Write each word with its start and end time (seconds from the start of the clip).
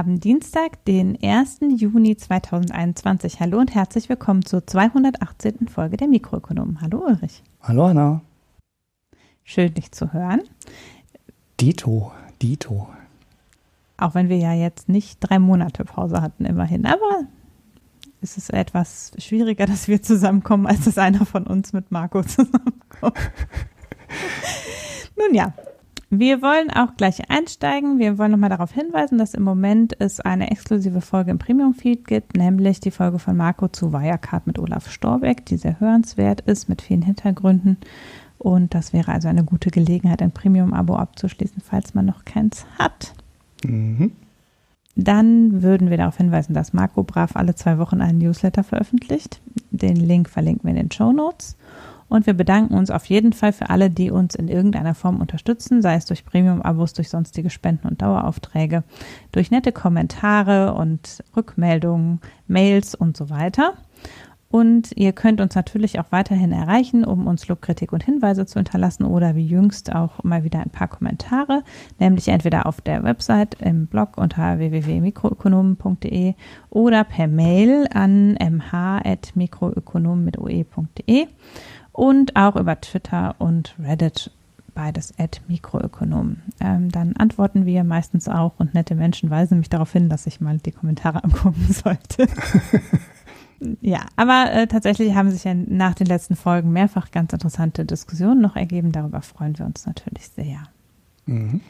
Wir 0.00 0.06
haben 0.06 0.18
Dienstag, 0.18 0.82
den 0.86 1.22
1. 1.22 1.58
Juni 1.76 2.16
2021. 2.16 3.38
Hallo 3.38 3.58
und 3.58 3.74
herzlich 3.74 4.08
willkommen 4.08 4.42
zur 4.42 4.66
218. 4.66 5.68
Folge 5.68 5.98
der 5.98 6.08
Mikroökonomen. 6.08 6.80
Hallo 6.80 7.04
Ulrich. 7.06 7.42
Hallo 7.60 7.84
Anna. 7.84 8.22
Schön, 9.44 9.74
dich 9.74 9.92
zu 9.92 10.14
hören. 10.14 10.40
Dito, 11.60 12.12
Dito. 12.40 12.88
Auch 13.98 14.14
wenn 14.14 14.30
wir 14.30 14.38
ja 14.38 14.54
jetzt 14.54 14.88
nicht 14.88 15.18
drei 15.20 15.38
Monate 15.38 15.84
Pause 15.84 16.22
hatten, 16.22 16.46
immerhin. 16.46 16.86
Aber 16.86 17.24
es 18.22 18.38
ist 18.38 18.54
etwas 18.54 19.12
schwieriger, 19.18 19.66
dass 19.66 19.86
wir 19.86 20.00
zusammenkommen, 20.00 20.66
als 20.66 20.86
dass 20.86 20.96
einer 20.96 21.26
von 21.26 21.46
uns 21.46 21.74
mit 21.74 21.90
Marco 21.90 22.22
zusammenkommt. 22.22 22.80
Nun 25.18 25.34
ja, 25.34 25.52
wir 26.10 26.42
wollen 26.42 26.70
auch 26.70 26.96
gleich 26.96 27.30
einsteigen. 27.30 28.00
Wir 28.00 28.18
wollen 28.18 28.32
nochmal 28.32 28.50
darauf 28.50 28.72
hinweisen, 28.72 29.16
dass 29.16 29.34
im 29.34 29.44
Moment 29.44 29.94
es 30.00 30.18
eine 30.18 30.50
exklusive 30.50 31.00
Folge 31.00 31.30
im 31.30 31.38
Premium-Feed 31.38 32.04
gibt, 32.06 32.36
nämlich 32.36 32.80
die 32.80 32.90
Folge 32.90 33.20
von 33.20 33.36
Marco 33.36 33.68
zu 33.68 33.92
Wirecard 33.92 34.46
mit 34.48 34.58
Olaf 34.58 34.90
Storbeck, 34.90 35.46
die 35.46 35.56
sehr 35.56 35.78
hörenswert 35.78 36.40
ist 36.40 36.68
mit 36.68 36.82
vielen 36.82 37.02
Hintergründen. 37.02 37.76
Und 38.38 38.74
das 38.74 38.92
wäre 38.92 39.12
also 39.12 39.28
eine 39.28 39.44
gute 39.44 39.70
Gelegenheit, 39.70 40.20
ein 40.20 40.32
Premium-Abo 40.32 40.96
abzuschließen, 40.96 41.62
falls 41.62 41.94
man 41.94 42.06
noch 42.06 42.24
keins 42.24 42.66
hat. 42.76 43.12
Mhm. 43.64 44.12
Dann 44.96 45.62
würden 45.62 45.90
wir 45.90 45.96
darauf 45.96 46.16
hinweisen, 46.16 46.54
dass 46.54 46.72
Marco 46.72 47.04
Brav 47.04 47.36
alle 47.36 47.54
zwei 47.54 47.78
Wochen 47.78 48.00
einen 48.00 48.18
Newsletter 48.18 48.64
veröffentlicht. 48.64 49.40
Den 49.70 49.96
Link 49.96 50.28
verlinken 50.28 50.64
wir 50.64 50.70
in 50.70 50.88
den 50.88 50.90
Show 50.90 51.12
Notes. 51.12 51.56
Und 52.10 52.26
wir 52.26 52.34
bedanken 52.34 52.74
uns 52.74 52.90
auf 52.90 53.06
jeden 53.06 53.32
Fall 53.32 53.52
für 53.52 53.70
alle, 53.70 53.88
die 53.88 54.10
uns 54.10 54.34
in 54.34 54.48
irgendeiner 54.48 54.94
Form 54.94 55.20
unterstützen, 55.20 55.80
sei 55.80 55.94
es 55.94 56.04
durch 56.04 56.26
Premium-Abos, 56.26 56.92
durch 56.92 57.08
sonstige 57.08 57.50
Spenden 57.50 57.86
und 57.86 58.02
Daueraufträge, 58.02 58.82
durch 59.32 59.50
nette 59.50 59.70
Kommentare 59.70 60.74
und 60.74 61.22
Rückmeldungen, 61.36 62.20
Mails 62.48 62.96
und 62.96 63.16
so 63.16 63.30
weiter. 63.30 63.74
Und 64.52 64.90
ihr 64.96 65.12
könnt 65.12 65.40
uns 65.40 65.54
natürlich 65.54 66.00
auch 66.00 66.10
weiterhin 66.10 66.50
erreichen, 66.50 67.04
um 67.04 67.28
uns 67.28 67.46
Lobkritik 67.46 67.92
und 67.92 68.02
Hinweise 68.02 68.46
zu 68.46 68.58
hinterlassen 68.58 69.04
oder 69.04 69.36
wie 69.36 69.46
jüngst 69.46 69.94
auch 69.94 70.24
mal 70.24 70.42
wieder 70.42 70.58
ein 70.58 70.70
paar 70.70 70.88
Kommentare, 70.88 71.62
nämlich 72.00 72.26
entweder 72.26 72.66
auf 72.66 72.80
der 72.80 73.04
Website 73.04 73.54
im 73.60 73.86
Blog 73.86 74.18
unter 74.18 74.58
www.mikroökonomen.de 74.58 76.34
oder 76.68 77.04
per 77.04 77.28
Mail 77.28 77.86
an 77.94 78.32
mh.mikroökonomen 78.32 80.24
mit 80.24 80.36
und 81.92 82.36
auch 82.36 82.56
über 82.56 82.80
Twitter 82.80 83.34
und 83.38 83.74
Reddit, 83.78 84.30
beides 84.74 85.12
at 85.18 85.40
Mikroökonom. 85.48 86.36
Ähm, 86.60 86.90
dann 86.90 87.16
antworten 87.16 87.66
wir 87.66 87.84
meistens 87.84 88.28
auch 88.28 88.52
und 88.58 88.74
nette 88.74 88.94
Menschen 88.94 89.30
weisen 89.30 89.58
mich 89.58 89.68
darauf 89.68 89.92
hin, 89.92 90.08
dass 90.08 90.26
ich 90.26 90.40
mal 90.40 90.58
die 90.58 90.72
Kommentare 90.72 91.24
angucken 91.24 91.66
sollte. 91.72 92.28
ja, 93.80 94.00
aber 94.16 94.52
äh, 94.52 94.66
tatsächlich 94.66 95.14
haben 95.14 95.30
sich 95.30 95.44
ja 95.44 95.54
nach 95.54 95.94
den 95.94 96.06
letzten 96.06 96.36
Folgen 96.36 96.72
mehrfach 96.72 97.10
ganz 97.10 97.32
interessante 97.32 97.84
Diskussionen 97.84 98.40
noch 98.40 98.56
ergeben. 98.56 98.92
Darüber 98.92 99.22
freuen 99.22 99.58
wir 99.58 99.66
uns 99.66 99.86
natürlich 99.86 100.28
sehr. 100.28 100.62
Mhm. 101.26 101.60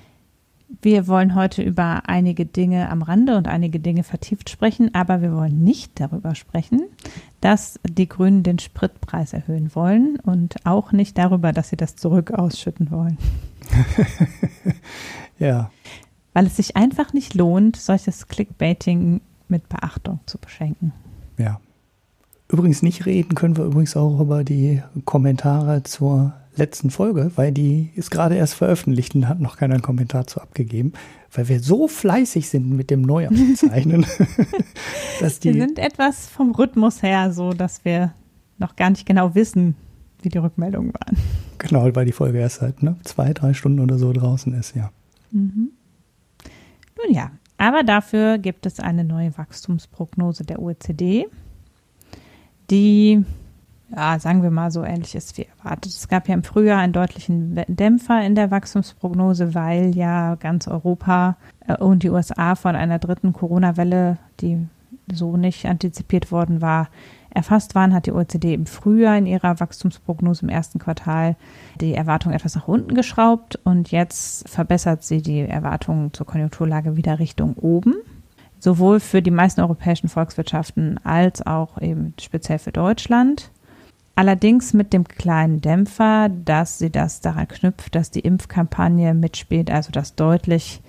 Wir 0.83 1.09
wollen 1.09 1.35
heute 1.35 1.63
über 1.63 2.03
einige 2.07 2.47
Dinge 2.47 2.89
am 2.91 3.03
Rande 3.03 3.37
und 3.37 3.49
einige 3.49 3.81
Dinge 3.81 4.05
vertieft 4.05 4.49
sprechen, 4.51 4.95
aber 4.95 5.21
wir 5.21 5.35
wollen 5.35 5.65
nicht 5.65 5.99
darüber 5.99 6.35
sprechen, 6.35 6.83
dass 7.41 7.81
die 7.83 8.09
Grünen 8.09 8.45
den 8.45 8.59
Spritpreis 8.59 9.33
erhöhen 9.33 9.75
wollen 9.75 10.19
und 10.21 10.65
auch 10.65 10.93
nicht 10.93 11.19
darüber, 11.19 11.53
dass 11.53 11.71
sie 11.71 11.77
das 11.77 11.97
zurück 11.97 12.31
ausschütten 12.31 12.91
wollen. 12.91 13.19
ja. 15.39 15.71
Weil 16.33 16.47
es 16.47 16.57
sich 16.57 16.77
einfach 16.77 17.13
nicht 17.13 17.35
lohnt, 17.35 17.77
solches 17.77 18.29
Clickbaiting 18.29 19.21
mit 19.49 19.69
Beachtung 19.69 20.21
zu 20.27 20.39
beschenken. 20.39 20.93
Ja. 21.37 21.61
Übrigens 22.53 22.83
nicht 22.83 23.07
reden 23.07 23.35
können 23.35 23.57
wir 23.57 23.65
übrigens 23.65 23.97
auch 23.97 24.21
über 24.21 24.43
die 24.43 24.83
Kommentare 25.05 25.83
zur 25.85 26.35
letzten 26.57 26.91
Folge, 26.91 27.31
weil 27.37 27.53
die 27.53 27.91
ist 27.95 28.11
gerade 28.11 28.35
erst 28.35 28.55
veröffentlicht 28.55 29.15
und 29.15 29.29
hat 29.29 29.41
noch 29.41 29.57
keinen 29.57 29.83
Kommentar 29.83 30.27
zu 30.27 30.41
abgegeben, 30.41 30.93
weil 31.33 31.49
wir 31.49 31.61
so 31.61 31.87
fleißig 31.87 32.49
sind 32.49 32.71
mit 32.71 32.91
dem 32.91 33.03
Neuaufzeichnen. 33.03 34.05
dass 35.21 35.39
die 35.39 35.55
wir 35.55 35.61
sind 35.61 35.79
etwas 35.79 36.27
vom 36.27 36.53
Rhythmus 36.53 37.03
her 37.03 37.33
so, 37.33 37.53
dass 37.53 37.85
wir 37.85 38.15
noch 38.59 38.75
gar 38.75 38.91
nicht 38.91 39.07
genau 39.07 39.35
wissen, 39.35 39.77
wie 40.23 40.29
die 40.29 40.39
Rückmeldungen 40.39 40.93
waren. 40.93 41.17
Genau, 41.59 41.95
weil 41.95 42.05
die 42.05 42.13
Folge 42.13 42.39
erst 42.39 42.57
seit 42.57 42.83
ne, 42.83 42.97
zwei, 43.05 43.33
drei 43.33 43.55
Stunden 43.55 43.81
oder 43.81 43.99
so 43.99 44.13
draußen 44.13 44.53
ist, 44.55 44.75
ja. 44.75 44.91
Mhm. 45.31 45.71
Nun 46.97 47.15
ja, 47.15 47.31
aber 47.59 47.85
dafür 47.85 48.39
gibt 48.39 48.67
es 48.67 48.81
eine 48.81 49.05
neue 49.05 49.37
Wachstumsprognose 49.39 50.45
der 50.45 50.61
OECD, 50.61 51.27
die 52.71 53.25
ja, 53.95 54.19
sagen 54.19 54.43
wir 54.43 54.51
mal 54.51 54.71
so 54.71 54.85
ähnlich 54.85 55.15
ist 55.15 55.37
wie 55.37 55.47
erwartet. 55.47 55.93
Es 55.93 56.09
gab 56.09 56.29
ja 56.29 56.35
im 56.35 56.45
Frühjahr 56.45 56.79
einen 56.79 56.93
deutlichen 56.93 57.61
Dämpfer 57.67 58.25
in 58.25 58.35
der 58.35 58.51
Wachstumsprognose, 58.51 59.55
weil 59.55 59.97
ja 59.97 60.37
ganz 60.37 60.69
Europa 60.69 61.37
äh, 61.67 61.77
und 61.77 62.03
die 62.03 62.11
USA 62.11 62.55
von 62.55 62.77
einer 62.77 62.99
dritten 62.99 63.33
Corona-Welle, 63.33 64.19
die 64.41 64.69
so 65.13 65.37
nicht 65.37 65.67
antizipiert 65.67 66.31
worden 66.31 66.61
war, 66.61 66.89
erfasst 67.31 67.75
waren, 67.75 67.93
hat 67.93 68.07
die 68.07 68.13
OECD 68.13 68.55
im 68.55 68.67
Frühjahr 68.67 69.19
in 69.19 69.27
ihrer 69.27 69.59
Wachstumsprognose 69.59 70.43
im 70.43 70.49
ersten 70.49 70.79
Quartal 70.79 71.37
die 71.81 71.95
Erwartungen 71.95 72.35
etwas 72.35 72.55
nach 72.55 72.69
unten 72.69 72.95
geschraubt 72.95 73.59
und 73.65 73.91
jetzt 73.91 74.49
verbessert 74.49 75.03
sie 75.03 75.23
die 75.23 75.41
Erwartungen 75.41 76.13
zur 76.13 76.27
Konjunkturlage 76.27 76.97
wieder 76.97 77.19
Richtung 77.19 77.55
oben 77.55 77.95
sowohl 78.61 79.01
für 79.01 79.23
die 79.23 79.31
meisten 79.31 79.63
europäischen 79.63 80.09
Volkswirtschaften 80.09 81.01
als 81.05 81.45
auch 81.45 81.81
eben 81.81 82.15
speziell 82.21 82.59
für 82.59 82.73
Deutschland. 82.73 83.51
Allerdings 84.15 84.75
mit 84.75 84.93
dem 84.93 85.05
kleinen 85.05 85.63
Dämpfer, 85.63 86.29
dass 86.29 86.79
sie 86.79 86.91
das 86.91 87.21
daran 87.21 87.49
knüpft, 87.49 87.95
dass 87.95 88.11
die 88.11 88.21
Impfkampagne 88.21 89.15
mitspielt, 89.15 89.71
also 89.71 89.91
dass 89.93 90.15
deutlich, 90.15 90.83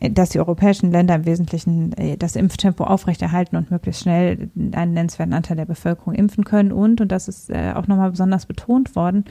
dass 0.00 0.30
die 0.30 0.40
europäischen 0.40 0.90
Länder 0.90 1.14
im 1.14 1.24
Wesentlichen 1.24 1.92
äh, 1.92 2.16
das 2.16 2.34
Impftempo 2.34 2.82
aufrechterhalten 2.82 3.56
und 3.56 3.70
möglichst 3.70 4.02
schnell 4.02 4.50
einen 4.72 4.92
nennenswerten 4.92 5.34
Anteil 5.34 5.56
der 5.56 5.66
Bevölkerung 5.66 6.14
impfen 6.14 6.44
können. 6.44 6.72
Und, 6.72 7.00
und 7.00 7.12
das 7.12 7.28
ist 7.28 7.48
äh, 7.48 7.72
auch 7.76 7.86
nochmal 7.86 8.10
besonders 8.10 8.46
betont 8.46 8.96
worden, 8.96 9.24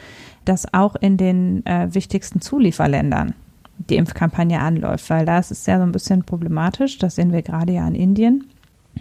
dass 0.45 0.73
auch 0.73 0.95
in 0.95 1.17
den 1.17 1.65
äh, 1.65 1.93
wichtigsten 1.93 2.39
Zulieferländern 2.39 3.33
die 3.89 3.97
Impfkampagne 3.97 4.59
anläuft, 4.59 5.09
weil 5.09 5.25
da 5.25 5.39
ist 5.39 5.51
es 5.51 5.65
ja 5.65 5.77
so 5.77 5.83
ein 5.83 5.91
bisschen 5.91 6.23
problematisch. 6.23 6.97
Das 6.97 7.15
sehen 7.15 7.31
wir 7.31 7.41
gerade 7.41 7.73
ja 7.73 7.87
in 7.87 7.95
Indien 7.95 8.45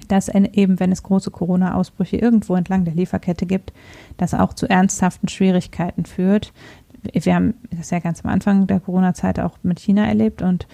dass 0.08 0.28
eben, 0.28 0.80
wenn 0.80 0.92
es 0.92 1.02
große 1.02 1.30
Corona-Ausbrüche 1.30 2.16
irgendwo 2.16 2.54
entlang 2.54 2.84
der 2.84 2.94
Lieferkette 2.94 3.46
gibt, 3.46 3.72
das 4.16 4.34
auch 4.34 4.54
zu 4.54 4.68
ernsthaften 4.68 5.28
Schwierigkeiten 5.28 6.04
führt. 6.04 6.52
Wir 7.12 7.34
haben 7.34 7.54
das 7.70 7.90
ja 7.90 7.98
ganz 7.98 8.24
am 8.24 8.30
Anfang 8.30 8.66
der 8.66 8.80
Corona-Zeit 8.80 9.40
auch 9.40 9.58
mit 9.62 9.80
China 9.80 10.06
erlebt 10.06 10.40
und 10.42 10.66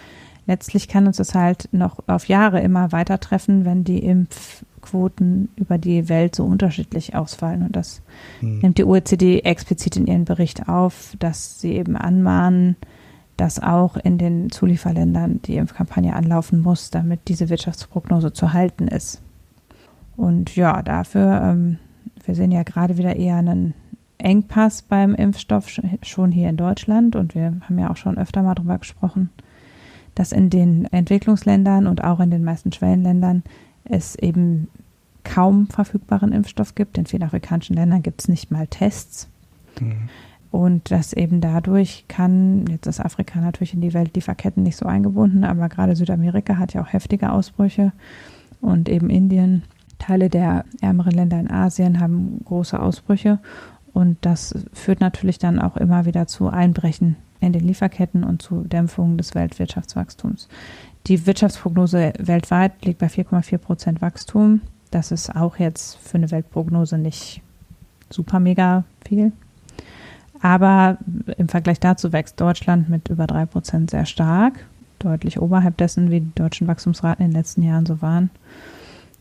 letztlich 0.46 0.88
kann 0.88 1.06
uns 1.06 1.16
das 1.16 1.34
halt 1.34 1.68
noch 1.72 2.00
auf 2.06 2.26
Jahre 2.28 2.60
immer 2.60 2.92
weiter 2.92 3.18
treffen, 3.18 3.64
wenn 3.64 3.84
die 3.84 4.04
Impfquoten 4.04 5.48
über 5.56 5.78
die 5.78 6.08
Welt 6.08 6.34
so 6.34 6.44
unterschiedlich 6.44 7.14
ausfallen. 7.14 7.62
Und 7.62 7.76
das 7.76 8.02
hm. 8.40 8.58
nimmt 8.60 8.78
die 8.78 8.84
OECD 8.84 9.40
explizit 9.40 9.96
in 9.96 10.06
ihren 10.06 10.24
Bericht 10.24 10.68
auf, 10.68 11.14
dass 11.18 11.60
sie 11.60 11.72
eben 11.72 11.96
anmahnen, 11.96 12.76
dass 13.38 13.62
auch 13.62 13.96
in 13.96 14.18
den 14.18 14.50
Zulieferländern 14.50 15.40
die 15.42 15.56
Impfkampagne 15.56 16.14
anlaufen 16.14 16.60
muss, 16.60 16.90
damit 16.90 17.20
diese 17.28 17.48
Wirtschaftsprognose 17.48 18.32
zu 18.32 18.52
halten 18.52 18.88
ist. 18.88 19.22
Und 20.16 20.56
ja, 20.56 20.82
dafür, 20.82 21.40
ähm, 21.42 21.78
wir 22.24 22.34
sehen 22.34 22.50
ja 22.50 22.64
gerade 22.64 22.98
wieder 22.98 23.14
eher 23.14 23.36
einen 23.36 23.74
Engpass 24.18 24.82
beim 24.82 25.14
Impfstoff 25.14 25.68
schon 26.02 26.32
hier 26.32 26.48
in 26.48 26.56
Deutschland 26.56 27.14
und 27.14 27.36
wir 27.36 27.54
haben 27.62 27.78
ja 27.78 27.90
auch 27.90 27.96
schon 27.96 28.18
öfter 28.18 28.42
mal 28.42 28.56
darüber 28.56 28.78
gesprochen, 28.78 29.30
dass 30.16 30.32
in 30.32 30.50
den 30.50 30.86
Entwicklungsländern 30.86 31.86
und 31.86 32.02
auch 32.02 32.18
in 32.18 32.32
den 32.32 32.42
meisten 32.42 32.72
Schwellenländern 32.72 33.44
es 33.84 34.16
eben 34.16 34.66
kaum 35.22 35.68
verfügbaren 35.68 36.32
Impfstoff 36.32 36.74
gibt. 36.74 36.98
In 36.98 37.06
vielen 37.06 37.22
afrikanischen 37.22 37.76
Ländern 37.76 38.02
gibt 38.02 38.22
es 38.22 38.28
nicht 38.28 38.50
mal 38.50 38.66
Tests. 38.66 39.28
Mhm. 39.78 40.08
Und 40.50 40.90
das 40.90 41.12
eben 41.12 41.40
dadurch 41.40 42.06
kann, 42.08 42.66
jetzt 42.68 42.86
ist 42.86 43.00
Afrika 43.00 43.40
natürlich 43.40 43.74
in 43.74 43.82
die 43.82 43.92
Weltlieferketten 43.92 44.62
nicht 44.62 44.76
so 44.76 44.86
eingebunden, 44.86 45.44
aber 45.44 45.68
gerade 45.68 45.94
Südamerika 45.94 46.56
hat 46.56 46.72
ja 46.72 46.82
auch 46.82 46.92
heftige 46.92 47.30
Ausbrüche 47.30 47.92
und 48.60 48.88
eben 48.88 49.10
Indien, 49.10 49.62
Teile 49.98 50.30
der 50.30 50.64
ärmeren 50.80 51.12
Länder 51.12 51.38
in 51.40 51.50
Asien 51.50 52.00
haben 52.00 52.40
große 52.44 52.80
Ausbrüche 52.80 53.40
und 53.92 54.16
das 54.22 54.54
führt 54.72 55.00
natürlich 55.00 55.38
dann 55.38 55.58
auch 55.58 55.76
immer 55.76 56.06
wieder 56.06 56.26
zu 56.26 56.48
Einbrechen 56.48 57.16
in 57.40 57.52
den 57.52 57.66
Lieferketten 57.66 58.24
und 58.24 58.42
zu 58.42 58.62
Dämpfungen 58.62 59.18
des 59.18 59.34
Weltwirtschaftswachstums. 59.34 60.48
Die 61.06 61.26
Wirtschaftsprognose 61.26 62.12
weltweit 62.18 62.84
liegt 62.84 62.98
bei 62.98 63.06
4,4 63.06 63.58
Prozent 63.58 64.02
Wachstum. 64.02 64.60
Das 64.90 65.10
ist 65.10 65.34
auch 65.34 65.56
jetzt 65.56 65.96
für 65.96 66.16
eine 66.16 66.30
Weltprognose 66.30 66.98
nicht 66.98 67.42
super 68.10 68.40
mega 68.40 68.84
viel. 69.06 69.32
Aber 70.40 70.98
im 71.36 71.48
Vergleich 71.48 71.80
dazu 71.80 72.12
wächst 72.12 72.40
Deutschland 72.40 72.88
mit 72.88 73.08
über 73.08 73.26
drei 73.26 73.46
Prozent 73.46 73.90
sehr 73.90 74.06
stark. 74.06 74.64
deutlich 75.00 75.40
oberhalb 75.40 75.76
dessen, 75.76 76.10
wie 76.10 76.20
die 76.20 76.34
deutschen 76.34 76.66
Wachstumsraten 76.66 77.24
in 77.24 77.30
den 77.30 77.36
letzten 77.36 77.62
Jahren 77.62 77.86
so 77.86 78.02
waren. 78.02 78.30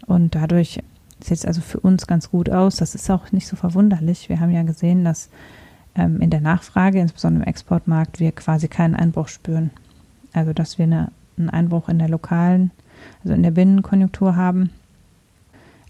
Und 0.08 0.34
dadurch 0.34 0.80
sieht 1.19 1.38
es 1.38 1.46
also 1.46 1.62
für 1.62 1.80
uns 1.80 2.08
ganz 2.08 2.31
gut 2.31 2.50
aus. 2.50 2.78
Das 2.78 2.96
ist 2.96 3.10
auch 3.12 3.31
nicht 3.31 3.48
so 3.48 3.56
verwunderlich. 3.56 4.28
Wir 4.28 4.40
haben 4.40 4.52
ja 4.52 4.64
gesehen, 4.64 5.04
dass 5.04 5.30
ähm, 5.96 6.22
in 6.22 6.30
der 6.30 6.42
Nachfrage, 6.42 7.00
insbesondere 7.00 7.44
im 7.44 7.50
Exportmarkt, 7.50 8.19
wir 8.19 8.31
quasi 8.31 8.68
keinen 8.68 8.96
Einbruch 8.96 9.28
spüren. 9.28 9.72
Also 10.34 10.54
dass 10.54 10.78
wir 10.78 10.84
eine, 10.86 11.12
einen 11.38 11.50
Einbruch 11.50 11.90
in 11.90 12.00
der 12.00 12.10
lokalen, 12.10 12.72
also 13.24 13.36
in 13.36 13.44
der 13.44 13.52
Binnenkonjunktur 13.52 14.36
haben, 14.36 14.72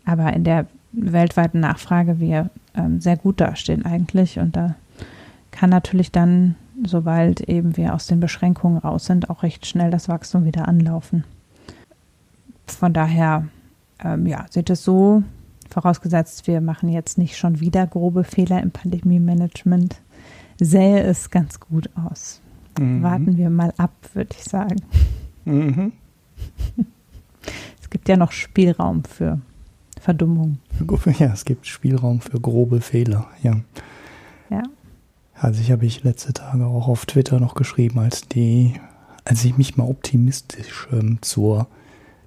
aber 0.05 0.33
in 0.33 0.43
der 0.43 0.67
weltweiten 0.93 1.59
Nachfrage 1.59 2.19
wir 2.19 2.49
ähm, 2.75 2.99
sehr 3.01 3.17
gut 3.17 3.41
dastehen 3.41 3.85
eigentlich. 3.85 4.39
Und 4.39 4.55
da 4.55 4.75
kann 5.57 5.71
natürlich 5.71 6.11
dann, 6.11 6.53
sobald 6.85 7.41
eben 7.41 7.77
wir 7.77 7.95
aus 7.95 8.05
den 8.05 8.19
Beschränkungen 8.19 8.77
raus 8.77 9.05
sind, 9.05 9.31
auch 9.31 9.41
recht 9.41 9.65
schnell 9.65 9.89
das 9.89 10.07
Wachstum 10.07 10.45
wieder 10.45 10.67
anlaufen. 10.67 11.23
Von 12.67 12.93
daher, 12.93 13.47
ähm, 14.03 14.27
ja, 14.27 14.45
sieht 14.51 14.69
es 14.69 14.83
so, 14.83 15.23
vorausgesetzt, 15.71 16.45
wir 16.45 16.61
machen 16.61 16.89
jetzt 16.89 17.17
nicht 17.17 17.37
schon 17.37 17.59
wieder 17.59 17.87
grobe 17.87 18.23
Fehler 18.23 18.61
im 18.61 18.69
Pandemie-Management, 18.69 19.99
sähe 20.59 21.01
es 21.01 21.31
ganz 21.31 21.59
gut 21.59 21.89
aus. 21.95 22.39
Mhm. 22.77 23.01
Warten 23.01 23.37
wir 23.37 23.49
mal 23.49 23.73
ab, 23.77 23.93
würde 24.13 24.35
ich 24.37 24.43
sagen. 24.43 24.77
Mhm. 25.45 25.91
Es 27.81 27.89
gibt 27.89 28.09
ja 28.09 28.17
noch 28.17 28.33
Spielraum 28.33 29.05
für 29.05 29.39
Verdummung. 30.01 30.59
Ja, 31.19 31.31
es 31.31 31.45
gibt 31.45 31.65
Spielraum 31.65 32.19
für 32.19 32.37
grobe 32.37 32.81
Fehler, 32.81 33.27
ja. 33.41 33.53
Ja. 33.53 33.61
Also 35.39 35.61
ich 35.61 35.71
habe 35.71 35.85
ich 35.85 36.03
letzte 36.03 36.33
Tage 36.33 36.65
auch 36.65 36.87
auf 36.87 37.05
Twitter 37.05 37.39
noch 37.39 37.53
geschrieben, 37.53 37.99
als 37.99 38.27
die, 38.27 38.73
als 39.23 39.45
ich 39.45 39.57
mich 39.57 39.77
mal 39.77 39.87
optimistisch 39.87 40.87
ähm, 40.91 41.19
zur, 41.21 41.67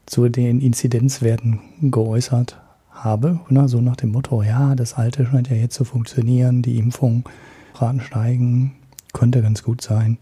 zu 0.06 0.28
den 0.28 0.60
Inzidenzwerten 0.60 1.60
geäußert 1.82 2.60
habe, 2.90 3.40
ne, 3.48 3.68
so 3.68 3.80
nach 3.80 3.96
dem 3.96 4.12
Motto, 4.12 4.42
ja, 4.42 4.74
das 4.74 4.94
Alte 4.94 5.26
scheint 5.26 5.48
ja 5.48 5.56
jetzt 5.56 5.74
zu 5.74 5.84
funktionieren, 5.84 6.62
die 6.62 6.78
Impfung, 6.78 7.28
Raten 7.74 8.00
steigen, 8.00 8.74
könnte 9.12 9.42
ganz 9.42 9.62
gut 9.62 9.80
sein. 9.82 10.18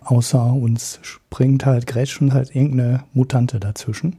Außer 0.00 0.52
uns 0.52 0.98
springt 1.02 1.64
halt, 1.64 1.86
grätschen 1.86 2.34
halt 2.34 2.54
irgendeine 2.54 3.04
Mutante 3.12 3.60
dazwischen. 3.60 4.16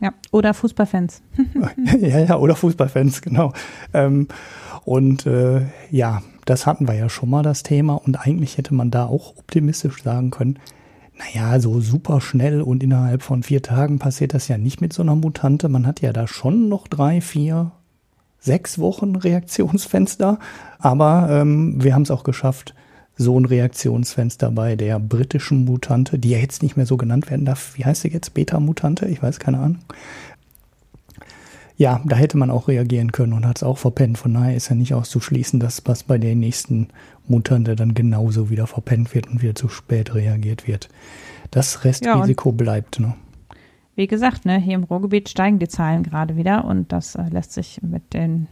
Ja, 0.00 0.12
oder 0.32 0.54
Fußballfans. 0.54 1.22
ja, 2.00 2.18
ja, 2.18 2.36
oder 2.36 2.56
Fußballfans, 2.56 3.22
genau. 3.22 3.52
Ähm, 3.92 4.26
und 4.84 5.26
äh, 5.26 5.62
ja, 5.90 6.22
das 6.44 6.66
hatten 6.66 6.88
wir 6.88 6.94
ja 6.94 7.08
schon 7.08 7.30
mal 7.30 7.42
das 7.42 7.62
Thema 7.62 7.94
und 7.94 8.16
eigentlich 8.16 8.58
hätte 8.58 8.74
man 8.74 8.90
da 8.90 9.06
auch 9.06 9.36
optimistisch 9.36 10.02
sagen 10.02 10.30
können, 10.30 10.58
naja, 11.18 11.60
so 11.60 11.80
super 11.80 12.20
schnell 12.20 12.62
und 12.62 12.82
innerhalb 12.82 13.22
von 13.22 13.42
vier 13.42 13.62
Tagen 13.62 13.98
passiert 13.98 14.34
das 14.34 14.48
ja 14.48 14.58
nicht 14.58 14.80
mit 14.80 14.92
so 14.92 15.02
einer 15.02 15.14
Mutante. 15.14 15.68
Man 15.68 15.86
hat 15.86 16.00
ja 16.00 16.12
da 16.12 16.26
schon 16.26 16.68
noch 16.68 16.88
drei, 16.88 17.20
vier, 17.20 17.72
sechs 18.40 18.78
Wochen 18.78 19.14
Reaktionsfenster, 19.14 20.38
aber 20.78 21.28
ähm, 21.30 21.82
wir 21.82 21.94
haben 21.94 22.02
es 22.02 22.10
auch 22.10 22.24
geschafft, 22.24 22.74
so 23.16 23.38
ein 23.38 23.44
Reaktionsfenster 23.44 24.50
bei 24.50 24.74
der 24.74 24.98
britischen 24.98 25.64
Mutante, 25.64 26.18
die 26.18 26.30
ja 26.30 26.38
jetzt 26.38 26.62
nicht 26.62 26.76
mehr 26.76 26.86
so 26.86 26.96
genannt 26.96 27.30
werden 27.30 27.44
darf. 27.44 27.76
Wie 27.76 27.84
heißt 27.84 28.02
sie 28.02 28.08
jetzt? 28.08 28.34
Beta-Mutante? 28.34 29.06
Ich 29.06 29.22
weiß 29.22 29.38
keine 29.38 29.58
Ahnung. 29.58 29.78
Ja, 31.76 32.00
da 32.04 32.16
hätte 32.16 32.36
man 32.36 32.50
auch 32.50 32.68
reagieren 32.68 33.12
können 33.12 33.32
und 33.32 33.46
hat 33.46 33.58
es 33.58 33.62
auch 33.62 33.78
verpennt. 33.78 34.18
Von 34.18 34.34
daher 34.34 34.54
ist 34.54 34.68
ja 34.68 34.74
nicht 34.74 34.94
auszuschließen, 34.94 35.58
dass 35.58 35.82
was 35.86 36.04
bei 36.04 36.18
der 36.18 36.34
nächsten 36.34 36.88
Mutante 37.26 37.76
dann 37.76 37.94
genauso 37.94 38.50
wieder 38.50 38.66
verpennt 38.66 39.14
wird 39.14 39.28
und 39.28 39.42
wieder 39.42 39.54
zu 39.54 39.68
spät 39.68 40.14
reagiert 40.14 40.66
wird. 40.66 40.88
Das 41.50 41.84
Restrisiko 41.84 42.50
ja, 42.50 42.56
bleibt. 42.56 43.00
Ne? 43.00 43.14
Wie 43.94 44.06
gesagt, 44.06 44.44
ne, 44.44 44.58
hier 44.58 44.74
im 44.74 44.84
Ruhrgebiet 44.84 45.28
steigen 45.28 45.58
die 45.58 45.68
Zahlen 45.68 46.02
gerade 46.02 46.36
wieder 46.36 46.64
und 46.64 46.92
das 46.92 47.14
äh, 47.14 47.24
lässt 47.30 47.52
sich 47.52 47.80
mit 47.82 48.14
den 48.14 48.48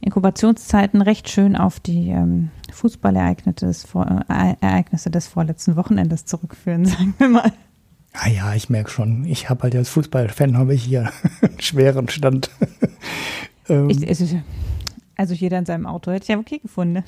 Inkubationszeiten 0.00 1.02
recht 1.02 1.28
schön 1.28 1.56
auf 1.56 1.80
die 1.80 2.08
ähm, 2.08 2.50
Fußballereignisse 2.72 3.66
des, 3.66 3.84
Vor 3.84 4.06
äh, 4.06 4.54
Ereignisse 4.60 5.10
des 5.10 5.26
vorletzten 5.26 5.76
Wochenendes 5.76 6.24
zurückführen, 6.24 6.84
sagen 6.86 7.14
wir 7.18 7.28
mal. 7.28 7.52
Ah 8.12 8.28
ja, 8.28 8.54
ich 8.54 8.68
merke 8.68 8.90
schon. 8.90 9.24
Ich 9.24 9.48
habe 9.48 9.62
halt 9.64 9.76
als 9.76 9.88
Fußballfan 9.90 10.56
habe 10.56 10.74
ich 10.74 10.84
hier 10.84 11.10
einen 11.42 11.60
schweren 11.60 12.08
Stand. 12.08 12.50
ähm. 13.68 13.90
ich, 13.90 14.02
ist, 14.02 14.34
also 15.16 15.34
jeder 15.34 15.58
in 15.58 15.66
seinem 15.66 15.86
Auto 15.86 16.10
hätte 16.10 16.24
ich 16.24 16.28
ja 16.28 16.38
okay 16.38 16.58
gefunden. 16.58 16.94
Ne? 16.94 17.04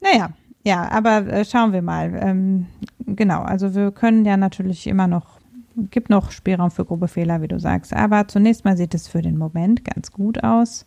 naja, 0.00 0.30
ja, 0.64 0.90
aber 0.90 1.26
äh, 1.26 1.44
schauen 1.44 1.72
wir 1.72 1.82
mal. 1.82 2.14
Ähm, 2.20 2.66
genau, 3.06 3.42
also 3.42 3.74
wir 3.74 3.92
können 3.92 4.24
ja 4.24 4.36
natürlich 4.36 4.86
immer 4.86 5.06
noch 5.06 5.34
gibt 5.90 6.10
noch 6.10 6.30
Spielraum 6.30 6.70
für 6.70 6.84
grobe 6.84 7.08
Fehler, 7.08 7.42
wie 7.42 7.48
du 7.48 7.58
sagst. 7.58 7.92
Aber 7.92 8.28
zunächst 8.28 8.64
mal 8.64 8.76
sieht 8.76 8.94
es 8.94 9.08
für 9.08 9.22
den 9.22 9.36
Moment 9.36 9.84
ganz 9.84 10.12
gut 10.12 10.42
aus. 10.44 10.86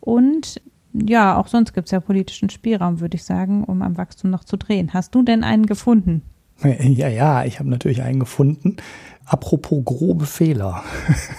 Und 0.00 0.60
ja, 1.06 1.36
auch 1.36 1.48
sonst 1.48 1.72
gibt 1.72 1.88
es 1.88 1.92
ja 1.92 2.00
politischen 2.00 2.50
Spielraum, 2.50 3.00
würde 3.00 3.16
ich 3.16 3.24
sagen, 3.24 3.64
um 3.64 3.82
am 3.82 3.96
Wachstum 3.96 4.30
noch 4.30 4.44
zu 4.44 4.56
drehen. 4.56 4.92
Hast 4.94 5.14
du 5.14 5.22
denn 5.22 5.44
einen 5.44 5.66
gefunden? 5.66 6.22
Ja, 6.64 7.06
ja, 7.06 7.44
ich 7.44 7.60
habe 7.60 7.70
natürlich 7.70 8.02
einen 8.02 8.18
gefunden. 8.18 8.78
Apropos 9.24 9.84
grobe 9.84 10.26
Fehler. 10.26 10.82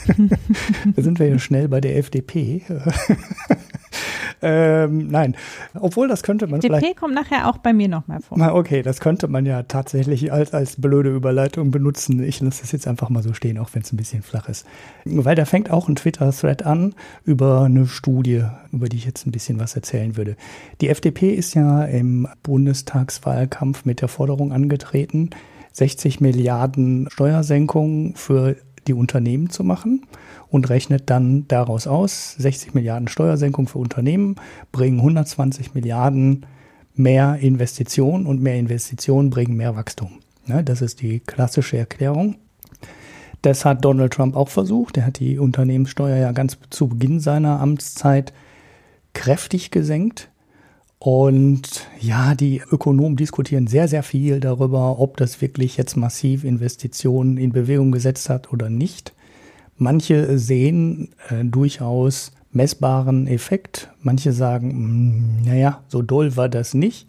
da 0.96 1.02
sind 1.02 1.20
wir 1.20 1.28
ja 1.28 1.40
schnell 1.40 1.68
bei 1.68 1.82
der 1.82 1.98
FDP. 1.98 2.62
ähm, 4.42 5.08
nein, 5.08 5.36
obwohl 5.80 6.08
das 6.08 6.24
könnte 6.24 6.48
man 6.48 6.60
FDP 6.60 6.80
vielleicht. 6.80 6.98
kommt 6.98 7.14
nachher 7.14 7.48
auch 7.48 7.58
bei 7.58 7.74
mir 7.74 7.88
nochmal 7.88 8.20
vor. 8.22 8.38
Okay, 8.56 8.82
das 8.82 9.00
könnte 9.00 9.28
man 9.28 9.46
ja 9.46 9.64
tatsächlich 9.64 10.32
als, 10.32 10.54
als 10.54 10.80
blöde 10.80 11.14
Überleitung 11.14 11.72
benutzen. 11.72 12.22
Ich 12.24 12.40
lasse 12.42 12.62
das 12.62 12.72
jetzt 12.72 12.88
einfach 12.88 13.10
mal 13.10 13.24
so 13.24 13.34
stehen, 13.34 13.58
auch 13.58 13.70
wenn 13.74 13.82
es 13.82 13.92
ein 13.92 13.98
bisschen 13.98 14.22
flach 14.22 14.50
ist. 14.50 14.66
Weil 15.06 15.36
da 15.36 15.46
fängt 15.46 15.72
auch 15.72 15.88
ein 15.88 15.96
Twitter-Thread 15.96 16.66
an 16.66 16.96
über 17.26 17.64
eine 17.64 17.88
Studie, 17.88 18.44
über 18.72 18.90
die 18.90 18.98
ich 18.98 19.06
jetzt 19.06 19.26
ein 19.26 19.32
bisschen 19.32 19.60
was 19.60 19.76
erzählen 19.76 20.18
würde. 20.18 20.36
Die 20.82 20.90
FDP 20.90 21.34
ist 21.34 21.56
ja 21.56 21.84
im 21.86 22.28
Bundestagswahlkampf 22.44 23.86
mit 23.86 24.02
der 24.02 24.08
Forderung 24.08 24.52
angetreten, 24.52 25.32
60 25.74 26.20
Milliarden 26.20 27.08
Steuersenkungen 27.10 28.16
für 28.16 28.56
die 28.88 28.94
Unternehmen 28.94 29.50
zu 29.50 29.64
machen 29.64 30.06
und 30.50 30.70
rechnet 30.70 31.10
dann 31.10 31.48
daraus 31.48 31.88
aus, 31.88 32.36
60 32.38 32.74
Milliarden 32.74 33.08
Steuersenkung 33.08 33.68
für 33.68 33.78
Unternehmen 33.78 34.36
bringen 34.72 35.00
120 35.00 35.74
Milliarden 35.74 36.46
mehr 36.96 37.38
Investitionen 37.40 38.26
und 38.26 38.42
mehr 38.42 38.58
Investitionen 38.58 39.30
bringen 39.30 39.56
mehr 39.56 39.76
Wachstum. 39.76 40.20
Ja, 40.48 40.62
das 40.64 40.82
ist 40.82 41.02
die 41.02 41.20
klassische 41.20 41.78
Erklärung. 41.78 42.36
Das 43.42 43.64
hat 43.64 43.86
Donald 43.86 44.14
Trump 44.14 44.36
auch 44.36 44.50
versucht. 44.50 44.98
Er 44.98 45.06
hat 45.06 45.20
die 45.20 45.38
Unternehmenssteuer 45.38 46.18
ja 46.18 46.32
ganz 46.32 46.58
zu 46.72 46.88
Beginn 46.88 47.20
seiner 47.20 47.62
Amtszeit 47.62 48.34
kräftig 49.14 49.72
gesenkt. 49.72 50.30
Und 50.98 51.88
ja, 52.02 52.36
die 52.36 52.62
Ökonomen 52.72 53.16
diskutieren 53.16 53.68
sehr, 53.68 53.88
sehr 53.88 54.04
viel 54.04 54.42
darüber, 54.42 55.00
ob 55.00 55.16
das 55.16 55.42
wirklich 55.42 55.78
jetzt 55.78 55.96
massiv 55.96 56.44
Investitionen 56.44 57.38
in 57.38 57.54
Bewegung 57.54 57.94
gesetzt 57.94 58.30
hat 58.30 58.52
oder 58.52 58.70
nicht. 58.70 59.14
Manche 59.80 60.38
sehen 60.38 61.10
äh, 61.30 61.44
durchaus 61.46 62.34
messbaren 62.52 63.28
Effekt. 63.28 63.90
Manche 64.02 64.34
sagen, 64.34 64.68
mh, 64.68 64.76
hm, 64.76 65.44
naja, 65.46 65.82
so 65.88 66.02
doll 66.02 66.36
war 66.36 66.50
das 66.50 66.74
nicht. 66.74 67.08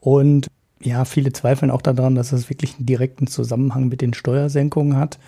Und 0.00 0.48
ja, 0.80 1.04
viele 1.04 1.32
zweifeln 1.32 1.70
auch 1.70 1.82
daran, 1.82 2.14
dass 2.14 2.32
es 2.32 2.48
wirklich 2.48 2.76
einen 2.76 2.86
direkten 2.86 3.26
Zusammenhang 3.26 3.88
mit 3.88 4.00
den 4.00 4.14
Steuersenkungen 4.14 4.96
hat, 4.96 5.18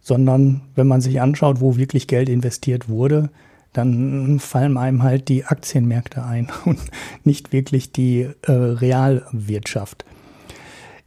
sondern 0.00 0.62
wenn 0.74 0.86
man 0.86 1.00
sich 1.00 1.20
anschaut, 1.20 1.60
wo 1.60 1.76
wirklich 1.76 2.06
Geld 2.08 2.28
investiert 2.28 2.88
wurde, 2.88 3.30
dann 3.72 4.40
fallen 4.40 4.78
einem 4.78 5.02
halt 5.02 5.28
die 5.28 5.44
Aktienmärkte 5.44 6.24
ein 6.24 6.48
und 6.64 6.80
nicht 7.24 7.52
wirklich 7.52 7.92
die 7.92 8.28
äh, 8.42 8.52
Realwirtschaft. 8.52 10.04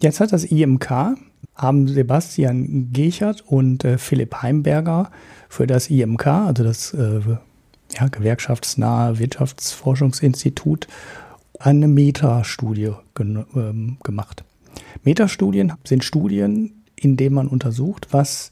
Jetzt 0.02 0.22
hat 0.22 0.32
das 0.32 0.46
IMK 0.46 1.18
haben 1.60 1.88
Sebastian 1.88 2.90
Gechert 2.94 3.42
und 3.46 3.84
äh, 3.84 3.98
Philipp 3.98 4.42
Heimberger 4.42 5.12
für 5.50 5.68
das 5.68 5.90
IMK, 5.90 6.28
also 6.28 6.64
das 6.64 6.94
äh, 6.94 7.20
ja, 7.94 8.08
gewerkschaftsnahe 8.08 9.20
Wirtschaftsforschungsinstitut, 9.20 10.88
eine 11.60 11.88
Metastudie 11.88 12.94
ähm, 13.20 13.98
gemacht. 14.04 14.46
Metastudien 15.04 15.74
sind 15.84 16.04
Studien, 16.04 16.84
in 16.96 17.18
denen 17.18 17.36
man 17.36 17.48
untersucht, 17.48 18.08
was 18.12 18.52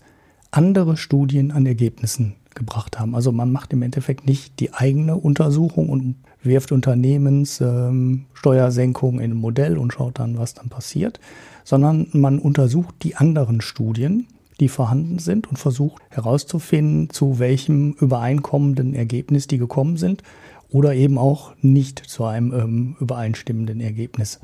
andere 0.52 0.98
Studien 0.98 1.52
an 1.52 1.66
Ergebnissen 1.66 2.36
gebracht 2.56 3.00
haben. 3.00 3.16
Also 3.16 3.32
man 3.32 3.52
macht 3.52 3.72
im 3.72 3.84
Endeffekt 3.84 4.26
nicht 4.26 4.60
die 4.60 4.74
eigene 4.74 5.16
Untersuchung 5.16 5.90
und 5.90 6.16
wirft 6.44 6.72
Unternehmenssteuersenkungen 6.72 9.20
ähm, 9.20 9.26
in 9.26 9.32
ein 9.32 9.38
Modell 9.38 9.78
und 9.78 9.94
schaut 9.94 10.20
dann, 10.20 10.38
was 10.38 10.54
dann 10.54 10.70
passiert, 10.70 11.20
sondern 11.64 12.08
man 12.14 12.38
untersucht 12.40 12.96
die 13.04 13.16
anderen 13.16 13.62
Studien, 13.62 14.28
die 14.60 14.70
vorhanden 14.70 15.20
sind 15.20 15.48
und 15.48 15.58
versucht 15.58 16.02
herauszufinden, 16.10 17.10
zu 17.10 17.40
welchem 17.40 17.94
übereinkommenden 17.94 18.96
Ergebnis 18.96 19.48
die 19.48 19.58
gekommen 19.58 19.98
sind 19.98 20.24
oder 20.70 20.96
eben 20.96 21.18
auch 21.18 21.54
nicht 21.62 22.00
zu 22.00 22.26
einem 22.26 22.54
ähm, 22.54 22.96
übereinstimmenden 23.00 23.80
Ergebnis. 23.80 24.40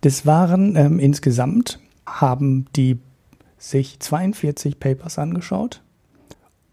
Das 0.00 0.26
waren 0.26 0.76
ähm, 0.76 0.98
insgesamt, 0.98 1.80
haben 2.06 2.66
die 2.76 2.98
sich 3.58 4.00
42 4.00 4.78
Papers 4.78 5.18
angeschaut 5.18 5.82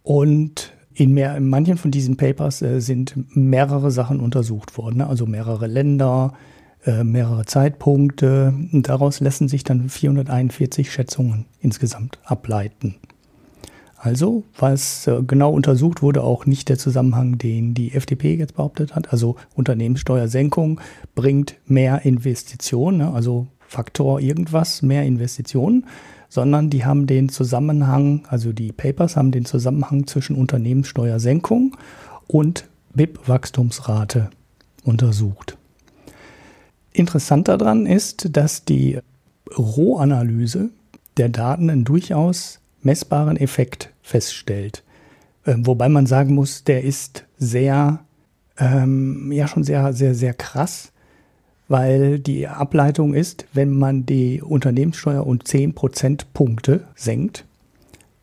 und 0.04 0.74
in, 0.96 1.14
mehr, 1.14 1.36
in 1.38 1.50
manchen 1.50 1.78
von 1.78 1.92
diesen 1.92 2.18
Papers 2.18 2.62
äh, 2.62 2.80
sind 2.80 3.16
mehrere 3.36 3.92
Sachen 3.92 4.20
untersucht 4.20 4.78
worden, 4.78 4.98
ne? 4.98 5.08
also 5.08 5.26
mehrere 5.26 5.68
Länder, 5.68 6.34
äh, 6.86 7.04
mehrere 7.04 7.46
Zeitpunkte. 7.46 8.54
Und 8.72 8.90
daraus 8.90 9.20
lassen 9.20 9.48
sich 9.48 9.64
dann 9.64 9.90
441 9.90 10.92
Schätzungen 10.92 11.46
insgesamt 11.60 12.20
ableiten. 12.24 12.96
Also, 13.98 14.44
was 14.58 15.08
äh, 15.08 15.22
genau 15.26 15.54
untersucht 15.54 16.02
wurde, 16.02 16.24
auch 16.24 16.46
nicht 16.46 16.68
der 16.68 16.78
Zusammenhang, 16.78 17.38
den 17.38 17.74
die 17.74 17.94
FDP 17.94 18.36
jetzt 18.36 18.56
behauptet 18.56 18.96
hat. 18.96 19.14
Also 19.14 19.38
Unternehmenssteuersenkung 19.56 20.82
bringt 21.16 21.56
mehr 21.66 22.04
Investitionen, 22.04 22.98
ne? 22.98 23.14
also 23.14 23.48
Faktor 23.66 24.20
irgendwas, 24.20 24.82
mehr 24.82 25.04
Investitionen, 25.04 25.86
sondern 26.34 26.72
die 26.72 26.84
haben 26.84 27.06
den 27.06 27.30
Zusammenhang, 27.30 28.26
also 28.28 28.54
die 28.54 28.72
Papers 28.72 29.16
haben 29.16 29.30
den 29.30 29.46
Zusammenhang 29.46 30.08
zwischen 30.08 30.36
Unternehmenssteuersenkung 30.36 31.78
und 32.26 32.68
BIP-Wachstumsrate 32.96 34.32
untersucht. 34.84 35.60
Interessant 36.92 37.50
daran 37.50 37.86
ist, 37.86 38.36
dass 38.36 38.66
die 38.66 38.98
Rohanalyse 39.56 40.72
der 41.18 41.30
Daten 41.30 41.70
einen 41.70 41.86
durchaus 41.86 42.62
messbaren 42.82 43.38
Effekt 43.38 43.92
feststellt. 44.02 44.82
Äh, 45.46 45.58
wobei 45.60 45.88
man 45.88 46.08
sagen 46.08 46.34
muss, 46.34 46.64
der 46.64 46.84
ist 46.84 47.26
sehr, 47.38 48.00
ähm, 48.58 49.32
ja 49.32 49.48
schon 49.48 49.64
sehr, 49.64 49.94
sehr, 49.94 50.16
sehr 50.16 50.34
krass, 50.34 50.93
weil 51.68 52.20
die 52.20 52.48
Ableitung 52.48 53.14
ist, 53.14 53.46
wenn 53.54 53.78
man 53.78 54.06
die 54.06 54.42
Unternehmenssteuer 54.42 55.26
um 55.26 55.44
10 55.44 55.74
Prozentpunkte 55.74 56.88
senkt, 56.96 57.46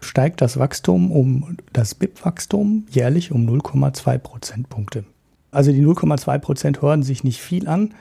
steigt 0.00 0.40
das 0.40 0.58
Wachstum 0.58 1.10
um 1.10 1.56
das 1.72 1.94
BIP-Wachstum 1.94 2.86
jährlich 2.90 3.32
um 3.32 3.46
0,2 3.46 4.18
Prozentpunkte. 4.18 5.04
Also 5.50 5.72
die 5.72 5.84
0,2 5.84 6.38
Prozent 6.38 6.82
hören 6.82 7.02
sich 7.02 7.24
nicht 7.24 7.40
viel 7.40 7.68
an, 7.68 7.94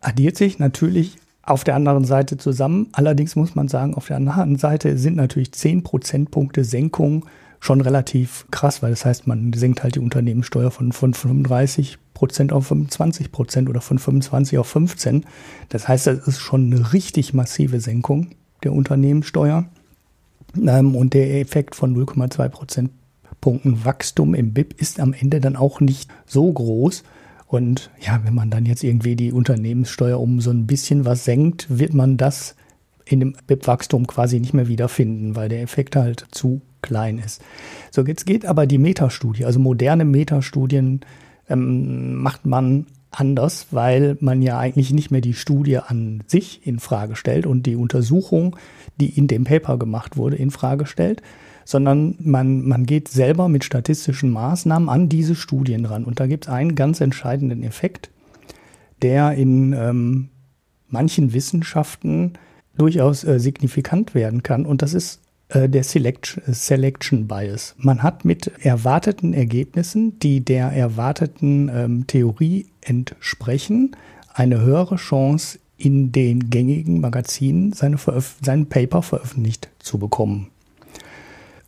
addiert 0.00 0.36
sich 0.36 0.58
natürlich 0.58 1.16
auf 1.42 1.64
der 1.64 1.74
anderen 1.74 2.04
Seite 2.04 2.36
zusammen. 2.36 2.88
Allerdings 2.92 3.36
muss 3.36 3.54
man 3.54 3.68
sagen, 3.68 3.94
auf 3.94 4.06
der 4.06 4.16
anderen 4.16 4.56
Seite 4.56 4.98
sind 4.98 5.16
natürlich 5.16 5.52
10 5.52 5.82
Prozentpunkte 5.82 6.64
Senkung 6.64 7.26
schon 7.60 7.82
relativ 7.82 8.46
krass, 8.50 8.82
weil 8.82 8.90
das 8.90 9.04
heißt, 9.04 9.26
man 9.26 9.52
senkt 9.52 9.82
halt 9.82 9.94
die 9.94 10.00
Unternehmenssteuer 10.00 10.70
von, 10.70 10.92
von 10.92 11.12
35 11.12 11.98
Prozent 12.14 12.52
auf 12.52 12.66
25 12.66 13.30
Prozent 13.30 13.68
oder 13.68 13.82
von 13.82 13.98
25 13.98 14.58
auf 14.58 14.66
15. 14.66 15.24
Das 15.68 15.86
heißt, 15.86 16.06
das 16.06 16.26
ist 16.26 16.40
schon 16.40 16.72
eine 16.72 16.92
richtig 16.92 17.34
massive 17.34 17.80
Senkung 17.80 18.28
der 18.64 18.72
Unternehmenssteuer. 18.72 19.66
Ähm, 20.56 20.96
und 20.96 21.14
der 21.14 21.38
Effekt 21.40 21.76
von 21.76 21.94
0,2 21.94 22.48
Prozentpunkten 22.48 23.84
Wachstum 23.84 24.34
im 24.34 24.52
BIP 24.54 24.80
ist 24.80 24.98
am 24.98 25.12
Ende 25.12 25.40
dann 25.40 25.56
auch 25.56 25.80
nicht 25.80 26.10
so 26.26 26.50
groß. 26.50 27.04
Und 27.46 27.90
ja, 28.00 28.20
wenn 28.24 28.34
man 28.34 28.50
dann 28.50 28.64
jetzt 28.64 28.84
irgendwie 28.84 29.16
die 29.16 29.32
Unternehmenssteuer 29.32 30.18
um 30.18 30.40
so 30.40 30.50
ein 30.50 30.66
bisschen 30.66 31.04
was 31.04 31.24
senkt, 31.24 31.66
wird 31.68 31.92
man 31.92 32.16
das 32.16 32.54
in 33.04 33.20
dem 33.20 33.34
BIP-Wachstum 33.46 34.06
quasi 34.06 34.40
nicht 34.40 34.54
mehr 34.54 34.68
wiederfinden, 34.68 35.36
weil 35.36 35.48
der 35.48 35.62
Effekt 35.62 35.96
halt 35.96 36.26
zu 36.30 36.62
klein 36.82 37.18
ist. 37.18 37.42
So, 37.90 38.02
jetzt 38.02 38.26
geht 38.26 38.46
aber 38.46 38.66
die 38.66 38.78
Metastudie, 38.78 39.44
also 39.44 39.58
moderne 39.60 40.04
Metastudien 40.04 41.00
ähm, 41.48 42.16
macht 42.16 42.46
man 42.46 42.86
anders, 43.10 43.66
weil 43.70 44.16
man 44.20 44.40
ja 44.40 44.58
eigentlich 44.58 44.92
nicht 44.92 45.10
mehr 45.10 45.20
die 45.20 45.34
Studie 45.34 45.78
an 45.78 46.22
sich 46.26 46.66
in 46.66 46.78
Frage 46.78 47.16
stellt 47.16 47.46
und 47.46 47.66
die 47.66 47.76
Untersuchung, 47.76 48.56
die 49.00 49.08
in 49.08 49.26
dem 49.26 49.44
Paper 49.44 49.78
gemacht 49.78 50.16
wurde, 50.16 50.36
in 50.36 50.50
Frage 50.50 50.86
stellt, 50.86 51.22
sondern 51.64 52.14
man, 52.20 52.66
man 52.66 52.86
geht 52.86 53.08
selber 53.08 53.48
mit 53.48 53.64
statistischen 53.64 54.30
Maßnahmen 54.30 54.88
an 54.88 55.08
diese 55.08 55.34
Studien 55.34 55.84
ran. 55.84 56.04
Und 56.04 56.20
da 56.20 56.26
gibt 56.26 56.46
es 56.46 56.52
einen 56.52 56.74
ganz 56.74 57.00
entscheidenden 57.00 57.62
Effekt, 57.62 58.10
der 59.02 59.32
in 59.32 59.72
ähm, 59.72 60.28
manchen 60.88 61.32
Wissenschaften 61.32 62.34
durchaus 62.76 63.24
äh, 63.24 63.38
signifikant 63.38 64.14
werden 64.14 64.42
kann. 64.42 64.66
Und 64.66 64.82
das 64.82 64.94
ist 64.94 65.20
der 65.68 65.84
Selection, 65.84 66.42
Selection 66.52 67.26
Bias. 67.26 67.74
Man 67.78 68.02
hat 68.02 68.24
mit 68.24 68.50
erwarteten 68.64 69.32
Ergebnissen, 69.34 70.18
die 70.18 70.44
der 70.44 70.66
erwarteten 70.68 71.70
ähm, 71.74 72.06
Theorie 72.06 72.66
entsprechen, 72.80 73.96
eine 74.32 74.60
höhere 74.60 74.96
Chance, 74.96 75.58
in 75.80 76.12
den 76.12 76.50
gängigen 76.50 77.00
Magazinen 77.00 77.72
seine, 77.72 77.96
sein 78.42 78.66
Paper 78.66 79.02
veröffentlicht 79.02 79.70
zu 79.78 79.98
bekommen. 79.98 80.48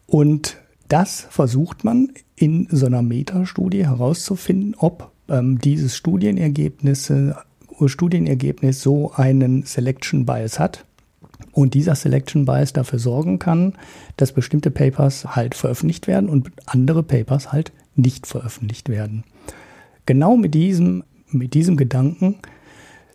Und 0.06 0.58
das 0.88 1.26
versucht 1.30 1.84
man 1.84 2.12
in 2.36 2.68
so 2.70 2.84
einer 2.84 3.00
Metastudie 3.00 3.86
herauszufinden, 3.86 4.74
ob 4.76 5.10
ähm, 5.28 5.58
dieses 5.58 5.96
Studienergebnisse, 5.96 7.36
Studienergebnis 7.86 8.82
so 8.82 9.12
einen 9.12 9.62
Selection 9.64 10.26
Bias 10.26 10.58
hat 10.58 10.84
und 11.52 11.74
dieser 11.74 11.94
Selection 11.94 12.44
Bias 12.44 12.72
dafür 12.72 12.98
sorgen 12.98 13.38
kann, 13.38 13.74
dass 14.16 14.32
bestimmte 14.32 14.70
Papers 14.70 15.36
halt 15.36 15.54
veröffentlicht 15.54 16.06
werden 16.06 16.28
und 16.28 16.50
andere 16.66 17.02
Papers 17.02 17.52
halt 17.52 17.72
nicht 17.94 18.26
veröffentlicht 18.26 18.88
werden. 18.88 19.24
Genau 20.06 20.36
mit 20.36 20.54
diesem, 20.54 21.04
mit 21.30 21.54
diesem 21.54 21.76
Gedanken 21.76 22.36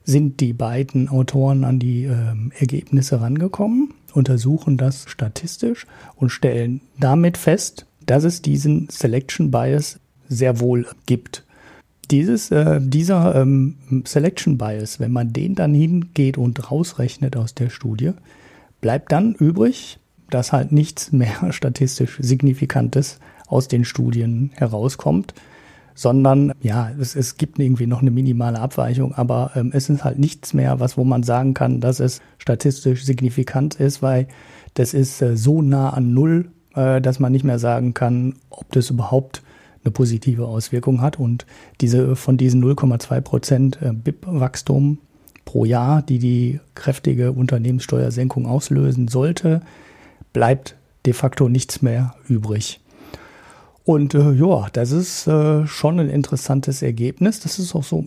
sind 0.04 0.40
die 0.40 0.54
beiden 0.54 1.10
Autoren 1.10 1.64
an 1.64 1.80
die 1.80 2.06
äh, 2.06 2.34
Ergebnisse 2.60 3.20
rangekommen 3.20 3.94
untersuchen 4.18 4.78
das 4.78 5.06
statistisch 5.08 5.86
und 6.16 6.32
stellen 6.32 6.82
damit 7.00 7.38
fest, 7.38 7.86
dass 8.06 8.24
es 8.24 8.42
diesen 8.42 8.90
Selection 8.90 9.52
Bias 9.52 10.00
sehr 10.28 10.60
wohl 10.60 10.88
gibt. 11.06 11.46
Dieses, 12.12 12.52
äh, 12.52 12.80
dieser 12.82 13.36
ähm, 13.36 13.76
Selection 14.06 14.58
Bias, 14.58 15.00
wenn 15.00 15.12
man 15.12 15.34
den 15.34 15.56
dann 15.56 15.74
hingeht 15.74 16.38
und 16.38 16.72
rausrechnet 16.72 17.36
aus 17.36 17.54
der 17.54 17.70
Studie, 17.70 18.12
bleibt 18.82 19.12
dann 19.12 19.34
übrig, 19.34 20.00
dass 20.30 20.54
halt 20.54 20.72
nichts 20.72 21.12
mehr 21.12 21.48
statistisch 21.52 22.18
Signifikantes 22.22 23.20
aus 23.48 23.68
den 23.68 23.86
Studien 23.86 24.52
herauskommt, 24.56 25.34
sondern 25.96 26.54
ja, 26.62 26.92
es, 27.00 27.16
es 27.16 27.38
gibt 27.38 27.60
irgendwie 27.60 27.88
noch 27.88 28.02
eine 28.02 28.12
minimale 28.12 28.60
Abweichung, 28.60 29.16
aber 29.16 29.52
ähm, 29.56 29.72
es 29.74 29.90
ist 29.90 30.04
halt 30.04 30.20
nichts 30.20 30.54
mehr, 30.54 30.80
was 30.80 30.98
wo 30.98 31.04
man 31.04 31.24
sagen 31.24 31.54
kann, 31.54 31.82
dass 31.82 32.00
es 32.00 32.22
statistisch 32.38 33.04
signifikant 33.04 33.76
ist, 33.76 34.02
weil 34.02 34.28
das 34.76 34.94
ist 34.94 35.22
äh, 35.22 35.36
so 35.36 35.62
nah 35.62 35.90
an 35.90 36.14
Null, 36.14 36.52
äh, 36.76 37.02
dass 37.02 37.20
man 37.20 37.32
nicht 37.32 37.44
mehr 37.44 37.58
sagen 37.58 37.96
kann, 37.96 38.36
ob 38.52 38.72
das 38.74 38.92
überhaupt 38.92 39.42
eine 39.88 39.92
positive 39.92 40.46
Auswirkung 40.46 41.02
hat. 41.02 41.18
Und 41.18 41.46
diese 41.82 42.16
von 42.16 42.38
diesen 42.38 42.64
0,2 42.64 43.22
Prozent 43.22 43.80
äh, 43.82 43.92
BIP-Wachstum 43.94 45.00
pro 45.46 45.66
Jahr, 45.66 46.02
die 46.02 46.20
die 46.20 46.60
kräftige 46.76 47.32
Unternehmenssteuersenkung 47.32 48.46
auslösen 48.46 49.08
sollte, 49.08 49.62
bleibt 50.34 50.76
de 51.06 51.14
facto 51.14 51.48
nichts 51.48 51.82
mehr 51.82 52.16
übrig. 52.28 52.82
Und 53.86 54.14
äh, 54.14 54.34
ja, 54.34 54.68
das 54.74 54.92
ist 54.92 55.28
äh, 55.28 55.66
schon 55.66 56.00
ein 56.02 56.10
interessantes 56.10 56.82
Ergebnis. 56.82 57.40
Das 57.40 57.58
ist 57.58 57.74
auch 57.74 57.86
so 57.86 58.06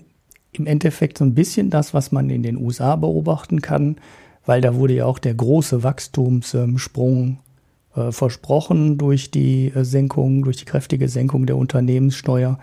im 0.52 0.66
Endeffekt 0.66 1.16
so 1.18 1.24
ein 1.24 1.34
bisschen 1.34 1.70
das, 1.70 1.94
was 1.94 2.12
man 2.12 2.28
in 2.28 2.42
den 2.42 2.58
USA 2.58 2.96
beobachten 2.96 3.62
kann, 3.62 3.96
weil 4.44 4.60
da 4.60 4.74
wurde 4.74 4.94
ja 4.94 5.06
auch 5.06 5.18
der 5.18 5.32
große 5.32 5.82
Wachstumssprung 5.82 7.30
äh, 7.32 7.49
versprochen 7.92 8.98
durch 8.98 9.30
die 9.30 9.72
äh, 9.74 9.84
Senkung, 9.84 10.44
durch 10.44 10.56
die 10.56 10.64
kräftige 10.64 11.08
Senkung 11.08 11.46
der 11.46 11.56
Unternehmenssteuer. 11.56 12.58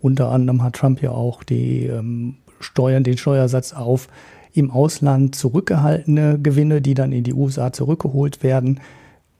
Unter 0.00 0.30
anderem 0.30 0.62
hat 0.62 0.76
Trump 0.76 1.02
ja 1.02 1.10
auch 1.10 1.42
die 1.42 1.86
ähm, 1.86 2.36
Steuern, 2.60 3.04
den 3.04 3.18
Steuersatz 3.18 3.72
auf 3.72 4.08
im 4.52 4.70
Ausland 4.70 5.34
zurückgehaltene 5.34 6.38
Gewinne, 6.40 6.80
die 6.80 6.94
dann 6.94 7.12
in 7.12 7.24
die 7.24 7.34
USA 7.34 7.72
zurückgeholt 7.72 8.42
werden, 8.42 8.80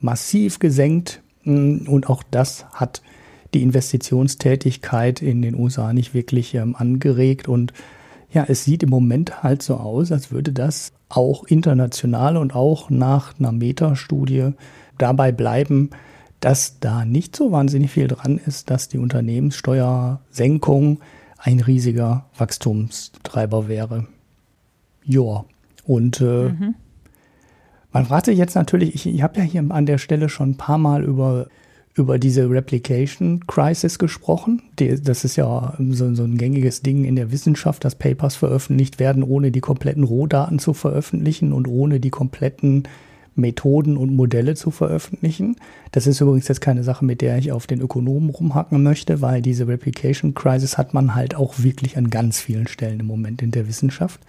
massiv 0.01 0.59
gesenkt. 0.59 1.23
Und 1.45 2.09
auch 2.09 2.23
das 2.31 2.67
hat 2.73 3.03
die 3.55 3.63
Investitionstätigkeit 3.63 5.23
in 5.23 5.43
den 5.43 5.55
USA 5.55 5.93
nicht 5.93 6.15
wirklich 6.15 6.55
ähm, 6.55 6.77
angeregt. 6.77 7.49
Und 7.49 7.73
ja, 8.31 8.45
es 8.47 8.65
sieht 8.65 8.83
im 8.83 8.91
Moment 8.91 9.43
halt 9.43 9.63
so 9.63 9.77
aus, 9.77 10.13
als 10.13 10.31
würde 10.31 10.53
das 10.53 10.93
auch 11.09 11.45
international 11.45 12.37
und 12.37 12.55
auch 12.55 12.91
nach 12.91 13.39
einer 13.39 13.53
Metastudie 13.53 14.53
dabei 14.99 15.33
bleiben, 15.33 15.91
dass 16.41 16.79
da 16.81 17.05
nicht 17.05 17.35
so 17.35 17.53
wahnsinnig 17.53 17.91
viel 17.91 18.09
dran 18.09 18.39
ist, 18.39 18.71
dass 18.71 18.89
die 18.89 18.99
Unternehmenssteuersenkung 18.99 21.01
ein 21.39 21.61
riesiger 21.61 22.27
Wachstumstreiber 22.37 23.69
wäre. 23.69 24.07
Ja, 25.05 25.45
und 25.85 26.21
äh, 26.21 26.51
mhm. 26.51 26.75
man 27.93 28.07
fragt 28.07 28.27
sich 28.27 28.39
jetzt 28.39 28.55
natürlich, 28.55 28.95
ich, 28.95 29.07
ich 29.07 29.23
habe 29.23 29.39
ja 29.39 29.45
hier 29.45 29.65
an 29.69 29.87
der 29.87 29.99
Stelle 29.99 30.29
schon 30.29 30.51
ein 30.51 30.57
paar 30.57 30.79
Mal 30.79 31.05
über 31.05 31.47
über 31.99 32.19
diese 32.19 32.49
Replication 32.49 33.47
Crisis 33.47 33.99
gesprochen. 33.99 34.63
Die, 34.79 35.03
das 35.03 35.25
ist 35.25 35.37
ja 35.37 35.75
so, 35.79 36.15
so, 36.15 36.23
ein 36.23 36.39
gängiges 36.39 36.83
Ding 36.83 37.05
in 37.05 37.17
der 37.17 37.33
Wissenschaft, 37.33 37.85
dass 37.85 37.97
Papers 37.97 38.37
veröffentlicht 38.37 38.99
werden, 38.99 39.23
ohne 39.23 39.51
die 39.51 39.61
kompletten 39.61 40.05
Rohdaten 40.05 40.59
zu 40.59 40.73
veröffentlichen 40.73 41.53
und 41.53 41.67
ohne 41.67 42.01
die 42.01 42.11
kompletten 42.11 42.85
Methoden 43.39 43.97
und 43.97 44.15
Modelle 44.15 44.55
zu 44.55 44.71
veröffentlichen. 44.71 45.57
Das 45.93 46.07
ist 46.07 46.21
übrigens 46.21 46.49
jetzt 46.49 46.61
keine 46.61 46.85
Sache, 46.85 47.05
mit 47.05 47.23
der 47.23 47.39
ich 47.39 47.53
auf 47.53 47.67
den 47.67 47.81
Ökonomen 47.81 48.31
rumhacken 48.31 48.83
möchte, 48.83 49.23
weil 49.23 49.41
diese 49.41 49.67
Replication 49.67 50.35
Crisis 50.35 50.77
hat 50.77 50.93
man 50.93 51.15
halt 51.15 51.35
auch 51.35 51.55
wirklich 51.59 51.97
an 51.97 52.11
ganz 52.11 52.41
vielen 52.41 52.67
Stellen 52.67 53.01
im 53.01 53.07
Moment 53.07 53.41
in 53.41 53.51
der 53.51 53.69
Wissenschaft. 53.69 54.21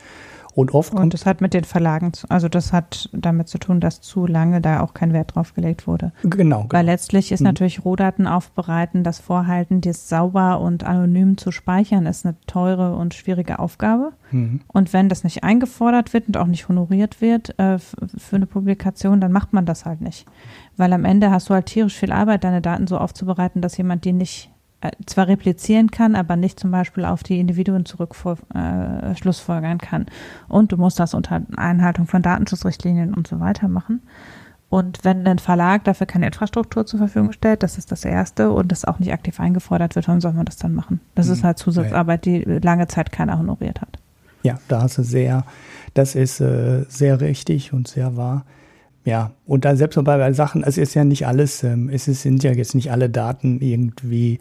Und 0.55 0.73
oft 0.73 0.93
und 0.93 1.13
das 1.13 1.25
hat 1.25 1.41
mit 1.41 1.53
den 1.53 1.63
Verlagen, 1.63 2.11
also 2.27 2.49
das 2.49 2.73
hat 2.73 3.09
damit 3.13 3.47
zu 3.47 3.59
tun, 3.59 3.79
dass 3.79 4.01
zu 4.01 4.25
lange 4.25 4.61
da 4.61 4.81
auch 4.81 4.93
kein 4.93 5.13
Wert 5.13 5.35
drauf 5.35 5.53
gelegt 5.53 5.87
wurde. 5.87 6.11
Genau. 6.23 6.37
genau. 6.37 6.65
Weil 6.69 6.85
letztlich 6.85 7.31
ist 7.31 7.41
mhm. 7.41 7.45
natürlich 7.45 7.85
Rohdaten 7.85 8.27
aufbereiten, 8.27 9.03
das 9.03 9.19
Vorhalten, 9.19 9.81
das 9.81 10.09
sauber 10.09 10.59
und 10.59 10.83
anonym 10.83 11.37
zu 11.37 11.51
speichern, 11.51 12.05
ist 12.05 12.25
eine 12.25 12.35
teure 12.47 12.95
und 12.95 13.13
schwierige 13.13 13.59
Aufgabe. 13.59 14.11
Mhm. 14.31 14.61
Und 14.67 14.91
wenn 14.91 15.07
das 15.07 15.23
nicht 15.23 15.43
eingefordert 15.43 16.13
wird 16.13 16.27
und 16.27 16.37
auch 16.37 16.47
nicht 16.47 16.67
honoriert 16.67 17.21
wird 17.21 17.57
äh, 17.59 17.77
für 17.77 18.35
eine 18.35 18.47
Publikation, 18.47 19.21
dann 19.21 19.31
macht 19.31 19.53
man 19.53 19.65
das 19.65 19.85
halt 19.85 20.01
nicht. 20.01 20.25
Weil 20.77 20.93
am 20.93 21.05
Ende 21.05 21.31
hast 21.31 21.49
du 21.49 21.53
halt 21.53 21.67
tierisch 21.67 21.95
viel 21.95 22.11
Arbeit, 22.11 22.43
deine 22.43 22.61
Daten 22.61 22.87
so 22.87 22.97
aufzubereiten, 22.97 23.61
dass 23.61 23.77
jemand 23.77 24.05
die 24.05 24.13
nicht 24.13 24.51
äh, 24.81 24.91
zwar 25.05 25.27
replizieren 25.27 25.91
kann, 25.91 26.15
aber 26.15 26.35
nicht 26.35 26.59
zum 26.59 26.71
Beispiel 26.71 27.05
auf 27.05 27.23
die 27.23 27.39
Individuen 27.39 27.85
zurück 27.85 28.15
äh, 28.53 29.15
schlussfolgern 29.15 29.77
kann. 29.77 30.05
Und 30.47 30.71
du 30.71 30.77
musst 30.77 30.99
das 30.99 31.13
unter 31.13 31.41
Einhaltung 31.57 32.07
von 32.07 32.21
Datenschutzrichtlinien 32.21 33.13
und 33.13 33.27
so 33.27 33.39
weiter 33.39 33.67
machen. 33.67 34.01
Und 34.69 35.03
wenn 35.03 35.25
ein 35.25 35.39
Verlag 35.39 35.83
dafür 35.83 36.05
keine 36.05 36.27
Infrastruktur 36.27 36.85
zur 36.85 36.99
Verfügung 36.99 37.31
stellt, 37.31 37.63
das 37.63 37.77
ist 37.77 37.91
das 37.91 38.05
Erste 38.05 38.51
und 38.51 38.71
das 38.71 38.85
auch 38.85 38.99
nicht 38.99 39.11
aktiv 39.11 39.39
eingefordert 39.39 39.95
wird, 39.95 40.07
warum 40.07 40.21
soll 40.21 40.33
man 40.33 40.45
das 40.45 40.57
dann 40.57 40.75
machen? 40.75 41.01
Das 41.15 41.27
mhm. 41.27 41.33
ist 41.33 41.43
halt 41.43 41.57
Zusatzarbeit, 41.57 42.25
die 42.25 42.43
lange 42.43 42.87
Zeit 42.87 43.11
keiner 43.11 43.39
honoriert 43.39 43.81
hat. 43.81 43.97
Ja, 44.43 44.59
da 44.67 44.83
hast 44.83 44.97
du 44.99 45.03
sehr, 45.03 45.43
das 45.95 46.15
ist 46.15 46.39
äh, 46.39 46.85
sehr 46.87 47.19
richtig 47.19 47.73
und 47.73 47.87
sehr 47.87 48.15
wahr. 48.15 48.45
Ja, 49.05 49.31
und 49.45 49.65
dann 49.65 49.75
selbst 49.75 50.01
bei 50.03 50.33
Sachen, 50.33 50.63
es 50.63 50.77
ist 50.77 50.93
ja 50.93 51.03
nicht 51.03 51.25
alles, 51.25 51.63
ähm, 51.63 51.89
es 51.89 52.05
sind 52.05 52.43
ja 52.43 52.51
jetzt 52.51 52.75
nicht 52.75 52.91
alle 52.91 53.09
Daten 53.09 53.59
irgendwie 53.59 54.39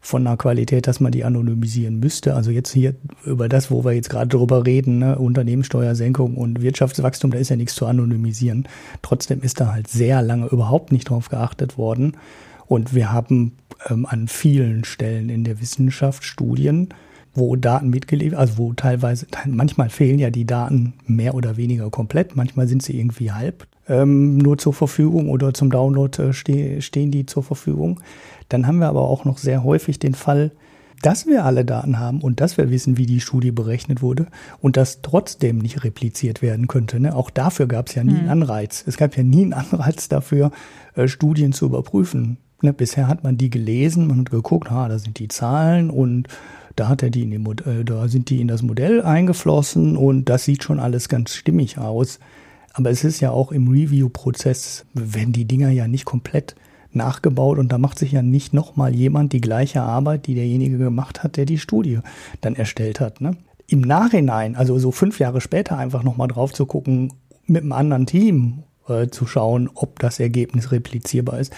von 0.00 0.26
einer 0.26 0.36
Qualität, 0.36 0.86
dass 0.86 0.98
man 1.00 1.12
die 1.12 1.24
anonymisieren 1.24 2.00
müsste. 2.00 2.34
Also 2.34 2.50
jetzt 2.50 2.72
hier 2.72 2.94
über 3.24 3.48
das, 3.48 3.70
wo 3.70 3.84
wir 3.84 3.92
jetzt 3.92 4.08
gerade 4.08 4.28
drüber 4.28 4.64
reden, 4.64 4.98
ne, 4.98 5.18
Unternehmenssteuersenkung 5.18 6.36
und 6.36 6.62
Wirtschaftswachstum, 6.62 7.30
da 7.30 7.38
ist 7.38 7.50
ja 7.50 7.56
nichts 7.56 7.74
zu 7.74 7.86
anonymisieren. 7.86 8.66
Trotzdem 9.02 9.42
ist 9.42 9.60
da 9.60 9.72
halt 9.72 9.88
sehr 9.88 10.22
lange 10.22 10.46
überhaupt 10.46 10.90
nicht 10.90 11.10
drauf 11.10 11.28
geachtet 11.28 11.76
worden. 11.76 12.16
Und 12.66 12.94
wir 12.94 13.12
haben 13.12 13.52
ähm, 13.88 14.06
an 14.06 14.26
vielen 14.26 14.84
Stellen 14.84 15.28
in 15.28 15.44
der 15.44 15.60
Wissenschaft 15.60 16.24
Studien, 16.24 16.88
wo 17.34 17.54
Daten 17.56 17.90
mitgeliefert, 17.90 18.38
also 18.38 18.58
wo 18.58 18.72
teilweise, 18.72 19.26
manchmal 19.46 19.90
fehlen 19.90 20.18
ja 20.18 20.30
die 20.30 20.46
Daten 20.46 20.94
mehr 21.06 21.34
oder 21.34 21.56
weniger 21.56 21.90
komplett, 21.90 22.36
manchmal 22.36 22.66
sind 22.68 22.82
sie 22.82 22.98
irgendwie 22.98 23.32
halb 23.32 23.66
ähm, 23.90 24.38
nur 24.38 24.56
zur 24.56 24.72
Verfügung 24.72 25.28
oder 25.28 25.52
zum 25.52 25.70
Download 25.70 26.22
äh, 26.22 26.32
ste 26.32 26.80
stehen 26.80 27.10
die 27.10 27.26
zur 27.26 27.42
Verfügung. 27.42 28.00
Dann 28.50 28.66
haben 28.66 28.78
wir 28.78 28.88
aber 28.88 29.02
auch 29.02 29.24
noch 29.24 29.38
sehr 29.38 29.64
häufig 29.64 29.98
den 29.98 30.14
Fall, 30.14 30.52
dass 31.02 31.26
wir 31.26 31.44
alle 31.44 31.64
Daten 31.64 31.98
haben 31.98 32.20
und 32.20 32.40
dass 32.40 32.58
wir 32.58 32.70
wissen, 32.70 32.98
wie 32.98 33.06
die 33.06 33.20
Studie 33.20 33.52
berechnet 33.52 34.02
wurde 34.02 34.26
und 34.60 34.76
das 34.76 35.00
trotzdem 35.00 35.58
nicht 35.58 35.82
repliziert 35.82 36.42
werden 36.42 36.66
könnte. 36.66 37.00
Ne? 37.00 37.16
Auch 37.16 37.30
dafür 37.30 37.66
gab 37.66 37.88
es 37.88 37.94
ja 37.94 38.04
nie 38.04 38.12
hm. 38.12 38.20
einen 38.20 38.28
Anreiz. 38.28 38.84
Es 38.86 38.98
gab 38.98 39.16
ja 39.16 39.22
nie 39.22 39.42
einen 39.42 39.54
Anreiz 39.54 40.08
dafür, 40.08 40.50
äh, 40.94 41.08
Studien 41.08 41.52
zu 41.52 41.66
überprüfen. 41.66 42.36
Ne? 42.60 42.74
Bisher 42.74 43.08
hat 43.08 43.24
man 43.24 43.38
die 43.38 43.48
gelesen, 43.48 44.08
man 44.08 44.20
hat 44.20 44.30
geguckt, 44.30 44.70
ha, 44.70 44.88
da 44.88 44.98
sind 44.98 45.18
die 45.18 45.28
Zahlen 45.28 45.88
und 45.88 46.28
da 46.76 46.88
hat 46.88 47.02
er 47.02 47.10
die 47.10 47.22
in 47.22 47.30
die, 47.30 47.62
äh, 47.64 47.84
da 47.84 48.08
sind 48.08 48.28
die 48.28 48.40
in 48.40 48.48
das 48.48 48.62
Modell 48.62 49.02
eingeflossen 49.02 49.96
und 49.96 50.28
das 50.28 50.44
sieht 50.44 50.64
schon 50.64 50.80
alles 50.80 51.08
ganz 51.08 51.34
stimmig 51.34 51.78
aus. 51.78 52.18
Aber 52.74 52.90
es 52.90 53.04
ist 53.04 53.20
ja 53.20 53.30
auch 53.30 53.52
im 53.52 53.68
Review-Prozess, 53.68 54.84
wenn 54.92 55.32
die 55.32 55.46
Dinger 55.46 55.70
ja 55.70 55.88
nicht 55.88 56.04
komplett 56.04 56.54
nachgebaut 56.92 57.58
und 57.58 57.70
da 57.70 57.78
macht 57.78 57.98
sich 57.98 58.12
ja 58.12 58.22
nicht 58.22 58.52
nochmal 58.52 58.94
jemand 58.94 59.32
die 59.32 59.40
gleiche 59.40 59.82
Arbeit, 59.82 60.26
die 60.26 60.34
derjenige 60.34 60.78
gemacht 60.78 61.22
hat, 61.22 61.36
der 61.36 61.46
die 61.46 61.58
Studie 61.58 62.00
dann 62.40 62.56
erstellt 62.56 63.00
hat. 63.00 63.20
Ne? 63.20 63.36
Im 63.66 63.80
Nachhinein, 63.80 64.56
also 64.56 64.78
so 64.78 64.90
fünf 64.90 65.18
Jahre 65.18 65.40
später, 65.40 65.78
einfach 65.78 66.02
nochmal 66.02 66.28
drauf 66.28 66.52
zu 66.52 66.66
gucken, 66.66 67.12
mit 67.46 67.62
einem 67.62 67.72
anderen 67.72 68.06
Team 68.06 68.64
äh, 68.88 69.08
zu 69.08 69.26
schauen, 69.26 69.70
ob 69.74 69.98
das 69.98 70.20
Ergebnis 70.20 70.72
replizierbar 70.72 71.38
ist. 71.38 71.52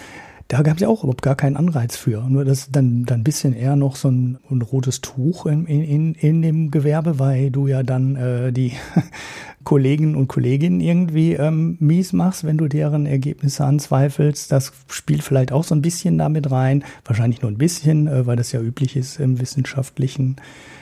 Da 0.47 0.61
gab 0.61 0.75
es 0.75 0.81
ja 0.81 0.87
auch 0.87 1.03
überhaupt 1.03 1.21
gar 1.21 1.35
keinen 1.35 1.57
Anreiz 1.57 1.95
für. 1.95 2.21
Nur 2.29 2.45
das 2.45 2.59
ist 2.59 2.75
dann, 2.75 3.05
dann 3.05 3.21
ein 3.21 3.23
bisschen 3.23 3.53
eher 3.53 3.75
noch 3.75 3.95
so 3.95 4.09
ein, 4.09 4.37
ein 4.51 4.61
rotes 4.61 5.01
Tuch 5.01 5.45
in, 5.45 5.65
in, 5.65 6.13
in 6.15 6.41
dem 6.41 6.69
Gewerbe, 6.69 7.17
weil 7.17 7.49
du 7.49 7.67
ja 7.67 7.81
dann 7.81 8.15
äh, 8.15 8.51
die 8.51 8.73
Kollegen 9.63 10.15
und 10.15 10.27
Kolleginnen 10.27 10.81
irgendwie 10.81 11.33
ähm, 11.33 11.77
mies 11.79 12.13
machst, 12.13 12.43
wenn 12.43 12.57
du 12.57 12.67
deren 12.67 13.05
Ergebnisse 13.05 13.63
anzweifelst. 13.63 14.51
Das 14.51 14.73
spielt 14.87 15.23
vielleicht 15.23 15.51
auch 15.51 15.63
so 15.63 15.73
ein 15.73 15.81
bisschen 15.81 16.17
damit 16.17 16.51
rein. 16.51 16.83
Wahrscheinlich 17.05 17.41
nur 17.41 17.49
ein 17.49 17.57
bisschen, 17.57 18.07
äh, 18.07 18.27
weil 18.27 18.35
das 18.35 18.51
ja 18.51 18.61
üblich 18.61 18.95
ist 18.95 19.19
im 19.19 19.39
wissenschaftlichen, 19.39 20.35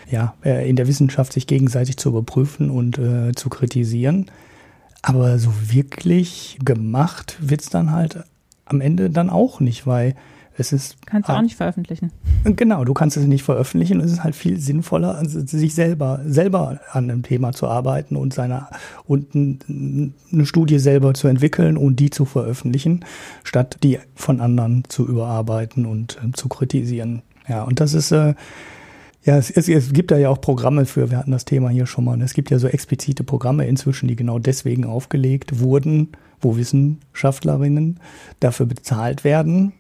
ja, 0.10 0.34
äh, 0.44 0.68
in 0.68 0.76
der 0.76 0.88
Wissenschaft 0.88 1.34
sich 1.34 1.48
gegenseitig 1.48 1.98
zu 1.98 2.10
überprüfen 2.10 2.70
und 2.70 2.98
äh, 2.98 3.32
zu 3.34 3.50
kritisieren. 3.50 4.26
Aber 5.04 5.40
so 5.40 5.52
wirklich 5.62 6.58
gemacht 6.64 7.38
wird's 7.40 7.70
dann 7.70 7.92
halt 7.92 8.24
am 8.72 8.82
Ende 8.82 9.10
dann 9.10 9.30
auch 9.30 9.60
nicht, 9.60 9.86
weil 9.86 10.16
es 10.58 10.74
ist. 10.74 10.98
Kannst 11.06 11.30
du 11.30 11.34
auch 11.34 11.42
nicht 11.42 11.56
veröffentlichen. 11.56 12.12
Genau, 12.44 12.84
du 12.84 12.94
kannst 12.94 13.18
es 13.18 13.26
nicht 13.26 13.44
veröffentlichen. 13.44 14.00
Es 14.00 14.12
ist 14.12 14.24
halt 14.24 14.36
viel 14.36 14.60
sinnvoller, 14.60 15.16
also 15.16 15.46
sich 15.46 15.74
selber, 15.74 16.22
selber 16.26 16.80
an 16.92 17.10
einem 17.10 17.24
Thema 17.24 17.52
zu 17.54 17.68
arbeiten 17.68 18.16
und 18.16 18.34
seine, 18.34 18.68
und 19.06 19.34
eine 19.34 20.46
Studie 20.46 20.80
selber 20.80 21.14
zu 21.14 21.28
entwickeln 21.28 21.78
und 21.78 21.98
die 21.98 22.10
zu 22.10 22.26
veröffentlichen, 22.26 23.06
statt 23.44 23.78
die 23.84 24.00
von 24.16 24.42
anderen 24.42 24.84
zu 24.88 25.08
überarbeiten 25.08 25.86
und 25.86 26.18
äh, 26.18 26.32
zu 26.34 26.50
kritisieren. 26.50 27.22
Ja, 27.48 27.64
und 27.64 27.80
das 27.80 27.94
ist, 27.94 28.12
äh, 28.12 28.34
ja, 29.24 29.38
es, 29.38 29.52
es, 29.52 29.70
es 29.70 29.94
gibt 29.94 30.12
da 30.12 30.18
ja 30.18 30.30
auch 30.30 30.42
Programme 30.42 30.86
für, 30.86 31.12
wir 31.12 31.18
hatten 31.18 31.32
das 31.32 31.46
Thema 31.46 31.70
hier 31.70 31.86
schon 31.86 32.06
mal. 32.06 32.20
Es 32.22 32.34
gibt 32.34 32.50
ja 32.50 32.60
so 32.60 32.68
explizite 32.68 33.24
Programme 33.24 33.68
inzwischen, 33.68 34.08
die 34.08 34.16
genau 34.16 34.40
deswegen 34.40 34.86
aufgelegt 34.86 35.60
wurden, 35.60 36.10
wo 36.42 36.58
Wissenschaftlerinnen 36.58 38.00
dafür 38.40 38.66
bezahlt 38.66 39.24
werden, 39.24 39.74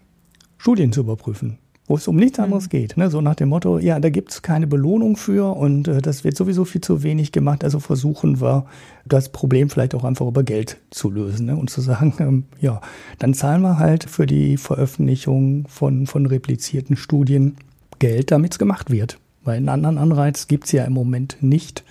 Studien 0.57 0.91
zu 0.91 1.01
überprüfen, 1.01 1.57
wo 1.87 1.95
es 1.95 2.07
um 2.07 2.15
nichts 2.15 2.37
mhm. 2.37 2.45
anderes 2.45 2.69
geht. 2.69 2.95
Ne? 2.97 3.09
So 3.09 3.19
nach 3.21 3.35
dem 3.35 3.49
Motto, 3.49 3.79
ja, 3.79 3.99
da 3.99 4.09
gibt 4.09 4.31
es 4.31 4.41
keine 4.41 4.67
Belohnung 4.67 5.17
für 5.17 5.55
und 5.55 5.87
äh, 5.87 6.01
das 6.01 6.23
wird 6.23 6.37
sowieso 6.37 6.65
viel 6.65 6.81
zu 6.81 7.03
wenig 7.03 7.31
gemacht, 7.31 7.63
also 7.63 7.79
versuchen 7.79 8.41
wir 8.41 8.65
das 9.05 9.29
Problem 9.29 9.69
vielleicht 9.69 9.95
auch 9.95 10.03
einfach 10.03 10.27
über 10.27 10.43
Geld 10.43 10.77
zu 10.91 11.09
lösen 11.09 11.47
ne? 11.47 11.55
und 11.55 11.69
zu 11.69 11.81
sagen, 11.81 12.13
ähm, 12.19 12.43
ja, 12.59 12.79
dann 13.19 13.33
zahlen 13.33 13.61
wir 13.61 13.79
halt 13.79 14.03
für 14.03 14.27
die 14.27 14.57
Veröffentlichung 14.57 15.67
von, 15.67 16.05
von 16.05 16.25
replizierten 16.25 16.95
Studien 16.95 17.55
Geld, 17.99 18.31
damit 18.31 18.53
es 18.53 18.59
gemacht 18.59 18.89
wird. 18.89 19.19
Weil 19.43 19.57
einen 19.57 19.69
anderen 19.69 19.97
Anreiz 19.97 20.47
gibt 20.47 20.65
es 20.65 20.71
ja 20.71 20.85
im 20.85 20.93
Moment 20.93 21.37
nicht, 21.41 21.83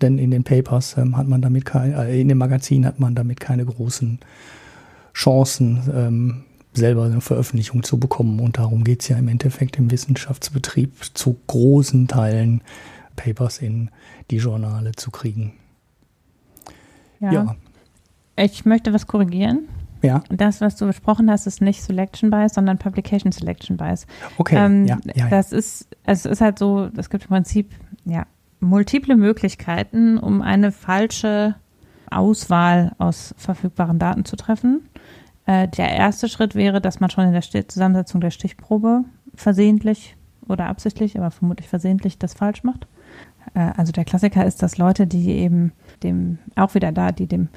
denn 0.00 0.18
in 0.18 0.30
den 0.30 0.44
Papers 0.44 0.96
ähm, 0.96 1.16
hat 1.16 1.28
man 1.28 1.42
damit 1.42 1.64
kein, 1.64 1.92
äh, 1.92 2.20
in 2.20 2.28
dem 2.28 2.38
Magazin 2.38 2.86
hat 2.86 3.00
man 3.00 3.14
damit 3.14 3.40
keine 3.40 3.64
großen 3.64 4.18
Chancen, 5.14 5.82
ähm, 5.94 6.44
selber 6.72 7.04
eine 7.04 7.20
Veröffentlichung 7.20 7.82
zu 7.82 7.98
bekommen. 7.98 8.40
Und 8.40 8.58
darum 8.58 8.84
geht 8.84 9.02
es 9.02 9.08
ja 9.08 9.16
im 9.16 9.28
Endeffekt 9.28 9.78
im 9.78 9.90
Wissenschaftsbetrieb 9.90 10.92
zu 11.14 11.36
großen 11.46 12.06
Teilen 12.08 12.62
Papers 13.16 13.58
in 13.58 13.90
die 14.30 14.36
Journale 14.36 14.92
zu 14.92 15.10
kriegen. 15.10 15.54
Ja. 17.20 17.32
ja. 17.32 17.56
Ich 18.36 18.64
möchte 18.64 18.92
was 18.92 19.06
korrigieren. 19.06 19.68
Ja. 20.02 20.22
Das, 20.30 20.60
was 20.60 20.76
du 20.76 20.86
besprochen 20.86 21.28
hast, 21.28 21.46
ist 21.46 21.60
nicht 21.60 21.82
Selection 21.82 22.30
Bias, 22.30 22.54
sondern 22.54 22.78
Publication 22.78 23.32
Selection 23.32 23.76
Bias. 23.76 24.06
Okay. 24.36 24.54
Ähm, 24.56 24.86
ja, 24.86 24.98
ja, 25.14 25.28
das 25.28 25.52
ist, 25.52 25.88
es 26.04 26.24
ist 26.24 26.40
halt 26.40 26.58
so, 26.58 26.88
es 26.96 27.10
gibt 27.10 27.24
im 27.24 27.30
Prinzip, 27.30 27.72
ja, 28.04 28.26
multiple 28.60 29.16
Möglichkeiten, 29.16 30.18
um 30.18 30.42
eine 30.42 30.72
falsche 30.72 31.54
Auswahl 32.10 32.92
aus 32.98 33.34
verfügbaren 33.36 33.98
Daten 33.98 34.24
zu 34.24 34.36
treffen. 34.36 34.88
Äh, 35.46 35.68
der 35.68 35.90
erste 35.90 36.28
Schritt 36.28 36.54
wäre, 36.54 36.80
dass 36.80 37.00
man 37.00 37.10
schon 37.10 37.24
in 37.24 37.32
der 37.32 37.68
Zusammensetzung 37.68 38.20
der 38.20 38.30
Stichprobe 38.30 39.04
versehentlich 39.34 40.16
oder 40.48 40.66
absichtlich, 40.66 41.18
aber 41.18 41.30
vermutlich 41.30 41.68
versehentlich 41.68 42.18
das 42.18 42.34
falsch 42.34 42.64
macht. 42.64 42.86
Äh, 43.54 43.70
also 43.76 43.92
der 43.92 44.04
Klassiker 44.04 44.44
ist, 44.44 44.62
dass 44.62 44.78
Leute, 44.78 45.06
die 45.06 45.30
eben 45.30 45.72
dem, 46.02 46.38
auch 46.56 46.74
wieder 46.74 46.92
da, 46.92 47.12
die 47.12 47.26
dem 47.26 47.48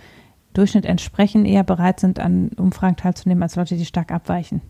Durchschnitt 0.54 0.86
entsprechen, 0.86 1.46
eher 1.46 1.64
bereit 1.64 2.00
sind, 2.00 2.20
an 2.20 2.50
Umfragen 2.58 2.98
teilzunehmen, 2.98 3.44
als 3.44 3.56
Leute, 3.56 3.78
die 3.78 3.86
stark 3.86 4.12
abweichen. 4.12 4.62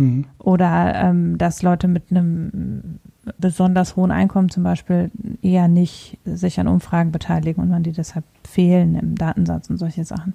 Mhm. 0.00 0.24
Oder 0.38 0.94
ähm, 0.96 1.38
dass 1.38 1.62
Leute 1.62 1.88
mit 1.88 2.10
einem 2.10 2.98
besonders 3.38 3.96
hohen 3.96 4.10
Einkommen 4.10 4.48
zum 4.48 4.62
Beispiel 4.62 5.10
eher 5.42 5.68
nicht 5.68 6.18
sich 6.24 6.58
an 6.58 6.68
Umfragen 6.68 7.12
beteiligen 7.12 7.62
und 7.62 7.68
man 7.68 7.82
die 7.82 7.92
deshalb 7.92 8.24
fehlen 8.44 8.96
im 8.96 9.14
Datensatz 9.14 9.70
und 9.70 9.76
solche 9.76 10.04
Sachen. 10.04 10.34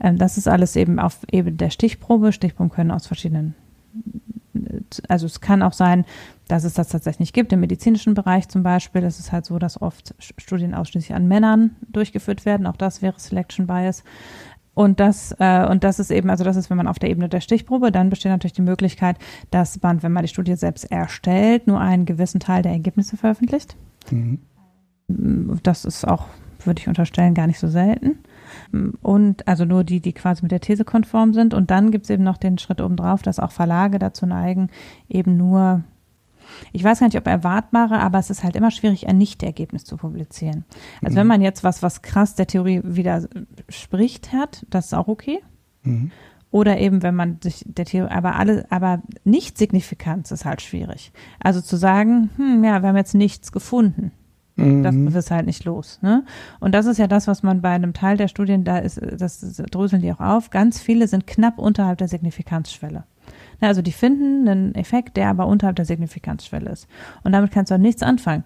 Ähm, 0.00 0.16
das 0.16 0.38
ist 0.38 0.48
alles 0.48 0.76
eben 0.76 0.98
auf 0.98 1.18
Ebene 1.30 1.56
der 1.56 1.70
Stichprobe. 1.70 2.32
Stichproben 2.32 2.70
können 2.70 2.90
aus 2.90 3.06
verschiedenen 3.06 3.54
also 5.08 5.26
es 5.26 5.40
kann 5.40 5.62
auch 5.62 5.72
sein, 5.72 6.04
dass 6.48 6.64
es 6.64 6.74
das 6.74 6.88
tatsächlich 6.88 7.32
gibt. 7.32 7.52
Im 7.52 7.60
medizinischen 7.60 8.14
Bereich 8.14 8.48
zum 8.48 8.62
Beispiel 8.62 9.02
ist 9.02 9.20
es 9.20 9.32
halt 9.32 9.44
so, 9.44 9.58
dass 9.58 9.80
oft 9.80 10.14
Studien 10.18 10.74
ausschließlich 10.74 11.14
an 11.14 11.28
Männern 11.28 11.76
durchgeführt 11.88 12.44
werden. 12.44 12.66
Auch 12.66 12.76
das 12.76 13.02
wäre 13.02 13.18
Selection 13.18 13.66
Bias. 13.66 14.02
Und 14.80 14.98
das, 14.98 15.36
äh, 15.38 15.66
und 15.66 15.84
das 15.84 15.98
ist 15.98 16.10
eben, 16.10 16.30
also 16.30 16.42
das 16.42 16.56
ist, 16.56 16.70
wenn 16.70 16.78
man 16.78 16.86
auf 16.86 16.98
der 16.98 17.10
Ebene 17.10 17.28
der 17.28 17.42
Stichprobe, 17.42 17.92
dann 17.92 18.08
besteht 18.08 18.32
natürlich 18.32 18.54
die 18.54 18.62
Möglichkeit, 18.62 19.18
dass 19.50 19.82
man, 19.82 20.02
wenn 20.02 20.10
man 20.10 20.22
die 20.22 20.30
Studie 20.30 20.54
selbst 20.54 20.90
erstellt, 20.90 21.66
nur 21.66 21.78
einen 21.78 22.06
gewissen 22.06 22.40
Teil 22.40 22.62
der 22.62 22.72
Ergebnisse 22.72 23.18
veröffentlicht. 23.18 23.76
Mhm. 24.10 24.38
Das 25.62 25.84
ist 25.84 26.08
auch, 26.08 26.28
würde 26.64 26.80
ich 26.80 26.88
unterstellen, 26.88 27.34
gar 27.34 27.46
nicht 27.46 27.58
so 27.58 27.68
selten. 27.68 28.20
Und 29.02 29.46
also 29.46 29.66
nur 29.66 29.84
die, 29.84 30.00
die 30.00 30.14
quasi 30.14 30.40
mit 30.40 30.50
der 30.50 30.60
These 30.60 30.86
konform 30.86 31.34
sind. 31.34 31.52
Und 31.52 31.70
dann 31.70 31.90
gibt 31.90 32.06
es 32.06 32.10
eben 32.10 32.24
noch 32.24 32.38
den 32.38 32.56
Schritt 32.56 32.80
obendrauf, 32.80 33.20
dass 33.20 33.38
auch 33.38 33.52
Verlage 33.52 33.98
dazu 33.98 34.24
neigen, 34.24 34.70
eben 35.10 35.36
nur 35.36 35.82
ich 36.72 36.84
weiß 36.84 37.00
gar 37.00 37.06
nicht, 37.06 37.16
ob 37.16 37.26
erwartbare, 37.26 37.98
aber 38.00 38.18
es 38.18 38.30
ist 38.30 38.44
halt 38.44 38.56
immer 38.56 38.70
schwierig, 38.70 39.08
ein 39.08 39.18
Nicht-Ergebnis 39.18 39.84
zu 39.84 39.96
publizieren. 39.96 40.64
Also 41.02 41.14
mhm. 41.14 41.20
wenn 41.20 41.26
man 41.26 41.42
jetzt 41.42 41.64
was, 41.64 41.82
was 41.82 42.02
krass 42.02 42.34
der 42.34 42.46
Theorie 42.46 42.80
widerspricht 42.84 44.32
hat, 44.32 44.66
das 44.70 44.86
ist 44.86 44.94
auch 44.94 45.08
okay. 45.08 45.40
Mhm. 45.82 46.10
Oder 46.52 46.78
eben, 46.78 47.02
wenn 47.02 47.14
man 47.14 47.38
sich 47.40 47.64
der 47.66 47.84
Theorie, 47.84 48.10
aber 48.10 48.34
alle, 48.34 48.66
aber 48.70 49.02
nicht 49.24 49.56
signifikant 49.56 50.30
ist 50.30 50.44
halt 50.44 50.62
schwierig. 50.62 51.12
Also 51.38 51.60
zu 51.60 51.76
sagen, 51.76 52.30
hm, 52.36 52.64
ja, 52.64 52.82
wir 52.82 52.88
haben 52.88 52.96
jetzt 52.96 53.14
nichts 53.14 53.52
gefunden. 53.52 54.10
Mhm. 54.56 54.82
Das 54.82 55.14
ist 55.14 55.30
halt 55.30 55.46
nicht 55.46 55.64
los. 55.64 56.00
Ne? 56.02 56.24
Und 56.58 56.74
das 56.74 56.86
ist 56.86 56.98
ja 56.98 57.06
das, 57.06 57.26
was 57.26 57.42
man 57.42 57.62
bei 57.62 57.70
einem 57.70 57.92
Teil 57.92 58.16
der 58.16 58.28
Studien, 58.28 58.64
da 58.64 58.78
ist, 58.78 59.00
das 59.00 59.40
dröseln 59.70 60.02
die 60.02 60.12
auch 60.12 60.20
auf, 60.20 60.50
ganz 60.50 60.80
viele 60.80 61.08
sind 61.08 61.26
knapp 61.26 61.58
unterhalb 61.58 61.98
der 61.98 62.08
Signifikanzschwelle. 62.08 63.04
Also 63.60 63.82
die 63.82 63.92
finden 63.92 64.48
einen 64.48 64.74
Effekt, 64.74 65.16
der 65.16 65.28
aber 65.28 65.46
unterhalb 65.46 65.76
der 65.76 65.84
Signifikanzschwelle 65.84 66.70
ist. 66.70 66.88
Und 67.24 67.32
damit 67.32 67.50
kannst 67.50 67.70
du 67.70 67.74
auch 67.74 67.78
nichts 67.78 68.02
anfangen. 68.02 68.44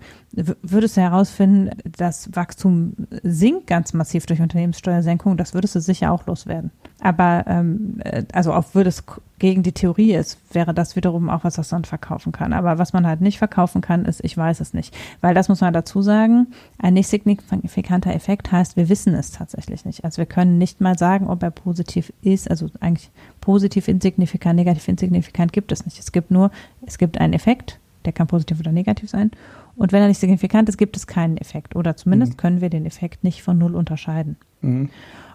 Würdest 0.63 0.97
du 0.97 1.01
herausfinden, 1.01 1.71
das 1.97 2.35
Wachstum 2.35 2.95
sinkt 3.23 3.67
ganz 3.67 3.93
massiv 3.93 4.27
durch 4.27 4.41
Unternehmenssteuersenkung, 4.41 5.37
das 5.37 5.55
würdest 5.55 5.77
du 5.77 5.81
sicher 5.81 6.11
auch 6.13 6.27
loswerden. 6.27 6.71
Aber 7.01 7.45
ähm, 7.47 8.01
äh, 8.05 8.25
also 8.33 8.53
auch 8.53 8.75
würde 8.75 8.89
es 8.89 9.05
gegen 9.39 9.63
die 9.63 9.73
Theorie 9.73 10.15
ist, 10.15 10.39
wäre 10.55 10.73
das 10.73 10.97
wiederum 10.97 11.29
auch 11.29 11.45
was, 11.45 11.59
was 11.59 11.71
man 11.71 11.85
verkaufen 11.85 12.33
kann. 12.33 12.53
Aber 12.53 12.79
was 12.79 12.93
man 12.93 13.07
halt 13.07 13.21
nicht 13.21 13.39
verkaufen 13.39 13.81
kann, 13.81 14.05
ist, 14.07 14.25
ich 14.25 14.37
weiß 14.37 14.61
es 14.61 14.73
nicht. 14.75 14.97
Weil 15.21 15.35
das 15.35 15.49
muss 15.49 15.61
man 15.61 15.75
dazu 15.75 16.03
sagen, 16.03 16.47
ein 16.79 16.95
nicht 16.95 17.09
signifikanter 17.09 18.15
Effekt 18.15 18.53
heißt, 18.53 18.77
wir 18.77 18.89
wissen 18.89 19.15
es 19.15 19.33
tatsächlich 19.33 19.85
nicht. 19.85 20.05
Also 20.05 20.19
wir 20.19 20.27
können 20.27 20.57
nicht 20.57 20.81
mal 20.81 20.97
sagen, 20.97 21.29
ob 21.29 21.43
er 21.43 21.51
positiv 21.51 22.13
ist, 22.23 22.49
also 22.49 22.71
eigentlich 22.81 23.11
positiv 23.41 23.89
insignifikant, 23.89 24.57
negativ 24.57 24.89
insignifikant 24.89 25.53
gibt 25.53 25.73
es 25.73 25.85
nicht. 25.85 25.99
Es 25.99 26.13
gibt 26.13 26.31
nur, 26.31 26.51
es 26.87 26.97
gibt 26.97 27.21
einen 27.21 27.35
Effekt, 27.35 27.79
der 28.05 28.13
kann 28.13 28.27
positiv 28.27 28.61
oder 28.61 28.73
negativ 28.73 29.11
sein. 29.11 29.31
Und 29.77 29.93
wenn 29.93 30.03
er 30.03 30.09
nicht 30.09 30.21
signifikant 30.21 30.69
ist, 30.69 30.79
gibt 30.79 30.97
es 30.97 31.07
keinen 31.07 31.37
Effekt. 31.37 31.77
Oder 31.77 31.97
zumindest 31.97 32.33
mhm. 32.33 32.37
können 32.37 32.61
wir 32.61 32.71
den 32.71 32.87
Effekt 32.87 33.25
nicht 33.25 33.43
von 33.43 33.59
null 33.59 33.75
unterscheiden. 33.75 34.37
Mhm. 34.61 34.91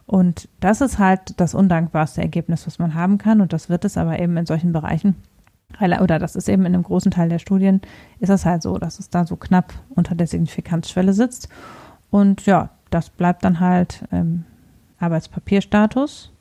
Und 0.06 0.50
das 0.60 0.82
ist 0.82 0.98
halt 0.98 1.40
das 1.40 1.54
undankbarste 1.54 2.22
Ergebnis, 2.22 2.66
was 2.66 2.80
man 2.80 2.96
haben 2.96 3.18
kann. 3.18 3.42
Und 3.42 3.54
das 3.54 3.70
wird 3.70 3.86
es 3.86 3.98
aber 3.98 4.20
eben 4.20 4.36
in 4.38 4.46
solchen 4.46 4.72
Bereichen, 4.74 5.16
oder 6.02 6.18
das 6.18 6.36
ist 6.36 6.50
eben 6.50 6.66
in 6.66 6.74
einem 6.74 6.84
großen 6.84 7.12
Teil 7.12 7.30
der 7.30 7.40
Studien, 7.40 7.82
ist 8.20 8.30
es 8.30 8.46
halt 8.46 8.64
so, 8.64 8.78
dass 8.80 9.00
es 9.00 9.10
da 9.10 9.26
so 9.26 9.36
knapp 9.36 9.74
unter 9.94 10.16
der 10.16 10.26
Signifikanzschwelle 10.26 11.14
sitzt. 11.14 11.48
Und 12.10 12.46
ja, 12.48 12.70
das 12.90 13.12
bleibt 13.12 13.44
dann 13.44 13.60
halt 13.60 14.04
ähm, 14.12 14.46
Arbeitspapierstatus 15.00 16.32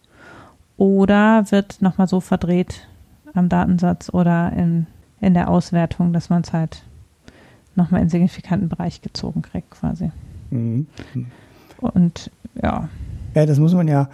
oder 0.77 1.45
wird 1.51 1.83
nochmal 1.83 2.09
so 2.09 2.21
verdreht 2.21 2.89
am 3.35 3.49
Datensatz 3.49 4.09
oder 4.13 4.53
in, 4.53 4.87
in 5.21 5.35
der 5.35 5.49
Auswertung, 5.49 6.13
dass 6.13 6.31
man 6.31 6.43
es 6.43 6.53
halt 6.53 6.83
nochmal 7.75 8.03
in 8.03 8.09
signifikanten 8.09 8.69
Bereich 8.69 9.03
gezogen 9.03 9.43
kriegt 9.43 9.71
quasi. 9.71 10.11
Mhm. 10.51 10.87
Und 11.79 12.31
ja. 12.61 12.89
Ja, 13.35 13.47
das 13.47 13.59
muss 13.59 13.75
man 13.75 13.89
ja, 13.89 14.09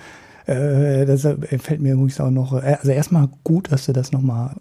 äh, 0.46 1.06
das 1.06 1.22
fällt 1.22 1.80
mir 1.80 1.94
übrigens 1.94 2.20
auch 2.20 2.30
noch, 2.30 2.52
äh, 2.52 2.76
also 2.78 2.90
erstmal 2.90 3.28
gut, 3.42 3.72
dass 3.72 3.86
du 3.86 3.92
das 3.92 4.12
nochmal 4.12 4.56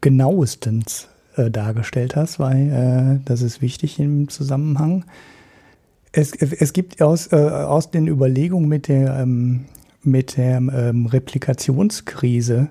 genauestens 0.00 1.08
äh, 1.36 1.50
dargestellt 1.50 2.16
hast, 2.16 2.38
weil 2.38 3.18
äh, 3.20 3.20
das 3.24 3.42
ist 3.42 3.62
wichtig 3.62 3.98
im 3.98 4.28
Zusammenhang. 4.28 5.04
Es, 6.12 6.32
es 6.32 6.72
gibt 6.72 7.00
aus, 7.00 7.32
äh, 7.32 7.36
aus 7.36 7.90
den 7.90 8.06
Überlegungen 8.06 8.68
mit 8.68 8.88
der, 8.88 9.18
ähm, 9.18 9.64
mit 10.02 10.36
der 10.36 10.56
ähm, 10.56 11.06
Replikationskrise 11.06 12.68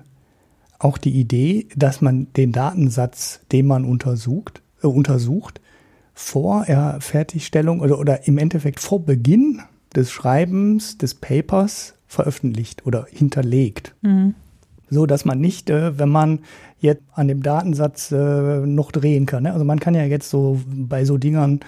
auch 0.82 0.98
die 0.98 1.12
Idee, 1.12 1.68
dass 1.76 2.00
man 2.00 2.26
den 2.36 2.52
Datensatz, 2.52 3.40
den 3.52 3.66
man 3.66 3.84
untersucht, 3.84 4.62
äh, 4.82 4.86
untersucht, 4.86 5.60
vor 6.14 6.64
der 6.66 7.00
Fertigstellung 7.00 7.80
oder, 7.80 7.98
oder 7.98 8.26
im 8.26 8.38
Endeffekt 8.38 8.80
vor 8.80 9.04
Beginn 9.04 9.60
des 9.94 10.10
Schreibens 10.10 10.98
des 10.98 11.14
Papers 11.14 11.94
veröffentlicht 12.06 12.86
oder 12.86 13.06
hinterlegt. 13.10 13.94
Mhm. 14.02 14.34
So 14.90 15.06
dass 15.06 15.24
man 15.24 15.40
nicht, 15.40 15.70
äh, 15.70 15.98
wenn 15.98 16.10
man 16.10 16.40
jetzt 16.80 17.02
an 17.14 17.28
dem 17.28 17.42
Datensatz 17.42 18.12
äh, 18.12 18.66
noch 18.66 18.92
drehen 18.92 19.24
kann. 19.24 19.44
Ne? 19.44 19.52
Also 19.52 19.64
man 19.64 19.80
kann 19.80 19.94
ja 19.94 20.04
jetzt 20.04 20.28
so 20.28 20.60
bei 20.66 21.04
so 21.04 21.16
Dingern 21.16 21.60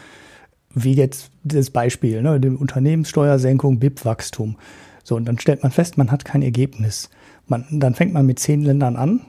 wie 0.75 0.95
jetzt 0.95 1.31
das 1.45 1.71
Beispiel, 1.71 2.21
ne, 2.21 2.41
dem 2.41 2.57
Unternehmenssteuersenkung, 2.57 3.79
BIP-Wachstum. 3.79 4.57
So, 5.05 5.15
und 5.17 5.25
dann 5.27 5.39
stellt 5.39 5.63
man 5.63 5.71
fest, 5.71 5.97
man 5.97 6.11
hat 6.11 6.25
kein 6.25 6.43
Ergebnis. 6.43 7.11
Man, 7.47 7.65
dann 7.71 7.95
fängt 7.95 8.13
man 8.13 8.27
mit 8.27 8.39
zehn 8.39 8.63
Ländern 8.63 8.97
an 8.97 9.21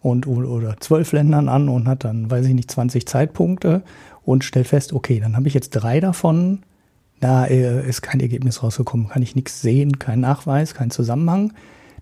und 0.00 0.26
oder 0.26 0.76
zwölf 0.80 1.12
Ländern 1.12 1.48
an 1.48 1.68
und 1.68 1.88
hat 1.88 2.04
dann, 2.04 2.30
weiß 2.30 2.46
ich 2.46 2.54
nicht, 2.54 2.70
20 2.70 3.06
Zeitpunkte 3.06 3.82
und 4.24 4.44
stellt 4.44 4.68
fest, 4.68 4.92
okay, 4.92 5.20
dann 5.20 5.36
habe 5.36 5.48
ich 5.48 5.54
jetzt 5.54 5.70
drei 5.70 6.00
davon 6.00 6.60
da 7.22 7.46
äh, 7.46 7.88
ist 7.88 8.02
kein 8.02 8.18
Ergebnis 8.18 8.64
rausgekommen, 8.64 9.08
kann 9.08 9.22
ich 9.22 9.36
nichts 9.36 9.62
sehen, 9.62 10.00
kein 10.00 10.18
Nachweis, 10.18 10.74
kein 10.74 10.90
Zusammenhang. 10.90 11.52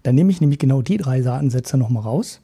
Dann 0.03 0.15
nehme 0.15 0.31
ich 0.31 0.41
nämlich 0.41 0.59
genau 0.59 0.81
die 0.81 0.97
drei 0.97 1.21
Datensätze 1.21 1.77
nochmal 1.77 2.05
raus, 2.05 2.41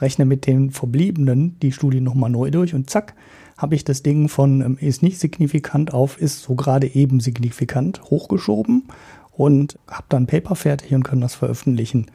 rechne 0.00 0.24
mit 0.24 0.48
den 0.48 0.72
verbliebenen 0.72 1.56
die 1.62 1.70
Studie 1.70 2.00
nochmal 2.00 2.30
neu 2.30 2.50
durch 2.50 2.74
und 2.74 2.90
zack, 2.90 3.14
habe 3.56 3.76
ich 3.76 3.84
das 3.84 4.02
Ding 4.02 4.28
von 4.28 4.60
ähm, 4.60 4.78
ist 4.80 5.04
nicht 5.04 5.20
signifikant 5.20 5.94
auf 5.94 6.20
ist 6.20 6.42
so 6.42 6.56
gerade 6.56 6.92
eben 6.96 7.20
signifikant 7.20 8.02
hochgeschoben 8.10 8.88
und 9.30 9.78
habe 9.86 10.06
dann 10.08 10.26
Paper 10.26 10.56
fertig 10.56 10.94
und 10.94 11.04
kann 11.04 11.20
das 11.20 11.36
veröffentlichen. 11.36 12.06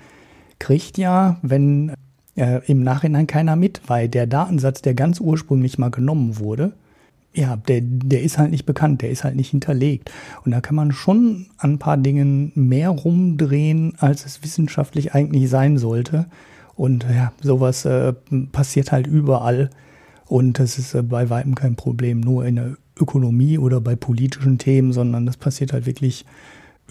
Kriegt 0.62 1.00
ja, 1.00 1.38
wenn 1.42 1.92
äh, 2.36 2.62
im 2.68 2.84
Nachhinein 2.84 3.26
keiner 3.26 3.56
mit, 3.56 3.82
weil 3.88 4.08
der 4.08 4.28
Datensatz, 4.28 4.84
der 4.84 4.94
ganz 4.94 5.20
ursprünglich 5.20 5.80
mal 5.80 5.90
genommen 5.90 6.38
wurde, 6.38 6.74
ja, 7.34 7.56
der, 7.56 7.82
der 7.82 8.22
ist 8.22 8.38
halt 8.38 8.52
nicht 8.52 8.68
bekannt, 8.68 9.02
der 9.02 9.10
ist 9.10 9.24
halt 9.24 9.36
nicht 9.36 9.50
hinterlegt. 9.50 10.12
Und 10.46 10.52
da 10.52 10.62
kann 10.62 10.76
man 10.76 10.92
schon 10.92 11.48
an 11.58 11.74
ein 11.74 11.80
paar 11.80 11.98
Dingen 11.98 12.52
mehr 12.54 12.90
rumdrehen, 12.90 13.94
als 13.98 14.28
es 14.28 14.44
wissenschaftlich 14.44 15.16
eigentlich 15.16 15.50
sein 15.50 15.80
sollte. 15.80 16.28
Und 16.76 17.08
ja, 17.10 17.34
sowas 17.42 17.86
äh, 17.86 18.14
passiert 18.52 18.92
halt 18.92 19.08
überall. 19.08 19.72
Und 20.28 20.60
das 20.60 20.78
ist 20.78 20.94
äh, 20.94 21.02
bei 21.02 21.32
weitem 21.32 21.56
kein 21.56 21.76
Problem, 21.76 22.20
nur 22.20 22.46
in 22.46 22.58
der 22.58 22.78
Ökonomie 23.00 23.58
oder 23.58 23.82
bei 23.82 23.96
politischen 23.96 24.60
Themen, 24.60 24.94
sondern 24.94 25.26
das 25.26 25.38
passiert 25.38 25.74
halt 25.74 25.88
wirklich 25.88 26.24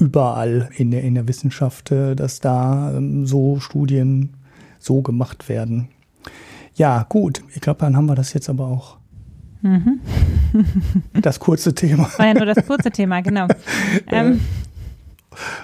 überall 0.01 0.71
in 0.77 0.91
der, 0.91 1.03
in 1.03 1.15
der 1.15 1.29
Wissenschaft, 1.29 1.93
äh, 1.93 2.17
dass 2.17 2.41
da 2.41 2.93
ähm, 2.97 3.27
so 3.27 3.61
Studien 3.61 4.35
so 4.79 5.03
gemacht 5.03 5.49
werden. 5.49 5.89
Ja, 6.75 7.05
gut, 7.09 7.43
ich 7.55 7.61
glaube, 7.61 7.81
dann 7.81 7.97
haben 7.97 8.07
wir 8.07 8.15
das 8.15 8.33
jetzt 8.33 8.49
aber 8.49 8.67
auch 8.67 9.01
Mhm. 9.63 10.01
Das 11.21 11.39
kurze 11.39 11.75
Thema. 11.75 12.09
War 12.17 12.27
ja 12.27 12.35
nur 12.35 12.47
das 12.47 12.67
kurze 12.67 12.91
Thema, 12.91 13.21
genau. 13.21 13.47
ähm, 14.07 14.41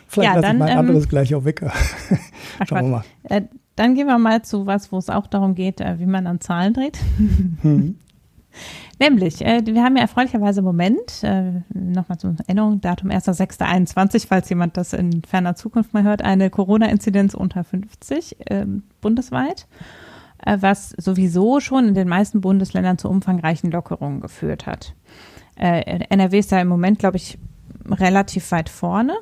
Vielleicht 0.07 0.35
ja, 0.35 0.41
lasse 0.41 0.53
ich 0.53 0.59
mal 0.59 0.67
ein 0.67 0.73
ähm, 0.73 0.79
anderes 0.79 1.09
gleich 1.09 1.35
auch 1.35 1.45
weg. 1.45 1.61
Schauen 2.69 2.85
wir 2.85 2.91
mal. 2.91 3.05
Äh, 3.25 3.43
dann 3.75 3.95
gehen 3.95 4.07
wir 4.07 4.19
mal 4.19 4.43
zu 4.43 4.67
was, 4.67 4.93
wo 4.93 4.99
es 4.99 5.11
auch 5.11 5.27
darum 5.27 5.55
geht, 5.55 5.81
äh, 5.81 5.99
wie 5.99 6.07
man 6.07 6.27
an 6.27 6.41
Zahlen 6.41 6.73
dreht. 6.73 6.99
Mhm. 7.63 7.97
Nämlich, 8.99 9.45
äh, 9.45 9.63
wir 9.67 9.83
haben 9.83 9.97
ja 9.97 10.03
erfreulicherweise 10.03 10.61
im 10.61 10.65
Moment, 10.65 11.23
äh, 11.23 11.63
nochmal 11.75 12.19
zur 12.19 12.35
Erinnerung, 12.47 12.81
Datum 12.81 13.11
1.6.21, 13.11 14.27
falls 14.27 14.49
jemand 14.49 14.77
das 14.77 14.93
in 14.95 15.23
ferner 15.23 15.55
Zukunft 15.55 15.93
mal 15.93 16.03
hört, 16.03 16.23
eine 16.23 16.49
Corona-Inzidenz 16.49 17.35
unter 17.35 17.63
50 17.63 18.37
ähm, 18.49 18.85
bundesweit. 19.03 19.67
Äh, 20.45 20.59
was 20.61 20.91
sowieso 20.91 21.61
schon 21.61 21.89
in 21.89 21.95
den 21.95 22.09
meisten 22.09 22.41
Bundesländern 22.41 22.99
zu 22.99 23.09
umfangreichen 23.09 23.71
Lockerungen 23.71 24.21
geführt 24.21 24.67
hat. 24.67 24.95
Äh, 25.57 26.05
NRW 26.09 26.39
ist 26.39 26.53
da 26.53 26.61
im 26.61 26.69
Moment, 26.69 26.99
glaube 26.99 27.17
ich, 27.17 27.39
relativ 27.89 28.51
weit 28.51 28.69
vorne, 28.69 29.15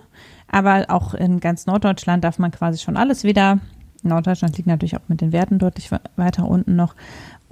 aber 0.49 0.87
auch 0.89 1.15
in 1.15 1.41
ganz 1.41 1.67
Norddeutschland 1.67 2.25
darf 2.25 2.39
man 2.39 2.51
quasi 2.51 2.79
schon 2.79 2.97
alles 2.97 3.25
wieder. 3.25 3.59
Norddeutschland 4.03 4.57
liegt 4.57 4.67
natürlich 4.67 4.97
auch 4.97 5.09
mit 5.09 5.21
den 5.21 5.33
Werten 5.33 5.59
deutlich 5.59 5.91
weiter 6.17 6.47
unten 6.47 6.77
noch. 6.77 6.95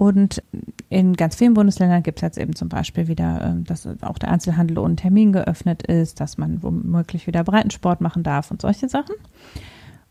Und 0.03 0.43
in 0.89 1.13
ganz 1.13 1.37
vielen 1.37 1.53
Bundesländern 1.53 2.03
gibt 2.03 2.17
es 2.17 2.23
jetzt 2.23 2.37
eben 2.37 2.57
zum 2.57 2.67
Beispiel 2.67 3.07
wieder, 3.07 3.39
ähm, 3.41 3.63
dass 3.63 3.87
auch 4.01 4.17
der 4.17 4.31
Einzelhandel 4.31 4.77
ohne 4.79 4.97
Termin 4.97 5.31
geöffnet 5.31 5.83
ist, 5.83 6.19
dass 6.19 6.37
man 6.37 6.61
womöglich 6.61 7.25
wieder 7.25 7.45
Breitensport 7.45 8.01
machen 8.01 8.21
darf 8.21 8.51
und 8.51 8.61
solche 8.61 8.89
Sachen. 8.89 9.15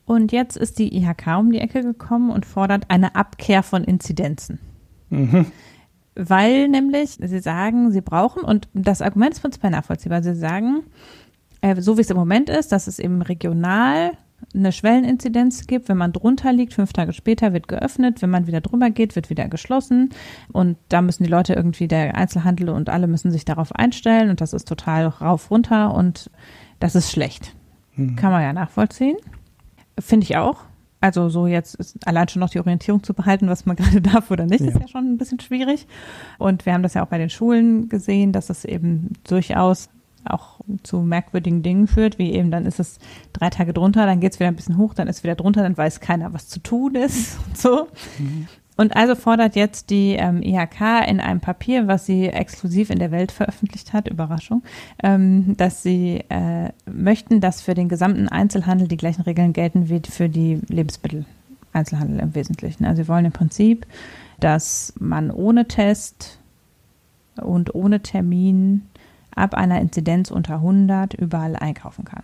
Und 0.07 0.33
jetzt 0.33 0.57
ist 0.57 0.79
die 0.79 0.97
IHK 0.97 1.37
um 1.39 1.53
die 1.53 1.59
Ecke 1.59 1.83
gekommen 1.83 2.31
und 2.31 2.47
fordert 2.47 2.87
eine 2.89 3.17
Abkehr 3.17 3.63
von 3.63 3.85
Inzidenzen. 3.85 4.61
Mhm. 5.11 5.45
Weil 6.15 6.71
nämlich 6.71 7.19
sie 7.21 7.41
sagen, 7.41 7.93
sie 7.93 8.01
brauchen, 8.01 8.45
und 8.45 8.69
das 8.73 9.03
Argument 9.03 9.35
ist 9.35 9.41
prinzipiell 9.43 9.73
nachvollziehbar, 9.73 10.23
sie 10.23 10.35
sagen, 10.35 10.85
äh, 11.61 11.79
so 11.79 11.99
wie 11.99 12.01
es 12.01 12.09
im 12.09 12.17
Moment 12.17 12.49
ist, 12.49 12.73
dass 12.73 12.87
es 12.87 12.99
eben 12.99 13.21
regional 13.21 14.13
eine 14.55 14.73
Schwelleninzidenz 14.73 15.67
gibt. 15.67 15.89
Wenn 15.89 15.97
man 15.97 16.13
drunter 16.13 16.53
liegt, 16.53 16.75
fünf 16.75 16.93
Tage 16.93 17.13
später 17.13 17.53
wird 17.53 17.69
geöffnet. 17.69 18.23
Wenn 18.23 18.31
man 18.31 18.47
wieder 18.47 18.61
drüber 18.61 18.91
geht, 18.91 19.17
wird 19.17 19.31
wieder 19.31 19.49
geschlossen. 19.49 20.11
Und 20.53 20.77
da 20.89 21.03
müssen 21.03 21.25
die 21.25 21.31
Leute 21.31 21.55
irgendwie, 21.55 21.89
der 21.89 22.15
Einzelhandel 22.17 22.71
und 22.71 22.89
alle 22.89 23.07
müssen 23.07 23.31
sich 23.31 23.45
darauf 23.45 23.75
einstellen. 23.75 24.31
Und 24.31 24.41
das 24.41 24.53
ist 24.53 24.69
total 24.69 25.07
rauf, 25.07 25.51
runter. 25.51 25.95
Und 25.95 26.31
das 26.81 26.95
ist 26.95 27.11
schlecht. 27.11 27.55
Mhm. 27.97 28.17
Kann 28.17 28.33
man 28.33 28.43
ja 28.43 28.53
nachvollziehen. 28.53 29.17
Finde 29.99 30.25
ich 30.25 30.37
auch. 30.37 30.65
Also 31.03 31.29
so 31.29 31.49
jetzt 31.49 31.75
ist 31.75 32.07
allein 32.07 32.29
schon 32.29 32.41
noch 32.41 32.51
die 32.51 32.61
Orientierung 32.61 33.03
zu 33.03 33.13
behalten, 33.13 33.49
was 33.49 33.67
man 33.67 33.77
gerade 33.77 34.01
darf 34.01 34.31
oder 34.31 34.47
nicht, 34.47 34.61
ja. 34.61 34.69
ist 34.69 34.81
ja 34.81 34.89
schon 34.89 35.13
ein 35.13 35.19
bisschen 35.19 35.41
schwierig. 35.41 35.87
Und 36.39 36.65
wir 36.65 36.73
haben 36.73 36.85
das 36.85 36.95
ja 36.95 37.05
auch 37.05 37.09
bei 37.09 37.19
den 37.19 37.29
Schulen 37.29 37.89
gesehen, 37.89 38.33
dass 38.33 38.51
es 38.51 38.65
eben 38.65 39.13
durchaus 39.25 39.91
auch 40.25 40.61
zu 40.83 41.01
merkwürdigen 41.01 41.63
Dingen 41.63 41.87
führt, 41.87 42.19
wie 42.19 42.33
eben 42.33 42.51
dann 42.51 42.67
ist 42.67 42.81
es 42.81 42.99
drei 43.33 43.51
Tage 43.51 43.73
drunter, 43.73 44.07
dann 44.07 44.21
geht 44.21 44.33
es 44.33 44.41
wieder 44.41 44.49
ein 44.49 44.57
bisschen 44.57 44.79
hoch, 44.79 44.95
dann 44.95 45.09
ist 45.09 45.19
es 45.19 45.23
wieder 45.25 45.35
drunter, 45.35 45.63
dann 45.63 45.77
weiß 45.77 46.01
keiner, 46.01 46.33
was 46.33 46.49
zu 46.49 46.61
tun 46.61 46.95
ist 46.95 47.39
und 47.47 47.59
so. 47.59 47.89
Mhm. 48.19 48.49
Und 48.77 48.97
also 48.97 49.15
fordert 49.15 49.55
jetzt 49.55 49.91
die 49.91 50.15
ähm, 50.15 50.43
IHK 50.43 51.07
in 51.07 51.21
einem 51.21 51.41
Papier, 51.41 51.89
was 51.89 52.07
sie 52.07 52.29
exklusiv 52.29 52.89
in 52.89 52.99
der 52.99 53.11
Welt 53.11 53.31
veröffentlicht 53.31 53.93
hat, 53.93 54.09
Überraschung, 54.09 54.63
ähm, 55.03 55.57
dass 55.59 55.83
sie 55.83 56.25
äh, 56.31 56.71
möchten, 56.91 57.41
dass 57.41 57.61
für 57.61 57.75
den 57.75 57.91
gesamten 57.91 58.29
Einzelhandel 58.29 58.89
die 58.89 58.97
gleichen 58.97 59.23
Regeln 59.23 59.53
gelten 59.53 59.91
wie 59.91 60.01
für 60.09 60.31
die 60.31 60.61
Lebensmittel-Einzelhandel 60.69 62.21
im 62.21 62.35
Wesentlichen. 62.35 62.87
Also 62.87 63.03
sie 63.03 63.09
wollen 63.09 63.27
im 63.27 63.33
Prinzip, 63.33 63.87
dass 64.41 64.95
man 64.99 65.31
ohne 65.31 65.69
Test 65.69 66.39
und 67.37 67.75
ohne 67.75 68.01
Termin 68.01 68.87
ab 69.35 69.55
einer 69.55 69.81
Inzidenz 69.81 70.31
unter 70.31 70.55
100 70.55 71.15
überall 71.15 71.57
einkaufen 71.57 72.05
kann. 72.05 72.23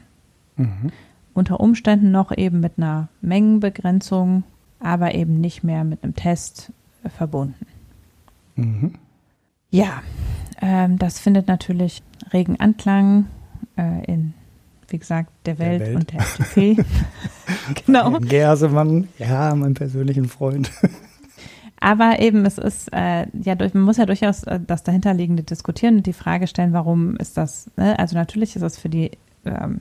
Mhm. 0.56 0.92
Unter 1.34 1.60
Umständen 1.60 2.10
noch 2.10 2.36
eben 2.36 2.60
mit 2.60 2.74
einer 2.76 3.08
Mengenbegrenzung, 3.20 4.44
aber 4.80 5.14
eben 5.14 5.40
nicht 5.40 5.64
mehr 5.64 5.84
mit 5.84 6.02
einem 6.02 6.14
Test 6.14 6.72
äh, 7.04 7.08
verbunden. 7.08 7.66
Mhm. 8.56 8.94
Ja, 9.70 10.02
ähm, 10.60 10.98
das 10.98 11.18
findet 11.18 11.46
natürlich 11.46 12.02
regen 12.32 12.58
Anklang 12.58 13.26
äh, 13.76 14.04
in, 14.06 14.34
wie 14.88 14.98
gesagt, 14.98 15.30
der 15.46 15.58
Welt, 15.58 15.80
der 15.80 15.86
Welt. 15.88 15.96
und 15.96 16.12
der 16.12 16.20
FDP. 16.20 16.84
genau. 17.86 18.18
Gersemann, 18.20 19.08
ja, 19.18 19.54
mein 19.54 19.74
persönlichen 19.74 20.28
Freund. 20.28 20.70
Aber 21.80 22.18
eben, 22.18 22.44
es 22.44 22.58
ist, 22.58 22.92
äh, 22.92 23.26
ja, 23.42 23.54
durch, 23.54 23.74
man 23.74 23.84
muss 23.84 23.98
ja 23.98 24.06
durchaus 24.06 24.42
äh, 24.44 24.58
das 24.64 24.82
dahinterliegende 24.82 25.42
diskutieren 25.42 25.98
und 25.98 26.06
die 26.06 26.12
Frage 26.12 26.46
stellen, 26.46 26.72
warum 26.72 27.16
ist 27.16 27.36
das, 27.36 27.70
ne? 27.76 27.98
also 27.98 28.16
natürlich 28.16 28.56
ist 28.56 28.62
es 28.62 28.78
für 28.78 28.88
die, 28.88 29.12
ähm, 29.44 29.80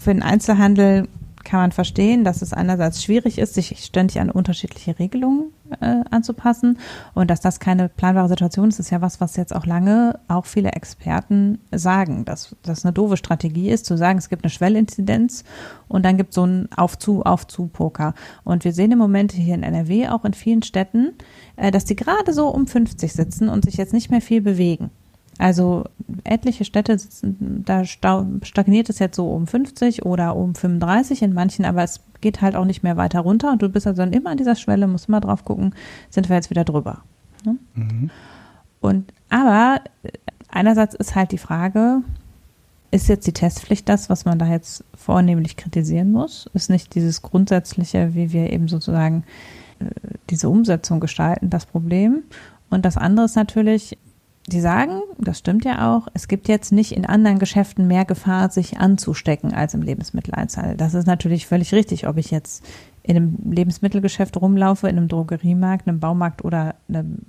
für 0.00 0.12
den 0.12 0.22
Einzelhandel 0.22 1.08
kann 1.44 1.60
man 1.60 1.72
verstehen, 1.72 2.24
dass 2.24 2.42
es 2.42 2.52
einerseits 2.52 3.02
schwierig 3.02 3.38
ist, 3.38 3.54
sich 3.54 3.78
ständig 3.84 4.20
an 4.20 4.30
unterschiedliche 4.30 4.98
Regelungen 4.98 5.52
äh, 5.80 6.02
anzupassen 6.10 6.78
und 7.14 7.30
dass 7.30 7.40
das 7.40 7.60
keine 7.60 7.88
planbare 7.88 8.28
Situation 8.28 8.68
ist, 8.68 8.80
ist 8.80 8.90
ja 8.90 9.00
was, 9.00 9.20
was 9.20 9.36
jetzt 9.36 9.54
auch 9.54 9.66
lange 9.66 10.18
auch 10.28 10.46
viele 10.46 10.72
Experten 10.72 11.58
sagen, 11.70 12.24
dass 12.24 12.56
das 12.62 12.84
eine 12.84 12.92
doofe 12.92 13.16
Strategie 13.16 13.70
ist, 13.70 13.86
zu 13.86 13.96
sagen, 13.96 14.18
es 14.18 14.28
gibt 14.28 14.44
eine 14.44 14.50
Schwellinzidenz 14.50 15.44
und 15.88 16.04
dann 16.04 16.16
gibt 16.16 16.30
es 16.30 16.34
so 16.36 16.44
ein 16.44 16.68
Auf-zu, 16.76 17.22
Auf-zu-Poker. 17.22 18.14
Und 18.44 18.64
wir 18.64 18.72
sehen 18.72 18.92
im 18.92 18.98
Moment 18.98 19.32
hier 19.32 19.54
in 19.54 19.62
NRW 19.62 20.08
auch 20.08 20.24
in 20.24 20.34
vielen 20.34 20.62
Städten, 20.62 21.12
äh, 21.56 21.70
dass 21.70 21.84
die 21.84 21.96
gerade 21.96 22.32
so 22.32 22.48
um 22.48 22.66
50 22.66 23.12
sitzen 23.12 23.48
und 23.48 23.64
sich 23.64 23.76
jetzt 23.76 23.92
nicht 23.92 24.10
mehr 24.10 24.20
viel 24.20 24.40
bewegen. 24.40 24.90
Also 25.38 25.84
etliche 26.22 26.64
Städte, 26.64 26.96
da 27.22 27.84
stagniert 27.84 28.88
es 28.88 28.98
jetzt 28.98 29.16
so 29.16 29.30
um 29.30 29.46
50 29.46 30.04
oder 30.04 30.36
um 30.36 30.54
35 30.54 31.22
in 31.22 31.34
manchen, 31.34 31.64
aber 31.64 31.82
es 31.82 32.00
geht 32.20 32.40
halt 32.40 32.54
auch 32.54 32.64
nicht 32.64 32.82
mehr 32.82 32.96
weiter 32.96 33.20
runter 33.20 33.50
und 33.50 33.60
du 33.60 33.68
bist 33.68 33.86
also 33.86 34.00
dann 34.02 34.12
immer 34.12 34.30
an 34.30 34.36
dieser 34.36 34.54
Schwelle, 34.54 34.86
musst 34.86 35.08
immer 35.08 35.20
drauf 35.20 35.44
gucken, 35.44 35.74
sind 36.08 36.28
wir 36.28 36.36
jetzt 36.36 36.50
wieder 36.50 36.64
drüber. 36.64 37.02
Ne? 37.44 37.56
Mhm. 37.74 38.10
Und 38.80 39.12
aber 39.28 39.80
einerseits 40.48 40.94
ist 40.94 41.14
halt 41.14 41.32
die 41.32 41.38
Frage, 41.38 42.02
ist 42.90 43.08
jetzt 43.08 43.26
die 43.26 43.32
Testpflicht 43.32 43.88
das, 43.88 44.08
was 44.08 44.24
man 44.24 44.38
da 44.38 44.46
jetzt 44.46 44.84
vornehmlich 44.94 45.56
kritisieren 45.56 46.12
muss? 46.12 46.48
Ist 46.54 46.70
nicht 46.70 46.94
dieses 46.94 47.22
grundsätzliche, 47.22 48.14
wie 48.14 48.32
wir 48.32 48.52
eben 48.52 48.68
sozusagen 48.68 49.24
äh, 49.80 49.86
diese 50.30 50.48
Umsetzung 50.48 51.00
gestalten, 51.00 51.50
das 51.50 51.66
Problem? 51.66 52.22
Und 52.70 52.84
das 52.84 52.96
andere 52.96 53.26
ist 53.26 53.34
natürlich, 53.34 53.98
die 54.46 54.60
sagen, 54.60 55.00
das 55.18 55.38
stimmt 55.38 55.64
ja 55.64 55.96
auch, 55.96 56.08
es 56.12 56.28
gibt 56.28 56.48
jetzt 56.48 56.70
nicht 56.70 56.92
in 56.92 57.06
anderen 57.06 57.38
Geschäften 57.38 57.86
mehr 57.86 58.04
Gefahr, 58.04 58.50
sich 58.50 58.78
anzustecken 58.78 59.54
als 59.54 59.72
im 59.72 59.80
Lebensmitteleinzelhandel. 59.80 60.76
Das 60.76 60.92
ist 60.92 61.06
natürlich 61.06 61.46
völlig 61.46 61.72
richtig, 61.72 62.06
ob 62.06 62.18
ich 62.18 62.30
jetzt 62.30 62.62
in 63.02 63.16
einem 63.16 63.38
Lebensmittelgeschäft 63.50 64.36
rumlaufe, 64.36 64.88
in 64.88 64.98
einem 64.98 65.08
Drogeriemarkt, 65.08 65.88
einem 65.88 66.00
Baumarkt 66.00 66.44
oder 66.44 66.74
einem 66.88 67.20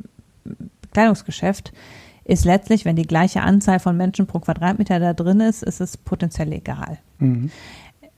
Bekleidungsgeschäft, 0.82 1.72
ist 2.26 2.44
letztlich, 2.44 2.86
wenn 2.86 2.96
die 2.96 3.08
gleiche 3.08 3.42
Anzahl 3.42 3.80
von 3.80 3.96
Menschen 3.96 4.28
pro 4.28 4.40
Quadratmeter 4.40 5.00
da 5.00 5.14
drin 5.14 5.40
ist, 5.40 5.64
ist 5.64 5.80
es 5.80 5.96
potenziell 5.96 6.52
egal. 6.52 6.98
Mhm. 7.20 7.52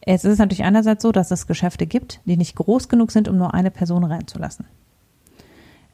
Es 0.02 0.24
ist 0.24 0.38
natürlich 0.40 0.64
einerseits 0.64 1.04
so, 1.04 1.12
dass 1.12 1.32
es 1.32 1.48
Geschäfte 1.48 1.86
gibt, 1.86 2.22
die 2.26 2.38
nicht 2.38 2.56
groß 2.56 2.88
genug 2.88 3.12
sind, 3.12 3.28
um 3.28 3.38
nur 3.38 3.54
eine 3.54 3.72
Person 3.72 4.06
reinzulassen. 4.06 4.66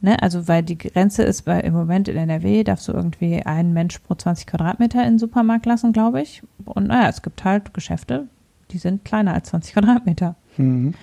Ne? 0.03 0.21
Also 0.21 0.49
weil 0.49 0.63
die 0.63 0.77
Grenze 0.77 1.23
ist 1.23 1.43
bei, 1.43 1.61
im 1.61 1.73
Moment 1.73 2.09
in 2.09 2.17
NRW, 2.17 2.65
darfst 2.65 2.89
du 2.89 2.91
irgendwie 2.91 3.41
einen 3.41 3.71
Mensch 3.71 3.97
pro 3.99 4.15
20 4.15 4.45
Quadratmeter 4.47 5.01
in 5.01 5.13
den 5.13 5.19
Supermarkt 5.19 5.65
lassen, 5.65 5.93
glaube 5.93 6.21
ich. 6.21 6.43
Und 6.65 6.87
naja, 6.87 7.07
es 7.07 7.21
gibt 7.21 7.45
halt 7.45 7.73
Geschäfte, 7.73 8.27
die 8.71 8.79
sind 8.79 9.05
kleiner 9.05 9.33
als 9.33 9.47
20 9.47 9.73
Quadratmeter. 9.73 10.35
Mhm. 10.57 10.93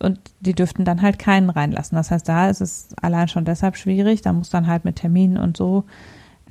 Und 0.00 0.18
die 0.40 0.54
dürften 0.54 0.84
dann 0.84 1.02
halt 1.02 1.20
keinen 1.20 1.50
reinlassen. 1.50 1.94
Das 1.94 2.10
heißt, 2.10 2.28
da 2.28 2.50
ist 2.50 2.60
es 2.60 2.88
allein 3.00 3.28
schon 3.28 3.44
deshalb 3.44 3.76
schwierig. 3.76 4.22
Da 4.22 4.32
muss 4.32 4.50
dann 4.50 4.66
halt 4.66 4.84
mit 4.84 4.96
Terminen 4.96 5.36
und 5.36 5.56
so 5.56 5.84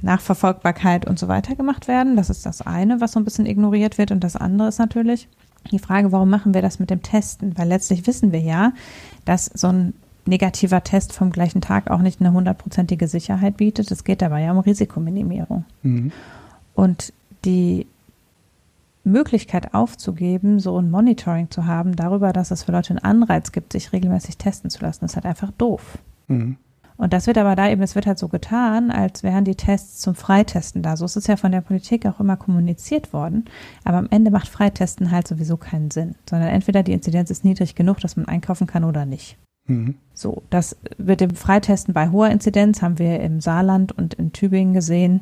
Nachverfolgbarkeit 0.02 1.06
und 1.06 1.20
so 1.20 1.28
weiter 1.28 1.58
gemacht 1.58 1.90
werden. 1.90 2.16
Das 2.16 2.30
ist 2.30 2.46
das 2.46 2.62
eine, 2.62 3.02
was 3.02 3.12
so 3.12 3.20
ein 3.20 3.26
bisschen 3.26 3.46
ignoriert 3.46 3.98
wird. 3.98 4.12
Und 4.12 4.24
das 4.24 4.38
andere 4.38 4.70
ist 4.70 4.80
natürlich 4.80 5.28
die 5.70 5.80
Frage, 5.80 6.14
warum 6.14 6.30
machen 6.30 6.54
wir 6.54 6.62
das 6.62 6.80
mit 6.80 6.90
dem 6.90 7.02
Testen? 7.02 7.58
Weil 7.58 7.68
letztlich 7.68 8.08
wissen 8.08 8.32
wir 8.32 8.40
ja, 8.40 8.72
dass 9.26 9.48
so 9.48 9.68
ein 9.68 9.94
negativer 10.26 10.84
Test 10.84 11.14
vom 11.14 11.32
gleichen 11.32 11.62
Tag 11.62 11.90
auch 11.90 12.02
nicht 12.02 12.20
eine 12.20 12.34
hundertprozentige 12.34 13.08
Sicherheit 13.08 13.58
bietet. 13.58 13.92
Es 13.92 14.04
geht 14.04 14.22
dabei 14.22 14.44
ja 14.44 14.52
um 14.52 14.60
Risikominimierung. 14.60 15.66
Mhm. 15.84 16.12
Und 16.74 17.14
die 17.44 17.88
Möglichkeit 19.04 19.74
aufzugeben, 19.74 20.60
so 20.60 20.78
ein 20.80 20.92
Monitoring 20.92 21.50
zu 21.50 21.66
haben 21.66 21.96
darüber, 21.96 22.34
dass 22.34 22.52
es 22.52 22.64
für 22.64 22.72
Leute 22.72 22.92
einen 22.92 23.00
Anreiz 23.00 23.52
gibt, 23.52 23.74
sich 23.74 23.94
regelmäßig 23.94 24.38
testen 24.38 24.70
zu 24.70 24.82
lassen, 24.82 25.06
ist 25.06 25.16
halt 25.16 25.26
einfach 25.26 25.52
doof. 25.52 25.98
Mhm. 26.28 26.58
Und 26.98 27.14
das 27.14 27.26
wird 27.26 27.40
aber 27.40 27.56
da 27.56 27.68
eben, 27.68 27.82
es 27.82 27.96
wird 27.96 28.06
halt 28.06 28.20
so 28.20 28.28
getan, 28.28 28.92
als 28.92 29.24
wären 29.24 29.44
die 29.44 29.56
Tests 29.56 30.02
zum 30.02 30.14
Freitesten 30.14 30.84
da. 30.84 30.96
So 30.96 31.06
ist 31.06 31.16
es 31.16 31.26
ja 31.26 31.36
von 31.36 31.52
der 31.52 31.62
Politik 31.62 32.06
auch 32.06 32.20
immer 32.20 32.38
kommuniziert 32.38 33.12
worden. 33.12 33.46
Aber 33.84 33.98
am 33.98 34.08
Ende 34.12 34.30
macht 34.30 34.48
Freitesten 34.48 35.10
halt 35.10 35.28
sowieso 35.28 35.58
keinen 35.58 35.90
Sinn, 35.90 36.14
sondern 36.30 36.50
entweder 36.50 36.84
die 36.84 36.94
Inzidenz 36.94 37.32
ist 37.32 37.44
niedrig 37.44 37.74
genug, 37.74 38.00
dass 38.02 38.18
man 38.18 38.28
einkaufen 38.28 38.68
kann 38.68 38.84
oder 38.84 39.08
nicht. 39.08 39.36
Mhm. 39.68 39.96
So, 40.14 40.44
das 40.50 40.76
mit 40.98 41.22
dem 41.22 41.36
Freitesten 41.36 41.94
bei 41.94 42.10
hoher 42.10 42.30
Inzidenz 42.30 42.82
haben 42.82 43.00
wir 43.00 43.20
im 43.22 43.42
Saarland 43.42 43.92
und 43.92 44.14
in 44.16 44.34
Tübingen 44.34 44.74
gesehen, 44.74 45.22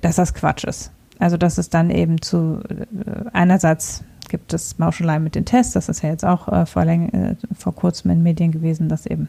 dass 0.00 0.16
das 0.16 0.34
Quatsch 0.34 0.64
ist. 0.64 0.92
Also, 1.18 1.36
dass 1.36 1.58
es 1.58 1.70
dann 1.70 1.90
eben 1.90 2.22
zu 2.22 2.60
äh, 2.68 3.24
einerseits 3.32 4.04
gibt 4.28 4.52
es 4.52 4.78
Mauschelei 4.78 5.18
mit 5.18 5.34
den 5.34 5.44
Tests, 5.44 5.72
das 5.72 5.88
ist 5.88 6.02
ja 6.02 6.10
jetzt 6.10 6.24
auch 6.24 6.48
äh, 6.48 6.66
vor, 6.66 6.84
äh, 6.84 7.34
vor 7.56 7.74
kurzem 7.74 8.10
in 8.10 8.22
Medien 8.22 8.52
gewesen, 8.52 8.88
dass 8.88 9.06
eben 9.06 9.28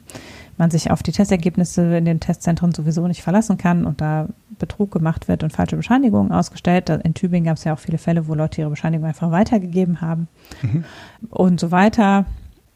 man 0.57 0.71
sich 0.71 0.91
auf 0.91 1.01
die 1.01 1.11
Testergebnisse 1.11 1.97
in 1.97 2.05
den 2.05 2.19
Testzentren 2.19 2.73
sowieso 2.73 3.07
nicht 3.07 3.23
verlassen 3.23 3.57
kann 3.57 3.85
und 3.85 4.01
da 4.01 4.27
Betrug 4.59 4.91
gemacht 4.91 5.27
wird 5.27 5.43
und 5.43 5.53
falsche 5.53 5.77
Bescheinigungen 5.77 6.33
ausgestellt. 6.33 6.89
In 6.89 7.13
Tübingen 7.13 7.45
gab 7.45 7.57
es 7.57 7.63
ja 7.63 7.73
auch 7.73 7.79
viele 7.79 7.97
Fälle, 7.97 8.27
wo 8.27 8.35
Leute 8.35 8.61
ihre 8.61 8.69
Bescheinigung 8.69 9.07
einfach 9.07 9.31
weitergegeben 9.31 10.01
haben 10.01 10.27
mhm. 10.61 10.83
und 11.29 11.59
so 11.61 11.71
weiter. 11.71 12.25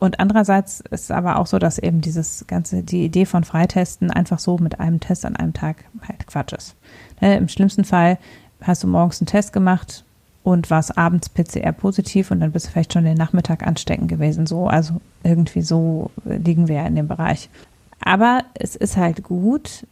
Und 0.04 0.20
andererseits 0.20 0.82
ist 0.92 1.04
es 1.04 1.12
aber 1.12 1.40
auch 1.40 1.48
so, 1.48 1.60
dass 1.60 1.80
eben 1.80 2.02
dieses 2.02 2.44
ganze, 2.46 2.84
die 2.84 3.06
Idee 3.06 3.26
von 3.26 3.46
Freitesten 3.46 4.12
einfach 4.12 4.38
so 4.38 4.58
mit 4.58 4.82
einem 4.82 5.00
Test 5.00 5.26
an 5.26 5.38
einem 5.38 5.54
Tag 5.54 5.86
halt 6.06 6.28
Quatsch 6.28 6.52
ist. 6.52 6.76
Ne, 7.22 7.38
Im 7.38 7.48
schlimmsten 7.48 7.86
Fall 7.86 8.18
hast 8.62 8.84
du 8.84 8.88
morgens 8.88 9.22
einen 9.22 9.28
Test 9.28 9.54
gemacht 9.54 10.04
und 10.44 10.70
warst 10.70 10.98
abends 10.98 11.30
PCR 11.30 11.72
positiv 11.72 12.32
und 12.32 12.42
dann 12.42 12.52
bist 12.52 12.66
du 12.66 12.72
vielleicht 12.72 12.92
schon 12.92 13.06
den 13.06 13.16
Nachmittag 13.16 13.66
ansteckend 13.66 14.10
gewesen. 14.10 14.46
So, 14.46 14.68
also 14.68 15.00
irgendwie 15.24 15.62
so 15.62 16.12
liegen 16.26 16.68
wir 16.68 16.76
ja 16.76 16.86
in 16.86 16.98
dem 16.98 17.08
Bereich. 17.08 17.50
Aber 18.02 18.42
es 18.56 18.76
ist 18.76 18.98
halt 18.98 19.24
gut, 19.24 19.88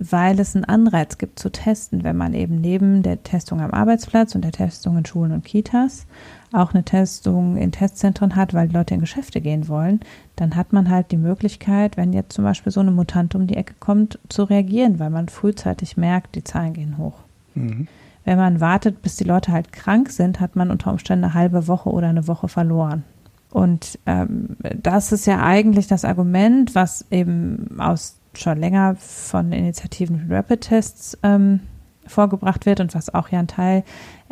weil 0.00 0.40
es 0.40 0.56
einen 0.56 0.64
Anreiz 0.64 1.16
gibt 1.16 1.38
zu 1.38 1.52
testen, 1.52 2.02
wenn 2.02 2.16
man 2.16 2.34
eben 2.34 2.60
neben 2.60 3.04
der 3.04 3.22
Testung 3.22 3.60
am 3.60 3.70
Arbeitsplatz 3.70 4.34
und 4.34 4.42
der 4.42 4.50
Testung 4.50 4.98
in 4.98 5.06
Schulen 5.06 5.30
und 5.30 5.44
Kitas 5.44 6.06
auch 6.54 6.72
eine 6.72 6.84
Testung 6.84 7.56
in 7.56 7.72
Testzentren 7.72 8.36
hat, 8.36 8.54
weil 8.54 8.68
die 8.68 8.74
Leute 8.74 8.94
in 8.94 9.00
Geschäfte 9.00 9.40
gehen 9.40 9.68
wollen, 9.68 10.00
dann 10.36 10.56
hat 10.56 10.72
man 10.72 10.88
halt 10.88 11.10
die 11.10 11.16
Möglichkeit, 11.16 11.96
wenn 11.96 12.12
jetzt 12.12 12.32
zum 12.32 12.44
Beispiel 12.44 12.72
so 12.72 12.80
eine 12.80 12.90
Mutant 12.90 13.34
um 13.34 13.46
die 13.46 13.56
Ecke 13.56 13.74
kommt, 13.80 14.18
zu 14.28 14.44
reagieren, 14.44 14.98
weil 14.98 15.10
man 15.10 15.28
frühzeitig 15.28 15.96
merkt, 15.96 16.34
die 16.34 16.44
Zahlen 16.44 16.72
gehen 16.72 16.98
hoch. 16.98 17.18
Mhm. 17.54 17.88
Wenn 18.24 18.38
man 18.38 18.60
wartet, 18.60 19.02
bis 19.02 19.16
die 19.16 19.24
Leute 19.24 19.52
halt 19.52 19.72
krank 19.72 20.10
sind, 20.10 20.40
hat 20.40 20.56
man 20.56 20.70
unter 20.70 20.90
Umständen 20.90 21.24
eine 21.24 21.34
halbe 21.34 21.68
Woche 21.68 21.90
oder 21.90 22.08
eine 22.08 22.26
Woche 22.26 22.48
verloren. 22.48 23.04
Und 23.50 23.98
ähm, 24.06 24.56
das 24.82 25.12
ist 25.12 25.26
ja 25.26 25.42
eigentlich 25.42 25.86
das 25.86 26.04
Argument, 26.04 26.74
was 26.74 27.04
eben 27.10 27.78
aus 27.78 28.16
schon 28.32 28.58
länger 28.58 28.96
von 28.96 29.52
Initiativen 29.52 30.26
Rapid-Tests 30.28 31.18
ähm, 31.22 31.60
vorgebracht 32.06 32.66
wird 32.66 32.80
und 32.80 32.94
was 32.94 33.14
auch 33.14 33.28
ja 33.28 33.38
ein 33.38 33.46
Teil 33.46 33.84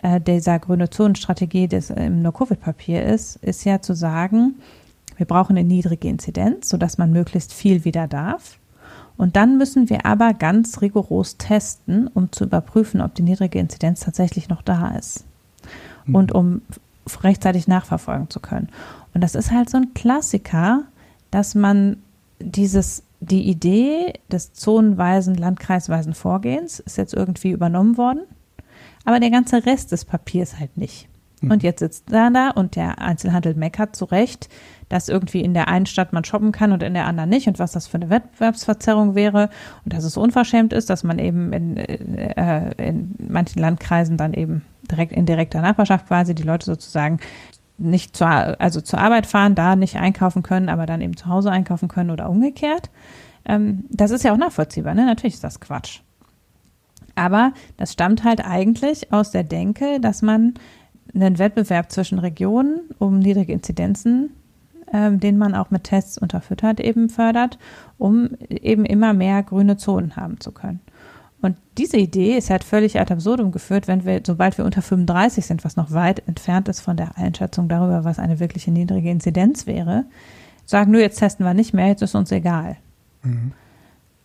äh, 0.03 0.21
dieser 0.21 0.59
grüne 0.59 0.91
Zonenstrategie 0.91 1.69
des 1.69 1.91
im 1.91 2.23
No-Covid-Papier 2.23 3.05
ist, 3.05 3.37
ist 3.37 3.65
ja 3.65 3.81
zu 3.81 3.95
sagen, 3.95 4.57
wir 5.17 5.27
brauchen 5.27 5.57
eine 5.57 5.67
niedrige 5.67 6.09
Inzidenz, 6.09 6.69
sodass 6.69 6.99
man 6.99 7.13
möglichst 7.13 7.53
viel 7.53 7.85
wieder 7.85 8.09
darf. 8.09 8.59
Und 9.17 9.37
dann 9.37 9.59
müssen 9.59 9.89
wir 9.89 10.05
aber 10.05 10.35
ganz 10.35 10.81
rigoros 10.81 11.37
testen, 11.37 12.09
um 12.09 12.33
zu 12.33 12.45
überprüfen, 12.45 13.01
ob 13.01 13.15
die 13.15 13.23
niedrige 13.23 13.59
Inzidenz 13.59 14.01
tatsächlich 14.01 14.49
noch 14.49 14.63
da 14.63 14.97
ist. 14.97 15.25
Mhm. 16.07 16.15
Und 16.15 16.33
um 16.33 16.63
rechtzeitig 17.23 17.69
nachverfolgen 17.69 18.31
zu 18.31 18.41
können. 18.41 18.69
Und 19.15 19.23
das 19.23 19.35
ist 19.35 19.51
halt 19.51 19.71
so 19.71 19.77
ein 19.77 19.95
Klassiker, 19.95 20.85
dass 21.31 21.55
man 21.55 21.99
dieses, 22.41 23.03
die 23.21 23.49
Idee 23.49 24.15
des 24.31 24.53
zonenweisen, 24.55 25.35
landkreisweisen 25.35 26.15
Vorgehens 26.15 26.81
ist 26.81 26.97
jetzt 26.97 27.15
irgendwie 27.15 27.51
übernommen 27.51 27.97
worden, 27.97 28.23
aber 29.05 29.21
der 29.21 29.31
ganze 29.31 29.67
Rest 29.67 29.93
des 29.93 30.05
Papiers 30.05 30.59
halt 30.59 30.77
nicht. 30.77 31.09
Mhm. 31.41 31.51
Und 31.51 31.63
jetzt 31.63 31.81
sitzt 31.81 32.13
er 32.13 32.31
da 32.31 32.51
und 32.51 32.77
der 32.77 33.01
Einzelhandel 33.01 33.55
meckert 33.55 33.97
zu 33.97 34.05
Recht, 34.07 34.49
dass 34.89 35.09
irgendwie 35.09 35.41
in 35.41 35.55
der 35.55 35.69
einen 35.69 35.87
Stadt 35.87 36.13
man 36.13 36.25
shoppen 36.25 36.53
kann 36.53 36.73
und 36.73 36.83
in 36.83 36.95
der 36.95 37.07
anderen 37.07 37.31
nicht 37.31 37.49
und 37.49 37.59
was 37.59 37.73
das 37.73 37.87
für 37.87 37.97
eine 37.97 38.11
Wettbewerbsverzerrung 38.11 39.15
wäre 39.15 39.49
und 39.85 39.93
dass 39.95 40.05
es 40.05 40.17
unverschämt 40.17 40.73
ist, 40.73 40.91
dass 40.91 41.03
man 41.03 41.19
eben 41.19 41.53
in, 41.53 41.77
äh, 41.79 42.89
in 42.89 43.15
manchen 43.29 43.61
Landkreisen 43.61 44.17
dann 44.17 44.35
eben 44.35 44.63
direkt 44.91 45.13
in 45.13 45.27
direkter 45.27 45.63
Nachbarschaft 45.63 46.07
quasi 46.07 46.35
die 46.35 46.43
Leute 46.43 46.67
sozusagen 46.67 47.21
nicht 47.79 48.17
zur, 48.17 48.29
also 48.61 48.81
zur 48.81 49.01
Arbeit 49.01 49.27
fahren, 49.27 49.55
da 49.55 49.77
nicht 49.77 49.97
einkaufen 49.97 50.43
können, 50.43 50.69
aber 50.69 50.87
dann 50.87 51.01
eben 51.01 51.17
zu 51.17 51.27
Hause 51.27 51.51
einkaufen 51.51 51.89
können 51.89 52.11
oder 52.11 52.29
umgekehrt. 52.29 52.91
Ähm, 53.45 53.85
das 53.91 54.11
ist 54.11 54.25
ja 54.25 54.33
auch 54.33 54.39
nachvollziehbar, 54.39 54.95
ne? 54.95 55.05
Natürlich 55.05 55.35
ist 55.35 55.45
das 55.45 55.59
Quatsch. 55.59 56.01
Aber 57.15 57.53
das 57.77 57.93
stammt 57.93 58.25
halt 58.25 58.45
eigentlich 58.45 59.13
aus 59.13 59.31
der 59.31 59.45
Denke, 59.45 60.01
dass 60.01 60.23
man 60.23 60.55
einen 61.15 61.39
Wettbewerb 61.39 61.93
zwischen 61.93 62.19
Regionen 62.19 62.81
um 62.99 63.19
niedrige 63.19 63.53
Inzidenzen, 63.53 64.31
ähm, 64.93 65.21
den 65.21 65.39
man 65.39 65.55
auch 65.55 65.71
mit 65.71 65.85
Tests 65.85 66.19
unterfüttert, 66.19 66.81
eben 66.81 67.09
fördert, 67.09 67.59
um 67.99 68.31
eben 68.49 68.85
immer 68.85 69.13
mehr 69.13 69.43
grüne 69.43 69.77
Zonen 69.77 70.17
haben 70.17 70.41
zu 70.41 70.53
können. 70.53 70.81
Und 71.43 71.57
diese 71.77 71.97
Idee 71.97 72.37
ist 72.39 72.51
halt 72.51 72.63
völlig 72.63 73.01
ad 73.01 73.13
absurdum 73.13 73.51
geführt, 73.51 73.89
wenn 73.89 74.05
wir, 74.05 74.23
sobald 74.25 74.57
wir 74.59 74.65
unter 74.65 74.81
35 74.81 75.45
sind, 75.45 75.65
was 75.65 75.77
noch 75.77 75.91
weit 75.91 76.27
entfernt 76.29 76.69
ist 76.69 76.81
von 76.81 76.97
der 76.97 77.19
Einschätzung 77.19 77.69
darüber, 77.69 78.05
was 78.05 78.21
eine 78.21 78.39
wirkliche 78.39 78.71
niedrige 78.71 79.11
Inzidenz 79.11 79.67
wäre, 79.67 80.05
sagen, 80.67 80.93
nur 80.93 81.01
jetzt 81.01 81.19
testen 81.19 81.45
wir 81.45 81.53
nicht 81.53 81.75
mehr, 81.75 81.89
jetzt 81.89 82.03
ist 82.03 82.15
uns 82.15 82.31
egal. 82.31 82.77
Mhm. 83.25 83.53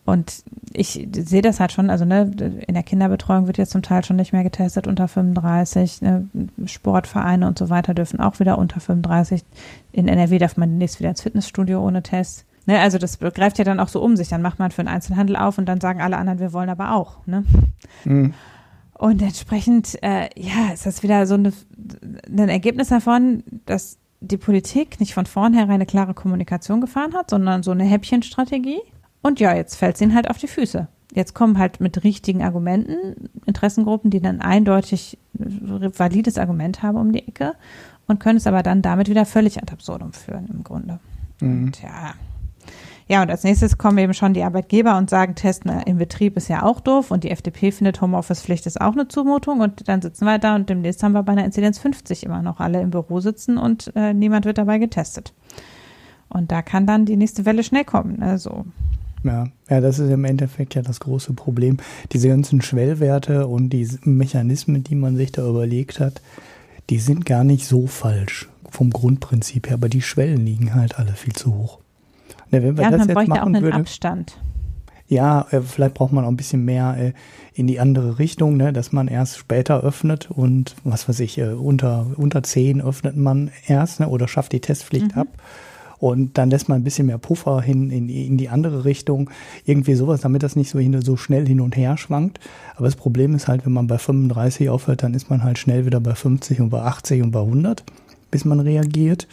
Und 0.08 0.42
ich 0.72 1.06
sehe 1.12 1.42
das 1.42 1.60
halt 1.60 1.70
schon, 1.70 1.90
also 1.90 2.06
ne, 2.06 2.30
in 2.66 2.72
der 2.72 2.82
Kinderbetreuung 2.82 3.46
wird 3.46 3.58
jetzt 3.58 3.72
zum 3.72 3.82
Teil 3.82 4.02
schon 4.06 4.16
nicht 4.16 4.32
mehr 4.32 4.42
getestet 4.42 4.86
unter 4.86 5.06
35. 5.06 6.00
Ne, 6.00 6.30
Sportvereine 6.64 7.46
und 7.46 7.58
so 7.58 7.68
weiter 7.68 7.92
dürfen 7.92 8.18
auch 8.18 8.40
wieder 8.40 8.56
unter 8.56 8.80
35. 8.80 9.44
In 9.92 10.08
NRW 10.08 10.38
darf 10.38 10.56
man 10.56 10.70
demnächst 10.70 10.98
wieder 10.98 11.10
ins 11.10 11.20
Fitnessstudio 11.20 11.86
ohne 11.86 12.02
Test. 12.02 12.46
Ne, 12.64 12.80
also 12.80 12.96
das 12.96 13.18
greift 13.18 13.58
ja 13.58 13.64
dann 13.64 13.80
auch 13.80 13.88
so 13.88 14.00
um 14.00 14.16
sich. 14.16 14.28
Dann 14.28 14.40
macht 14.40 14.58
man 14.58 14.70
für 14.70 14.82
den 14.82 14.88
Einzelhandel 14.88 15.36
auf 15.36 15.58
und 15.58 15.66
dann 15.66 15.78
sagen 15.78 16.00
alle 16.00 16.16
anderen, 16.16 16.38
wir 16.38 16.54
wollen 16.54 16.70
aber 16.70 16.94
auch. 16.94 17.26
Ne? 17.26 17.44
Mhm. 18.06 18.32
Und 18.94 19.20
entsprechend, 19.20 20.02
äh, 20.02 20.30
ja, 20.36 20.72
ist 20.72 20.86
das 20.86 21.02
wieder 21.02 21.26
so 21.26 21.34
eine, 21.34 21.52
ein 22.30 22.48
Ergebnis 22.48 22.88
davon, 22.88 23.44
dass 23.66 23.98
die 24.20 24.38
Politik 24.38 25.00
nicht 25.00 25.12
von 25.12 25.26
vornherein 25.26 25.72
eine 25.72 25.86
klare 25.86 26.14
Kommunikation 26.14 26.80
gefahren 26.80 27.12
hat, 27.12 27.28
sondern 27.28 27.62
so 27.62 27.72
eine 27.72 27.84
Häppchenstrategie 27.84 28.80
und 29.22 29.40
ja, 29.40 29.54
jetzt 29.54 29.76
fällt 29.76 29.96
es 29.96 30.00
ihnen 30.00 30.14
halt 30.14 30.30
auf 30.30 30.38
die 30.38 30.48
Füße. 30.48 30.88
Jetzt 31.14 31.34
kommen 31.34 31.58
halt 31.58 31.80
mit 31.80 32.04
richtigen 32.04 32.42
Argumenten 32.42 33.30
Interessengruppen, 33.46 34.10
die 34.10 34.20
dann 34.20 34.40
eindeutig 34.40 35.18
valides 35.32 36.38
Argument 36.38 36.82
haben 36.82 36.98
um 36.98 37.12
die 37.12 37.26
Ecke 37.26 37.54
und 38.06 38.20
können 38.20 38.36
es 38.36 38.46
aber 38.46 38.62
dann 38.62 38.82
damit 38.82 39.08
wieder 39.08 39.24
völlig 39.24 39.58
ad 39.58 39.72
absurdum 39.72 40.12
führen 40.12 40.48
im 40.52 40.64
Grunde. 40.64 40.98
Mhm. 41.40 41.64
Und 41.64 41.82
ja. 41.82 42.14
Ja, 43.10 43.22
und 43.22 43.30
als 43.30 43.42
nächstes 43.42 43.78
kommen 43.78 43.96
eben 43.96 44.12
schon 44.12 44.34
die 44.34 44.42
Arbeitgeber 44.42 44.98
und 44.98 45.08
sagen, 45.08 45.34
Testen 45.34 45.70
im 45.86 45.96
Betrieb 45.96 46.36
ist 46.36 46.48
ja 46.48 46.62
auch 46.62 46.78
doof 46.78 47.10
und 47.10 47.24
die 47.24 47.30
FDP 47.30 47.72
findet 47.72 48.02
Homeoffice-Pflicht 48.02 48.66
ist 48.66 48.78
auch 48.78 48.92
eine 48.92 49.08
Zumutung 49.08 49.60
und 49.60 49.88
dann 49.88 50.02
sitzen 50.02 50.26
wir 50.26 50.38
da 50.38 50.54
und 50.54 50.68
demnächst 50.68 51.02
haben 51.02 51.12
wir 51.12 51.22
bei 51.22 51.32
einer 51.32 51.46
Inzidenz 51.46 51.78
50 51.78 52.24
immer 52.24 52.42
noch 52.42 52.60
alle 52.60 52.82
im 52.82 52.90
Büro 52.90 53.20
sitzen 53.20 53.56
und 53.56 53.90
äh, 53.96 54.12
niemand 54.12 54.44
wird 54.44 54.58
dabei 54.58 54.76
getestet. 54.76 55.32
Und 56.28 56.52
da 56.52 56.60
kann 56.60 56.86
dann 56.86 57.06
die 57.06 57.16
nächste 57.16 57.46
Welle 57.46 57.64
schnell 57.64 57.86
kommen. 57.86 58.22
Also 58.22 58.66
ja, 59.24 59.48
ja, 59.68 59.80
das 59.80 59.98
ist 59.98 60.10
im 60.10 60.24
Endeffekt 60.24 60.74
ja 60.74 60.82
das 60.82 61.00
große 61.00 61.32
Problem. 61.32 61.78
Diese 62.12 62.28
ganzen 62.28 62.62
Schwellwerte 62.62 63.46
und 63.46 63.70
die 63.70 63.88
Mechanismen, 64.02 64.84
die 64.84 64.94
man 64.94 65.16
sich 65.16 65.32
da 65.32 65.48
überlegt 65.48 66.00
hat, 66.00 66.20
die 66.90 66.98
sind 66.98 67.26
gar 67.26 67.44
nicht 67.44 67.66
so 67.66 67.86
falsch 67.86 68.48
vom 68.70 68.90
Grundprinzip 68.90 69.68
her, 69.68 69.74
aber 69.74 69.88
die 69.88 70.02
Schwellen 70.02 70.44
liegen 70.44 70.74
halt 70.74 70.98
alle 70.98 71.12
viel 71.12 71.32
zu 71.32 71.54
hoch. 71.54 71.78
Ne, 72.50 72.62
wenn 72.62 72.76
wir 72.76 72.84
ja, 72.84 72.90
das 72.90 73.00
man 73.00 73.08
jetzt 73.08 73.14
bräuchte 73.14 73.30
machen 73.30 73.40
auch 73.40 73.46
einen 73.46 73.62
würde, 73.62 73.76
Abstand. 73.76 74.38
Ja, 75.08 75.46
äh, 75.50 75.60
vielleicht 75.62 75.94
braucht 75.94 76.12
man 76.12 76.24
auch 76.24 76.28
ein 76.28 76.36
bisschen 76.36 76.64
mehr 76.64 76.96
äh, 76.98 77.12
in 77.54 77.66
die 77.66 77.80
andere 77.80 78.18
Richtung, 78.18 78.56
ne, 78.56 78.72
dass 78.72 78.92
man 78.92 79.08
erst 79.08 79.38
später 79.38 79.82
öffnet 79.82 80.30
und 80.30 80.76
was 80.84 81.08
weiß 81.08 81.20
ich, 81.20 81.38
äh, 81.38 81.52
unter, 81.52 82.06
unter 82.16 82.42
10 82.42 82.80
öffnet 82.82 83.16
man 83.16 83.50
erst 83.66 84.00
ne, 84.00 84.08
oder 84.08 84.28
schafft 84.28 84.52
die 84.52 84.60
Testpflicht 84.60 85.14
mhm. 85.16 85.22
ab 85.22 85.28
und 85.98 86.38
dann 86.38 86.50
lässt 86.50 86.68
man 86.68 86.80
ein 86.80 86.84
bisschen 86.84 87.06
mehr 87.06 87.18
Puffer 87.18 87.60
hin 87.60 87.90
in, 87.90 88.08
in 88.08 88.36
die 88.38 88.48
andere 88.48 88.84
Richtung. 88.84 89.30
Irgendwie 89.64 89.94
sowas, 89.94 90.20
damit 90.20 90.42
das 90.42 90.56
nicht 90.56 90.70
so, 90.70 90.78
hin, 90.78 91.00
so 91.02 91.16
schnell 91.16 91.46
hin 91.46 91.60
und 91.60 91.76
her 91.76 91.96
schwankt. 91.96 92.40
Aber 92.76 92.86
das 92.86 92.96
Problem 92.96 93.34
ist 93.34 93.48
halt, 93.48 93.66
wenn 93.66 93.72
man 93.72 93.86
bei 93.88 93.98
35 93.98 94.70
aufhört, 94.70 95.02
dann 95.02 95.14
ist 95.14 95.30
man 95.30 95.42
halt 95.42 95.58
schnell 95.58 95.86
wieder 95.86 96.00
bei 96.00 96.14
50 96.14 96.60
und 96.60 96.70
bei 96.70 96.82
80 96.82 97.22
und 97.22 97.30
bei 97.32 97.40
100, 97.40 97.84
bis 98.30 98.44
man 98.44 98.60
reagiert. 98.60 99.26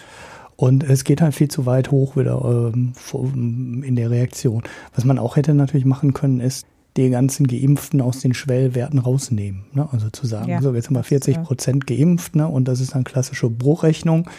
Und 0.56 0.84
es 0.84 1.04
geht 1.04 1.22
halt 1.22 1.36
viel 1.36 1.50
zu 1.50 1.66
weit 1.66 1.92
hoch 1.92 2.16
wieder 2.16 2.72
ähm, 2.74 3.84
in 3.84 3.96
der 3.96 4.10
Reaktion. 4.10 4.64
Was 4.96 5.04
man 5.04 5.20
auch 5.20 5.36
hätte 5.36 5.54
natürlich 5.54 5.86
machen 5.86 6.14
können, 6.14 6.40
ist, 6.40 6.66
die 6.98 7.10
ganzen 7.10 7.48
Geimpften 7.48 8.02
aus 8.02 8.20
den 8.20 8.34
Schwellwerten 8.34 9.00
rausnehmen. 9.00 9.66
Ne? 9.74 9.88
Also 9.92 10.10
zu 10.10 10.26
sagen, 10.26 10.50
ja, 10.50 10.62
so 10.62 10.74
jetzt 10.74 10.88
haben 10.88 10.96
wir 10.96 11.04
40 11.04 11.44
Prozent 11.44 11.88
geimpft 11.88 12.36
ne? 12.36 12.48
und 12.48 12.68
das 12.68 12.80
ist 12.80 12.96
dann 12.96 13.04
klassische 13.04 13.50
Bruchrechnung. 13.50 14.30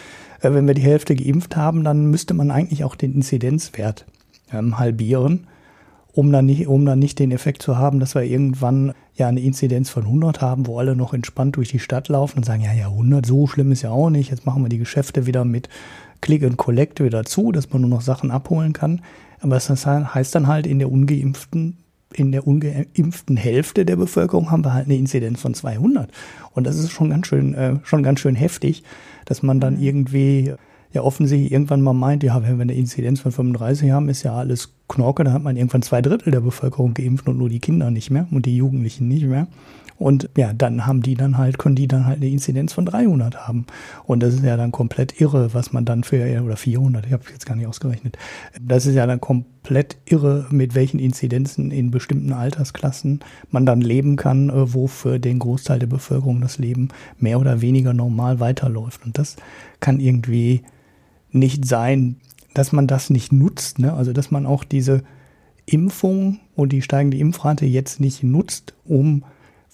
Äh, 0.46 0.54
wenn 0.54 0.66
wir 0.66 0.74
die 0.74 0.82
Hälfte 0.82 1.14
geimpft 1.14 1.56
haben, 1.56 1.84
dann 1.84 2.06
müsste 2.06 2.34
man 2.34 2.50
eigentlich 2.50 2.84
auch 2.84 2.94
den 2.94 3.14
Inzidenzwert 3.14 4.06
ähm, 4.52 4.78
halbieren, 4.78 5.46
um 6.12 6.32
dann, 6.32 6.46
nicht, 6.46 6.66
um 6.66 6.86
dann 6.86 6.98
nicht 6.98 7.18
den 7.18 7.32
Effekt 7.32 7.62
zu 7.62 7.76
haben, 7.76 8.00
dass 8.00 8.14
wir 8.14 8.22
irgendwann 8.22 8.94
ja 9.14 9.28
eine 9.28 9.40
Inzidenz 9.40 9.90
von 9.90 10.04
100 10.04 10.40
haben, 10.40 10.66
wo 10.66 10.78
alle 10.78 10.96
noch 10.96 11.12
entspannt 11.12 11.56
durch 11.56 11.68
die 11.68 11.78
Stadt 11.78 12.08
laufen 12.08 12.38
und 12.38 12.44
sagen, 12.44 12.62
ja, 12.62 12.72
ja, 12.72 12.88
100, 12.88 13.26
so 13.26 13.46
schlimm 13.46 13.72
ist 13.72 13.82
ja 13.82 13.90
auch 13.90 14.10
nicht, 14.10 14.30
jetzt 14.30 14.46
machen 14.46 14.62
wir 14.62 14.68
die 14.68 14.78
Geschäfte 14.78 15.26
wieder 15.26 15.44
mit 15.44 15.68
Click 16.20 16.42
and 16.42 16.56
Collect 16.56 17.02
wieder 17.02 17.24
zu, 17.24 17.52
dass 17.52 17.70
man 17.70 17.82
nur 17.82 17.90
noch 17.90 18.00
Sachen 18.00 18.30
abholen 18.30 18.72
kann. 18.72 19.02
Aber 19.40 19.56
das 19.56 19.68
heißt 19.86 20.34
dann 20.34 20.46
halt, 20.46 20.66
in 20.66 20.78
der 20.78 20.90
ungeimpften 20.90 21.76
in 22.12 22.32
der 22.32 22.46
ungeimpften 22.46 23.36
Hälfte 23.36 23.84
der 23.84 23.96
Bevölkerung 23.96 24.50
haben 24.50 24.64
wir 24.64 24.74
halt 24.74 24.86
eine 24.86 24.96
Inzidenz 24.96 25.40
von 25.40 25.54
200. 25.54 26.10
Und 26.54 26.66
das 26.66 26.76
ist 26.76 26.90
schon 26.90 27.10
ganz 27.10 27.26
schön, 27.26 27.54
äh, 27.54 27.76
schon 27.82 28.02
ganz 28.02 28.20
schön 28.20 28.36
heftig, 28.36 28.82
dass 29.24 29.42
man 29.42 29.60
dann 29.60 29.76
mhm. 29.76 29.82
irgendwie 29.82 30.54
ja 30.92 31.02
offensichtlich 31.02 31.52
irgendwann 31.52 31.82
mal 31.82 31.92
meint, 31.92 32.22
ja, 32.22 32.42
wenn 32.42 32.56
wir 32.56 32.62
eine 32.62 32.74
Inzidenz 32.74 33.20
von 33.20 33.32
35 33.32 33.90
haben, 33.90 34.08
ist 34.08 34.22
ja 34.22 34.34
alles 34.34 34.72
Knorke, 34.88 35.24
dann 35.24 35.32
hat 35.32 35.42
man 35.42 35.56
irgendwann 35.56 35.82
zwei 35.82 36.00
Drittel 36.00 36.30
der 36.30 36.40
Bevölkerung 36.40 36.94
geimpft 36.94 37.28
und 37.28 37.38
nur 37.38 37.48
die 37.48 37.60
Kinder 37.60 37.90
nicht 37.90 38.10
mehr 38.10 38.26
und 38.30 38.46
die 38.46 38.56
Jugendlichen 38.56 39.08
nicht 39.08 39.24
mehr. 39.24 39.48
Und 39.98 40.28
ja, 40.36 40.52
dann 40.52 40.86
haben 40.86 41.02
die 41.02 41.14
dann 41.14 41.38
halt, 41.38 41.58
können 41.58 41.74
die 41.74 41.88
dann 41.88 42.06
halt 42.06 42.18
eine 42.18 42.28
Inzidenz 42.28 42.72
von 42.72 42.84
300 42.84 43.48
haben. 43.48 43.66
Und 44.04 44.22
das 44.22 44.34
ist 44.34 44.44
ja 44.44 44.56
dann 44.56 44.72
komplett 44.72 45.20
irre, 45.20 45.54
was 45.54 45.72
man 45.72 45.84
dann 45.84 46.04
für, 46.04 46.42
oder 46.42 46.56
400, 46.56 47.06
ich 47.06 47.12
habe 47.12 47.24
jetzt 47.32 47.46
gar 47.46 47.56
nicht 47.56 47.66
ausgerechnet. 47.66 48.18
Das 48.60 48.86
ist 48.86 48.94
ja 48.94 49.06
dann 49.06 49.20
komplett 49.20 49.96
irre, 50.04 50.46
mit 50.50 50.74
welchen 50.74 50.98
Inzidenzen 50.98 51.70
in 51.70 51.90
bestimmten 51.90 52.32
Altersklassen 52.32 53.20
man 53.50 53.64
dann 53.64 53.80
leben 53.80 54.16
kann, 54.16 54.50
äh, 54.50 54.74
wo 54.74 54.86
für 54.86 55.18
den 55.18 55.38
Großteil 55.38 55.78
der 55.78 55.86
Bevölkerung 55.86 56.40
das 56.40 56.58
Leben 56.58 56.88
mehr 57.18 57.40
oder 57.40 57.60
weniger 57.62 57.94
normal 57.94 58.38
weiterläuft. 58.38 59.06
Und 59.06 59.16
das 59.18 59.36
kann 59.80 60.00
irgendwie 60.00 60.62
nicht 61.32 61.64
sein, 61.64 62.16
dass 62.54 62.72
man 62.72 62.86
das 62.86 63.10
nicht 63.10 63.32
nutzt, 63.32 63.78
ne? 63.78 63.92
Also 63.92 64.12
dass 64.12 64.30
man 64.30 64.46
auch 64.46 64.64
diese 64.64 65.02
Impfung 65.66 66.38
und 66.54 66.72
die 66.72 66.80
steigende 66.80 67.18
Impfrate 67.18 67.66
jetzt 67.66 68.00
nicht 68.00 68.22
nutzt, 68.22 68.74
um 68.84 69.24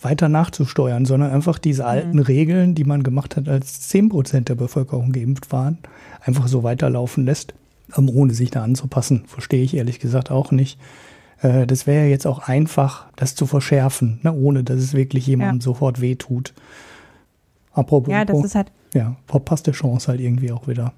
weiter 0.04 0.28
nachzusteuern, 0.28 1.04
sondern 1.04 1.30
einfach 1.30 1.58
diese 1.58 1.86
alten 1.86 2.18
mhm. 2.18 2.22
Regeln, 2.22 2.74
die 2.74 2.84
man 2.84 3.02
gemacht 3.02 3.36
hat, 3.36 3.48
als 3.48 3.90
10% 3.90 4.42
der 4.42 4.54
Bevölkerung 4.54 5.12
geimpft 5.12 5.52
waren, 5.52 5.78
einfach 6.20 6.48
so 6.48 6.62
weiterlaufen 6.62 7.24
lässt, 7.24 7.54
ähm, 7.96 8.08
ohne 8.08 8.34
sich 8.34 8.50
da 8.50 8.62
anzupassen. 8.62 9.24
Verstehe 9.26 9.62
ich 9.62 9.76
ehrlich 9.76 10.00
gesagt 10.00 10.30
auch 10.30 10.50
nicht. 10.50 10.78
Äh, 11.40 11.66
das 11.66 11.86
wäre 11.86 12.04
ja 12.04 12.10
jetzt 12.10 12.26
auch 12.26 12.48
einfach, 12.48 13.06
das 13.16 13.34
zu 13.34 13.46
verschärfen, 13.46 14.20
ne, 14.22 14.32
ohne 14.32 14.64
dass 14.64 14.78
es 14.78 14.94
wirklich 14.94 15.26
jemandem 15.26 15.58
ja. 15.58 15.62
sofort 15.62 16.00
wehtut. 16.00 16.54
Apropos, 17.72 18.12
ja, 18.12 18.24
das 18.24 18.44
ist 18.44 18.54
halt. 18.54 18.72
Ja, 18.94 19.16
verpasste 19.26 19.72
Chance 19.72 20.08
halt 20.08 20.20
irgendwie 20.20 20.52
auch 20.52 20.68
wieder. 20.68 20.92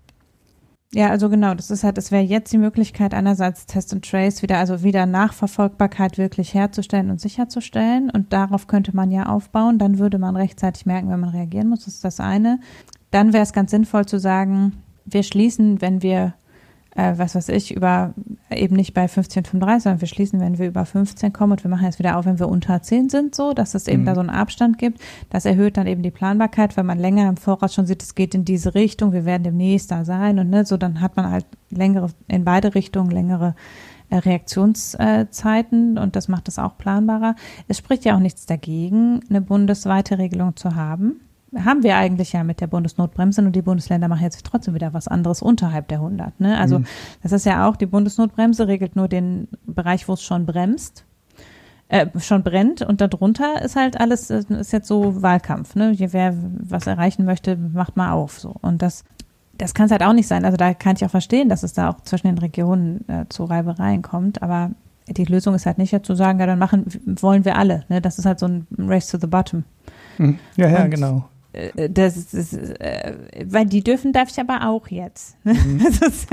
Ja, 0.94 1.10
also 1.10 1.28
genau, 1.28 1.54
das 1.54 1.72
ist 1.72 1.82
halt, 1.82 1.98
es 1.98 2.12
wäre 2.12 2.22
jetzt 2.22 2.52
die 2.52 2.58
Möglichkeit, 2.58 3.14
einerseits 3.14 3.66
Test 3.66 3.92
and 3.92 4.08
Trace 4.08 4.42
wieder, 4.42 4.58
also 4.58 4.84
wieder 4.84 5.06
Nachverfolgbarkeit 5.06 6.18
wirklich 6.18 6.54
herzustellen 6.54 7.10
und 7.10 7.20
sicherzustellen. 7.20 8.10
Und 8.10 8.32
darauf 8.32 8.68
könnte 8.68 8.94
man 8.94 9.10
ja 9.10 9.26
aufbauen. 9.26 9.78
Dann 9.78 9.98
würde 9.98 10.18
man 10.18 10.36
rechtzeitig 10.36 10.86
merken, 10.86 11.10
wenn 11.10 11.18
man 11.18 11.30
reagieren 11.30 11.68
muss. 11.68 11.84
Das 11.84 11.94
ist 11.94 12.04
das 12.04 12.20
eine. 12.20 12.60
Dann 13.10 13.32
wäre 13.32 13.42
es 13.42 13.52
ganz 13.52 13.72
sinnvoll 13.72 14.06
zu 14.06 14.20
sagen, 14.20 14.72
wir 15.04 15.24
schließen, 15.24 15.80
wenn 15.80 16.00
wir 16.00 16.34
äh, 16.94 17.14
was 17.16 17.34
weiß 17.34 17.48
ich, 17.50 17.74
über 17.74 18.14
eben 18.50 18.76
nicht 18.76 18.94
bei 18.94 19.06
15,35, 19.06 19.80
sondern 19.80 20.00
wir 20.00 20.08
schließen, 20.08 20.40
wenn 20.40 20.58
wir 20.58 20.68
über 20.68 20.84
15 20.84 21.32
kommen 21.32 21.52
und 21.52 21.64
wir 21.64 21.70
machen 21.70 21.84
jetzt 21.84 21.98
wieder 21.98 22.16
auf, 22.16 22.26
wenn 22.26 22.38
wir 22.38 22.48
unter 22.48 22.80
10 22.82 23.08
sind, 23.08 23.34
so, 23.34 23.52
dass 23.52 23.74
es 23.74 23.88
eben 23.88 24.02
mhm. 24.02 24.06
da 24.06 24.14
so 24.14 24.20
einen 24.20 24.30
Abstand 24.30 24.78
gibt. 24.78 25.00
Das 25.30 25.44
erhöht 25.44 25.76
dann 25.76 25.86
eben 25.86 26.02
die 26.02 26.10
Planbarkeit, 26.10 26.76
weil 26.76 26.84
man 26.84 26.98
länger 26.98 27.28
im 27.28 27.36
Voraus 27.36 27.74
schon 27.74 27.86
sieht, 27.86 28.02
es 28.02 28.14
geht 28.14 28.34
in 28.34 28.44
diese 28.44 28.74
Richtung, 28.74 29.12
wir 29.12 29.24
werden 29.24 29.42
demnächst 29.42 29.90
da 29.90 30.04
sein 30.04 30.38
und 30.38 30.50
ne, 30.50 30.64
so, 30.64 30.76
dann 30.76 31.00
hat 31.00 31.16
man 31.16 31.30
halt 31.30 31.46
längere, 31.70 32.10
in 32.28 32.44
beide 32.44 32.74
Richtungen 32.74 33.10
längere 33.10 33.54
äh, 34.10 34.16
Reaktionszeiten 34.16 35.98
und 35.98 36.14
das 36.14 36.28
macht 36.28 36.48
es 36.48 36.58
auch 36.58 36.78
planbarer. 36.78 37.34
Es 37.66 37.78
spricht 37.78 38.04
ja 38.04 38.14
auch 38.14 38.20
nichts 38.20 38.46
dagegen, 38.46 39.20
eine 39.28 39.40
bundesweite 39.40 40.18
Regelung 40.18 40.56
zu 40.56 40.76
haben 40.76 41.20
haben 41.62 41.82
wir 41.82 41.96
eigentlich 41.96 42.32
ja 42.32 42.44
mit 42.44 42.60
der 42.60 42.66
Bundesnotbremse 42.66 43.42
und 43.42 43.52
die 43.52 43.62
Bundesländer 43.62 44.08
machen 44.08 44.22
jetzt 44.22 44.44
trotzdem 44.44 44.74
wieder 44.74 44.92
was 44.92 45.08
anderes 45.08 45.42
unterhalb 45.42 45.88
der 45.88 45.98
100. 45.98 46.40
Ne? 46.40 46.58
Also 46.58 46.80
mhm. 46.80 46.86
das 47.22 47.32
ist 47.32 47.46
ja 47.46 47.68
auch, 47.68 47.76
die 47.76 47.86
Bundesnotbremse 47.86 48.66
regelt 48.68 48.96
nur 48.96 49.08
den 49.08 49.48
Bereich, 49.66 50.08
wo 50.08 50.14
es 50.14 50.22
schon 50.22 50.46
bremst, 50.46 51.04
äh, 51.88 52.06
schon 52.18 52.42
brennt 52.42 52.82
und 52.82 53.00
darunter 53.00 53.62
ist 53.62 53.76
halt 53.76 54.00
alles, 54.00 54.30
äh, 54.30 54.42
ist 54.48 54.72
jetzt 54.72 54.88
so 54.88 55.22
Wahlkampf. 55.22 55.74
Ne? 55.74 55.94
Wer 55.98 56.34
was 56.58 56.86
erreichen 56.86 57.24
möchte, 57.24 57.56
macht 57.56 57.96
mal 57.96 58.12
auf. 58.12 58.40
So. 58.40 58.54
Und 58.62 58.82
das, 58.82 59.04
das 59.56 59.74
kann 59.74 59.86
es 59.86 59.92
halt 59.92 60.02
auch 60.02 60.12
nicht 60.12 60.26
sein. 60.26 60.44
Also 60.44 60.56
da 60.56 60.74
kann 60.74 60.96
ich 60.96 61.04
auch 61.04 61.10
verstehen, 61.10 61.48
dass 61.48 61.62
es 61.62 61.72
da 61.72 61.90
auch 61.90 62.00
zwischen 62.00 62.28
den 62.28 62.38
Regionen 62.38 63.08
äh, 63.08 63.26
zu 63.28 63.44
Reibereien 63.44 64.02
kommt, 64.02 64.42
aber 64.42 64.70
die 65.08 65.24
Lösung 65.24 65.54
ist 65.54 65.66
halt 65.66 65.78
nicht 65.78 65.92
ja 65.92 66.02
zu 66.02 66.14
sagen, 66.14 66.40
ja, 66.40 66.46
dann 66.46 66.58
machen 66.58 66.86
wollen 67.20 67.44
wir 67.44 67.56
alle. 67.56 67.84
Ne? 67.88 68.00
Das 68.00 68.18
ist 68.18 68.24
halt 68.24 68.38
so 68.38 68.46
ein 68.46 68.66
Race 68.78 69.08
to 69.08 69.18
the 69.18 69.26
bottom. 69.26 69.64
Mhm. 70.18 70.38
Ja, 70.56 70.68
ja, 70.68 70.84
und, 70.84 70.90
genau. 70.90 71.28
Äh, 71.54 71.90
das 71.90 72.16
ist, 72.34 72.52
äh, 72.52 73.14
weil 73.46 73.66
die 73.66 73.82
dürfen, 73.82 74.12
darf 74.12 74.28
ich 74.30 74.40
aber 74.40 74.68
auch 74.68 74.88
jetzt. 74.88 75.36
Mhm. 75.44 75.78
Das 75.78 76.08
ist 76.08 76.28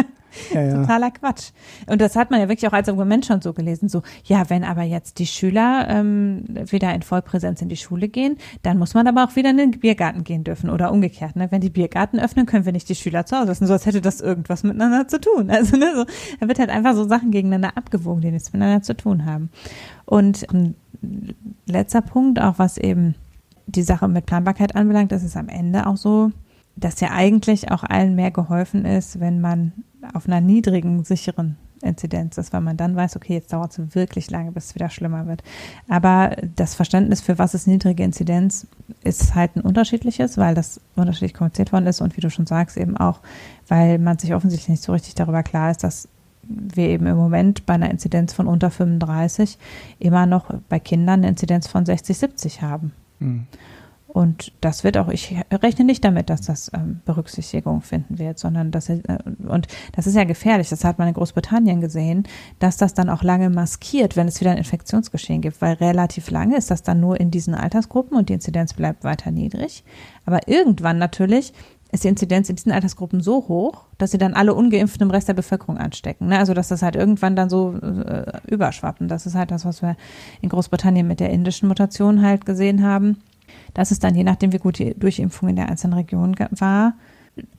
ja, 0.53 0.61
ja. 0.61 0.81
totaler 0.81 1.11
Quatsch. 1.11 1.51
Und 1.87 2.01
das 2.01 2.15
hat 2.15 2.31
man 2.31 2.39
ja 2.39 2.49
wirklich 2.49 2.67
auch 2.67 2.73
als 2.73 2.89
Argument 2.89 3.25
schon 3.25 3.41
so 3.41 3.53
gelesen, 3.53 3.89
so, 3.89 4.01
ja, 4.23 4.49
wenn 4.49 4.63
aber 4.63 4.83
jetzt 4.83 5.19
die 5.19 5.27
Schüler 5.27 5.87
ähm, 5.89 6.43
wieder 6.47 6.93
in 6.93 7.01
Vollpräsenz 7.01 7.61
in 7.61 7.69
die 7.69 7.77
Schule 7.77 8.07
gehen, 8.07 8.37
dann 8.63 8.77
muss 8.77 8.93
man 8.93 9.07
aber 9.07 9.25
auch 9.25 9.35
wieder 9.35 9.49
in 9.49 9.57
den 9.57 9.71
Biergarten 9.71 10.23
gehen 10.23 10.43
dürfen 10.43 10.69
oder 10.69 10.91
umgekehrt. 10.91 11.35
Ne? 11.35 11.51
Wenn 11.51 11.61
die 11.61 11.69
Biergarten 11.69 12.19
öffnen, 12.19 12.45
können 12.45 12.65
wir 12.65 12.71
nicht 12.71 12.89
die 12.89 12.95
Schüler 12.95 13.25
zu 13.25 13.37
Hause 13.37 13.47
lassen, 13.47 13.67
so 13.67 13.73
als 13.73 13.85
hätte 13.85 14.01
das 14.01 14.21
irgendwas 14.21 14.63
miteinander 14.63 15.07
zu 15.07 15.19
tun. 15.19 15.49
Also 15.61 15.77
ne, 15.77 15.91
so, 15.95 16.05
da 16.39 16.47
wird 16.47 16.59
halt 16.59 16.69
einfach 16.69 16.95
so 16.95 17.07
Sachen 17.07 17.29
gegeneinander 17.29 17.77
abgewogen, 17.77 18.21
die 18.21 18.31
nichts 18.31 18.51
miteinander 18.51 18.81
zu 18.81 18.95
tun 18.95 19.25
haben. 19.25 19.49
Und 20.05 20.47
ähm, 20.53 20.75
letzter 21.67 22.01
Punkt, 22.01 22.39
auch 22.41 22.57
was 22.57 22.77
eben 22.77 23.15
die 23.71 23.83
Sache 23.83 24.07
mit 24.07 24.25
Planbarkeit 24.25 24.75
anbelangt, 24.75 25.11
ist 25.11 25.23
es 25.23 25.37
am 25.37 25.49
Ende 25.49 25.87
auch 25.87 25.97
so, 25.97 26.31
dass 26.75 26.99
ja 26.99 27.11
eigentlich 27.11 27.71
auch 27.71 27.83
allen 27.83 28.15
mehr 28.15 28.31
geholfen 28.31 28.85
ist, 28.85 29.19
wenn 29.19 29.41
man 29.41 29.73
auf 30.13 30.27
einer 30.27 30.41
niedrigen, 30.41 31.03
sicheren 31.03 31.57
Inzidenz 31.81 32.37
ist, 32.37 32.53
weil 32.53 32.61
man 32.61 32.77
dann 32.77 32.95
weiß, 32.95 33.15
okay, 33.15 33.33
jetzt 33.33 33.53
dauert 33.53 33.77
es 33.77 33.95
wirklich 33.95 34.29
lange, 34.29 34.51
bis 34.51 34.67
es 34.67 34.75
wieder 34.75 34.89
schlimmer 34.89 35.27
wird. 35.27 35.43
Aber 35.89 36.35
das 36.55 36.75
Verständnis 36.75 37.21
für 37.21 37.37
was 37.39 37.53
ist 37.53 37.67
niedrige 37.67 38.03
Inzidenz 38.03 38.67
ist 39.03 39.33
halt 39.35 39.55
ein 39.55 39.61
unterschiedliches, 39.61 40.37
weil 40.37 40.53
das 40.53 40.79
unterschiedlich 40.95 41.33
kommuniziert 41.33 41.73
worden 41.73 41.87
ist 41.87 42.01
und 42.01 42.15
wie 42.17 42.21
du 42.21 42.29
schon 42.29 42.45
sagst, 42.45 42.77
eben 42.77 42.97
auch, 42.97 43.19
weil 43.67 43.97
man 43.97 44.19
sich 44.19 44.33
offensichtlich 44.33 44.69
nicht 44.69 44.83
so 44.83 44.91
richtig 44.91 45.15
darüber 45.15 45.43
klar 45.43 45.71
ist, 45.71 45.83
dass 45.83 46.07
wir 46.43 46.89
eben 46.89 47.07
im 47.07 47.17
Moment 47.17 47.65
bei 47.65 47.73
einer 47.75 47.89
Inzidenz 47.89 48.33
von 48.33 48.47
unter 48.47 48.69
35 48.69 49.57
immer 49.99 50.25
noch 50.25 50.53
bei 50.69 50.79
Kindern 50.79 51.21
eine 51.21 51.29
Inzidenz 51.29 51.67
von 51.67 51.85
60, 51.85 52.17
70 52.17 52.61
haben. 52.61 52.93
Mhm. 53.21 53.47
Und 54.13 54.51
das 54.59 54.83
wird 54.83 54.97
auch, 54.97 55.07
ich 55.07 55.37
rechne 55.51 55.85
nicht 55.85 56.03
damit, 56.03 56.29
dass 56.29 56.41
das 56.41 56.69
ähm, 56.73 56.99
Berücksichtigung 57.05 57.81
finden 57.81 58.19
wird, 58.19 58.39
sondern 58.39 58.69
dass, 58.69 58.89
äh, 58.89 58.99
und 59.47 59.67
das 59.93 60.05
ist 60.05 60.15
ja 60.15 60.25
gefährlich, 60.25 60.67
das 60.67 60.83
hat 60.83 60.99
man 60.99 61.07
in 61.07 61.13
Großbritannien 61.13 61.79
gesehen, 61.79 62.27
dass 62.59 62.75
das 62.75 62.93
dann 62.93 63.09
auch 63.09 63.23
lange 63.23 63.49
maskiert, 63.49 64.17
wenn 64.17 64.27
es 64.27 64.41
wieder 64.41 64.51
ein 64.51 64.57
Infektionsgeschehen 64.57 65.41
gibt, 65.41 65.61
weil 65.61 65.75
relativ 65.75 66.29
lange 66.29 66.57
ist 66.57 66.71
das 66.71 66.83
dann 66.83 66.99
nur 66.99 67.21
in 67.21 67.31
diesen 67.31 67.55
Altersgruppen 67.55 68.17
und 68.17 68.27
die 68.27 68.33
Inzidenz 68.33 68.73
bleibt 68.73 69.05
weiter 69.05 69.31
niedrig. 69.31 69.85
Aber 70.25 70.45
irgendwann 70.49 70.97
natürlich 70.97 71.53
ist 71.91 72.03
die 72.03 72.07
Inzidenz 72.07 72.49
in 72.49 72.55
diesen 72.55 72.71
Altersgruppen 72.71 73.21
so 73.21 73.47
hoch, 73.47 73.85
dass 73.97 74.11
sie 74.11 74.17
dann 74.17 74.33
alle 74.33 74.53
Ungeimpften 74.53 75.03
im 75.03 75.11
Rest 75.11 75.27
der 75.27 75.33
Bevölkerung 75.33 75.77
anstecken. 75.77 76.27
Ne? 76.27 76.37
Also 76.37 76.53
dass 76.53 76.69
das 76.69 76.81
halt 76.81 76.95
irgendwann 76.95 77.35
dann 77.35 77.49
so 77.49 77.75
äh, 77.75 78.39
überschwappt. 78.47 79.01
Und 79.01 79.09
das 79.09 79.25
ist 79.25 79.35
halt 79.35 79.51
das, 79.51 79.65
was 79.65 79.81
wir 79.81 79.97
in 80.41 80.49
Großbritannien 80.49 81.07
mit 81.07 81.19
der 81.19 81.31
indischen 81.31 81.67
Mutation 81.67 82.21
halt 82.21 82.45
gesehen 82.45 82.83
haben. 82.83 83.17
Dass 83.73 83.91
es 83.91 83.99
dann, 83.99 84.15
je 84.15 84.23
nachdem, 84.23 84.53
wie 84.53 84.59
gut 84.59 84.79
die 84.79 84.97
Durchimpfung 84.97 85.49
in 85.49 85.57
der 85.57 85.67
einzelnen 85.67 85.93
Region 85.93 86.35
war, 86.51 86.93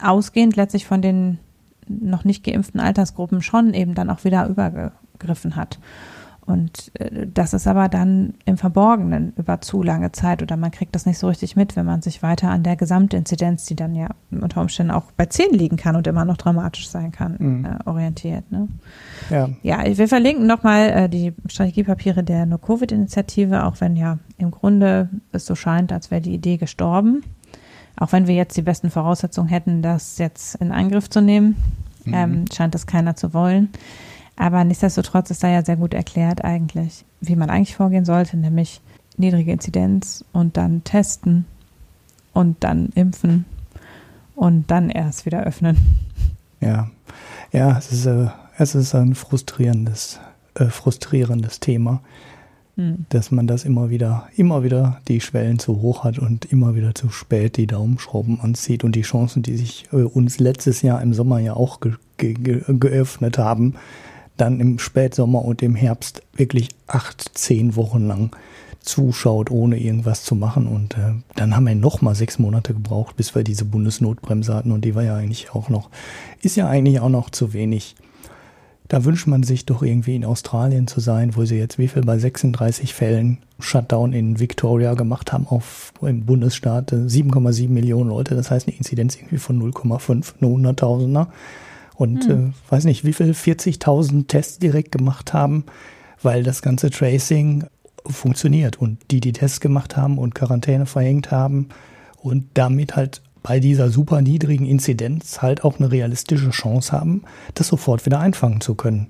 ausgehend 0.01 0.57
letztlich 0.57 0.87
von 0.87 1.03
den 1.03 1.39
noch 1.87 2.25
nicht 2.25 2.45
geimpften 2.45 2.81
Altersgruppen 2.81 3.43
schon 3.43 3.75
eben 3.75 3.95
dann 3.95 4.09
auch 4.09 4.25
wieder 4.25 4.47
übergegriffen 4.47 5.57
hat. 5.57 5.79
Und 6.45 6.91
äh, 6.95 7.27
das 7.33 7.55
ist 7.55 7.67
aber 7.69 7.89
dann 7.89 8.35
im 8.45 8.59
Verborgenen 8.59 9.33
über 9.37 9.61
zu 9.61 9.83
lange 9.83 10.11
Zeit 10.13 10.43
oder 10.43 10.57
man 10.57 10.73
kriegt 10.73 10.95
das 10.95 11.07
nicht 11.07 11.19
so 11.19 11.29
richtig 11.29 11.55
mit, 11.55 11.77
wenn 11.77 11.87
man 11.87 12.03
sich 12.03 12.23
weiter 12.23 12.51
an 12.51 12.65
der 12.65 12.77
Gesamtinzidenz, 12.77 13.65
die 13.67 13.77
dann 13.77 13.95
ja 13.95 14.09
unter 14.31 14.61
Umständen 14.61 14.91
auch 14.91 15.05
bei 15.17 15.27
10 15.27 15.53
liegen 15.53 15.77
kann 15.77 15.95
und 15.95 16.07
immer 16.07 16.25
noch 16.25 16.37
dramatisch 16.37 16.89
sein 16.89 17.13
kann, 17.13 17.37
mhm. 17.39 17.65
äh, 17.65 17.89
orientiert. 17.89 18.51
Ne? 18.51 18.69
Ja. 19.31 19.51
ja, 19.63 19.97
wir 19.97 20.09
verlinken 20.09 20.47
nochmal 20.47 20.91
äh, 20.91 21.09
die 21.09 21.33
Strategiepapiere 21.47 22.25
der 22.25 22.47
No-Covid-Initiative, 22.47 23.65
auch 23.65 23.81
wenn 23.81 23.97
ja 23.97 24.19
im 24.39 24.51
Grunde 24.51 25.09
es 25.31 25.47
so 25.47 25.55
scheint, 25.55 25.93
als 25.93 26.11
wäre 26.11 26.21
die 26.21 26.35
Idee 26.35 26.57
gestorben. 26.57 27.23
Auch 27.97 28.11
wenn 28.11 28.27
wir 28.27 28.35
jetzt 28.35 28.57
die 28.57 28.63
besten 28.63 28.91
Voraussetzungen 28.91 29.49
hätten, 29.49 29.83
das 29.83 30.19
jetzt 30.19 30.57
in 30.57 30.73
Angriff 30.73 31.09
zu 31.09 31.21
nehmen, 31.21 31.57
mhm. 32.05 32.15
ähm, 32.15 32.45
scheint 32.53 32.75
das 32.75 32.87
keiner 32.87 33.15
zu 33.15 33.33
wollen. 33.33 33.69
Aber 34.37 34.65
nichtsdestotrotz 34.65 35.31
ist 35.31 35.43
da 35.43 35.49
ja 35.49 35.65
sehr 35.65 35.77
gut 35.77 35.95
erklärt 35.95 36.45
eigentlich, 36.45 37.05
wie 37.21 37.37
man 37.37 37.51
eigentlich 37.51 37.77
vorgehen 37.77 38.05
sollte, 38.05 38.37
nämlich 38.37 38.81
niedrige 39.17 39.53
Inzidenz 39.53 40.25
und 40.33 40.57
dann 40.57 40.85
testen 40.85 41.45
und 42.33 42.65
dann 42.65 42.89
impfen 42.95 43.45
und 44.35 44.71
dann 44.71 44.91
erst 44.91 45.27
wieder 45.27 45.45
öffnen. 45.45 45.77
Ja, 46.61 46.91
ja, 47.53 47.77
es 47.77 47.93
ist, 47.93 48.07
äh, 48.07 48.29
es 48.57 48.75
ist 48.75 48.95
ein 48.95 49.15
frustrierendes, 49.15 50.21
äh, 50.55 50.67
frustrierendes 50.67 51.61
Thema, 51.61 52.01
hm. 52.77 53.05
dass 53.11 53.31
man 53.31 53.47
das 53.47 53.65
immer 53.65 53.91
wieder, 53.91 54.29
immer 54.37 54.63
wieder 54.63 55.01
die 55.09 55.21
Schwellen 55.21 55.59
zu 55.59 55.83
hoch 55.83 56.05
hat 56.05 56.19
und 56.19 56.47
immer 56.47 56.75
wieder 56.75 56.95
zu 56.95 57.11
spät 57.11 57.57
die 57.57 57.67
Daumenschrauben 57.67 58.41
anzieht 58.41 58.85
und 58.85 58.97
die 58.97 59.03
Chancen, 59.03 59.43
die 59.43 59.57
sich 59.57 59.89
äh, 59.93 59.97
uns 59.97 60.39
letztes 60.39 60.83
Jahr 60.83 61.03
im 61.03 61.13
Sommer 61.13 61.39
ja 61.39 61.55
auch 61.55 61.81
ge 61.81 61.95
ge 62.17 62.63
geöffnet 62.69 63.37
haben, 63.37 63.75
dann 64.37 64.61
im 64.61 64.79
Spätsommer 64.79 65.45
und 65.45 65.63
im 65.63 65.75
Herbst 65.75 66.23
wirklich 66.35 66.69
acht, 66.87 67.37
zehn 67.37 67.77
Wochen 67.77 68.07
lang 68.07 68.31
zuschaut, 68.81 69.51
ohne 69.51 69.79
irgendwas 69.79 70.25
zu 70.25 70.35
machen. 70.35 70.67
Und 70.67 70.95
äh, 70.95 71.13
dann 71.37 71.55
haben 71.55 71.67
wir 71.67 71.75
noch 71.75 72.03
mal 72.03 72.15
sechs 72.15 72.39
Monate 72.39 72.75
gebraucht, 72.75 73.17
bis 73.17 73.35
wir 73.35 73.45
diese 73.45 73.65
Bundesnotbremse 73.65 74.55
hatten. 74.55 74.73
Und 74.73 74.85
die 74.85 74.95
war 74.95 75.03
ja 75.03 75.17
eigentlich 75.17 75.55
auch 75.55 75.69
noch, 75.69 75.91
ist 76.43 76.57
ja 76.57 76.69
eigentlich 76.69 77.01
auch 77.01 77.09
noch 77.09 77.31
zu 77.31 77.53
wenig. 77.53 77.95
Da 78.89 79.05
wünscht 79.05 79.27
man 79.27 79.43
sich 79.43 79.65
doch 79.65 79.83
irgendwie 79.83 80.17
in 80.17 80.25
Australien 80.25 80.87
zu 80.87 81.01
sein, 81.01 81.35
wo 81.35 81.45
sie 81.45 81.57
jetzt 81.57 81.79
wie 81.79 81.89
viel 81.89 82.03
bei 82.03 82.19
36 82.19 82.93
Fällen 82.93 83.39
Shutdown 83.59 84.13
in 84.13 84.39
Victoria 84.39 84.95
gemacht 84.95 85.33
haben 85.33 85.47
auf 85.47 85.95
im 86.03 86.27
Bundesstaat 86.27 86.93
7,7 86.93 87.65
äh, 87.65 87.69
Millionen 87.69 88.11
Leute. 88.11 88.35
Das 88.35 88.51
heißt 88.51 88.69
eine 88.69 88.77
Inzidenz 88.77 89.17
irgendwie 89.17 89.39
von 89.39 89.63
0,5, 89.63 90.35
nur 90.41 90.51
Hunderttausender 90.51 91.29
und 92.03 92.25
hm. 92.25 92.49
äh, 92.49 92.73
weiß 92.73 92.85
nicht, 92.85 93.05
wie 93.05 93.13
viel 93.13 93.31
40.000 93.31 94.27
Tests 94.27 94.59
direkt 94.59 94.91
gemacht 94.91 95.33
haben, 95.33 95.65
weil 96.21 96.43
das 96.43 96.61
ganze 96.61 96.91
Tracing 96.91 97.65
funktioniert 98.05 98.77
und 98.81 98.99
die, 99.13 99.21
die 99.21 99.33
Tests 99.33 99.61
gemacht 99.61 99.97
haben 99.97 100.19
und 100.19 100.35
Quarantäne 100.35 100.87
verhängt 100.87 101.31
haben 101.31 101.69
und 102.21 102.47
damit 102.55 102.97
halt 102.97 103.23
bei 103.45 103.61
dieser 103.61 103.89
super 103.89 104.21
niedrigen 104.21 104.67
Inzidenz 104.67 105.43
halt 105.43 105.63
auch 105.63 105.79
eine 105.79 105.93
realistische 105.93 106.51
Chance 106.51 106.91
haben, 106.91 107.23
das 107.55 107.69
sofort 107.69 108.05
wieder 108.05 108.19
einfangen 108.19 108.61
zu 108.61 108.75
können. 108.75 109.07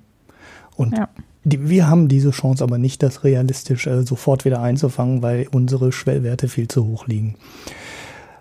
Und 0.77 0.99
ja. 0.99 1.09
die, 1.45 1.71
wir 1.71 1.89
haben 1.89 2.09
diese 2.09 2.31
Chance 2.31 2.63
aber 2.63 2.77
nicht, 2.77 3.03
das 3.03 3.25
realistisch 3.25 3.87
äh, 3.87 4.03
sofort 4.03 4.45
wieder 4.45 4.61
einzufangen, 4.61 5.23
weil 5.23 5.49
unsere 5.51 5.93
Schwellwerte 5.93 6.47
viel 6.47 6.69
zu 6.69 6.87
hoch 6.87 7.07
liegen. 7.07 7.37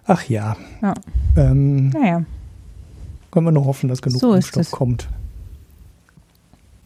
Ach 0.05 0.27
ja. 0.27 0.57
Ja. 0.81 0.93
Ähm, 1.37 1.89
Naja. 1.89 2.25
Können 3.31 3.45
wir 3.47 3.51
nur 3.51 3.65
hoffen, 3.65 3.89
dass 3.89 4.01
genug 4.01 4.19
So 4.19 4.33
Impfstoff 4.33 4.71
kommt. 4.71 5.07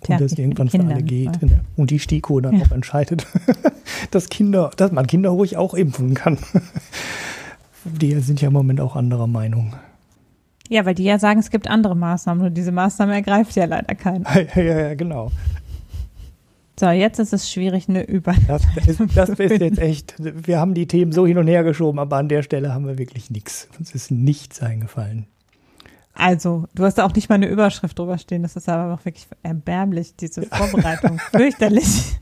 Und 0.01 0.07
Tja, 0.07 0.17
das 0.17 0.31
mit 0.31 0.37
den 0.37 0.45
irgendwann 0.51 0.69
für 0.69 0.79
alle 0.79 1.01
geht. 1.03 1.41
ja. 1.41 1.47
Ne? 1.47 1.61
Und 1.75 1.89
die 1.89 1.99
STIKO 1.99 2.39
dann 2.39 2.57
Ja. 2.57 2.65
auch 2.65 2.71
entscheidet, 2.71 3.25
dass 4.11 4.29
Kinder, 4.29 4.69
dass 4.77 4.91
man 4.91 5.07
Kinder 5.07 5.29
ruhig 5.31 5.57
auch 5.57 5.73
impfen 5.73 6.13
kann. 6.13 6.37
Die 7.85 8.13
sind 8.19 8.41
ja 8.41 8.47
im 8.47 8.53
Moment 8.53 8.81
auch 8.81 8.95
anderer 8.95 9.27
Meinung. 9.27 9.73
Ja, 10.69 10.85
weil 10.87 10.95
die 10.95 11.03
ja 11.03 11.19
sagen, 11.19 11.39
es 11.39 11.51
gibt 11.51 11.67
andere 11.69 11.95
Maßnahmen 11.95 12.47
und 12.47 12.53
diese 12.55 12.71
Maßnahme 12.71 13.13
ergreift 13.13 13.55
ja 13.55 13.65
leider 13.65 13.93
keiner. 13.93 14.25
ja, 14.55 14.61
ja, 14.61 14.79
ja, 14.79 14.93
genau. 14.95 15.31
So, 16.79 16.89
jetzt 16.89 17.19
ist 17.19 17.31
es 17.31 17.51
schwierig, 17.51 17.87
eine 17.87 18.03
Über. 18.03 18.33
Das, 18.47 18.63
ist, 18.87 18.99
das 19.15 19.29
ist 19.29 19.61
jetzt 19.61 19.77
echt, 19.77 20.15
wir 20.17 20.59
haben 20.59 20.73
die 20.73 20.87
Themen 20.87 21.11
so 21.11 21.27
hin 21.27 21.37
und 21.37 21.47
her 21.47 21.63
geschoben, 21.63 21.99
aber 21.99 22.17
an 22.17 22.27
der 22.27 22.41
Stelle 22.41 22.73
haben 22.73 22.87
wir 22.87 22.97
wirklich 22.97 23.29
nichts. 23.29 23.67
Uns 23.77 23.93
ist 23.93 24.09
nichts 24.09 24.61
eingefallen. 24.63 25.27
Also, 26.18 26.66
du 26.74 26.84
hast 26.86 26.97
da 26.97 27.05
auch 27.05 27.13
nicht 27.13 27.30
mal 27.30 27.36
eine 27.36 27.47
Überschrift 27.47 27.97
drüber 27.99 28.18
stehen. 28.18 28.41
Das 28.43 28.55
ist 28.55 28.70
aber 28.70 28.93
auch 28.93 29.03
wirklich 29.05 29.28
erbärmlich, 29.43 30.16
diese 30.16 30.43
Vorbereitung. 30.43 31.20
Fürchterlich. 31.32 32.16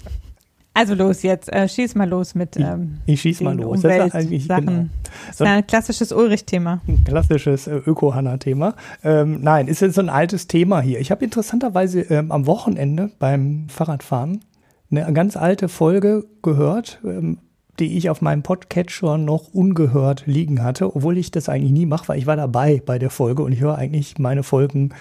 Also 0.76 0.96
los 0.96 1.22
jetzt, 1.22 1.54
äh, 1.54 1.70
schieß 1.70 1.94
mal 1.94 2.10
los 2.10 2.34
mit 2.34 2.56
Ich- 2.56 2.64
ähm, 2.66 2.98
Ich 3.06 3.22
schieß 3.22 3.41
mal 3.41 3.56
los. 3.56 3.82
Das 3.82 4.08
ist 4.08 4.16
eigentlich 4.16 4.48
genau, 4.48 4.86
Das 5.28 5.36
ist 5.36 5.41
ein 5.44 5.68
klassisches 5.68 6.12
Ulrich-Thema. 6.12 6.82
ein 6.88 7.04
klassisches 7.04 7.68
äh, 7.68 7.76
Öko-Hanna-Thema. 7.86 8.74
Ähm, 9.04 9.41
nein, 9.41 9.68
ist 9.68 9.82
jetzt 9.82 9.94
so 9.94 10.02
ein 10.02 10.10
altes 10.10 10.48
Thema 10.48 10.82
hier. 10.82 11.00
Ich 11.00 11.12
habe 11.12 11.24
interessanterweise 11.24 12.02
ähm, 12.02 12.32
am 12.32 12.48
Wochenende 12.48 13.12
beim 13.20 13.68
Fahrradfahren 13.70 14.44
eine 14.89 15.14
ganz 15.14 15.38
alte 15.38 15.70
Folge 15.70 16.26
gehört, 16.41 17.00
ähm, 17.06 17.38
die 17.80 17.97
ich 17.97 18.09
auf 18.09 18.21
meinem 18.21 18.43
Podcatcher 18.43 19.17
noch 19.17 19.53
ungehört 19.53 20.24
liegen 20.26 20.63
hatte, 20.63 20.95
obwohl 20.95 21.17
ich 21.17 21.32
das 21.32 21.49
eigentlich 21.49 21.71
nie 21.71 21.86
mache, 21.86 22.07
weil 22.07 22.19
ich 22.19 22.28
war 22.28 22.36
dabei 22.36 22.82
bei 22.86 22.99
der 22.99 23.09
Folge 23.09 23.43
und 23.43 23.51
ich 23.51 23.61
höre 23.61 23.78
eigentlich 23.78 24.19
meine 24.19 24.43
Folgen, 24.43 24.93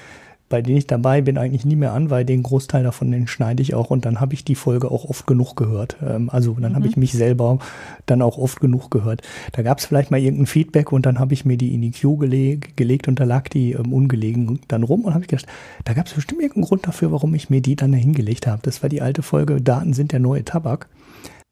bei 0.53 0.61
denen 0.61 0.77
ich 0.77 0.87
dabei 0.87 1.23
bin, 1.23 1.39
eigentlich 1.39 1.65
nie 1.65 1.77
mehr 1.77 1.95
an, 1.95 2.11
weil 2.11 2.27
den 2.27 2.43
Großteil 2.43 2.85
davon, 2.85 3.11
den 3.11 3.27
schneide 3.27 3.63
ich 3.63 3.73
auch 3.73 3.89
und 3.89 4.05
dann 4.05 4.21
habe 4.21 4.35
ich 4.35 4.45
die 4.45 4.55
Folge 4.55 4.91
auch 4.91 5.07
oft 5.07 5.27
genug 5.27 5.57
gehört. 5.57 5.97
Ähm, 6.07 6.29
also 6.29 6.55
dann 6.61 6.77
habe 6.77 6.87
ich 6.87 6.99
mich 6.99 7.13
selber 7.13 7.59
dann 8.05 8.21
auch 8.21 8.37
oft 8.37 8.61
genug 8.61 8.91
gehört. 8.91 9.23
Da 9.53 9.63
gab 9.63 9.79
es 9.79 9.87
vielleicht 9.87 10.11
mal 10.11 10.21
irgendein 10.21 10.47
Feedback 10.47 10.93
und 10.93 11.07
dann 11.07 11.19
habe 11.19 11.33
ich 11.33 11.47
mir 11.47 11.57
die 11.57 11.73
in 11.73 11.81
die 11.81 11.91
Queue 11.91 12.19
geleg, 12.19 12.77
gelegt 12.77 13.09
und 13.09 13.19
da 13.19 13.25
lag 13.25 13.49
die 13.49 13.73
ähm, 13.73 13.95
ungelegen 13.95 14.61
dann 14.69 14.83
rum 14.83 15.07
und 15.07 15.15
habe 15.15 15.25
ich 15.25 15.31
gedacht, 15.31 15.47
da 15.85 15.95
gab 15.95 16.07
es 16.07 16.13
bestimmt 16.13 16.43
irgendeinen 16.43 16.67
Grund 16.67 16.87
dafür, 16.87 17.13
warum 17.13 17.35
ich 17.35 17.49
mir 17.49 17.63
die 17.63 17.75
dann 17.75 17.93
da 17.93 17.99
hingelegt 17.99 18.47
habe. 18.47 18.61
Das 18.63 18.83
war 18.83 18.91
die 18.91 19.01
alte 19.01 19.23
Folge 19.23 19.63
Daten 19.63 19.95
sind 19.95 20.13
der 20.13 20.21
neue 20.21 20.45
Tabak. 20.45 20.87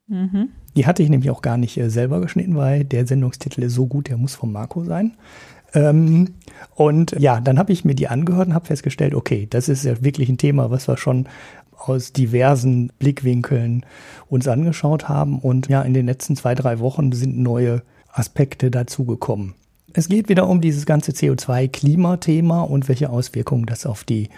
Mhm. 0.09 0.51
Die 0.77 0.87
hatte 0.87 1.03
ich 1.03 1.09
nämlich 1.09 1.31
auch 1.31 1.43
gar 1.43 1.57
nicht 1.57 1.77
äh, 1.77 1.91
selber 1.91 2.21
geschnitten, 2.21 2.57
weil 2.57 2.85
der 2.85 3.07
Sendungstitel 3.07 3.63
ist 3.63 3.75
so 3.75 3.87
gut, 3.87 4.09
der 4.09 4.17
muss 4.17 4.35
von 4.35 4.53
Marco 4.53 4.85
sein. 4.85 5.13
Ähm, 5.75 6.35
und 6.75 7.15
ja, 7.19 7.41
dann 7.41 7.59
habe 7.59 7.73
ich 7.73 7.85
mir 7.85 7.95
die 7.95 8.09
angehört 8.09 8.49
und 8.49 8.55
habe 8.55 8.67
festgestellt, 8.67 9.15
okay, 9.15 9.47
das 9.49 9.69
ist 9.69 9.85
ja 9.85 10.03
wirklich 10.03 10.29
ein 10.29 10.39
Thema, 10.39 10.71
was 10.71 10.89
wir 10.89 10.97
schon 10.97 11.29
aus 11.77 12.13
diversen 12.13 12.93
Blickwinkeln 12.99 13.87
uns 14.29 14.47
angeschaut 14.49 15.09
haben. 15.09 15.39
Und 15.39 15.69
ja, 15.69 15.83
in 15.83 15.95
den 15.95 16.07
letzten 16.07 16.37
zwei, 16.37 16.55
drei 16.55 16.79
Wochen 16.79 17.13
sind 17.13 17.39
neue 17.39 17.83
Aspekte 18.13 18.71
dazugekommen. 18.71 19.55
Es 19.93 20.09
geht 20.09 20.29
wieder 20.29 20.49
um 20.49 20.61
dieses 20.61 20.87
ganze 20.87 21.13
CO2-Klimathema 21.13 22.63
und 22.63 22.89
welche 22.89 23.11
Auswirkungen 23.11 23.67
das 23.67 23.87
auf 23.87 24.05
die 24.05 24.29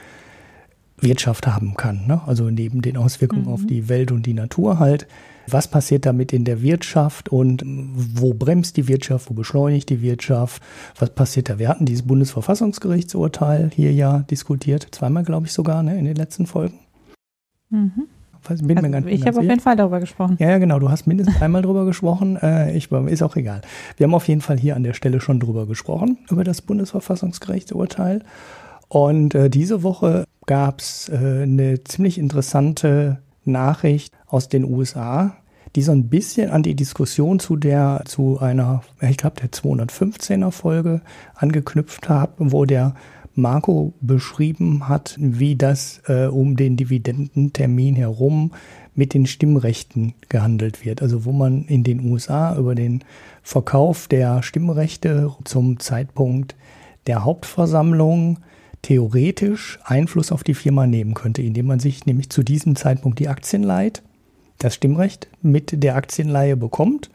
Wirtschaft 0.99 1.47
haben 1.47 1.75
kann. 1.75 2.07
Ne? 2.07 2.23
Also 2.27 2.49
neben 2.49 2.81
den 2.81 2.97
Auswirkungen 2.97 3.49
auf 3.49 3.67
die 3.67 3.89
Welt 3.89 4.13
und 4.13 4.25
die 4.25 4.35
Natur 4.35 4.79
halt. 4.79 5.07
Was 5.49 5.69
passiert 5.69 6.07
damit 6.07 6.33
in 6.33 6.45
der 6.45 6.63
Wirtschaft 6.63 7.29
und 7.29 7.63
wo 7.67 8.35
bremst 8.35 8.77
die 8.77 8.89
Wirtschaft, 8.89 9.31
wo 9.31 9.35
beschleunigt 9.35 9.89
die 9.91 10.03
Wirtschaft? 10.03 10.63
Was 10.99 11.11
passiert 11.11 11.49
da? 11.49 11.59
Wir 11.59 11.69
hatten 11.69 11.85
dieses 11.85 12.07
Bundesverfassungsgerichtsurteil 12.07 13.71
hier 13.75 13.93
ja 13.93 14.21
diskutiert, 14.31 14.89
zweimal 14.91 15.25
glaube 15.25 15.47
ich 15.47 15.53
sogar 15.53 15.83
ne, 15.83 15.99
in 15.99 16.05
den 16.05 16.17
letzten 16.17 16.47
Folgen. 16.47 16.79
Mhm. 17.71 18.09
Also, 18.49 18.67
ich 19.07 19.27
habe 19.27 19.39
auf 19.39 19.45
jeden 19.45 19.61
Fall 19.61 19.77
darüber 19.77 20.01
gesprochen. 20.01 20.37
Ja, 20.41 20.51
ja, 20.51 20.59
genau. 20.59 20.81
Du 20.81 20.91
hast 20.91 21.07
mindestens 21.07 21.41
einmal 21.41 21.63
drüber 21.63 21.85
gesprochen. 21.85 22.37
Äh, 22.43 22.77
ich, 22.77 22.91
ist 22.91 23.23
auch 23.23 23.37
egal. 23.37 23.61
Wir 23.97 24.05
haben 24.05 24.15
auf 24.15 24.27
jeden 24.27 24.41
Fall 24.41 24.59
hier 24.59 24.75
an 24.75 24.83
der 24.83 24.95
Stelle 24.95 25.21
schon 25.21 25.39
drüber 25.39 25.67
gesprochen, 25.67 26.19
über 26.29 26.43
das 26.43 26.61
Bundesverfassungsgerichtsurteil. 26.61 28.25
Und 28.89 29.35
äh, 29.35 29.49
diese 29.49 29.83
Woche 29.83 30.25
gab 30.47 30.81
es 30.81 31.09
äh, 31.09 31.43
eine 31.43 31.85
ziemlich 31.85 32.19
interessante 32.19 33.19
Nachricht 33.45 34.13
aus 34.33 34.49
den 34.49 34.65
USA, 34.65 35.37
die 35.77 35.83
so 35.83 35.93
ein 35.93 36.09
bisschen 36.09 36.51
an 36.51 36.63
die 36.63 36.75
Diskussion 36.75 37.39
zu 37.39 37.57
der, 37.57 38.03
zu 38.07 38.39
einer, 38.41 38.83
ich 39.01 39.17
glaube, 39.17 39.41
der 39.41 39.51
215er 39.51 40.51
Folge 40.51 41.01
angeknüpft 41.35 42.09
hat, 42.09 42.33
wo 42.39 42.65
der 42.65 42.95
Marco 43.35 43.95
beschrieben 44.01 44.89
hat, 44.89 45.17
wie 45.19 45.57
das 45.57 46.03
äh, 46.07 46.27
um 46.27 46.57
den 46.57 46.77
Dividendentermin 46.77 47.95
herum 47.95 48.53
mit 48.95 49.15
den 49.15 49.27
Stimmrechten 49.27 50.15
gehandelt 50.29 50.85
wird. 50.85 51.01
Also 51.01 51.25
wo 51.25 51.33
man 51.33 51.65
in 51.65 51.83
den 51.83 52.05
USA 52.11 52.57
über 52.57 52.75
den 52.75 53.05
Verkauf 53.43 54.09
der 54.09 54.43
Stimmrechte 54.43 55.31
zum 55.45 55.79
Zeitpunkt 55.79 56.55
der 57.07 57.25
Hauptversammlung 57.25 58.39
theoretisch 58.83 59.79
Einfluss 59.85 60.33
auf 60.33 60.45
die 60.45 60.55
Firma 60.55 60.87
nehmen 60.87 61.15
könnte, 61.15 61.41
indem 61.41 61.67
man 61.67 61.81
sich 61.81 62.05
nämlich 62.05 62.29
zu 62.29 62.43
diesem 62.43 62.77
Zeitpunkt 62.77 63.19
die 63.19 63.29
Aktien 63.29 63.63
leiht, 63.63 64.03
das 64.65 64.75
Stimmrecht 64.75 65.29
mit 65.43 65.83
der 65.83 65.97
Aktienleihe 65.97 66.57
bekommt 66.57 67.11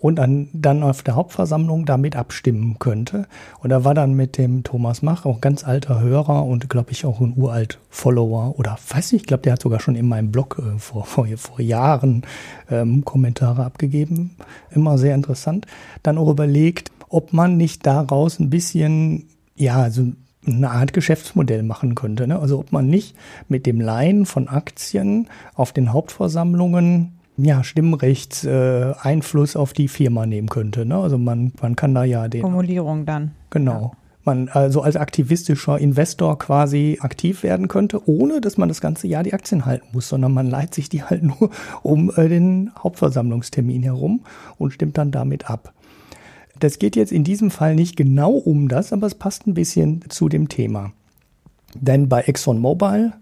und 0.00 0.16
dann, 0.16 0.48
dann 0.52 0.82
auf 0.82 1.02
der 1.02 1.14
Hauptversammlung 1.14 1.84
damit 1.84 2.16
abstimmen 2.16 2.78
könnte. 2.78 3.26
Und 3.60 3.70
da 3.70 3.84
war 3.84 3.94
dann 3.94 4.14
mit 4.14 4.38
dem 4.38 4.64
Thomas 4.64 5.02
Mach, 5.02 5.26
auch 5.26 5.40
ganz 5.40 5.62
alter 5.62 6.00
Hörer 6.00 6.46
und 6.46 6.70
glaube 6.70 6.92
ich 6.92 7.04
auch 7.04 7.20
ein 7.20 7.34
uralt 7.36 7.78
Follower 7.90 8.58
oder 8.58 8.78
weiß 8.88 9.12
nicht, 9.12 9.22
ich 9.22 9.26
glaube, 9.26 9.42
der 9.42 9.52
hat 9.52 9.62
sogar 9.62 9.80
schon 9.80 9.96
in 9.96 10.08
meinem 10.08 10.32
Blog 10.32 10.58
äh, 10.58 10.78
vor, 10.78 11.04
vor, 11.04 11.26
vor 11.36 11.60
Jahren 11.60 12.22
ähm, 12.70 13.04
Kommentare 13.04 13.64
abgegeben. 13.64 14.36
Immer 14.70 14.96
sehr 14.96 15.14
interessant. 15.14 15.66
Dann 16.02 16.18
auch 16.18 16.30
überlegt, 16.30 16.90
ob 17.08 17.32
man 17.32 17.56
nicht 17.56 17.86
daraus 17.86 18.38
ein 18.38 18.50
bisschen, 18.50 19.28
ja, 19.54 19.90
so 19.90 20.12
eine 20.46 20.70
Art 20.70 20.92
Geschäftsmodell 20.92 21.62
machen 21.62 21.94
könnte. 21.94 22.26
Ne? 22.26 22.38
Also 22.38 22.58
ob 22.58 22.72
man 22.72 22.86
nicht 22.86 23.16
mit 23.48 23.66
dem 23.66 23.80
Leihen 23.80 24.26
von 24.26 24.48
Aktien 24.48 25.28
auf 25.54 25.72
den 25.72 25.92
Hauptversammlungen 25.92 27.12
ja, 27.36 27.64
Stimmrechts 27.64 28.44
äh, 28.44 28.92
Einfluss 29.00 29.56
auf 29.56 29.72
die 29.72 29.88
Firma 29.88 30.26
nehmen 30.26 30.48
könnte. 30.48 30.84
Ne? 30.84 30.96
Also 30.96 31.18
man, 31.18 31.52
man 31.60 31.76
kann 31.76 31.94
da 31.94 32.04
ja 32.04 32.28
den 32.28 32.42
Formulierung 32.42 33.06
dann. 33.06 33.32
Genau. 33.50 33.92
Man 34.22 34.50
also 34.50 34.82
als 34.82 34.96
aktivistischer 34.96 35.78
Investor 35.78 36.38
quasi 36.38 36.98
aktiv 37.00 37.42
werden 37.42 37.68
könnte, 37.68 38.06
ohne 38.06 38.42
dass 38.42 38.58
man 38.58 38.68
das 38.68 38.82
ganze 38.82 39.06
Jahr 39.06 39.22
die 39.22 39.32
Aktien 39.32 39.64
halten 39.64 39.86
muss, 39.92 40.08
sondern 40.08 40.32
man 40.32 40.46
leiht 40.46 40.74
sich 40.74 40.90
die 40.90 41.02
halt 41.02 41.22
nur 41.22 41.50
um 41.82 42.12
äh, 42.16 42.28
den 42.28 42.70
Hauptversammlungstermin 42.78 43.82
herum 43.82 44.20
und 44.58 44.72
stimmt 44.72 44.98
dann 44.98 45.10
damit 45.10 45.48
ab. 45.48 45.72
Das 46.60 46.78
geht 46.78 46.94
jetzt 46.94 47.10
in 47.10 47.24
diesem 47.24 47.50
Fall 47.50 47.74
nicht 47.74 47.96
genau 47.96 48.32
um 48.32 48.68
das, 48.68 48.92
aber 48.92 49.06
es 49.06 49.14
passt 49.14 49.46
ein 49.46 49.54
bisschen 49.54 50.04
zu 50.08 50.28
dem 50.28 50.48
Thema. 50.48 50.92
Denn 51.74 52.08
bei 52.08 52.22
ExxonMobil, 52.22 53.12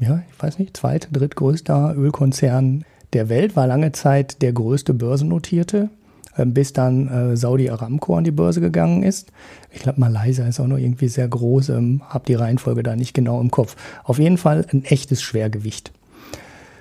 ja, 0.00 0.22
ich 0.30 0.42
weiß 0.42 0.58
nicht, 0.58 0.76
zweit, 0.76 1.08
drittgrößter 1.12 1.94
Ölkonzern 1.96 2.84
der 3.12 3.28
Welt, 3.28 3.56
war 3.56 3.66
lange 3.66 3.92
Zeit 3.92 4.40
der 4.40 4.52
größte 4.52 4.94
börsennotierte, 4.94 5.90
äh, 6.36 6.46
bis 6.46 6.72
dann 6.72 7.08
äh, 7.08 7.36
Saudi 7.36 7.68
Aramco 7.68 8.16
an 8.16 8.24
die 8.24 8.30
Börse 8.30 8.60
gegangen 8.62 9.02
ist. 9.02 9.32
Ich 9.70 9.80
glaube, 9.80 10.00
Malaysia 10.00 10.46
ist 10.46 10.58
auch 10.58 10.66
noch 10.66 10.78
irgendwie 10.78 11.08
sehr 11.08 11.28
groß, 11.28 11.70
ähm, 11.70 12.02
habe 12.08 12.24
die 12.26 12.34
Reihenfolge 12.34 12.82
da 12.82 12.96
nicht 12.96 13.12
genau 13.12 13.40
im 13.40 13.50
Kopf. 13.50 13.76
Auf 14.04 14.18
jeden 14.18 14.38
Fall 14.38 14.64
ein 14.72 14.84
echtes 14.84 15.20
Schwergewicht. 15.20 15.92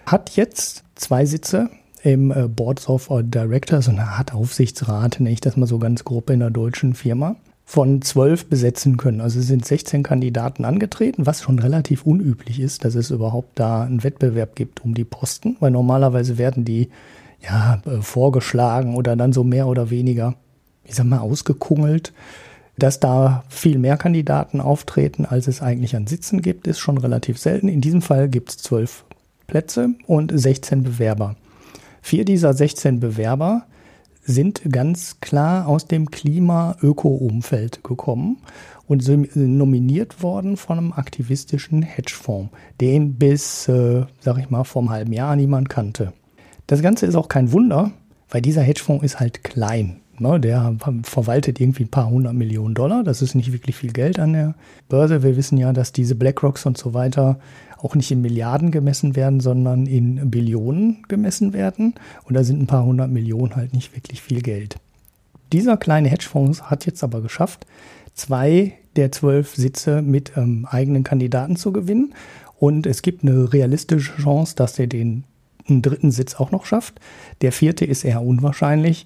Hat 0.06 0.38
jetzt 0.38 0.84
zwei 0.96 1.26
Sitze 1.26 1.70
im 2.04 2.32
äh, 2.32 2.48
Boards 2.48 2.88
of 2.88 3.10
Directors, 3.24 3.90
eine 3.90 4.08
Art 4.08 4.34
Aufsichtsrat, 4.34 5.20
nenne 5.20 5.32
ich 5.32 5.42
das 5.42 5.58
mal 5.58 5.68
so 5.68 5.80
ganz 5.80 6.04
grob 6.04 6.30
in 6.30 6.40
der 6.40 6.50
deutschen 6.50 6.94
Firma, 6.94 7.36
von 7.66 8.02
zwölf 8.02 8.46
besetzen 8.46 8.96
können. 8.96 9.20
Also 9.20 9.42
sind 9.42 9.66
16 9.66 10.02
Kandidaten 10.02 10.64
angetreten, 10.64 11.26
was 11.26 11.42
schon 11.42 11.60
relativ 11.60 12.06
unüblich 12.06 12.62
ist, 12.62 12.86
dass 12.86 12.96
es 12.96 13.12
überhaupt 13.12 13.60
da 13.60 13.84
einen 13.84 14.04
Wettbewerb 14.04 14.56
gibt 14.56 14.84
um 14.86 14.94
die 14.94 15.04
Posten, 15.04 15.58
weil 15.60 15.72
normalerweise 15.72 16.38
werden 16.38 16.64
die 16.64 16.90
ja 17.42 17.82
äh, 17.86 18.02
vorgeschlagen 18.02 18.96
oder 18.96 19.16
dann 19.16 19.34
so 19.34 19.44
mehr 19.44 19.68
oder 19.68 19.90
weniger, 19.90 20.36
ich 20.86 20.96
sag 20.96 21.06
mal, 21.06 21.20
ausgekungelt. 21.20 22.14
Dass 22.80 23.00
da 23.00 23.44
viel 23.50 23.80
mehr 23.80 23.98
Kandidaten 23.98 24.62
auftreten, 24.62 25.26
als 25.26 25.48
es 25.48 25.64
eigentlich 25.64 25.96
an 25.96 26.06
Sitzen 26.06 26.44
gibt, 26.44 26.68
ist 26.68 26.78
schon 26.78 27.00
relativ 27.00 27.40
selten. 27.40 27.68
In 27.70 27.82
diesem 27.82 28.04
Fall 28.04 28.30
gibt 28.30 28.52
es 28.52 28.58
zwölf 28.58 29.04
Plätze 29.48 29.90
und 30.06 30.32
16 30.34 30.84
Bewerber. 30.84 31.36
Vier 32.08 32.24
dieser 32.24 32.54
16 32.54 33.02
Bewerber 33.02 33.66
sind 34.24 34.62
ganz 34.72 35.20
klar 35.20 35.68
aus 35.68 35.88
dem 35.88 36.10
Klima-Öko-Umfeld 36.10 37.84
gekommen 37.84 38.38
und 38.88 39.04
sind 39.04 39.36
nominiert 39.36 40.24
worden 40.24 40.56
von 40.56 40.78
einem 40.78 40.94
aktivistischen 40.94 41.82
Hedgefonds, 41.82 42.54
den 42.80 43.16
bis, 43.16 43.68
äh, 43.68 44.06
sag 44.22 44.38
ich 44.38 44.50
mal, 44.50 44.64
vor 44.64 44.84
einem 44.84 44.92
halben 44.92 45.12
Jahr 45.12 45.36
niemand 45.36 45.68
kannte. 45.68 46.14
Das 46.66 46.82
Ganze 46.82 47.08
ist 47.08 47.16
auch 47.16 47.28
kein 47.28 47.52
Wunder, 47.52 47.92
weil 48.30 48.42
dieser 48.42 48.62
Hedgefonds 48.62 49.04
ist 49.04 49.20
halt 49.20 49.44
klein. 49.44 50.00
Ne? 50.18 50.40
Der 50.40 50.78
verwaltet 51.04 51.60
irgendwie 51.60 51.84
ein 51.84 51.92
paar 51.92 52.10
hundert 52.10 52.36
Millionen 52.36 52.74
Dollar. 52.74 53.04
Das 53.04 53.22
ist 53.22 53.36
nicht 53.36 53.52
wirklich 53.52 53.76
viel 53.76 53.92
Geld 53.92 54.18
an 54.18 54.32
der 54.32 54.56
Börse. 54.88 55.24
Wir 55.24 55.36
wissen 55.36 55.58
ja, 55.58 55.74
dass 55.74 55.92
diese 55.92 56.16
BlackRocks 56.16 56.66
und 56.66 56.78
so 56.78 56.94
weiter 56.94 57.38
auch 57.78 57.96
nicht 57.96 58.12
in 58.12 58.22
Milliarden 58.22 58.72
gemessen 58.72 59.16
werden, 59.16 59.40
sondern 59.40 59.86
in 59.86 60.30
Billionen 60.30 61.04
gemessen 61.08 61.54
werden. 61.54 61.94
Und 62.24 62.36
da 62.36 62.44
sind 62.44 62.62
ein 62.62 62.68
paar 62.68 62.86
hundert 62.86 63.12
Millionen 63.12 63.56
halt 63.56 63.74
nicht 63.74 63.96
wirklich 63.96 64.22
viel 64.22 64.42
Geld. 64.42 64.78
Dieser 65.54 65.78
kleine 65.78 66.10
Hedgefonds 66.10 66.64
hat 66.64 66.86
jetzt 66.86 67.04
aber 67.04 67.22
geschafft, 67.22 67.66
zwei 68.14 68.74
der 68.96 69.12
zwölf 69.12 69.56
Sitze 69.56 70.02
mit 70.02 70.34
ähm, 70.36 70.68
eigenen 70.70 71.04
Kandidaten 71.04 71.56
zu 71.56 71.72
gewinnen. 71.72 72.14
Und 72.60 72.88
es 72.88 73.02
gibt 73.02 73.24
eine 73.24 73.54
realistische 73.54 74.16
Chance, 74.18 74.56
dass 74.56 74.80
er 74.80 74.88
den 74.88 75.24
dritten 75.70 76.12
Sitz 76.12 76.36
auch 76.36 76.52
noch 76.52 76.66
schafft. 76.66 77.00
Der 77.42 77.52
vierte 77.52 77.86
ist 77.86 78.04
eher 78.04 78.24
unwahrscheinlich, 78.24 79.06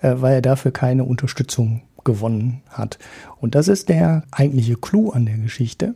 äh, 0.00 0.14
weil 0.18 0.34
er 0.34 0.42
dafür 0.42 0.70
keine 0.70 1.04
Unterstützung 1.04 1.82
gewonnen 2.04 2.62
hat. 2.68 2.98
Und 3.40 3.54
das 3.54 3.68
ist 3.68 3.88
der 3.88 4.24
eigentliche 4.30 4.76
Clou 4.76 5.10
an 5.10 5.26
der 5.26 5.38
Geschichte. 5.38 5.94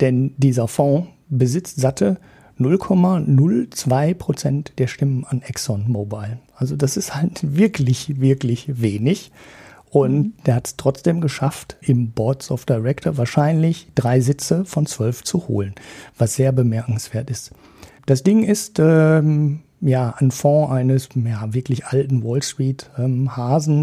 Denn 0.00 0.34
dieser 0.36 0.68
Fonds 0.68 1.08
besitzt 1.28 1.80
satte 1.80 2.18
0,02 2.58 4.14
Prozent 4.14 4.72
der 4.78 4.86
Stimmen 4.86 5.24
an 5.24 5.42
ExxonMobil. 5.42 6.38
Also 6.56 6.76
das 6.76 6.96
ist 6.96 7.14
halt 7.14 7.40
wirklich, 7.56 8.20
wirklich 8.20 8.80
wenig. 8.80 9.32
Und 9.90 10.12
mhm. 10.12 10.32
der 10.46 10.56
hat 10.56 10.66
es 10.66 10.76
trotzdem 10.76 11.20
geschafft, 11.20 11.76
im 11.80 12.10
Boards 12.10 12.50
of 12.50 12.64
Director 12.64 13.16
wahrscheinlich 13.16 13.88
drei 13.94 14.20
Sitze 14.20 14.64
von 14.64 14.86
zwölf 14.86 15.22
zu 15.22 15.46
holen, 15.46 15.74
was 16.18 16.34
sehr 16.34 16.52
bemerkenswert 16.52 17.30
ist. 17.30 17.52
Das 18.06 18.22
Ding 18.22 18.42
ist 18.42 18.78
ähm, 18.80 19.60
ja 19.80 20.14
ein 20.18 20.30
Fonds 20.30 20.72
eines 20.72 21.08
ja, 21.14 21.52
wirklich 21.52 21.86
alten 21.86 22.24
Wall 22.24 22.42
Street 22.42 22.90
ähm, 22.98 23.30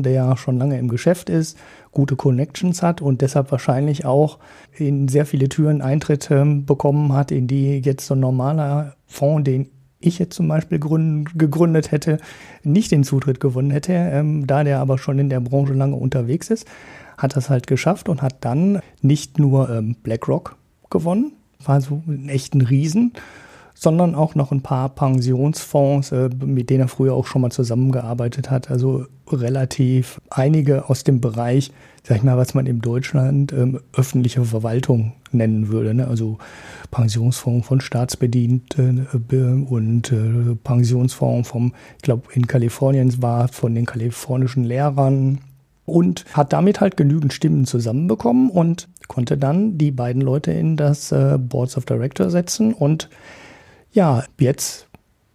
der 0.03 0.35
schon 0.37 0.57
lange 0.57 0.79
im 0.79 0.87
Geschäft 0.87 1.29
ist, 1.29 1.57
gute 1.91 2.15
Connections 2.15 2.81
hat 2.81 3.01
und 3.01 3.21
deshalb 3.21 3.51
wahrscheinlich 3.51 4.05
auch 4.05 4.39
in 4.77 5.07
sehr 5.07 5.25
viele 5.25 5.49
Türen 5.49 5.81
Eintritt 5.81 6.31
ähm, 6.31 6.65
bekommen 6.65 7.13
hat, 7.13 7.31
in 7.31 7.47
die 7.47 7.79
jetzt 7.79 8.07
so 8.07 8.15
ein 8.15 8.19
normaler 8.19 8.95
Fonds, 9.05 9.43
den 9.43 9.69
ich 9.99 10.19
jetzt 10.19 10.35
zum 10.35 10.47
Beispiel 10.47 10.79
gründ, 10.79 11.37
gegründet 11.37 11.91
hätte, 11.91 12.17
nicht 12.63 12.91
den 12.91 13.03
Zutritt 13.03 13.39
gewonnen 13.39 13.71
hätte, 13.71 13.93
ähm, 13.93 14.47
da 14.47 14.63
der 14.63 14.79
aber 14.79 14.97
schon 14.97 15.19
in 15.19 15.29
der 15.29 15.39
Branche 15.39 15.73
lange 15.73 15.95
unterwegs 15.95 16.49
ist, 16.49 16.65
hat 17.17 17.35
das 17.35 17.49
halt 17.49 17.67
geschafft 17.67 18.09
und 18.09 18.21
hat 18.21 18.37
dann 18.41 18.81
nicht 19.01 19.37
nur 19.37 19.69
ähm, 19.69 19.95
BlackRock 20.01 20.57
gewonnen, 20.89 21.33
war 21.63 21.81
so 21.81 22.01
ein 22.07 22.29
echten 22.29 22.61
Riesen, 22.61 23.13
sondern 23.83 24.13
auch 24.13 24.35
noch 24.35 24.51
ein 24.51 24.61
paar 24.61 24.89
Pensionsfonds, 24.89 26.11
äh, 26.11 26.29
mit 26.45 26.69
denen 26.69 26.81
er 26.81 26.87
früher 26.87 27.13
auch 27.13 27.25
schon 27.25 27.41
mal 27.41 27.49
zusammengearbeitet 27.49 28.51
hat. 28.51 28.69
Also 28.69 29.07
relativ 29.27 30.21
einige 30.29 30.87
aus 30.87 31.03
dem 31.03 31.19
Bereich, 31.19 31.71
sag 32.03 32.17
ich 32.17 32.23
mal, 32.23 32.37
was 32.37 32.53
man 32.53 32.67
in 32.67 32.79
Deutschland 32.81 33.51
ähm, 33.51 33.79
öffentliche 33.93 34.45
Verwaltung 34.45 35.13
nennen 35.31 35.69
würde. 35.69 35.95
Ne? 35.95 36.07
Also 36.07 36.37
Pensionsfonds 36.91 37.67
von 37.67 37.81
Staatsbedienten 37.81 39.07
äh, 39.31 39.71
und 39.73 40.11
äh, 40.11 40.55
Pensionsfonds 40.63 41.49
vom, 41.49 41.73
ich 41.97 42.03
glaube, 42.03 42.27
in 42.33 42.45
Kalifornien 42.45 43.19
war 43.23 43.47
von 43.47 43.73
den 43.73 43.87
kalifornischen 43.87 44.63
Lehrern 44.63 45.39
und 45.87 46.25
hat 46.33 46.53
damit 46.53 46.81
halt 46.81 46.97
genügend 46.97 47.33
Stimmen 47.33 47.65
zusammenbekommen 47.65 48.51
und 48.51 48.89
konnte 49.07 49.39
dann 49.39 49.79
die 49.79 49.91
beiden 49.91 50.21
Leute 50.21 50.51
in 50.51 50.77
das 50.77 51.11
äh, 51.11 51.39
Boards 51.39 51.77
of 51.77 51.85
Director 51.85 52.29
setzen 52.29 52.75
und 52.75 53.09
ja, 53.91 54.23
jetzt 54.39 54.87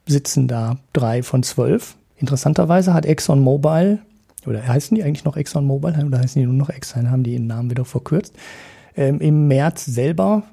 sitzen 0.06 0.48
da 0.48 0.78
drei 0.92 1.22
von 1.22 1.42
zwölf. 1.42 1.96
Interessanterweise 2.16 2.94
hat 2.94 3.06
ExxonMobil, 3.06 3.98
oder 4.46 4.66
heißen 4.66 4.94
die 4.94 5.02
eigentlich 5.02 5.24
noch 5.24 5.36
ExxonMobil 5.36 6.04
oder 6.04 6.18
heißen 6.18 6.40
die 6.40 6.46
nur 6.46 6.54
noch 6.54 6.70
Exxon, 6.70 7.10
haben 7.10 7.24
die 7.24 7.34
ihren 7.34 7.46
Namen 7.46 7.70
wieder 7.70 7.84
verkürzt, 7.84 8.34
ähm, 8.96 9.20
im 9.20 9.48
März 9.48 9.84
selber 9.84 10.44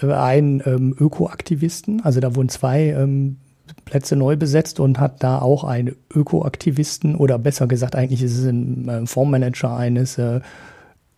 äh, 0.00 0.12
einen 0.12 0.62
ähm, 0.64 0.96
Ökoaktivisten, 0.98 2.04
also 2.04 2.20
da 2.20 2.34
wurden 2.34 2.48
zwei 2.48 2.90
ähm, 2.90 3.36
Plätze 3.84 4.16
neu 4.16 4.36
besetzt 4.36 4.80
und 4.80 5.00
hat 5.00 5.22
da 5.22 5.40
auch 5.40 5.64
einen 5.64 5.96
Ökoaktivisten 6.14 7.16
oder 7.16 7.38
besser 7.38 7.66
gesagt, 7.66 7.96
eigentlich 7.96 8.22
ist 8.22 8.38
es 8.38 8.44
ein 8.46 8.88
äh, 8.88 9.06
Fondsmanager 9.06 9.76
eines 9.76 10.18
äh, 10.18 10.40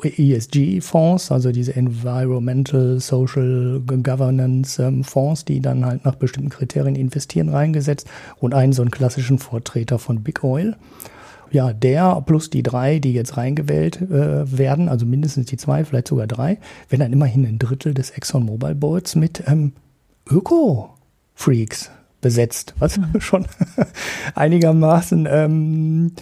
ESG-Fonds, 0.02 1.30
also 1.30 1.52
diese 1.52 1.74
Environmental 1.76 2.98
Social 3.00 3.80
Governance 3.86 4.82
ähm, 4.82 5.04
Fonds, 5.04 5.44
die 5.44 5.60
dann 5.60 5.84
halt 5.84 6.04
nach 6.04 6.16
bestimmten 6.16 6.50
Kriterien 6.50 6.96
investieren, 6.96 7.48
reingesetzt 7.48 8.08
und 8.38 8.54
einen 8.54 8.72
so 8.72 8.82
einen 8.82 8.90
klassischen 8.90 9.38
Vertreter 9.38 9.98
von 9.98 10.22
Big 10.22 10.42
Oil. 10.42 10.76
Ja, 11.50 11.72
der 11.72 12.20
plus 12.26 12.50
die 12.50 12.64
drei, 12.64 12.98
die 12.98 13.12
jetzt 13.12 13.36
reingewählt 13.36 14.00
äh, 14.02 14.58
werden, 14.58 14.88
also 14.88 15.06
mindestens 15.06 15.46
die 15.46 15.56
zwei, 15.56 15.84
vielleicht 15.84 16.08
sogar 16.08 16.26
drei, 16.26 16.58
werden 16.88 17.00
dann 17.00 17.12
immerhin 17.12 17.46
ein 17.46 17.60
Drittel 17.60 17.94
des 17.94 18.10
ExxonMobil 18.10 18.74
Boards 18.74 19.14
mit 19.14 19.44
ähm, 19.46 19.72
Öko-Freaks 20.28 21.92
besetzt, 22.20 22.74
was 22.80 22.98
mhm. 22.98 23.12
schon 23.20 23.46
einigermaßen 24.34 25.28
ähm, 25.30 26.12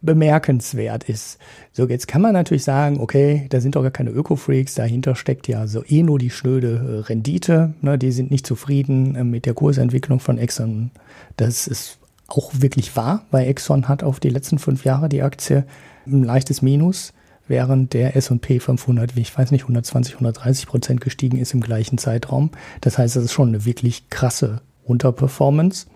bemerkenswert 0.00 1.04
ist. 1.04 1.38
So, 1.76 1.86
jetzt 1.86 2.08
kann 2.08 2.22
man 2.22 2.32
natürlich 2.32 2.64
sagen, 2.64 3.00
okay, 3.00 3.44
da 3.50 3.60
sind 3.60 3.76
doch 3.76 3.82
gar 3.82 3.90
keine 3.90 4.08
Öko-Freaks, 4.08 4.76
dahinter 4.76 5.14
steckt 5.14 5.46
ja 5.46 5.66
so 5.66 5.84
eh 5.86 6.02
nur 6.02 6.18
die 6.18 6.30
schnöde 6.30 7.02
äh, 7.04 7.06
Rendite, 7.06 7.74
ne, 7.82 7.98
die 7.98 8.12
sind 8.12 8.30
nicht 8.30 8.46
zufrieden 8.46 9.14
äh, 9.14 9.24
mit 9.24 9.44
der 9.44 9.52
Kursentwicklung 9.52 10.18
von 10.18 10.38
Exxon. 10.38 10.90
Das 11.36 11.66
ist 11.66 11.98
auch 12.28 12.50
wirklich 12.54 12.96
wahr, 12.96 13.26
weil 13.30 13.46
Exxon 13.46 13.88
hat 13.88 14.02
auf 14.02 14.20
die 14.20 14.30
letzten 14.30 14.58
fünf 14.58 14.86
Jahre 14.86 15.10
die 15.10 15.20
Aktie 15.20 15.66
ein 16.06 16.22
leichtes 16.22 16.62
Minus, 16.62 17.12
während 17.46 17.92
der 17.92 18.16
S&P 18.16 18.58
500, 18.58 19.14
wie 19.14 19.20
ich 19.20 19.36
weiß 19.36 19.50
nicht, 19.50 19.64
120, 19.64 20.14
130 20.14 20.66
Prozent 20.66 21.02
gestiegen 21.02 21.36
ist 21.36 21.52
im 21.52 21.60
gleichen 21.60 21.98
Zeitraum. 21.98 22.52
Das 22.80 22.96
heißt, 22.96 23.16
das 23.16 23.24
ist 23.24 23.32
schon 23.34 23.48
eine 23.48 23.66
wirklich 23.66 24.08
krasse 24.08 24.62
Unterperformance. 24.82 25.88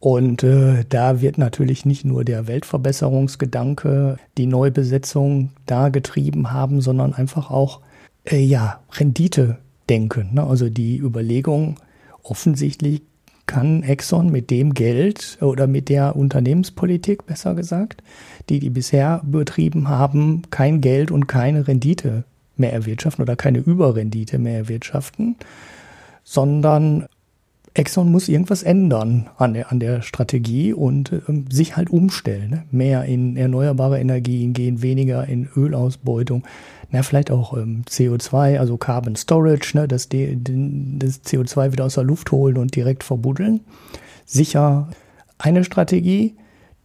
Und 0.00 0.42
äh, 0.42 0.84
da 0.88 1.20
wird 1.20 1.36
natürlich 1.36 1.84
nicht 1.84 2.06
nur 2.06 2.24
der 2.24 2.46
Weltverbesserungsgedanke 2.46 4.16
die 4.38 4.46
Neubesetzung 4.46 5.50
da 5.66 5.90
getrieben 5.90 6.52
haben, 6.52 6.80
sondern 6.80 7.12
einfach 7.12 7.50
auch 7.50 7.80
äh, 8.24 8.38
ja 8.38 8.80
Rendite 8.92 9.58
denken. 9.90 10.30
Ne? 10.32 10.42
Also 10.42 10.70
die 10.70 10.96
Überlegung, 10.96 11.76
offensichtlich 12.22 13.02
kann 13.44 13.82
Exxon 13.82 14.30
mit 14.30 14.50
dem 14.50 14.72
Geld 14.72 15.36
oder 15.42 15.66
mit 15.66 15.88
der 15.90 16.16
Unternehmenspolitik, 16.16 17.26
besser 17.26 17.54
gesagt, 17.54 18.02
die 18.48 18.58
die 18.58 18.70
bisher 18.70 19.20
betrieben 19.24 19.88
haben, 19.88 20.42
kein 20.50 20.80
Geld 20.80 21.10
und 21.10 21.26
keine 21.26 21.66
Rendite 21.66 22.24
mehr 22.56 22.72
erwirtschaften 22.72 23.22
oder 23.22 23.36
keine 23.36 23.58
Überrendite 23.58 24.38
mehr 24.38 24.56
erwirtschaften, 24.56 25.36
sondern 26.22 27.06
Exxon 27.72 28.10
muss 28.10 28.28
irgendwas 28.28 28.64
ändern 28.64 29.30
an 29.36 29.54
der, 29.54 29.70
an 29.70 29.78
der 29.78 30.02
Strategie 30.02 30.72
und 30.72 31.12
ähm, 31.28 31.44
sich 31.50 31.76
halt 31.76 31.90
umstellen. 31.90 32.50
Ne? 32.50 32.64
Mehr 32.72 33.04
in 33.04 33.36
erneuerbare 33.36 34.00
Energien 34.00 34.52
gehen, 34.52 34.82
weniger 34.82 35.26
in 35.26 35.48
Ölausbeutung. 35.56 36.44
Na, 36.90 37.04
vielleicht 37.04 37.30
auch 37.30 37.56
ähm, 37.56 37.82
CO2, 37.88 38.58
also 38.58 38.76
Carbon 38.76 39.14
Storage, 39.14 39.76
ne? 39.76 39.86
das, 39.86 40.08
das 40.08 41.24
CO2 41.24 41.72
wieder 41.72 41.84
aus 41.84 41.94
der 41.94 42.04
Luft 42.04 42.32
holen 42.32 42.56
und 42.56 42.74
direkt 42.74 43.04
verbuddeln. 43.04 43.60
Sicher 44.26 44.88
eine 45.38 45.62
Strategie. 45.62 46.34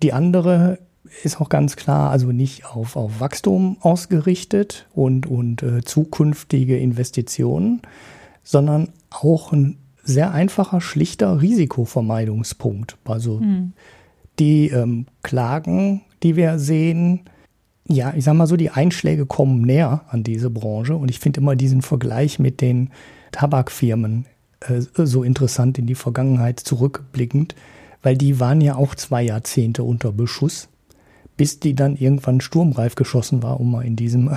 Die 0.03 0.13
andere 0.13 0.77
ist 1.23 1.41
auch 1.41 1.49
ganz 1.49 1.75
klar, 1.75 2.11
also 2.11 2.31
nicht 2.31 2.65
auf, 2.65 2.95
auf 2.95 3.19
Wachstum 3.19 3.77
ausgerichtet 3.81 4.87
und, 4.93 5.25
und 5.25 5.63
äh, 5.63 5.83
zukünftige 5.83 6.77
Investitionen, 6.77 7.81
sondern 8.43 8.89
auch 9.09 9.51
ein 9.51 9.77
sehr 10.05 10.31
einfacher, 10.31 10.79
schlichter 10.79 11.41
Risikovermeidungspunkt. 11.41 12.97
Also 13.05 13.39
mhm. 13.39 13.73
die 14.39 14.69
ähm, 14.69 15.07
Klagen, 15.23 16.01
die 16.23 16.35
wir 16.35 16.59
sehen, 16.59 17.21
ja, 17.87 18.13
ich 18.15 18.23
sag 18.23 18.35
mal 18.35 18.47
so, 18.47 18.55
die 18.55 18.69
Einschläge 18.69 19.25
kommen 19.25 19.61
näher 19.61 20.05
an 20.09 20.23
diese 20.23 20.49
Branche. 20.49 20.95
Und 20.95 21.09
ich 21.09 21.19
finde 21.19 21.41
immer 21.41 21.55
diesen 21.55 21.81
Vergleich 21.81 22.39
mit 22.39 22.61
den 22.61 22.91
Tabakfirmen 23.31 24.25
äh, 24.61 24.81
so 24.81 25.23
interessant 25.23 25.77
in 25.77 25.87
die 25.87 25.95
Vergangenheit 25.95 26.59
zurückblickend, 26.59 27.55
weil 28.01 28.17
die 28.17 28.39
waren 28.39 28.61
ja 28.61 28.75
auch 28.75 28.95
zwei 28.95 29.23
Jahrzehnte 29.23 29.83
unter 29.83 30.11
Beschuss, 30.11 30.69
bis 31.37 31.59
die 31.59 31.75
dann 31.75 31.95
irgendwann 31.95 32.41
sturmreif 32.41 32.95
geschossen 32.95 33.43
war, 33.43 33.59
um 33.59 33.71
mal 33.71 33.85
in 33.85 33.95
diesem 33.95 34.29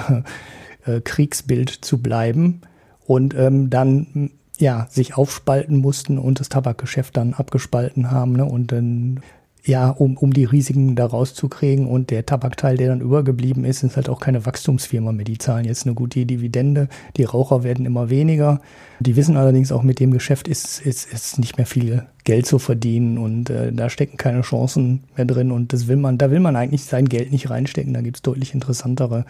äh, 0.85 1.01
Kriegsbild 1.01 1.71
zu 1.71 1.99
bleiben. 1.99 2.63
Und 3.07 3.35
ähm, 3.35 3.71
dann 3.71 4.31
ja, 4.59 4.87
sich 4.91 5.17
aufspalten 5.17 5.79
mussten 5.79 6.19
und 6.19 6.41
das 6.41 6.49
Tabakgeschäft 6.49 7.17
dann 7.17 7.35
abgespalten 7.35 8.11
haben 8.11 8.33
ne, 8.33 8.45
und 8.45 8.73
dann 8.73 9.21
ja, 9.65 9.91
um, 9.91 10.17
um 10.17 10.33
die 10.33 10.45
Risiken 10.45 10.97
da 10.97 11.07
rauszukriegen. 11.07 11.87
Und 11.87 12.11
der 12.11 12.25
Tabakteil, 12.25 12.77
der 12.77 12.89
dann 12.89 13.01
übergeblieben 13.01 13.65
ist, 13.65 13.83
ist 13.83 13.97
halt 13.97 14.09
auch 14.09 14.21
keine 14.21 14.47
Wachstumsfirma 14.47 15.13
mehr. 15.13 15.25
Die 15.25 15.37
zahlen 15.37 15.67
jetzt 15.67 15.85
eine 15.85 15.95
gute 15.95 16.25
Dividende. 16.25 16.89
Die 17.17 17.25
Raucher 17.25 17.65
werden 17.65 17.85
immer 17.85 18.09
weniger. 18.09 18.61
Die 19.01 19.17
wissen 19.17 19.37
allerdings 19.37 19.71
auch, 19.71 19.83
mit 19.83 20.01
dem 20.01 20.11
Geschäft 20.11 20.49
ist, 20.49 20.81
ist, 20.81 21.13
ist 21.13 21.39
nicht 21.39 21.59
mehr 21.59 21.67
viel 21.67 22.07
Geld 22.25 22.47
zu 22.47 22.59
verdienen 22.59 23.19
und 23.19 23.51
äh, 23.51 23.73
da 23.73 23.91
stecken 23.91 24.17
keine 24.17 24.41
Chancen 24.41 25.05
mehr 25.17 25.27
drin. 25.27 25.53
Und 25.53 25.73
das 25.73 25.87
will 25.87 25.97
man, 25.97 26.19
da 26.19 26.31
will 26.31 26.41
man 26.41 26.57
eigentlich 26.57 26.85
sein 26.85 27.09
Geld 27.09 27.31
nicht 27.31 27.51
reinstecken. 27.51 27.93
Da 27.95 28.01
gibt's 28.01 28.23
deutlich 28.23 28.55
interessantere 28.55 29.25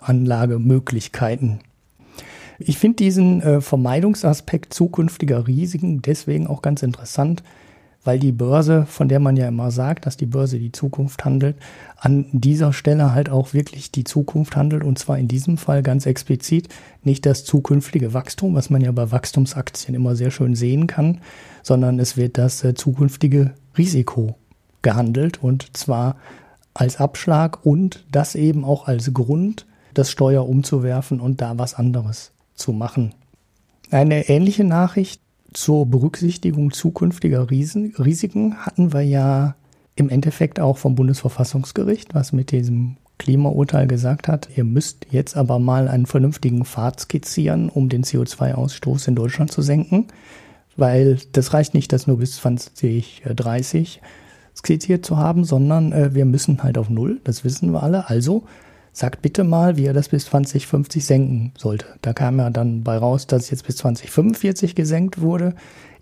Anlagemöglichkeiten. 0.00 1.60
Ich 2.60 2.78
finde 2.78 2.96
diesen 2.96 3.40
äh, 3.40 3.60
Vermeidungsaspekt 3.60 4.74
zukünftiger 4.74 5.46
Risiken 5.46 6.02
deswegen 6.02 6.48
auch 6.48 6.60
ganz 6.60 6.82
interessant, 6.82 7.44
weil 8.02 8.18
die 8.18 8.32
Börse, 8.32 8.84
von 8.86 9.08
der 9.08 9.20
man 9.20 9.36
ja 9.36 9.46
immer 9.46 9.70
sagt, 9.70 10.06
dass 10.06 10.16
die 10.16 10.26
Börse 10.26 10.58
die 10.58 10.72
Zukunft 10.72 11.24
handelt, 11.24 11.56
an 11.96 12.26
dieser 12.32 12.72
Stelle 12.72 13.12
halt 13.12 13.28
auch 13.28 13.54
wirklich 13.54 13.92
die 13.92 14.04
Zukunft 14.04 14.56
handelt. 14.56 14.82
Und 14.82 14.98
zwar 14.98 15.18
in 15.18 15.28
diesem 15.28 15.56
Fall 15.56 15.82
ganz 15.82 16.06
explizit 16.06 16.68
nicht 17.02 17.26
das 17.26 17.44
zukünftige 17.44 18.12
Wachstum, 18.12 18.54
was 18.54 18.70
man 18.70 18.80
ja 18.80 18.90
bei 18.90 19.12
Wachstumsaktien 19.12 19.94
immer 19.94 20.16
sehr 20.16 20.30
schön 20.32 20.56
sehen 20.56 20.88
kann, 20.88 21.20
sondern 21.62 22.00
es 22.00 22.16
wird 22.16 22.38
das 22.38 22.64
äh, 22.64 22.74
zukünftige 22.74 23.52
Risiko 23.76 24.36
gehandelt. 24.82 25.42
Und 25.42 25.76
zwar 25.76 26.16
als 26.74 26.98
Abschlag 26.98 27.64
und 27.64 28.04
das 28.10 28.34
eben 28.34 28.64
auch 28.64 28.88
als 28.88 29.12
Grund, 29.14 29.66
das 29.94 30.10
Steuer 30.10 30.48
umzuwerfen 30.48 31.20
und 31.20 31.40
da 31.40 31.58
was 31.58 31.74
anderes 31.74 32.32
zu 32.58 32.72
machen. 32.72 33.14
Eine 33.90 34.28
ähnliche 34.28 34.64
Nachricht 34.64 35.20
zur 35.52 35.86
Berücksichtigung 35.86 36.72
zukünftiger 36.72 37.50
Risiken 37.50 38.56
hatten 38.58 38.92
wir 38.92 39.02
ja 39.02 39.54
im 39.96 40.10
Endeffekt 40.10 40.60
auch 40.60 40.78
vom 40.78 40.94
Bundesverfassungsgericht, 40.94 42.14
was 42.14 42.32
mit 42.32 42.52
diesem 42.52 42.96
Klimaurteil 43.18 43.86
gesagt 43.86 44.28
hat, 44.28 44.48
ihr 44.56 44.64
müsst 44.64 45.06
jetzt 45.10 45.36
aber 45.36 45.58
mal 45.58 45.88
einen 45.88 46.06
vernünftigen 46.06 46.64
Pfad 46.64 47.00
skizzieren, 47.00 47.68
um 47.68 47.88
den 47.88 48.04
CO2-Ausstoß 48.04 49.08
in 49.08 49.16
Deutschland 49.16 49.50
zu 49.50 49.60
senken, 49.60 50.06
weil 50.76 51.18
das 51.32 51.52
reicht 51.52 51.74
nicht, 51.74 51.92
das 51.92 52.06
nur 52.06 52.18
bis 52.18 52.36
2030 52.36 54.00
skizziert 54.56 55.04
zu 55.04 55.16
haben, 55.16 55.44
sondern 55.44 55.92
äh, 55.92 56.14
wir 56.14 56.24
müssen 56.24 56.62
halt 56.62 56.78
auf 56.78 56.90
Null, 56.90 57.20
das 57.24 57.44
wissen 57.44 57.72
wir 57.72 57.82
alle. 57.82 58.08
Also 58.08 58.44
sagt 58.98 59.22
bitte 59.22 59.44
mal, 59.44 59.76
wie 59.76 59.86
er 59.86 59.92
das 59.92 60.08
bis 60.08 60.26
2050 60.26 61.04
senken 61.04 61.52
sollte. 61.56 61.86
Da 62.02 62.12
kam 62.12 62.38
ja 62.38 62.50
dann 62.50 62.82
bei 62.82 62.98
raus, 62.98 63.26
dass 63.26 63.50
jetzt 63.50 63.66
bis 63.66 63.76
2045 63.76 64.74
gesenkt 64.74 65.20
wurde. 65.20 65.54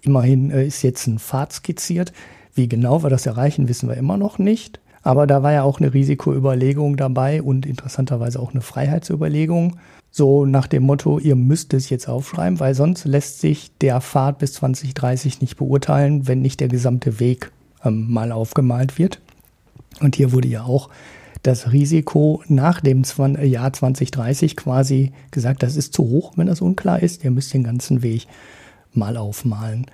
Immerhin 0.03 0.51
äh, 0.51 0.67
ist 0.67 0.83
jetzt 0.83 1.07
ein 1.07 1.19
Pfad 1.19 1.53
skizziert. 1.53 2.13
Wie 2.55 2.69
genau 2.69 3.03
wir 3.03 3.11
das 3.11 3.27
erreichen, 3.27 3.69
wissen 3.69 3.89
wir 3.89 3.97
immer 3.97 4.17
noch 4.17 4.39
nicht. 4.39 4.81
Aber 5.03 5.27
da 5.27 5.43
war 5.43 5.53
ja 5.53 5.63
auch 5.63 5.79
eine 5.79 5.93
Risikoüberlegung 5.93 6.97
dabei 6.97 7.43
und 7.43 7.67
interessanterweise 7.67 8.41
auch 8.41 8.53
eine 8.53 8.63
Freiheitsüberlegung. 8.63 9.77
So 10.11 10.47
nach 10.47 10.67
dem 10.67 10.83
Motto, 10.83 11.19
ihr 11.19 11.37
müsst 11.37 11.75
es 11.75 11.91
jetzt 11.91 12.09
aufschreiben, 12.09 12.59
weil 12.61 12.75
sonst 12.75 13.05
lässt 13.05 13.41
sich 13.41 13.71
der 13.83 14.01
Pfad 14.01 14.39
bis 14.39 14.55
2030 14.55 15.43
nicht 15.43 15.59
beurteilen, 15.59 16.27
wenn 16.27 16.41
nicht 16.41 16.61
der 16.61 16.69
gesamte 16.69 17.21
Weg 17.21 17.53
ähm, 17.85 18.11
mal 18.11 18.33
aufgemalt 18.33 18.99
wird. 18.99 19.21
Und 20.01 20.17
hier 20.17 20.33
wurde 20.33 20.49
ja 20.49 20.63
auch 20.65 20.89
das 21.43 21.73
Risiko 21.73 22.43
nach 22.49 22.81
dem 22.81 23.03
Jahr 23.43 23.73
2030 23.73 24.57
quasi 24.57 25.13
gesagt, 25.31 25.63
das 25.63 25.77
ist 25.77 25.93
zu 25.93 26.05
hoch, 26.05 26.33
wenn 26.37 26.47
das 26.47 26.61
unklar 26.61 27.03
ist. 27.03 27.25
Ihr 27.25 27.31
müsst 27.31 27.55
den 27.55 27.65
ganzen 27.65 28.03
Weg 28.03 28.27
mal 28.93 29.17
aufmalen. 29.17 29.87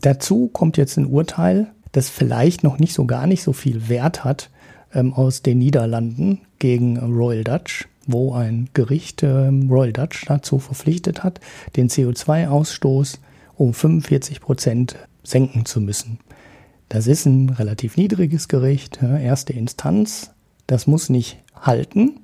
Dazu 0.00 0.48
kommt 0.48 0.76
jetzt 0.76 0.96
ein 0.96 1.06
Urteil, 1.06 1.68
das 1.92 2.08
vielleicht 2.08 2.64
noch 2.64 2.78
nicht 2.78 2.94
so 2.94 3.04
gar 3.04 3.26
nicht 3.26 3.42
so 3.42 3.52
viel 3.52 3.88
Wert 3.88 4.24
hat 4.24 4.50
ähm, 4.94 5.12
aus 5.12 5.42
den 5.42 5.58
Niederlanden 5.58 6.40
gegen 6.58 6.98
Royal 6.98 7.44
Dutch, 7.44 7.88
wo 8.06 8.32
ein 8.32 8.68
Gericht 8.74 9.22
ähm, 9.22 9.70
Royal 9.70 9.92
Dutch 9.92 10.24
dazu 10.26 10.58
verpflichtet 10.58 11.22
hat, 11.22 11.40
den 11.76 11.88
CO2-Ausstoß 11.88 13.18
um 13.56 13.74
45 13.74 14.40
Prozent 14.40 14.96
senken 15.22 15.66
zu 15.66 15.80
müssen. 15.80 16.18
Das 16.88 17.06
ist 17.06 17.26
ein 17.26 17.48
relativ 17.50 17.96
niedriges 17.96 18.48
Gericht, 18.48 19.00
erste 19.02 19.52
Instanz, 19.54 20.30
das 20.72 20.86
muss 20.86 21.10
nicht 21.10 21.36
halten. 21.54 22.20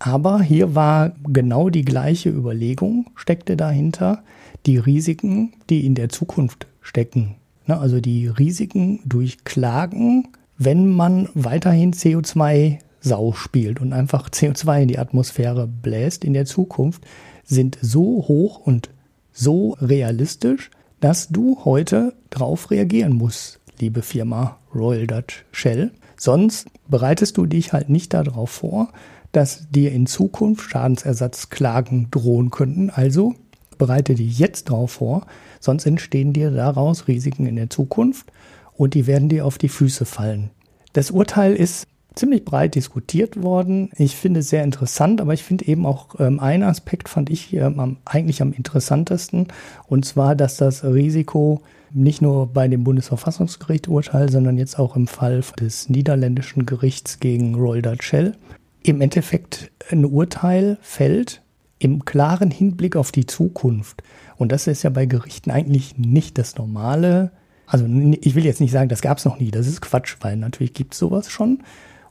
Aber 0.00 0.42
hier 0.42 0.74
war 0.74 1.12
genau 1.24 1.70
die 1.70 1.84
gleiche 1.84 2.28
Überlegung, 2.28 3.06
steckte 3.14 3.56
dahinter, 3.56 4.22
die 4.66 4.78
Risiken, 4.78 5.52
die 5.70 5.86
in 5.86 5.94
der 5.94 6.08
Zukunft 6.08 6.66
stecken. 6.80 7.36
Ne, 7.66 7.78
also 7.78 8.00
die 8.00 8.26
Risiken 8.26 9.00
durch 9.04 9.44
Klagen, 9.44 10.28
wenn 10.56 10.88
man 10.88 11.28
weiterhin 11.34 11.92
CO2-Sau 11.92 13.32
spielt 13.32 13.80
und 13.80 13.92
einfach 13.92 14.28
CO2 14.28 14.82
in 14.82 14.88
die 14.88 14.98
Atmosphäre 14.98 15.68
bläst 15.68 16.24
in 16.24 16.32
der 16.32 16.46
Zukunft, 16.46 17.04
sind 17.44 17.78
so 17.80 18.24
hoch 18.26 18.58
und 18.58 18.90
so 19.32 19.76
realistisch, 19.80 20.70
dass 21.00 21.28
du 21.28 21.64
heute 21.64 22.14
darauf 22.30 22.72
reagieren 22.72 23.12
musst, 23.12 23.60
liebe 23.78 24.02
Firma 24.02 24.58
Royal 24.74 25.06
Dutch 25.06 25.44
Shell. 25.52 25.92
Sonst 26.18 26.66
bereitest 26.88 27.36
du 27.36 27.46
dich 27.46 27.72
halt 27.72 27.88
nicht 27.88 28.12
darauf 28.12 28.50
vor, 28.50 28.88
dass 29.32 29.68
dir 29.70 29.92
in 29.92 30.06
Zukunft 30.06 30.70
Schadensersatzklagen 30.70 32.10
drohen 32.10 32.50
könnten. 32.50 32.90
Also 32.90 33.34
bereite 33.78 34.14
dich 34.14 34.38
jetzt 34.38 34.70
darauf 34.70 34.92
vor, 34.92 35.26
sonst 35.60 35.86
entstehen 35.86 36.32
dir 36.32 36.50
daraus 36.50 37.08
Risiken 37.08 37.46
in 37.46 37.56
der 37.56 37.70
Zukunft 37.70 38.32
und 38.74 38.94
die 38.94 39.06
werden 39.06 39.28
dir 39.28 39.46
auf 39.46 39.58
die 39.58 39.68
Füße 39.68 40.04
fallen. 40.04 40.50
Das 40.92 41.10
Urteil 41.10 41.54
ist 41.54 41.86
ziemlich 42.16 42.44
breit 42.44 42.74
diskutiert 42.74 43.40
worden. 43.40 43.90
Ich 43.96 44.16
finde 44.16 44.40
es 44.40 44.48
sehr 44.48 44.64
interessant, 44.64 45.20
aber 45.20 45.34
ich 45.34 45.44
finde 45.44 45.66
eben 45.66 45.86
auch 45.86 46.18
ähm, 46.18 46.40
einen 46.40 46.64
Aspekt 46.64 47.08
fand 47.08 47.30
ich 47.30 47.52
ähm, 47.54 47.98
eigentlich 48.04 48.42
am 48.42 48.52
interessantesten 48.52 49.46
und 49.86 50.04
zwar, 50.04 50.34
dass 50.34 50.56
das 50.56 50.82
Risiko 50.82 51.62
nicht 51.92 52.22
nur 52.22 52.46
bei 52.48 52.68
dem 52.68 52.84
Bundesverfassungsgericht 52.84 53.88
Urteil, 53.88 54.30
sondern 54.30 54.58
jetzt 54.58 54.78
auch 54.78 54.96
im 54.96 55.06
Fall 55.06 55.42
des 55.60 55.88
niederländischen 55.88 56.66
Gerichts 56.66 57.20
gegen 57.20 57.52
Dutch 57.82 58.06
Shell 58.06 58.34
im 58.82 59.00
Endeffekt 59.00 59.70
ein 59.90 60.04
Urteil 60.04 60.78
fällt 60.80 61.42
im 61.78 62.04
klaren 62.04 62.50
Hinblick 62.50 62.96
auf 62.96 63.12
die 63.12 63.26
Zukunft. 63.26 64.02
Und 64.36 64.52
das 64.52 64.66
ist 64.66 64.82
ja 64.82 64.90
bei 64.90 65.06
Gerichten 65.06 65.50
eigentlich 65.50 65.98
nicht 65.98 66.38
das 66.38 66.56
Normale. 66.56 67.30
Also 67.66 67.86
ich 67.86 68.34
will 68.34 68.44
jetzt 68.44 68.60
nicht 68.60 68.72
sagen, 68.72 68.88
das 68.88 69.02
gab 69.02 69.18
es 69.18 69.24
noch 69.24 69.38
nie, 69.38 69.50
das 69.50 69.66
ist 69.66 69.80
Quatsch, 69.80 70.16
weil 70.20 70.36
natürlich 70.36 70.74
gibt 70.74 70.94
es 70.94 70.98
sowas 70.98 71.30
schon 71.30 71.62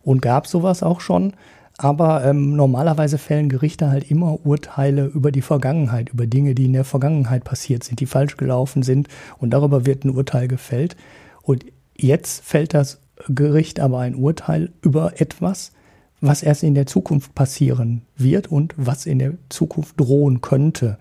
und 0.03 0.21
gab 0.21 0.47
sowas 0.47 0.83
auch 0.83 1.01
schon. 1.01 1.33
Aber 1.77 2.25
ähm, 2.25 2.55
normalerweise 2.55 3.19
fällen 3.19 3.49
Gerichte 3.49 3.89
halt 3.89 4.09
immer 4.09 4.45
Urteile 4.45 5.05
über 5.05 5.31
die 5.31 5.43
Vergangenheit, 5.43 6.09
über 6.09 6.25
Dinge, 6.25 6.55
die 6.55 6.65
in 6.65 6.73
der 6.73 6.85
Vergangenheit 6.85 7.43
passiert 7.43 7.83
sind, 7.83 7.99
die 7.99 8.07
falsch 8.07 8.35
gelaufen 8.35 8.81
sind. 8.81 9.07
Und 9.37 9.51
darüber 9.51 9.85
wird 9.85 10.03
ein 10.03 10.09
Urteil 10.09 10.47
gefällt. 10.47 10.95
Und 11.43 11.65
jetzt 11.95 12.43
fällt 12.43 12.73
das 12.73 12.99
Gericht 13.29 13.79
aber 13.79 13.99
ein 13.99 14.15
Urteil 14.15 14.71
über 14.81 15.21
etwas, 15.21 15.71
was 16.19 16.41
erst 16.41 16.63
in 16.63 16.73
der 16.73 16.87
Zukunft 16.87 17.35
passieren 17.35 18.01
wird 18.15 18.51
und 18.51 18.73
was 18.75 19.05
in 19.05 19.19
der 19.19 19.33
Zukunft 19.49 19.99
drohen 19.99 20.41
könnte. 20.41 20.97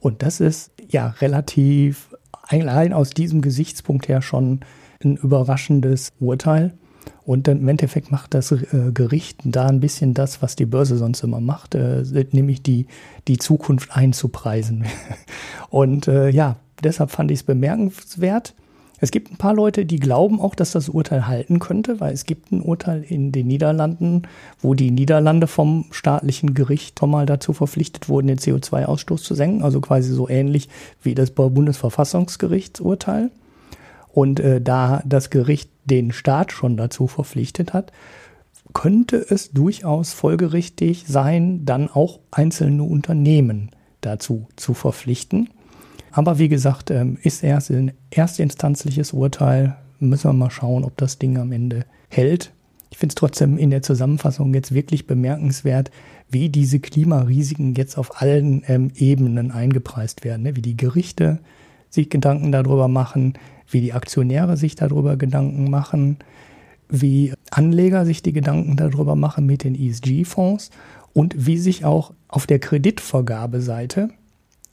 Und 0.00 0.22
das 0.22 0.40
ist 0.40 0.70
ja 0.88 1.08
relativ 1.20 2.14
allein 2.42 2.92
aus 2.92 3.10
diesem 3.10 3.42
Gesichtspunkt 3.42 4.08
her 4.08 4.22
schon 4.22 4.60
ein 5.02 5.16
überraschendes 5.16 6.12
Urteil. 6.18 6.72
Und 7.24 7.48
im 7.48 7.68
Endeffekt 7.68 8.10
macht 8.10 8.34
das 8.34 8.52
äh, 8.52 8.92
Gericht 8.92 9.40
da 9.44 9.66
ein 9.66 9.80
bisschen 9.80 10.14
das, 10.14 10.42
was 10.42 10.56
die 10.56 10.66
Börse 10.66 10.96
sonst 10.98 11.22
immer 11.22 11.40
macht, 11.40 11.74
äh, 11.74 12.04
nämlich 12.32 12.62
die, 12.62 12.86
die 13.28 13.38
Zukunft 13.38 13.96
einzupreisen. 13.96 14.84
Und 15.70 16.06
äh, 16.06 16.28
ja, 16.28 16.56
deshalb 16.82 17.10
fand 17.10 17.30
ich 17.30 17.40
es 17.40 17.42
bemerkenswert. 17.42 18.54
Es 19.00 19.10
gibt 19.10 19.32
ein 19.32 19.36
paar 19.36 19.54
Leute, 19.54 19.84
die 19.84 19.98
glauben 19.98 20.40
auch, 20.40 20.54
dass 20.54 20.72
das 20.72 20.88
Urteil 20.88 21.26
halten 21.26 21.58
könnte, 21.58 22.00
weil 22.00 22.14
es 22.14 22.24
gibt 22.26 22.52
ein 22.52 22.62
Urteil 22.62 23.02
in 23.02 23.32
den 23.32 23.48
Niederlanden, 23.48 24.22
wo 24.60 24.74
die 24.74 24.90
Niederlande 24.90 25.46
vom 25.46 25.86
staatlichen 25.90 26.54
Gericht 26.54 26.98
schon 26.98 27.10
mal 27.10 27.26
dazu 27.26 27.52
verpflichtet 27.52 28.08
wurden, 28.08 28.28
den 28.28 28.38
CO2-Ausstoß 28.38 29.22
zu 29.22 29.34
senken, 29.34 29.62
also 29.62 29.80
quasi 29.80 30.12
so 30.12 30.28
ähnlich 30.28 30.68
wie 31.02 31.14
das 31.14 31.32
Bundesverfassungsgerichtsurteil. 31.32 33.30
Und 34.14 34.38
äh, 34.38 34.60
da 34.60 35.02
das 35.04 35.28
Gericht 35.28 35.70
den 35.84 36.12
Staat 36.12 36.52
schon 36.52 36.76
dazu 36.76 37.08
verpflichtet 37.08 37.72
hat, 37.72 37.90
könnte 38.72 39.16
es 39.16 39.50
durchaus 39.50 40.12
folgerichtig 40.12 41.04
sein, 41.08 41.64
dann 41.64 41.90
auch 41.90 42.20
einzelne 42.30 42.84
Unternehmen 42.84 43.70
dazu 44.00 44.46
zu 44.54 44.72
verpflichten. 44.72 45.50
Aber 46.12 46.38
wie 46.38 46.48
gesagt, 46.48 46.92
ähm, 46.92 47.18
ist 47.22 47.42
erst 47.42 47.70
ein 47.70 47.92
erstinstanzliches 48.10 49.12
Urteil. 49.12 49.76
Müssen 49.98 50.28
wir 50.28 50.32
mal 50.32 50.50
schauen, 50.50 50.84
ob 50.84 50.96
das 50.96 51.18
Ding 51.18 51.36
am 51.36 51.50
Ende 51.50 51.84
hält. 52.08 52.52
Ich 52.90 52.98
finde 52.98 53.10
es 53.10 53.16
trotzdem 53.16 53.58
in 53.58 53.70
der 53.70 53.82
Zusammenfassung 53.82 54.54
jetzt 54.54 54.72
wirklich 54.72 55.08
bemerkenswert, 55.08 55.90
wie 56.30 56.50
diese 56.50 56.78
Klimarisiken 56.78 57.74
jetzt 57.74 57.98
auf 57.98 58.22
allen 58.22 58.62
ähm, 58.68 58.92
Ebenen 58.94 59.50
eingepreist 59.50 60.22
werden. 60.22 60.42
Ne? 60.42 60.54
Wie 60.54 60.62
die 60.62 60.76
Gerichte 60.76 61.40
sich 61.90 62.10
Gedanken 62.10 62.52
darüber 62.52 62.86
machen, 62.86 63.34
wie 63.68 63.80
die 63.80 63.92
Aktionäre 63.92 64.56
sich 64.56 64.74
darüber 64.74 65.16
Gedanken 65.16 65.70
machen, 65.70 66.18
wie 66.88 67.32
Anleger 67.50 68.04
sich 68.04 68.22
die 68.22 68.32
Gedanken 68.32 68.76
darüber 68.76 69.16
machen 69.16 69.46
mit 69.46 69.64
den 69.64 69.74
ESG-Fonds 69.74 70.70
und 71.12 71.46
wie 71.46 71.58
sich 71.58 71.84
auch 71.84 72.12
auf 72.28 72.46
der 72.46 72.58
Kreditvergabeseite 72.58 74.10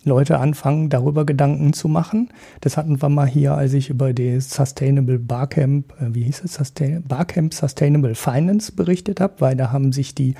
Leute 0.03 0.39
anfangen, 0.39 0.89
darüber 0.89 1.25
Gedanken 1.25 1.73
zu 1.73 1.87
machen. 1.87 2.29
Das 2.61 2.75
hatten 2.75 3.01
wir 3.01 3.09
mal 3.09 3.27
hier, 3.27 3.53
als 3.53 3.73
ich 3.73 3.89
über 3.89 4.13
das 4.13 4.49
Sustainable 4.49 5.19
Barcamp, 5.19 5.93
äh, 6.01 6.13
wie 6.13 6.23
hieß 6.23 6.43
es, 6.43 6.55
Sustain 6.55 7.03
Barcamp 7.03 7.53
Sustainable 7.53 8.15
Finance 8.15 8.71
berichtet 8.71 9.19
habe, 9.19 9.35
weil 9.39 9.55
da 9.55 9.71
haben 9.71 9.91
sich 9.91 10.15
die 10.15 10.33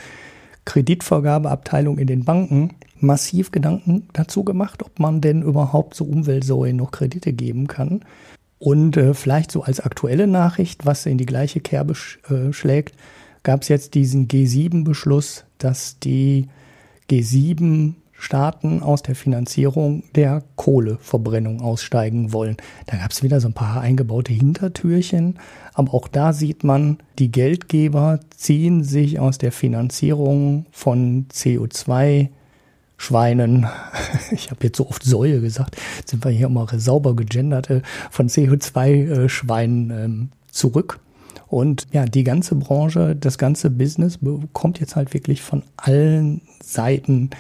Kreditvergabeabteilung 0.66 1.98
in 1.98 2.08
den 2.08 2.26
Banken 2.26 2.72
massiv 3.00 3.52
Gedanken 3.52 4.08
dazu 4.14 4.44
gemacht, 4.44 4.84
ob 4.84 5.00
man 5.00 5.22
denn 5.22 5.42
überhaupt 5.42 5.96
so 5.96 6.06
Umweltsäulen 6.06 6.78
noch 6.78 6.92
Kredite 6.92 7.34
geben 7.34 7.68
kann. 7.68 8.02
Und 8.62 8.96
äh, 8.96 9.16
vielleicht 9.16 9.52
so 9.52 9.64
als 9.64 9.80
aktuelle 9.80 10.28
Nachricht, 10.28 10.86
was 10.86 11.08
in 11.08 11.18
die 11.18 11.26
gleiche 11.26 11.62
Kerbe 11.62 11.96
sch 11.96 12.20
äh, 12.30 12.54
schlägt, 12.54 12.96
gab 13.42 13.64
es 13.64 13.70
jetzt 13.70 13.96
diesen 13.96 14.28
G7-Beschluss, 14.28 15.46
dass 15.58 15.98
die 15.98 16.48
G7 17.10 17.96
Staaten 18.12 18.84
aus 18.84 19.02
der 19.02 19.16
Finanzierung 19.16 20.04
der 20.14 20.44
Kohleverbrennung 20.58 21.60
aussteigen 21.60 22.34
wollen. 22.34 22.56
Da 22.86 22.98
gab 22.98 23.10
es 23.10 23.24
wieder 23.24 23.42
so 23.42 23.48
ein 23.48 23.56
paar 23.56 23.82
eingebaute 23.82 24.32
Hintertürchen, 24.32 25.40
aber 25.74 25.96
auch 25.96 26.08
da 26.08 26.32
sieht 26.32 26.64
man, 26.64 27.00
die 27.18 27.32
Geldgeber 27.32 28.20
ziehen 28.30 28.84
sich 28.84 29.20
aus 29.20 29.40
der 29.40 29.52
Finanzierung 29.52 30.68
von 30.70 31.26
CO2 31.34 32.30
Schweinen, 33.02 33.68
ich 34.32 34.52
habe 34.52 34.64
jetzt 34.64 34.78
so 34.78 34.88
oft 34.88 35.04
Säue 35.04 35.42
gesagt, 35.42 35.76
sind 36.06 36.24
wir 36.24 36.32
hier 36.32 36.48
immer 36.48 36.68
sauber 36.78 37.16
gegenderte, 37.16 37.82
von 38.10 38.30
CO2-Schweinen 38.30 39.92
äh, 39.92 40.04
ähm, 40.06 40.30
zurück. 40.52 41.00
Und 41.48 41.88
ja, 41.92 42.06
die 42.06 42.24
ganze 42.24 42.56
Branche, 42.56 43.16
das 43.16 43.38
ganze 43.38 43.70
Business 43.70 44.20
bekommt 44.20 44.80
jetzt 44.80 44.96
halt 44.96 45.14
wirklich 45.14 45.42
von 45.42 45.64
allen 45.78 46.42
Seiten 46.64 47.32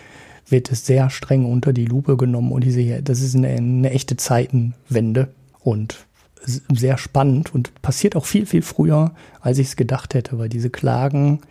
wird 0.47 0.72
es 0.72 0.86
sehr 0.86 1.09
streng 1.09 1.45
unter 1.45 1.72
die 1.72 1.86
Lupe 1.86 2.18
genommen. 2.18 2.51
Und 2.51 2.64
diese, 2.64 3.01
das 3.01 3.22
ist 3.22 3.36
eine, 3.36 3.49
eine 3.49 3.91
echte 3.91 4.18
Zeitenwende 4.18 5.30
und 5.62 6.05
sehr 6.43 6.97
spannend 6.97 7.53
und 7.53 7.82
passiert 7.82 8.16
auch 8.16 8.26
viel, 8.26 8.45
viel 8.45 8.64
früher, 8.64 9.12
als 9.39 9.59
ich 9.59 9.68
es 9.68 9.76
gedacht 9.76 10.16
hätte, 10.16 10.39
weil 10.39 10.49
diese 10.49 10.72
Klagen, 10.72 11.41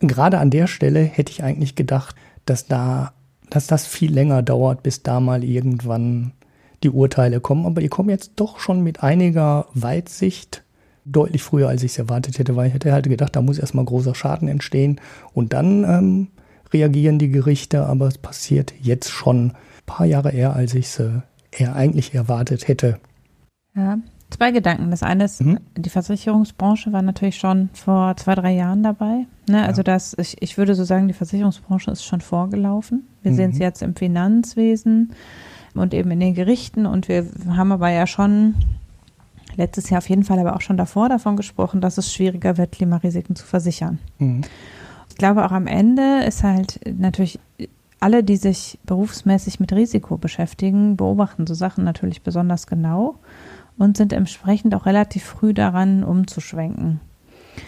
gerade 0.00 0.38
an 0.38 0.50
der 0.50 0.66
Stelle 0.66 1.02
hätte 1.02 1.30
ich 1.30 1.44
eigentlich 1.44 1.74
gedacht, 1.74 2.16
dass 2.46 2.66
da, 2.66 3.12
dass 3.52 3.66
das 3.66 3.86
viel 3.86 4.12
länger 4.12 4.42
dauert, 4.42 4.82
bis 4.82 5.02
da 5.02 5.20
mal 5.20 5.44
irgendwann 5.44 6.32
die 6.82 6.90
Urteile 6.90 7.40
kommen. 7.40 7.66
Aber 7.66 7.82
die 7.82 7.88
kommen 7.88 8.08
jetzt 8.08 8.32
doch 8.36 8.58
schon 8.58 8.82
mit 8.82 9.02
einiger 9.02 9.66
Weitsicht 9.74 10.64
deutlich 11.04 11.42
früher, 11.42 11.68
als 11.68 11.82
ich 11.82 11.92
es 11.92 11.98
erwartet 11.98 12.38
hätte, 12.38 12.56
weil 12.56 12.68
ich 12.68 12.74
hätte 12.74 12.92
halt 12.92 13.08
gedacht, 13.08 13.36
da 13.36 13.42
muss 13.42 13.58
erstmal 13.58 13.84
großer 13.84 14.14
Schaden 14.14 14.48
entstehen 14.48 15.00
und 15.34 15.52
dann 15.52 15.84
ähm, 15.84 16.28
reagieren 16.72 17.18
die 17.18 17.30
Gerichte, 17.30 17.86
aber 17.86 18.06
es 18.06 18.18
passiert 18.18 18.72
jetzt 18.80 19.10
schon 19.10 19.48
ein 19.48 19.56
paar 19.84 20.06
Jahre 20.06 20.30
eher, 20.30 20.54
als 20.54 20.74
ich 20.74 20.86
es 20.86 21.00
äh, 21.00 21.10
eher 21.50 21.74
eigentlich 21.74 22.14
erwartet 22.14 22.68
hätte. 22.68 22.98
Ja, 23.74 23.98
zwei 24.32 24.50
Gedanken. 24.50 24.90
Das 24.90 25.02
eine 25.02 25.24
ist, 25.24 25.42
mhm. 25.42 25.58
die 25.76 25.90
Versicherungsbranche 25.90 26.92
war 26.92 27.02
natürlich 27.02 27.36
schon 27.36 27.70
vor 27.72 28.16
zwei, 28.16 28.34
drei 28.34 28.52
Jahren 28.52 28.82
dabei. 28.82 29.26
Ne? 29.48 29.64
Also 29.64 29.80
ja. 29.80 29.84
das, 29.84 30.14
ich, 30.18 30.36
ich 30.40 30.58
würde 30.58 30.74
so 30.74 30.84
sagen, 30.84 31.08
die 31.08 31.14
Versicherungsbranche 31.14 31.90
ist 31.90 32.04
schon 32.04 32.20
vorgelaufen. 32.20 33.06
Wir 33.22 33.32
mhm. 33.32 33.36
sehen 33.36 33.50
es 33.52 33.58
jetzt 33.58 33.82
im 33.82 33.94
Finanzwesen 33.94 35.12
und 35.74 35.94
eben 35.94 36.10
in 36.10 36.20
den 36.20 36.34
Gerichten 36.34 36.86
und 36.86 37.08
wir 37.08 37.26
haben 37.48 37.72
aber 37.72 37.90
ja 37.90 38.06
schon 38.06 38.54
letztes 39.56 39.90
Jahr 39.90 39.98
auf 39.98 40.08
jeden 40.08 40.24
Fall 40.24 40.38
aber 40.38 40.56
auch 40.56 40.60
schon 40.60 40.76
davor 40.76 41.08
davon 41.08 41.36
gesprochen, 41.36 41.80
dass 41.80 41.98
es 41.98 42.12
schwieriger 42.12 42.56
wird, 42.58 42.72
Klimarisiken 42.72 43.36
zu 43.36 43.46
versichern. 43.46 43.98
Mhm. 44.18 44.42
Ich 45.08 45.16
glaube, 45.16 45.44
auch 45.44 45.52
am 45.52 45.66
Ende 45.66 46.24
ist 46.26 46.42
halt 46.42 46.80
natürlich 46.86 47.38
alle, 48.00 48.24
die 48.24 48.36
sich 48.36 48.78
berufsmäßig 48.84 49.60
mit 49.60 49.72
Risiko 49.72 50.16
beschäftigen, 50.16 50.96
beobachten 50.96 51.46
so 51.46 51.54
Sachen 51.54 51.84
natürlich 51.84 52.22
besonders 52.22 52.66
genau 52.66 53.16
und 53.78 53.96
sind 53.96 54.12
entsprechend 54.12 54.74
auch 54.74 54.86
relativ 54.86 55.24
früh 55.24 55.54
daran, 55.54 56.04
umzuschwenken. 56.04 57.00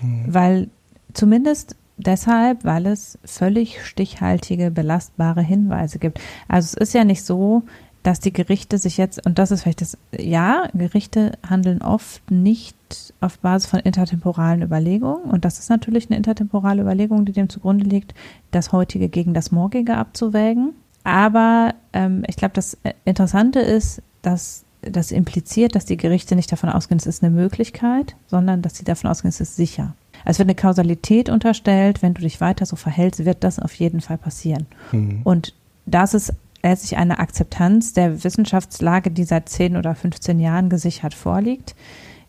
Mhm. 0.02 0.24
Weil 0.26 0.68
zumindest 1.12 1.76
deshalb, 1.96 2.64
weil 2.64 2.86
es 2.86 3.18
völlig 3.24 3.84
stichhaltige, 3.84 4.70
belastbare 4.70 5.42
Hinweise 5.42 5.98
gibt. 5.98 6.20
Also 6.48 6.66
es 6.66 6.88
ist 6.88 6.94
ja 6.94 7.04
nicht 7.04 7.24
so, 7.24 7.62
dass 8.02 8.20
die 8.20 8.34
Gerichte 8.34 8.76
sich 8.76 8.98
jetzt, 8.98 9.24
und 9.24 9.38
das 9.38 9.50
ist 9.50 9.62
vielleicht 9.62 9.80
das, 9.80 9.96
ja, 10.16 10.68
Gerichte 10.74 11.32
handeln 11.48 11.80
oft 11.80 12.30
nicht 12.30 12.76
auf 13.20 13.38
Basis 13.38 13.70
von 13.70 13.80
intertemporalen 13.80 14.62
Überlegungen. 14.62 15.24
Und 15.24 15.46
das 15.46 15.58
ist 15.58 15.70
natürlich 15.70 16.10
eine 16.10 16.18
intertemporale 16.18 16.82
Überlegung, 16.82 17.24
die 17.24 17.32
dem 17.32 17.48
zugrunde 17.48 17.86
liegt, 17.86 18.14
das 18.50 18.72
heutige 18.72 19.08
gegen 19.08 19.32
das 19.32 19.52
morgige 19.52 19.96
abzuwägen. 19.96 20.74
Aber 21.02 21.74
ähm, 21.94 22.24
ich 22.26 22.36
glaube, 22.36 22.52
das 22.54 22.76
Interessante 23.06 23.60
ist, 23.60 24.02
dass 24.20 24.64
das 24.90 25.10
impliziert, 25.10 25.74
dass 25.74 25.84
die 25.84 25.96
Gerichte 25.96 26.36
nicht 26.36 26.50
davon 26.50 26.70
ausgehen, 26.70 26.98
es 26.98 27.06
ist 27.06 27.22
eine 27.22 27.34
Möglichkeit, 27.34 28.16
sondern 28.26 28.62
dass 28.62 28.76
sie 28.76 28.84
davon 28.84 29.10
ausgehen, 29.10 29.30
es 29.30 29.40
ist 29.40 29.56
sicher. 29.56 29.94
Es 30.24 30.38
wird 30.38 30.46
eine 30.46 30.54
Kausalität 30.54 31.28
unterstellt, 31.28 32.02
wenn 32.02 32.14
du 32.14 32.22
dich 32.22 32.40
weiter 32.40 32.66
so 32.66 32.76
verhältst, 32.76 33.24
wird 33.24 33.44
das 33.44 33.58
auf 33.58 33.74
jeden 33.74 34.00
Fall 34.00 34.18
passieren. 34.18 34.66
Mhm. 34.92 35.20
Und 35.24 35.54
das 35.86 36.14
ist 36.14 36.32
letztlich 36.62 36.96
eine 36.96 37.18
Akzeptanz 37.18 37.92
der 37.92 38.24
Wissenschaftslage, 38.24 39.10
die 39.10 39.24
seit 39.24 39.48
10 39.48 39.76
oder 39.76 39.94
15 39.94 40.40
Jahren 40.40 40.70
gesichert 40.70 41.14
vorliegt, 41.14 41.74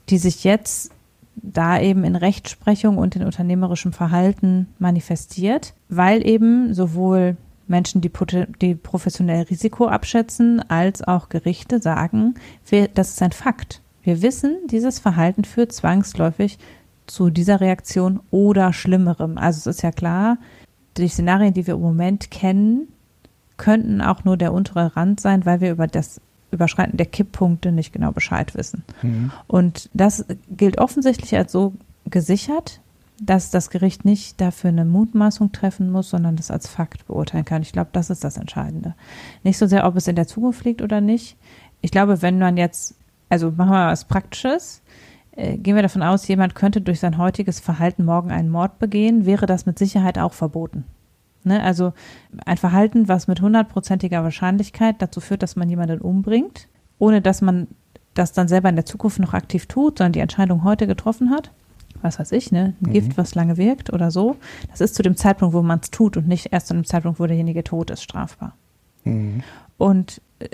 die 0.10 0.18
sich 0.18 0.44
jetzt 0.44 0.92
da 1.36 1.80
eben 1.80 2.04
in 2.04 2.16
Rechtsprechung 2.16 2.98
und 2.98 3.16
in 3.16 3.24
unternehmerischem 3.24 3.94
Verhalten 3.94 4.68
manifestiert, 4.80 5.74
weil 5.90 6.26
eben 6.26 6.74
sowohl 6.74 7.38
Menschen, 7.68 8.02
die, 8.02 8.12
die 8.62 8.76
professionell 8.76 9.44
Risiko 9.44 9.88
abschätzen, 9.88 10.62
als 10.70 11.02
auch 11.02 11.30
Gerichte 11.30 11.82
sagen, 11.82 12.36
wir, 12.68 12.88
das 12.88 13.12
ist 13.12 13.22
ein 13.22 13.32
Fakt. 13.32 13.82
Wir 14.04 14.22
wissen, 14.22 14.58
dieses 14.70 15.00
Verhalten 15.00 15.46
führt 15.46 15.72
zwangsläufig 15.72 16.60
zu 17.08 17.30
dieser 17.30 17.62
Reaktion 17.62 18.20
oder 18.32 18.74
Schlimmerem. 18.74 19.38
Also 19.38 19.70
es 19.70 19.78
ist 19.78 19.82
ja 19.82 19.92
klar, 19.92 20.38
die 20.98 21.08
Szenarien, 21.08 21.54
die 21.54 21.68
wir 21.68 21.76
im 21.76 21.82
Moment 21.82 22.32
kennen, 22.32 22.88
könnten 23.58 24.02
auch 24.02 24.24
nur 24.24 24.38
der 24.38 24.54
untere 24.54 24.96
Rand 24.96 25.20
sein, 25.20 25.46
weil 25.46 25.62
wir 25.62 25.72
über 25.72 25.88
das 25.88 26.22
Überschreiten 26.52 26.98
der 26.98 27.06
Kipppunkte 27.06 27.72
nicht 27.72 27.94
genau 27.94 28.12
Bescheid 28.12 28.56
wissen. 28.56 28.84
Mhm. 29.02 29.32
Und 29.48 29.90
das 29.94 30.26
gilt 30.50 30.78
offensichtlich 30.78 31.36
als 31.36 31.52
so 31.52 31.74
gesichert, 32.06 32.82
dass 33.20 33.50
das 33.50 33.70
Gericht 33.70 34.06
nicht 34.06 34.42
dafür 34.42 34.70
eine 34.70 34.86
Mutmaßung 34.86 35.52
treffen 35.52 35.92
muss, 35.92 36.10
sondern 36.10 36.36
das 36.36 36.52
als 36.52 36.68
Fakt 36.68 37.08
beurteilen 37.08 37.46
kann. 37.46 37.62
Ich 37.62 37.72
glaube, 37.72 37.90
das 37.94 38.10
ist 38.10 38.24
das 38.24 38.38
Entscheidende. 38.38 38.94
Nicht 39.44 39.58
so 39.58 39.68
sehr, 39.68 39.86
ob 39.86 39.96
es 39.96 40.08
in 40.08 40.16
der 40.16 40.28
Zukunft 40.28 40.66
liegt 40.66 40.82
oder 40.82 41.02
nicht. 41.02 41.38
Ich 41.82 41.92
glaube, 41.92 42.22
wenn 42.22 42.40
man 42.40 42.58
jetzt, 42.58 42.96
also 43.30 43.52
machen 43.52 43.70
wir 43.70 43.78
mal 43.78 43.92
was 43.92 44.06
Praktisches, 44.06 44.82
äh, 45.32 45.58
gehen 45.58 45.76
wir 45.76 45.84
davon 45.84 46.04
aus, 46.04 46.28
jemand 46.28 46.56
könnte 46.56 46.82
durch 46.82 47.00
sein 47.00 47.18
heutiges 47.18 47.60
Verhalten 47.60 48.06
morgen 48.06 48.32
einen 48.32 48.50
Mord 48.50 48.80
begehen, 48.80 49.26
wäre 49.26 49.46
das 49.46 49.66
mit 49.66 49.80
Sicherheit 49.80 50.18
auch 50.18 50.34
verboten. 50.34 50.86
Ne? 51.44 51.62
Also 51.62 51.94
ein 52.46 52.58
Verhalten, 52.58 53.08
was 53.08 53.28
mit 53.28 53.42
hundertprozentiger 53.42 54.24
Wahrscheinlichkeit 54.24 55.02
dazu 55.02 55.22
führt, 55.22 55.44
dass 55.44 55.56
man 55.56 55.70
jemanden 55.70 56.02
umbringt, 56.02 56.68
ohne 56.98 57.22
dass 57.22 57.42
man 57.42 57.68
das 58.14 58.34
dann 58.34 58.48
selber 58.48 58.70
in 58.70 58.76
der 58.76 58.86
Zukunft 58.86 59.20
noch 59.20 59.34
aktiv 59.34 59.68
tut, 59.68 59.98
sondern 59.98 60.14
die 60.14 60.20
Entscheidung 60.20 60.64
heute 60.64 60.88
getroffen 60.88 61.32
hat. 61.32 61.52
Was 62.02 62.20
weiß 62.20 62.32
ich, 62.34 62.52
ne? 62.52 62.76
Ein 62.82 62.90
mhm. 62.90 62.94
Gift, 62.94 63.18
was 63.18 63.36
lange 63.36 63.58
wirkt 63.58 63.92
oder 63.92 64.12
so. 64.12 64.36
Das 64.70 64.82
ist 64.82 64.96
zu 64.96 65.04
dem 65.04 65.16
Zeitpunkt, 65.16 65.54
wo 65.54 65.62
man 65.62 65.80
es 65.82 65.92
tut 65.92 66.18
und 66.18 66.28
nicht 66.28 66.52
erst 66.52 66.68
zu 66.68 66.74
dem 66.74 66.86
Zeitpunkt, 66.86 67.20
wo 67.20 67.26
derjenige 67.26 67.64
tot 67.64 67.90
ist, 67.90 68.04
strafbar. 68.04 68.56
Mhm. 69.04 69.44
Und 69.78 70.22
äh, 70.40 70.48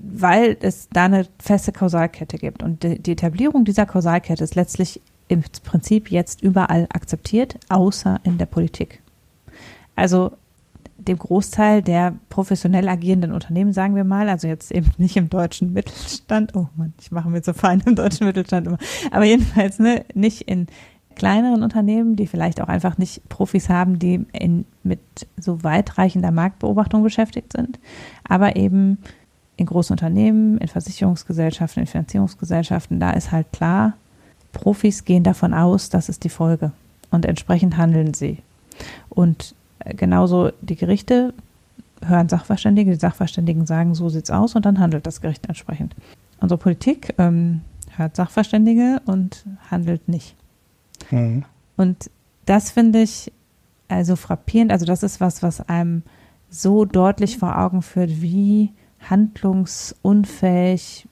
weil 0.00 0.56
es 0.60 0.88
da 0.92 1.04
eine 1.04 1.26
feste 1.38 1.72
Kausalkette 1.72 2.38
gibt. 2.38 2.62
Und 2.62 2.82
die, 2.82 2.98
die 2.98 3.12
Etablierung 3.12 3.64
dieser 3.64 3.86
Kausalkette 3.86 4.44
ist 4.44 4.54
letztlich 4.54 5.00
im 5.28 5.42
Prinzip 5.64 6.10
jetzt 6.10 6.42
überall 6.42 6.86
akzeptiert, 6.92 7.58
außer 7.68 8.20
in 8.24 8.38
der 8.38 8.46
Politik. 8.46 9.02
Also 9.96 10.32
dem 10.96 11.18
Großteil 11.18 11.82
der 11.82 12.14
professionell 12.28 12.88
agierenden 12.88 13.32
Unternehmen, 13.32 13.72
sagen 13.72 13.96
wir 13.96 14.04
mal, 14.04 14.28
also 14.28 14.46
jetzt 14.46 14.70
eben 14.70 14.90
nicht 14.96 15.16
im 15.16 15.28
deutschen 15.28 15.72
Mittelstand, 15.72 16.54
oh 16.54 16.68
Mann, 16.76 16.94
ich 17.00 17.10
mache 17.10 17.28
mir 17.28 17.42
so 17.42 17.52
fein 17.52 17.82
im 17.86 17.96
deutschen 17.96 18.26
Mittelstand 18.26 18.66
immer, 18.66 18.78
aber 19.10 19.24
jedenfalls 19.24 19.78
ne, 19.78 20.04
nicht 20.14 20.42
in 20.42 20.66
kleineren 21.14 21.62
Unternehmen, 21.62 22.16
die 22.16 22.26
vielleicht 22.26 22.60
auch 22.60 22.68
einfach 22.68 22.98
nicht 22.98 23.28
Profis 23.28 23.68
haben, 23.68 23.98
die 23.98 24.26
in, 24.32 24.64
mit 24.82 25.00
so 25.36 25.62
weitreichender 25.62 26.30
Marktbeobachtung 26.30 27.02
beschäftigt 27.02 27.52
sind, 27.52 27.78
aber 28.24 28.56
eben 28.56 28.98
in 29.56 29.66
großen 29.66 29.94
Unternehmen, 29.94 30.58
in 30.58 30.68
Versicherungsgesellschaften, 30.68 31.82
in 31.82 31.86
Finanzierungsgesellschaften, 31.86 32.98
da 32.98 33.10
ist 33.10 33.30
halt 33.30 33.52
klar, 33.52 33.94
Profis 34.52 35.04
gehen 35.04 35.22
davon 35.22 35.54
aus, 35.54 35.88
das 35.88 36.08
ist 36.08 36.24
die 36.24 36.28
Folge 36.28 36.72
und 37.10 37.24
entsprechend 37.24 37.76
handeln 37.76 38.14
sie. 38.14 38.38
Und 39.08 39.54
genauso 39.84 40.50
die 40.60 40.76
Gerichte 40.76 41.34
hören 42.04 42.28
Sachverständige, 42.28 42.90
die 42.90 43.00
Sachverständigen 43.00 43.66
sagen, 43.66 43.94
so 43.94 44.08
sieht's 44.08 44.30
aus 44.30 44.54
und 44.54 44.66
dann 44.66 44.78
handelt 44.78 45.06
das 45.06 45.20
Gericht 45.20 45.46
entsprechend. 45.46 45.94
Unsere 46.40 46.58
Politik, 46.58 47.14
ähm, 47.18 47.62
hört 47.96 48.16
Sachverständige 48.16 49.00
und 49.06 49.44
handelt 49.70 50.08
nicht. 50.08 50.34
Mhm. 51.10 51.44
Und 51.76 52.10
das 52.46 52.70
finde 52.70 53.02
ich 53.02 53.32
also 53.88 54.16
frappierend. 54.16 54.72
Also 54.72 54.86
das 54.86 55.02
ist 55.02 55.20
was, 55.20 55.42
was 55.42 55.60
einem 55.68 56.02
so 56.50 56.84
deutlich 56.84 57.38
vor 57.38 57.58
Augen 57.58 57.82
führt, 57.82 58.20
wie 58.22 58.72
handlungsunfähig 59.08 61.06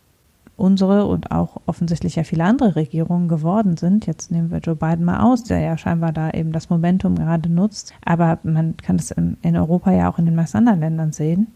unsere 0.62 1.06
und 1.06 1.32
auch 1.32 1.60
offensichtlich 1.66 2.14
ja 2.14 2.22
viele 2.22 2.44
andere 2.44 2.76
Regierungen 2.76 3.26
geworden 3.26 3.76
sind. 3.76 4.06
Jetzt 4.06 4.30
nehmen 4.30 4.52
wir 4.52 4.58
Joe 4.58 4.76
Biden 4.76 5.04
mal 5.04 5.20
aus, 5.20 5.42
der 5.42 5.58
ja 5.58 5.76
scheinbar 5.76 6.12
da 6.12 6.30
eben 6.30 6.52
das 6.52 6.70
Momentum 6.70 7.16
gerade 7.16 7.48
nutzt. 7.48 7.92
Aber 8.04 8.38
man 8.44 8.76
kann 8.76 8.94
es 8.94 9.10
in, 9.10 9.36
Europa 9.42 9.90
ja 9.90 10.08
auch 10.08 10.20
in 10.20 10.24
den 10.24 10.36
meisten 10.36 10.58
anderen 10.58 10.78
Ländern 10.78 11.10
sehen, 11.10 11.48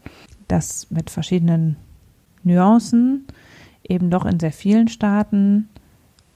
dass 0.49 0.91
mit 0.91 1.09
verschiedenen 1.09 1.77
Nuancen 2.43 3.25
eben 3.87 4.09
doch 4.09 4.25
in 4.25 4.41
sehr 4.41 4.51
vielen 4.51 4.89
Staaten 4.89 5.69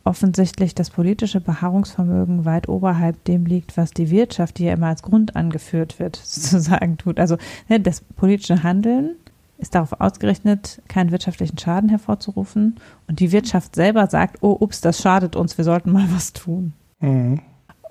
offensichtlich 0.06 0.74
das 0.74 0.90
politische 0.90 1.42
Beharrungsvermögen 1.42 2.46
weit 2.46 2.70
oberhalb 2.70 3.22
dem 3.26 3.46
liegt, 3.46 3.76
was 3.76 3.92
die 3.92 4.10
Wirtschaft, 4.10 4.58
die 4.58 4.64
ja 4.64 4.74
immer 4.74 4.88
als 4.88 5.04
Grund 5.04 5.36
angeführt 5.36 6.00
wird, 6.00 6.16
sozusagen 6.24 6.98
tut. 6.98 7.20
Also 7.20 7.36
ne, 7.68 7.82
das 7.82 8.00
politische 8.00 8.64
Handeln 8.64 9.18
ist 9.62 9.76
darauf 9.76 10.00
ausgerichtet, 10.02 10.82
keinen 10.88 11.12
wirtschaftlichen 11.12 11.58
Schaden 11.58 11.90
hervorzurufen. 11.90 12.76
Und 13.08 13.20
die 13.20 13.32
Wirtschaft 13.32 13.76
selber 13.76 14.08
sagt, 14.08 14.38
oh, 14.42 14.58
ups, 14.60 14.82
das 14.82 15.02
schadet 15.02 15.36
uns, 15.36 15.58
wir 15.58 15.66
sollten 15.66 15.92
mal 15.92 16.08
was 16.12 16.34
tun. 16.34 16.74
Mhm. 17.00 17.40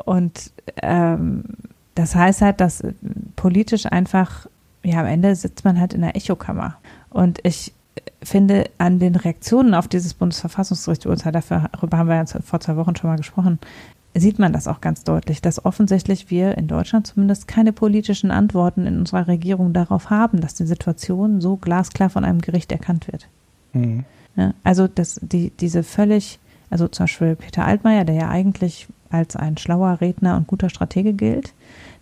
Und 0.04 0.52
ähm, 0.82 1.44
das 1.94 2.14
heißt 2.14 2.42
halt, 2.42 2.60
dass 2.60 2.82
politisch 3.36 3.86
einfach, 3.86 4.46
ja, 4.82 5.00
am 5.00 5.06
Ende 5.06 5.34
sitzt 5.34 5.64
man 5.64 5.78
halt 5.78 5.94
in 5.94 6.00
der 6.00 6.16
Echokammer. 6.16 6.76
Und 7.10 7.38
ich 7.44 7.72
finde, 8.22 8.64
an 8.78 8.98
den 8.98 9.16
Reaktionen 9.16 9.74
auf 9.74 9.88
dieses 9.88 10.14
Bundesverfassungsgerichtsurteil, 10.14 11.32
darüber 11.32 11.98
haben 11.98 12.08
wir 12.08 12.16
ja 12.16 12.24
vor 12.26 12.60
zwei 12.60 12.76
Wochen 12.76 12.96
schon 12.96 13.10
mal 13.10 13.16
gesprochen, 13.16 13.58
sieht 14.14 14.38
man 14.38 14.52
das 14.52 14.66
auch 14.66 14.80
ganz 14.80 15.04
deutlich, 15.04 15.40
dass 15.40 15.64
offensichtlich 15.64 16.30
wir 16.30 16.58
in 16.58 16.66
Deutschland 16.66 17.06
zumindest 17.06 17.46
keine 17.46 17.72
politischen 17.72 18.30
Antworten 18.30 18.86
in 18.86 18.98
unserer 18.98 19.28
Regierung 19.28 19.72
darauf 19.72 20.10
haben, 20.10 20.40
dass 20.40 20.54
die 20.54 20.66
Situation 20.66 21.40
so 21.40 21.56
glasklar 21.56 22.10
von 22.10 22.24
einem 22.24 22.40
Gericht 22.40 22.72
erkannt 22.72 23.06
wird. 23.10 23.28
Mhm. 23.72 24.04
Ja, 24.36 24.54
also 24.64 24.88
dass 24.88 25.20
die, 25.22 25.50
diese 25.60 25.82
völlig, 25.82 26.38
also 26.70 26.88
zum 26.88 27.04
Beispiel 27.04 27.36
Peter 27.36 27.64
Altmaier, 27.64 28.04
der 28.04 28.16
ja 28.16 28.28
eigentlich 28.28 28.88
als 29.10 29.36
ein 29.36 29.56
schlauer 29.56 30.00
Redner 30.00 30.36
und 30.36 30.46
guter 30.46 30.70
Stratege 30.70 31.12
gilt, 31.12 31.52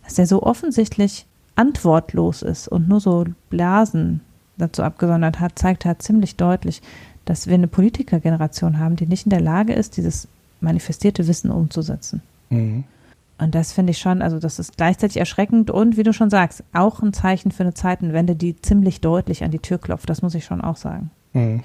dass 0.03 0.15
der 0.15 0.27
so 0.27 0.43
offensichtlich 0.43 1.25
antwortlos 1.55 2.41
ist 2.41 2.67
und 2.67 2.87
nur 2.87 2.99
so 2.99 3.25
Blasen 3.49 4.21
dazu 4.57 4.83
abgesondert 4.83 5.39
hat, 5.39 5.59
zeigt 5.59 5.85
halt 5.85 6.01
ziemlich 6.01 6.35
deutlich, 6.37 6.81
dass 7.25 7.47
wir 7.47 7.53
eine 7.53 7.67
Politikergeneration 7.67 8.79
haben, 8.79 8.95
die 8.95 9.05
nicht 9.05 9.25
in 9.25 9.29
der 9.29 9.41
Lage 9.41 9.73
ist, 9.73 9.97
dieses 9.97 10.27
manifestierte 10.61 11.27
Wissen 11.27 11.51
umzusetzen. 11.51 12.21
Mhm. 12.49 12.83
Und 13.37 13.55
das 13.55 13.71
finde 13.71 13.91
ich 13.91 13.99
schon, 13.99 14.21
also 14.21 14.37
das 14.37 14.59
ist 14.59 14.75
gleichzeitig 14.75 15.17
erschreckend 15.17 15.71
und 15.71 15.95
wie 15.95 16.03
du 16.03 16.11
schon 16.11 16.29
sagst, 16.29 16.63
auch 16.73 17.01
ein 17.01 17.13
Zeichen 17.13 17.51
für 17.51 17.63
eine 17.63 17.73
Zeitenwende, 17.73 18.35
die 18.35 18.61
ziemlich 18.61 18.99
deutlich 18.99 19.43
an 19.43 19.51
die 19.51 19.59
Tür 19.59 19.77
klopft. 19.77 20.09
Das 20.09 20.21
muss 20.21 20.35
ich 20.35 20.43
schon 20.43 20.61
auch 20.61 20.75
sagen. 20.75 21.11
Mhm. 21.33 21.63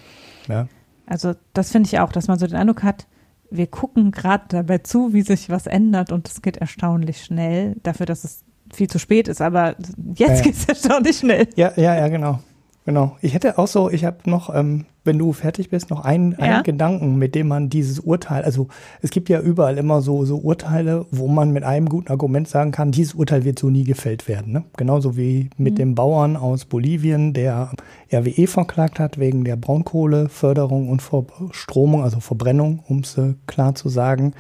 Ja. 0.49 0.69
Also 1.07 1.35
das 1.53 1.73
finde 1.73 1.89
ich 1.89 1.99
auch, 1.99 2.13
dass 2.13 2.29
man 2.29 2.39
so 2.39 2.47
den 2.47 2.57
Eindruck 2.57 2.83
hat, 2.85 3.07
wir 3.51 3.67
gucken 3.67 4.11
gerade 4.11 4.45
dabei 4.49 4.79
zu, 4.79 5.13
wie 5.13 5.23
sich 5.23 5.51
was 5.51 5.67
ändert 5.67 6.13
und 6.13 6.29
es 6.29 6.43
geht 6.43 6.57
erstaunlich 6.57 7.25
schnell, 7.25 7.77
dafür, 7.83 8.07
dass 8.07 8.25
es 8.25 8.45
viel 8.73 8.89
zu 8.89 8.99
spät 8.99 9.29
ist, 9.29 9.41
aber 9.41 9.77
jetzt 10.15 10.39
ja. 10.39 10.43
geht 10.43 10.55
es 10.55 10.65
erstaunlich 10.69 11.19
schnell. 11.19 11.49
Ja, 11.57 11.73
ja, 11.77 11.95
ja, 11.95 12.09
genau. 12.09 12.41
Genau. 12.85 13.17
Ich 13.21 13.35
hätte 13.35 13.59
auch 13.59 13.67
so, 13.67 13.91
ich 13.91 14.05
habe 14.05 14.19
noch, 14.29 14.55
ähm, 14.55 14.87
wenn 15.05 15.19
du 15.19 15.33
fertig 15.33 15.69
bist, 15.71 15.91
noch 15.91 16.05
einen, 16.05 16.33
Ja. 16.33 16.39
einen 16.39 16.63
Gedanken, 16.63 17.17
mit 17.17 17.35
dem 17.35 17.49
man 17.49 17.69
dieses 17.69 18.01
Urteil, 18.01 18.43
also 18.43 18.69
es 19.03 19.11
gibt 19.11 19.29
ja 19.29 19.41
überall 19.41 19.77
immer 19.79 20.01
so, 20.01 20.25
so 20.25 20.37
Urteile, 20.39 21.07
wo 21.11 21.29
man 21.29 21.53
mit 21.53 21.63
einem 21.63 21.89
guten 21.89 22.09
Argument 22.11 22.49
sagen 22.49 22.71
kann, 22.71 22.91
dieses 22.93 23.15
Urteil 23.15 23.45
wird 23.45 23.59
so 23.59 23.69
nie 23.71 23.85
gefällt 23.85 24.29
werden. 24.29 24.53
Ne? 24.53 24.65
Genauso 24.77 25.17
wie 25.17 25.51
mit 25.59 25.75
Mhm. 25.75 25.79
dem 25.79 25.95
Bauern 25.95 26.37
aus 26.37 26.65
Bolivien, 26.65 27.33
der 27.35 27.71
RWE 28.13 28.47
verklagt 28.47 28.99
hat 28.99 29.19
wegen 29.19 29.45
der 29.45 29.57
Braunkohleförderung 29.57 30.89
und 30.89 31.03
Verstromung, 31.03 32.03
also 32.03 32.21
Verbrennung, 32.21 32.81
um 32.89 33.01
es 33.01 33.17
äh, 33.19 33.35
klar 33.47 33.75
zu 33.75 33.89
sagen, 33.89 34.33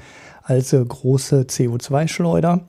als 0.42 0.72
äh, 0.72 0.84
große 0.84 1.42
CO2-Schleuder. 1.48 2.60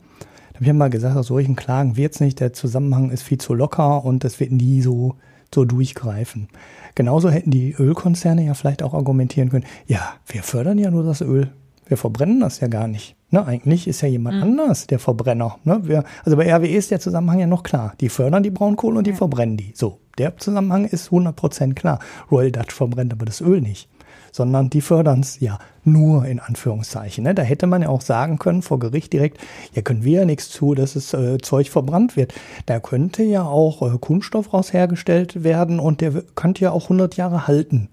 Da 0.54 0.56
habe 0.60 0.66
ich 0.66 0.74
mal 0.74 0.90
gesagt, 0.90 1.18
aus 1.18 1.28
solchen 1.28 1.56
Klagen 1.56 1.98
wird 1.98 2.14
es 2.14 2.20
nicht, 2.22 2.40
der 2.40 2.54
Zusammenhang 2.54 3.10
ist 3.12 3.24
viel 3.24 3.38
zu 3.38 3.54
locker 3.54 4.06
und 4.06 4.24
das 4.24 4.40
wird 4.40 4.52
nie 4.52 4.82
so, 4.82 5.16
so 5.54 5.66
durchgreifen. 5.66 6.48
Genauso 6.96 7.30
hätten 7.30 7.52
die 7.52 7.74
Ölkonzerne 7.78 8.46
ja 8.46 8.54
vielleicht 8.54 8.82
auch 8.84 8.94
argumentieren 8.94 9.50
können, 9.50 9.66
ja, 9.86 10.14
wir 10.28 10.44
fördern 10.44 10.78
ja 10.78 10.90
nur 10.92 11.04
das 11.04 11.22
Öl, 11.22 11.52
wir 11.88 11.98
verbrennen 11.98 12.40
das 12.40 12.60
ja 12.62 12.68
gar 12.68 12.88
nicht. 12.88 13.16
Ne, 13.30 13.46
eigentlich 13.46 13.88
ist 13.88 14.02
ja 14.02 14.08
jemand 14.08 14.38
Mhm. 14.38 14.44
anders 14.44 14.88
der 14.88 14.98
Verbrenner. 15.00 15.58
Ne? 15.66 15.82
Wir, 15.84 16.04
also 16.24 16.38
bei 16.38 16.52
RWE 16.52 16.68
ist 16.70 16.90
der 16.92 17.00
Zusammenhang 17.00 17.40
ja 17.40 17.48
noch 17.48 17.64
klar. 17.64 17.94
Die 18.00 18.08
fördern 18.10 18.44
die 18.44 18.50
Braunkohle 18.52 18.98
und 18.98 19.06
die 19.08 19.12
Ja. 19.12 19.18
verbrennen 19.18 19.58
die. 19.58 19.74
So, 19.76 20.00
der 20.18 20.38
Zusammenhang 20.38 20.86
ist 20.86 21.12
100% 21.12 21.76
klar. 21.76 22.00
Royal 22.32 22.52
Dutch 22.52 22.74
verbrennt 22.74 23.12
aber 23.12 23.26
das 23.26 23.42
Öl 23.42 23.62
nicht 23.62 23.90
sondern 24.36 24.70
die 24.70 24.82
fördern 24.82 25.22
es 25.22 25.40
ja 25.40 25.60
nur 25.86 26.26
in 26.26 26.40
Anführungszeichen. 26.40 27.24
Ne? 27.24 27.34
Da 27.34 27.42
hätte 27.42 27.68
man 27.68 27.82
ja 27.82 27.90
auch 27.90 28.02
sagen 28.02 28.38
können 28.38 28.62
vor 28.62 28.80
Gericht 28.80 29.14
direkt, 29.14 29.40
ja 29.74 29.82
können 29.82 30.04
wir 30.04 30.20
ja 30.20 30.26
nichts 30.26 30.50
zu, 30.50 30.76
dass 30.76 30.94
das 30.94 31.14
äh, 31.14 31.38
Zeug 31.38 31.70
verbrannt 31.70 32.18
wird. 32.18 32.34
Da 32.66 32.82
könnte 32.82 33.24
ja 33.24 33.44
auch 33.44 33.82
äh, 33.82 33.98
Kunststoff 33.98 34.54
raus 34.54 34.74
hergestellt 34.74 35.46
werden 35.46 35.80
und 35.80 36.02
der 36.02 36.24
könnte 36.36 36.66
ja 36.66 36.72
auch 36.72 36.84
100 36.84 37.16
Jahre 37.16 37.48
halten. 37.48 37.88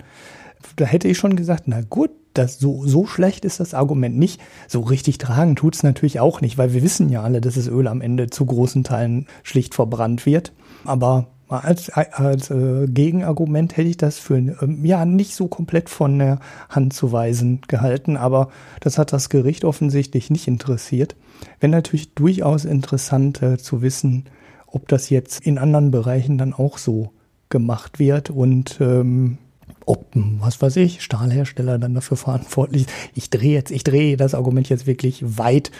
Da 0.74 0.84
hätte 0.84 1.06
ich 1.06 1.16
schon 1.16 1.36
gesagt, 1.36 1.64
na 1.66 1.82
gut, 1.82 2.10
das 2.34 2.58
so, 2.58 2.84
so 2.86 3.06
schlecht 3.06 3.44
ist 3.44 3.60
das 3.60 3.74
Argument 3.74 4.18
nicht. 4.18 4.40
So 4.66 4.80
richtig 4.80 5.18
tragen 5.18 5.54
tut 5.54 5.76
es 5.76 5.82
natürlich 5.82 6.18
auch 6.18 6.40
nicht, 6.40 6.58
weil 6.58 6.72
wir 6.72 6.82
wissen 6.82 7.08
ja 7.08 7.22
alle, 7.22 7.40
dass 7.40 7.54
das 7.54 7.68
Öl 7.68 7.86
am 7.86 8.00
Ende 8.00 8.30
zu 8.30 8.46
großen 8.46 8.82
Teilen 8.82 9.26
schlicht 9.44 9.74
verbrannt 9.74 10.26
wird. 10.26 10.52
Aber 10.84 11.28
als, 11.60 11.90
als 11.90 12.50
äh, 12.50 12.86
Gegenargument 12.88 13.76
hätte 13.76 13.88
ich 13.88 13.96
das 13.96 14.18
für 14.18 14.36
ähm, 14.36 14.84
ja 14.84 15.04
nicht 15.04 15.34
so 15.34 15.48
komplett 15.48 15.88
von 15.88 16.18
der 16.18 16.40
Hand 16.68 16.92
zu 16.92 17.12
weisen 17.12 17.60
gehalten, 17.68 18.16
aber 18.16 18.48
das 18.80 18.98
hat 18.98 19.12
das 19.12 19.28
Gericht 19.28 19.64
offensichtlich 19.64 20.30
nicht 20.30 20.48
interessiert. 20.48 21.16
Wäre 21.60 21.70
natürlich 21.70 22.14
durchaus 22.14 22.64
interessant 22.64 23.42
äh, 23.42 23.58
zu 23.58 23.82
wissen, 23.82 24.24
ob 24.66 24.88
das 24.88 25.10
jetzt 25.10 25.44
in 25.46 25.58
anderen 25.58 25.90
Bereichen 25.90 26.38
dann 26.38 26.52
auch 26.54 26.78
so 26.78 27.10
gemacht 27.50 27.98
wird 27.98 28.30
und 28.30 28.78
ähm, 28.80 29.38
ob, 29.86 30.06
was 30.14 30.60
weiß 30.62 30.76
ich, 30.76 31.02
Stahlhersteller 31.02 31.78
dann 31.78 31.94
dafür 31.94 32.16
verantwortlich. 32.16 32.86
Ich 33.14 33.30
drehe 33.30 33.52
jetzt, 33.52 33.70
ich 33.70 33.84
drehe 33.84 34.16
das 34.16 34.34
Argument 34.34 34.68
jetzt 34.68 34.86
wirklich 34.86 35.38
weit. 35.38 35.70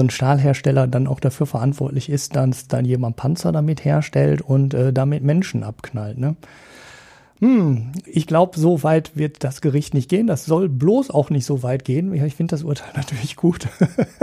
So 0.00 0.06
ein 0.06 0.08
Stahlhersteller 0.08 0.86
dann 0.86 1.06
auch 1.06 1.20
dafür 1.20 1.44
verantwortlich 1.44 2.08
ist, 2.08 2.34
dass 2.34 2.66
dann 2.68 2.86
jemand 2.86 3.16
Panzer 3.16 3.52
damit 3.52 3.84
herstellt 3.84 4.40
und 4.40 4.72
äh, 4.72 4.94
damit 4.94 5.22
Menschen 5.22 5.62
abknallt. 5.62 6.16
Ne? 6.16 6.36
Hm, 7.40 7.92
ich 8.06 8.26
glaube, 8.26 8.58
so 8.58 8.82
weit 8.82 9.14
wird 9.14 9.44
das 9.44 9.60
Gericht 9.60 9.92
nicht 9.92 10.08
gehen. 10.08 10.26
Das 10.26 10.46
soll 10.46 10.70
bloß 10.70 11.10
auch 11.10 11.28
nicht 11.28 11.44
so 11.44 11.62
weit 11.62 11.84
gehen. 11.84 12.14
Ich 12.14 12.34
finde 12.34 12.52
das 12.52 12.62
Urteil 12.62 12.88
natürlich 12.96 13.36
gut. 13.36 13.68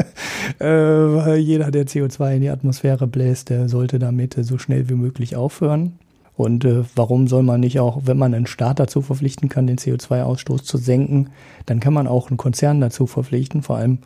äh, 0.59 1.35
jeder, 1.35 1.69
der 1.69 1.85
CO2 1.85 2.37
in 2.37 2.41
die 2.41 2.49
Atmosphäre 2.49 3.05
bläst, 3.05 3.49
der 3.51 3.69
sollte 3.69 3.99
damit 3.99 4.35
äh, 4.35 4.43
so 4.43 4.57
schnell 4.57 4.89
wie 4.89 4.95
möglich 4.95 5.35
aufhören. 5.35 5.99
Und 6.35 6.65
äh, 6.65 6.85
warum 6.95 7.27
soll 7.27 7.43
man 7.43 7.59
nicht 7.59 7.79
auch, 7.79 8.01
wenn 8.05 8.17
man 8.17 8.33
einen 8.33 8.47
Staat 8.47 8.79
dazu 8.79 9.03
verpflichten 9.03 9.47
kann, 9.47 9.67
den 9.67 9.77
CO2-Ausstoß 9.77 10.63
zu 10.63 10.79
senken, 10.79 11.29
dann 11.67 11.79
kann 11.79 11.93
man 11.93 12.07
auch 12.07 12.31
einen 12.31 12.37
Konzern 12.37 12.81
dazu 12.81 13.05
verpflichten, 13.05 13.61
vor 13.61 13.77
allem 13.77 13.99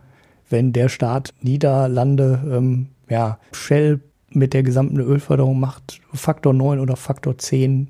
wenn 0.52 0.74
der 0.74 0.89
Staat 0.89 1.34
Niederlande, 1.41 2.39
ähm, 2.52 2.88
ja, 3.10 3.39
Shell 3.52 4.02
mit 4.30 4.54
der 4.54 4.64
gesamten 4.64 4.99
Ölförderung 4.99 5.60
macht 5.60 5.99
Faktor 6.14 6.54
9 6.54 6.80
oder 6.80 6.95
Faktor 6.95 7.38
10 7.38 7.89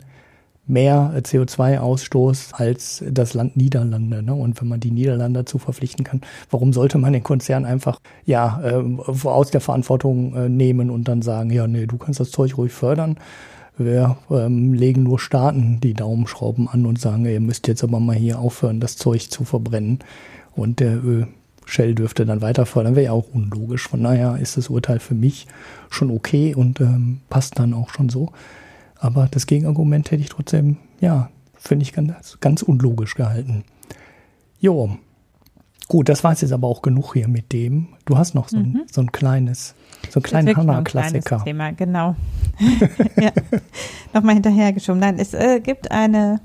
mehr 0.67 1.11
CO2-Ausstoß 1.15 2.53
als 2.53 3.03
das 3.09 3.33
Land 3.33 3.57
Niederlande. 3.57 4.23
Ne? 4.23 4.33
Und 4.33 4.59
wenn 4.61 4.67
man 4.67 4.79
die 4.79 4.91
Niederlande 4.91 5.41
dazu 5.41 5.57
verpflichten 5.57 6.05
kann, 6.05 6.21
warum 6.49 6.71
sollte 6.71 6.97
man 6.97 7.13
den 7.13 7.23
Konzern 7.23 7.65
einfach 7.65 7.99
ja 8.25 8.61
ähm, 8.63 8.99
aus 8.99 9.51
der 9.51 9.61
Verantwortung 9.61 10.35
äh, 10.35 10.49
nehmen 10.49 10.89
und 10.89 11.07
dann 11.07 11.21
sagen, 11.21 11.49
ja, 11.49 11.67
nee, 11.67 11.87
du 11.87 11.97
kannst 11.97 12.19
das 12.19 12.31
Zeug 12.31 12.57
ruhig 12.57 12.71
fördern. 12.71 13.17
Wir 13.77 14.17
ähm, 14.29 14.73
legen 14.73 15.03
nur 15.03 15.19
Staaten 15.19 15.79
die 15.81 15.93
Daumenschrauben 15.93 16.67
an 16.67 16.85
und 16.85 16.99
sagen, 16.99 17.25
ihr 17.25 17.39
müsst 17.39 17.67
jetzt 17.67 17.83
aber 17.83 17.99
mal 17.99 18.15
hier 18.15 18.39
aufhören, 18.39 18.79
das 18.79 18.97
Zeug 18.97 19.29
zu 19.29 19.43
verbrennen. 19.43 19.99
Und 20.55 20.79
der 20.79 21.03
Öl 21.03 21.27
Shell 21.65 21.95
dürfte 21.95 22.25
dann 22.25 22.41
weiter 22.41 22.65
fördern, 22.65 22.95
wäre 22.95 23.05
ja 23.05 23.11
auch 23.11 23.27
unlogisch. 23.33 23.87
Von 23.87 24.03
daher 24.03 24.37
ist 24.37 24.57
das 24.57 24.69
Urteil 24.69 24.99
für 24.99 25.13
mich 25.15 25.47
schon 25.89 26.11
okay 26.11 26.53
und 26.55 26.81
ähm, 26.81 27.21
passt 27.29 27.59
dann 27.59 27.73
auch 27.73 27.89
schon 27.89 28.09
so. 28.09 28.31
Aber 28.99 29.27
das 29.31 29.47
Gegenargument 29.47 30.11
hätte 30.11 30.21
ich 30.21 30.29
trotzdem, 30.29 30.77
ja, 30.99 31.29
finde 31.55 31.83
ich 31.83 31.93
ganz, 31.93 32.37
ganz 32.39 32.61
unlogisch 32.61 33.15
gehalten. 33.15 33.63
Jo. 34.59 34.97
Gut, 35.87 36.07
das 36.07 36.23
war 36.23 36.31
es 36.31 36.41
jetzt 36.41 36.53
aber 36.53 36.67
auch 36.67 36.81
genug 36.81 37.13
hier 37.13 37.27
mit 37.27 37.51
dem. 37.51 37.89
Du 38.05 38.17
hast 38.17 38.33
noch 38.33 38.47
so, 38.49 38.57
ein, 38.57 38.71
Mhm. 38.73 38.81
so 38.89 39.01
ein 39.01 39.11
kleines, 39.11 39.75
so 40.09 40.21
ein 40.21 40.55
Hammer-Klassiker. 40.55 41.21
kleines 41.21 41.43
Thema, 41.43 41.71
genau. 41.71 42.15
ja. 43.19 43.31
Nochmal 44.13 44.35
hinterhergeschoben. 44.35 44.99
Nein, 44.99 45.19
es 45.19 45.33
äh, 45.33 45.59
gibt 45.59 45.91
eine 45.91 46.39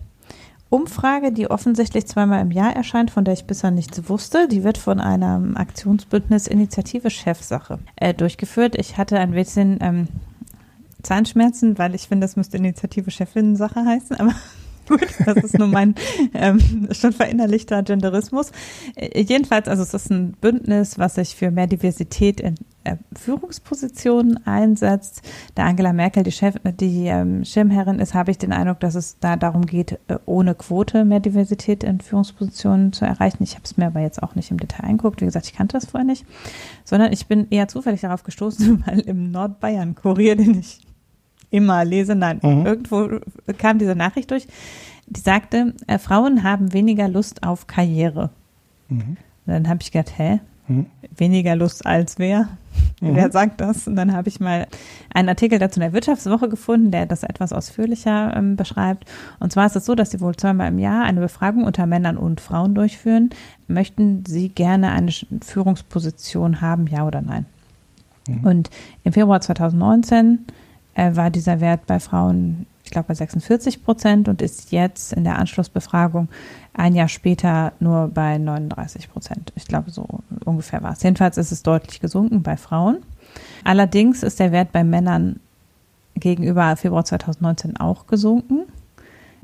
Umfrage, 0.69 1.33
die 1.33 1.49
offensichtlich 1.49 2.07
zweimal 2.07 2.41
im 2.43 2.51
Jahr 2.51 2.75
erscheint, 2.75 3.11
von 3.11 3.25
der 3.25 3.35
ich 3.35 3.45
bisher 3.45 3.71
nichts 3.71 4.09
wusste. 4.09 4.49
Die 4.49 4.65
wird 4.65 4.79
von 4.79 5.01
einem 5.01 5.57
Aktionsbündnis 5.57 6.49
Initiative 6.49 7.11
Chefsache 7.11 7.79
äh, 7.97 8.13
durchgeführt. 8.13 8.75
Ich 8.77 8.99
hatte 8.99 9.19
ein 9.19 9.31
bisschen 9.31 9.79
ähm, 9.81 10.09
Zahnschmerzen, 11.03 11.79
weil 11.79 11.95
ich 11.95 12.09
finde, 12.09 12.25
das 12.25 12.37
müsste 12.37 12.57
Initiative 12.57 13.11
Chefin-Sache 13.11 13.85
heißen, 13.85 14.17
aber 14.17 14.35
gut, 14.89 15.07
das 15.25 15.37
ist 15.37 15.59
nur 15.59 15.69
mein 15.69 15.95
ähm, 16.35 16.89
schon 16.93 17.13
verinnerlichter 17.13 17.83
Genderismus. 17.83 18.53
Äh, 18.95 19.23
jedenfalls, 19.23 19.69
also 19.69 19.83
es 19.83 19.95
ist 19.95 20.11
ein 20.11 20.33
Bündnis, 20.41 20.99
was 20.99 21.17
sich 21.17 21.35
für 21.35 21.51
mehr 21.51 21.67
Diversität 21.67 22.41
in 22.41 22.57
äh, 22.87 22.97
Führungspositionen 23.19 24.47
einsetzt. 24.47 25.23
Da 25.55 25.65
Angela 25.65 25.93
Merkel 25.93 26.23
die, 26.23 26.33
Chef, 26.33 26.55
die 26.79 27.07
ähm, 27.07 27.45
Schirmherrin 27.45 27.99
ist, 27.99 28.15
habe 28.15 28.31
ich 28.31 28.39
den 28.39 28.53
Eindruck, 28.53 28.81
dass 28.81 28.95
es 28.95 29.19
da 29.19 29.37
darum 29.37 29.67
geht, 29.67 29.99
äh, 30.07 30.19
ohne 30.25 30.55
Quote 30.55 31.05
mehr 31.05 31.21
Diversität 31.21 31.83
in 31.83 32.01
Führungspositionen 32.01 32.93
zu 32.93 33.05
erreichen. 33.05 33.43
Ich 33.43 33.55
habe 33.55 33.65
es 33.65 33.77
mir 33.77 33.87
aber 33.87 34.01
jetzt 34.01 34.23
auch 34.23 34.37
nicht 34.37 34.51
im 34.51 34.59
Detail 34.59 34.85
angeguckt. 34.85 35.21
Wie 35.21 35.25
gesagt, 35.25 35.47
ich 35.47 35.55
kannte 35.55 35.77
das 35.77 35.87
vorher 35.87 36.07
nicht, 36.07 36.25
sondern 36.85 37.13
ich 37.13 37.27
bin 37.27 37.49
eher 37.51 37.67
zufällig 37.67 38.03
darauf 38.03 38.23
gestoßen, 38.23 38.85
weil 38.87 39.01
im 39.01 39.33
Nordbayern-Kurier, 39.33 40.37
den 40.37 40.61
ich 40.61 40.86
immer 41.51 41.85
lese, 41.85 42.15
nein, 42.15 42.41
mhm. 42.43 42.67
irgendwo 42.67 43.09
kam 43.59 43.79
diese 43.79 43.95
Nachricht 43.95 44.31
durch, 44.31 44.47
die 45.07 45.21
sagte, 45.21 45.75
äh, 45.87 45.99
Frauen 45.99 46.43
haben 46.43 46.73
weniger 46.73 47.09
Lust 47.09 47.43
auf 47.43 47.67
Karriere. 47.67 48.31
Mhm. 48.89 49.17
dann 49.47 49.69
habe 49.69 49.81
ich 49.83 49.91
gedacht, 49.91 50.17
hä? 50.17 50.41
Mhm. 50.69 50.87
Weniger 51.17 51.57
Lust 51.57 51.87
als 51.87 52.19
wer? 52.19 52.49
Mhm. 53.01 53.15
Wer 53.15 53.31
sagt 53.31 53.61
das? 53.61 53.87
Und 53.87 53.97
dann 53.97 54.13
habe 54.13 54.29
ich 54.29 54.41
mal 54.41 54.67
einen 55.13 55.29
Artikel 55.29 55.59
dazu 55.59 55.79
in 55.79 55.83
der 55.83 55.93
Wirtschaftswoche 55.93 56.49
gefunden, 56.49 56.91
der 56.91 57.07
das 57.07 57.23
etwas 57.23 57.53
ausführlicher 57.53 58.35
ähm, 58.37 58.57
beschreibt. 58.57 59.05
Und 59.39 59.53
zwar 59.53 59.67
ist 59.67 59.77
es 59.77 59.87
so, 59.87 59.95
dass 59.95 60.11
sie 60.11 60.21
wohl 60.21 60.35
zweimal 60.37 60.69
im 60.69 60.79
Jahr 60.79 61.05
eine 61.05 61.21
Befragung 61.21 61.65
unter 61.65 61.87
Männern 61.87 62.17
und 62.17 62.41
Frauen 62.41 62.75
durchführen. 62.75 63.31
Möchten 63.69 64.25
sie 64.27 64.49
gerne 64.49 64.91
eine 64.91 65.13
Führungsposition 65.43 66.61
haben, 66.61 66.87
ja 66.87 67.07
oder 67.07 67.23
nein? 67.23 67.47
Mhm. 68.29 68.45
Und 68.45 68.71
im 69.05 69.13
Februar 69.13 69.41
2019 69.41 70.47
äh, 70.97 71.15
war 71.15 71.31
dieser 71.31 71.61
Wert 71.61 71.87
bei 71.87 72.01
Frauen, 72.01 72.67
ich 72.85 72.91
glaube, 72.91 73.09
bei 73.09 73.15
46 73.15 73.85
Prozent 73.85 74.29
und 74.29 74.43
ist 74.43 74.73
jetzt 74.73 75.13
in 75.13 75.25
der 75.25 75.39
Anschlussbefragung 75.39 76.29
ein 76.73 76.95
Jahr 76.95 77.09
später 77.09 77.73
nur 77.81 78.09
bei 78.09 78.39
39 78.39 79.11
Prozent. 79.11 79.53
Ich 79.57 79.67
glaube, 79.67 79.91
so 79.91 80.07
ungefähr 80.45 80.83
war 80.83 80.93
es. 80.93 81.03
Jedenfalls 81.03 81.37
ist 81.37 81.53
es 81.53 81.63
deutlich 81.63 82.01
gesunken 82.01 82.43
bei 82.43 82.57
Frauen. 82.57 82.99
Allerdings 83.65 84.23
ist 84.23 84.41
der 84.41 84.53
Wert 84.53 84.73
bei 84.73 84.85
Männern 84.85 85.41
gegenüber 86.15 86.75
Februar 86.77 87.05
2019 87.05 87.77
auch 87.77 88.07
gesunken, 88.07 88.63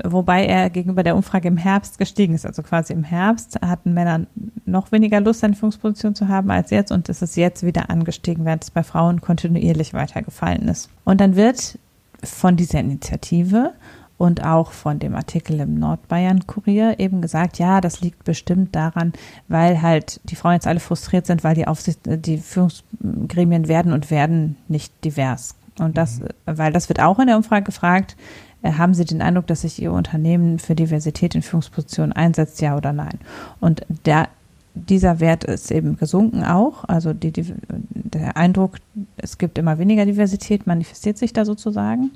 wobei 0.03 0.47
er 0.47 0.71
gegenüber 0.71 1.03
der 1.03 1.17
Umfrage 1.17 1.49
im 1.49 1.57
Herbst 1.57 1.99
gestiegen 1.99 2.35
ist. 2.35 2.47
Also 2.47 2.63
quasi 2.63 2.93
im 2.93 3.05
Herbst 3.05 3.61
hatten 3.61 3.95
Männer 3.95 4.27
noch 4.65 4.93
weniger 4.93 5.21
Lust, 5.21 5.45
eine 5.45 5.55
Führungsposition 5.55 6.15
zu 6.15 6.29
haben 6.29 6.51
als 6.51 6.71
jetzt 6.71 6.93
und 6.93 7.09
es 7.09 7.23
ist 7.23 7.37
jetzt 7.37 7.65
wieder 7.65 7.91
angestiegen, 7.91 8.45
während 8.45 8.65
es 8.65 8.71
bei 8.71 8.83
Frauen 8.83 9.21
kontinuierlich 9.21 9.95
weitergefallen 9.95 10.69
ist. 10.69 10.89
Und 11.05 11.21
dann 11.21 11.37
wird 11.37 11.79
von 12.23 12.57
dieser 12.57 12.81
Initiative 12.81 13.73
und 14.19 14.45
auch 14.45 14.71
von 14.71 15.01
dem 15.01 15.17
Artikel 15.17 15.59
im 15.59 15.81
Nordbayern-Kurier 15.81 17.01
eben 17.01 17.21
gesagt, 17.21 17.59
ja, 17.59 17.81
das 17.81 18.03
liegt 18.03 18.23
bestimmt 18.23 18.75
daran, 18.77 19.13
weil 19.49 19.83
halt 19.83 20.21
die 20.25 20.37
Frauen 20.37 20.55
jetzt 20.55 20.69
alle 20.69 20.79
frustriert 20.79 21.27
sind, 21.27 21.43
weil 21.43 21.57
die 21.57 21.67
Aufsicht, 21.67 22.01
die 22.05 22.39
Führungsgremien 22.39 23.67
werden 23.67 23.93
und 23.93 24.13
werden 24.13 24.57
nicht 24.69 24.93
divers. 25.05 25.57
Und 25.81 25.99
das, 25.99 26.21
mhm. 26.21 26.29
weil 26.47 26.73
das 26.73 26.89
wird 26.89 27.01
auch 27.01 27.19
in 27.19 27.27
der 27.27 27.37
Umfrage 27.37 27.65
gefragt, 27.65 28.17
äh, 28.17 28.52
haben 28.65 28.95
Sie 28.95 29.05
den 29.05 29.23
Eindruck, 29.23 29.47
dass 29.47 29.63
sich 29.63 29.83
Ihr 29.83 29.93
Unternehmen 29.93 30.59
für 30.59 30.75
Diversität 30.75 31.35
in 31.35 31.43
Führungspositionen 31.43 32.13
einsetzt, 32.13 32.61
ja 32.61 32.77
oder 32.77 32.93
nein? 32.93 33.19
Und 33.61 33.83
der 34.07 34.29
dieser 34.75 35.21
Wert 35.21 35.45
ist 35.45 35.71
eben 35.71 35.97
gesunken 35.97 36.45
auch. 36.45 36.85
Also 36.85 37.13
die, 37.13 37.31
die, 37.31 37.53
der 37.91 38.37
Eindruck, 38.37 38.77
es 39.17 39.39
gibt 39.39 39.59
immer 39.59 39.79
weniger 39.79 40.07
Diversität, 40.07 40.67
manifestiert 40.67 41.19
sich 41.19 41.33
da 41.33 41.45
sozusagen. 41.45 42.11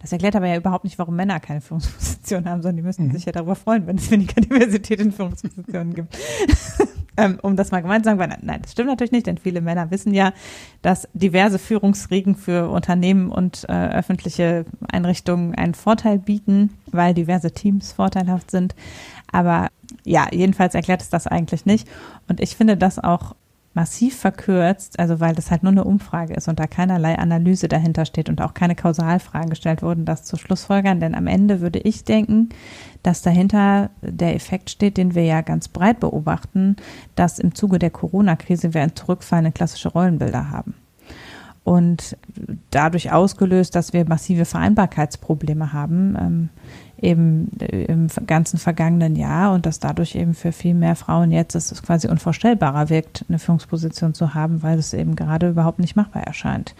Das 0.00 0.12
erklärt 0.12 0.36
aber 0.36 0.46
ja 0.46 0.56
überhaupt 0.56 0.84
nicht, 0.84 0.98
warum 0.98 1.16
Männer 1.16 1.38
keine 1.40 1.60
Führungsposition 1.60 2.48
haben, 2.48 2.62
sondern 2.62 2.76
die 2.76 2.82
müssten 2.82 3.08
mhm. 3.08 3.12
sich 3.12 3.26
ja 3.26 3.32
darüber 3.32 3.54
freuen, 3.54 3.86
wenn 3.86 3.96
es 3.96 4.10
weniger 4.10 4.40
Diversität 4.40 5.00
in 5.00 5.12
Führungspositionen 5.12 5.94
gibt. 5.94 6.16
Ähm, 7.18 7.38
um 7.42 7.56
das 7.56 7.72
mal 7.72 7.82
gemeint 7.82 8.04
zu 8.04 8.10
sagen, 8.10 8.20
weil 8.20 8.28
nein, 8.40 8.62
das 8.62 8.72
stimmt 8.72 8.88
natürlich 8.88 9.12
nicht, 9.12 9.26
denn 9.26 9.38
viele 9.38 9.60
Männer 9.60 9.90
wissen 9.90 10.14
ja, 10.14 10.32
dass 10.80 11.08
diverse 11.12 11.58
Führungsriegen 11.58 12.36
für 12.36 12.70
Unternehmen 12.70 13.30
und 13.30 13.64
äh, 13.68 13.72
öffentliche 13.72 14.64
Einrichtungen 14.90 15.54
einen 15.54 15.74
Vorteil 15.74 16.18
bieten, 16.18 16.70
weil 16.92 17.14
diverse 17.14 17.50
Teams 17.50 17.92
vorteilhaft 17.92 18.50
sind. 18.50 18.74
Aber 19.32 19.68
ja, 20.04 20.28
jedenfalls 20.30 20.74
erklärt 20.74 21.02
es 21.02 21.10
das 21.10 21.26
eigentlich 21.26 21.66
nicht. 21.66 21.88
Und 22.28 22.40
ich 22.40 22.56
finde 22.56 22.76
das 22.76 22.98
auch 22.98 23.34
massiv 23.74 24.16
verkürzt, 24.18 24.98
also 24.98 25.20
weil 25.20 25.34
das 25.34 25.50
halt 25.50 25.62
nur 25.62 25.72
eine 25.72 25.84
Umfrage 25.84 26.34
ist 26.34 26.48
und 26.48 26.58
da 26.58 26.66
keinerlei 26.66 27.16
Analyse 27.18 27.68
dahinter 27.68 28.06
steht 28.06 28.28
und 28.28 28.40
auch 28.40 28.54
keine 28.54 28.74
Kausalfragen 28.74 29.50
gestellt 29.50 29.82
wurden, 29.82 30.04
das 30.04 30.24
zu 30.24 30.36
Schlussfolgern. 30.36 31.00
Denn 31.00 31.14
am 31.14 31.26
Ende 31.26 31.60
würde 31.60 31.78
ich 31.78 32.04
denken, 32.04 32.48
dass 33.02 33.22
dahinter 33.22 33.90
der 34.02 34.34
Effekt 34.34 34.70
steht, 34.70 34.96
den 34.96 35.14
wir 35.14 35.24
ja 35.24 35.42
ganz 35.42 35.68
breit 35.68 36.00
beobachten, 36.00 36.76
dass 37.14 37.38
im 37.38 37.54
Zuge 37.54 37.78
der 37.78 37.90
Corona-Krise 37.90 38.74
wir 38.74 38.82
ein 38.82 38.96
Zurückfallen 38.96 39.46
in 39.46 39.54
klassische 39.54 39.90
Rollenbilder 39.90 40.50
haben. 40.50 40.74
Und 41.62 42.16
dadurch 42.70 43.12
ausgelöst, 43.12 43.74
dass 43.74 43.92
wir 43.92 44.08
massive 44.08 44.46
Vereinbarkeitsprobleme 44.46 45.72
haben. 45.72 46.16
Ähm, 46.18 46.48
eben 47.00 47.50
äh, 47.60 47.84
im 47.84 48.08
ganzen 48.26 48.58
vergangenen 48.58 49.16
Jahr 49.16 49.52
und 49.52 49.66
dass 49.66 49.78
dadurch 49.78 50.14
eben 50.14 50.34
für 50.34 50.52
viel 50.52 50.74
mehr 50.74 50.96
Frauen 50.96 51.30
jetzt 51.30 51.54
es 51.54 51.82
quasi 51.82 52.08
unvorstellbarer 52.08 52.88
wirkt, 52.88 53.24
eine 53.28 53.38
Führungsposition 53.38 54.14
zu 54.14 54.34
haben, 54.34 54.62
weil 54.62 54.78
es 54.78 54.92
eben 54.94 55.16
gerade 55.16 55.48
überhaupt 55.48 55.78
nicht 55.78 55.96
machbar 55.96 56.24
erscheint. 56.24 56.74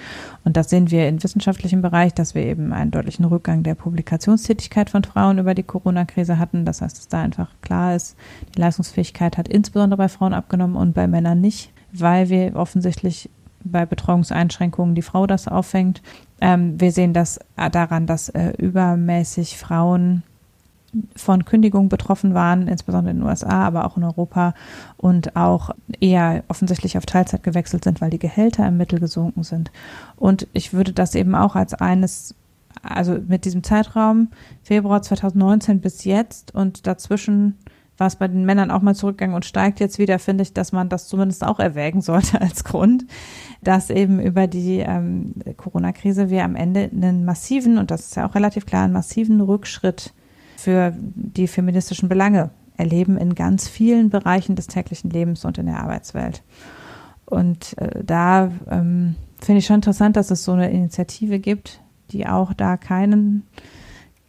Und 0.44 0.56
das 0.56 0.70
sehen 0.70 0.90
wir 0.90 1.08
im 1.08 1.22
wissenschaftlichen 1.22 1.82
Bereich, 1.82 2.14
dass 2.14 2.34
wir 2.34 2.42
eben 2.42 2.72
einen 2.72 2.90
deutlichen 2.90 3.24
Rückgang 3.24 3.62
der 3.62 3.74
Publikationstätigkeit 3.74 4.90
von 4.90 5.04
Frauen 5.04 5.38
über 5.38 5.54
die 5.54 5.62
Corona-Krise 5.62 6.38
hatten. 6.38 6.64
Das 6.64 6.82
heißt, 6.82 6.98
dass 6.98 7.08
da 7.08 7.22
einfach 7.22 7.50
klar 7.62 7.94
ist, 7.94 8.16
die 8.54 8.60
Leistungsfähigkeit 8.60 9.38
hat 9.38 9.48
insbesondere 9.48 9.98
bei 9.98 10.08
Frauen 10.08 10.34
abgenommen 10.34 10.76
und 10.76 10.94
bei 10.94 11.06
Männern 11.06 11.40
nicht, 11.40 11.72
weil 11.92 12.28
wir 12.28 12.56
offensichtlich 12.56 13.30
bei 13.64 13.86
Betreuungseinschränkungen 13.86 14.94
die 14.94 15.02
Frau 15.02 15.26
das 15.26 15.48
auffängt. 15.48 16.02
Ähm, 16.40 16.80
wir 16.80 16.92
sehen 16.92 17.12
das 17.12 17.38
äh, 17.56 17.70
daran, 17.70 18.06
dass 18.06 18.28
äh, 18.28 18.52
übermäßig 18.58 19.58
Frauen 19.58 20.22
von 21.16 21.44
Kündigung 21.44 21.88
betroffen 21.88 22.34
waren, 22.34 22.66
insbesondere 22.66 23.10
in 23.10 23.18
den 23.18 23.26
USA, 23.26 23.66
aber 23.66 23.84
auch 23.84 23.96
in 23.96 24.04
Europa 24.04 24.54
und 24.96 25.36
auch 25.36 25.70
eher 26.00 26.44
offensichtlich 26.48 26.96
auf 26.96 27.04
Teilzeit 27.04 27.42
gewechselt 27.42 27.84
sind, 27.84 28.00
weil 28.00 28.10
die 28.10 28.18
Gehälter 28.18 28.66
im 28.66 28.78
Mittel 28.78 28.98
gesunken 28.98 29.42
sind. 29.42 29.70
Und 30.16 30.46
ich 30.52 30.72
würde 30.72 30.92
das 30.92 31.14
eben 31.14 31.34
auch 31.34 31.56
als 31.56 31.74
eines, 31.74 32.34
also 32.82 33.18
mit 33.26 33.44
diesem 33.44 33.62
Zeitraum 33.62 34.28
Februar 34.62 35.02
2019 35.02 35.80
bis 35.80 36.04
jetzt 36.04 36.54
und 36.54 36.86
dazwischen 36.86 37.58
war 37.98 38.06
es 38.06 38.16
bei 38.16 38.28
den 38.28 38.44
Männern 38.44 38.70
auch 38.70 38.80
mal 38.80 38.94
zurückgegangen 38.94 39.34
und 39.34 39.44
steigt 39.44 39.80
jetzt 39.80 39.98
wieder, 39.98 40.18
finde 40.18 40.42
ich, 40.42 40.54
dass 40.54 40.72
man 40.72 40.88
das 40.88 41.08
zumindest 41.08 41.44
auch 41.44 41.58
erwägen 41.58 42.00
sollte 42.00 42.40
als 42.40 42.64
Grund, 42.64 43.04
dass 43.62 43.90
eben 43.90 44.20
über 44.20 44.46
die 44.46 44.78
ähm, 44.78 45.34
Corona-Krise 45.56 46.30
wir 46.30 46.44
am 46.44 46.56
Ende 46.56 46.90
einen 46.92 47.24
massiven, 47.24 47.76
und 47.76 47.90
das 47.90 48.06
ist 48.06 48.16
ja 48.16 48.26
auch 48.26 48.34
relativ 48.34 48.64
klar, 48.64 48.84
einen 48.84 48.92
massiven 48.92 49.40
Rückschritt 49.40 50.14
für 50.56 50.94
die 50.96 51.48
feministischen 51.48 52.08
Belange 52.08 52.50
erleben 52.76 53.18
in 53.18 53.34
ganz 53.34 53.68
vielen 53.68 54.08
Bereichen 54.08 54.54
des 54.54 54.68
täglichen 54.68 55.10
Lebens 55.10 55.44
und 55.44 55.58
in 55.58 55.66
der 55.66 55.80
Arbeitswelt. 55.80 56.42
Und 57.26 57.76
äh, 57.78 58.02
da 58.04 58.50
ähm, 58.70 59.16
finde 59.40 59.58
ich 59.58 59.66
schon 59.66 59.76
interessant, 59.76 60.16
dass 60.16 60.30
es 60.30 60.44
so 60.44 60.52
eine 60.52 60.70
Initiative 60.70 61.40
gibt, 61.40 61.80
die 62.10 62.26
auch 62.26 62.52
da 62.52 62.76
keinen 62.76 63.42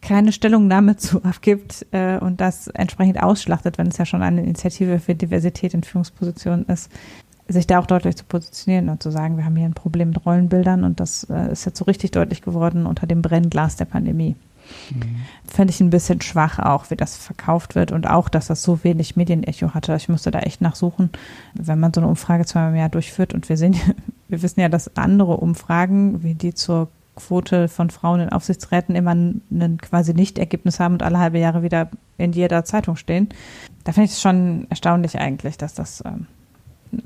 keine 0.02 0.32
Stellungnahme 0.32 0.96
zu 0.98 1.22
abgibt 1.24 1.86
äh, 1.92 2.18
und 2.18 2.40
das 2.40 2.68
entsprechend 2.68 3.22
ausschlachtet, 3.22 3.78
wenn 3.78 3.88
es 3.88 3.98
ja 3.98 4.06
schon 4.06 4.22
eine 4.22 4.42
Initiative 4.42 4.98
für 4.98 5.14
Diversität 5.14 5.74
in 5.74 5.82
Führungspositionen 5.82 6.66
ist, 6.66 6.90
sich 7.48 7.66
da 7.66 7.80
auch 7.80 7.86
deutlich 7.86 8.16
zu 8.16 8.24
positionieren 8.24 8.88
und 8.88 9.02
zu 9.02 9.10
sagen, 9.10 9.36
wir 9.36 9.44
haben 9.44 9.56
hier 9.56 9.66
ein 9.66 9.74
Problem 9.74 10.10
mit 10.10 10.24
Rollenbildern 10.24 10.84
und 10.84 11.00
das 11.00 11.24
äh, 11.24 11.52
ist 11.52 11.64
jetzt 11.64 11.78
so 11.78 11.84
richtig 11.84 12.12
deutlich 12.12 12.42
geworden 12.42 12.86
unter 12.86 13.06
dem 13.06 13.22
Brennglas 13.22 13.76
der 13.76 13.86
Pandemie. 13.86 14.36
Mhm. 14.90 15.16
Fände 15.46 15.72
ich 15.72 15.80
ein 15.80 15.90
bisschen 15.90 16.20
schwach 16.20 16.60
auch, 16.60 16.90
wie 16.90 16.96
das 16.96 17.16
verkauft 17.16 17.74
wird 17.74 17.90
und 17.90 18.08
auch, 18.08 18.28
dass 18.28 18.46
das 18.46 18.62
so 18.62 18.84
wenig 18.84 19.16
Medienecho 19.16 19.74
hatte. 19.74 19.96
Ich 19.96 20.08
musste 20.08 20.30
da 20.30 20.40
echt 20.40 20.60
nachsuchen, 20.60 21.10
wenn 21.54 21.80
man 21.80 21.92
so 21.92 22.00
eine 22.00 22.08
Umfrage 22.08 22.46
zweimal 22.46 22.70
im 22.70 22.76
Jahr 22.76 22.88
durchführt 22.88 23.34
und 23.34 23.48
wir 23.48 23.56
sehen, 23.56 23.74
wir 24.28 24.42
wissen 24.42 24.60
ja, 24.60 24.68
dass 24.68 24.96
andere 24.96 25.36
Umfragen, 25.38 26.22
wie 26.22 26.34
die 26.34 26.54
zur 26.54 26.88
Quote 27.20 27.68
von 27.68 27.90
Frauen 27.90 28.20
in 28.20 28.28
Aufsichtsräten 28.30 28.96
immer 28.96 29.14
ein 29.14 29.78
quasi 29.80 30.14
Nicht-Ergebnis 30.14 30.80
haben 30.80 30.94
und 30.94 31.02
alle 31.02 31.18
halbe 31.18 31.38
Jahre 31.38 31.62
wieder 31.62 31.90
in 32.18 32.32
jeder 32.32 32.64
Zeitung 32.64 32.96
stehen. 32.96 33.28
Da 33.84 33.92
finde 33.92 34.06
ich 34.06 34.12
es 34.12 34.20
schon 34.20 34.66
erstaunlich 34.68 35.18
eigentlich, 35.18 35.56
dass 35.58 35.74
das 35.74 36.02
ähm, 36.04 36.26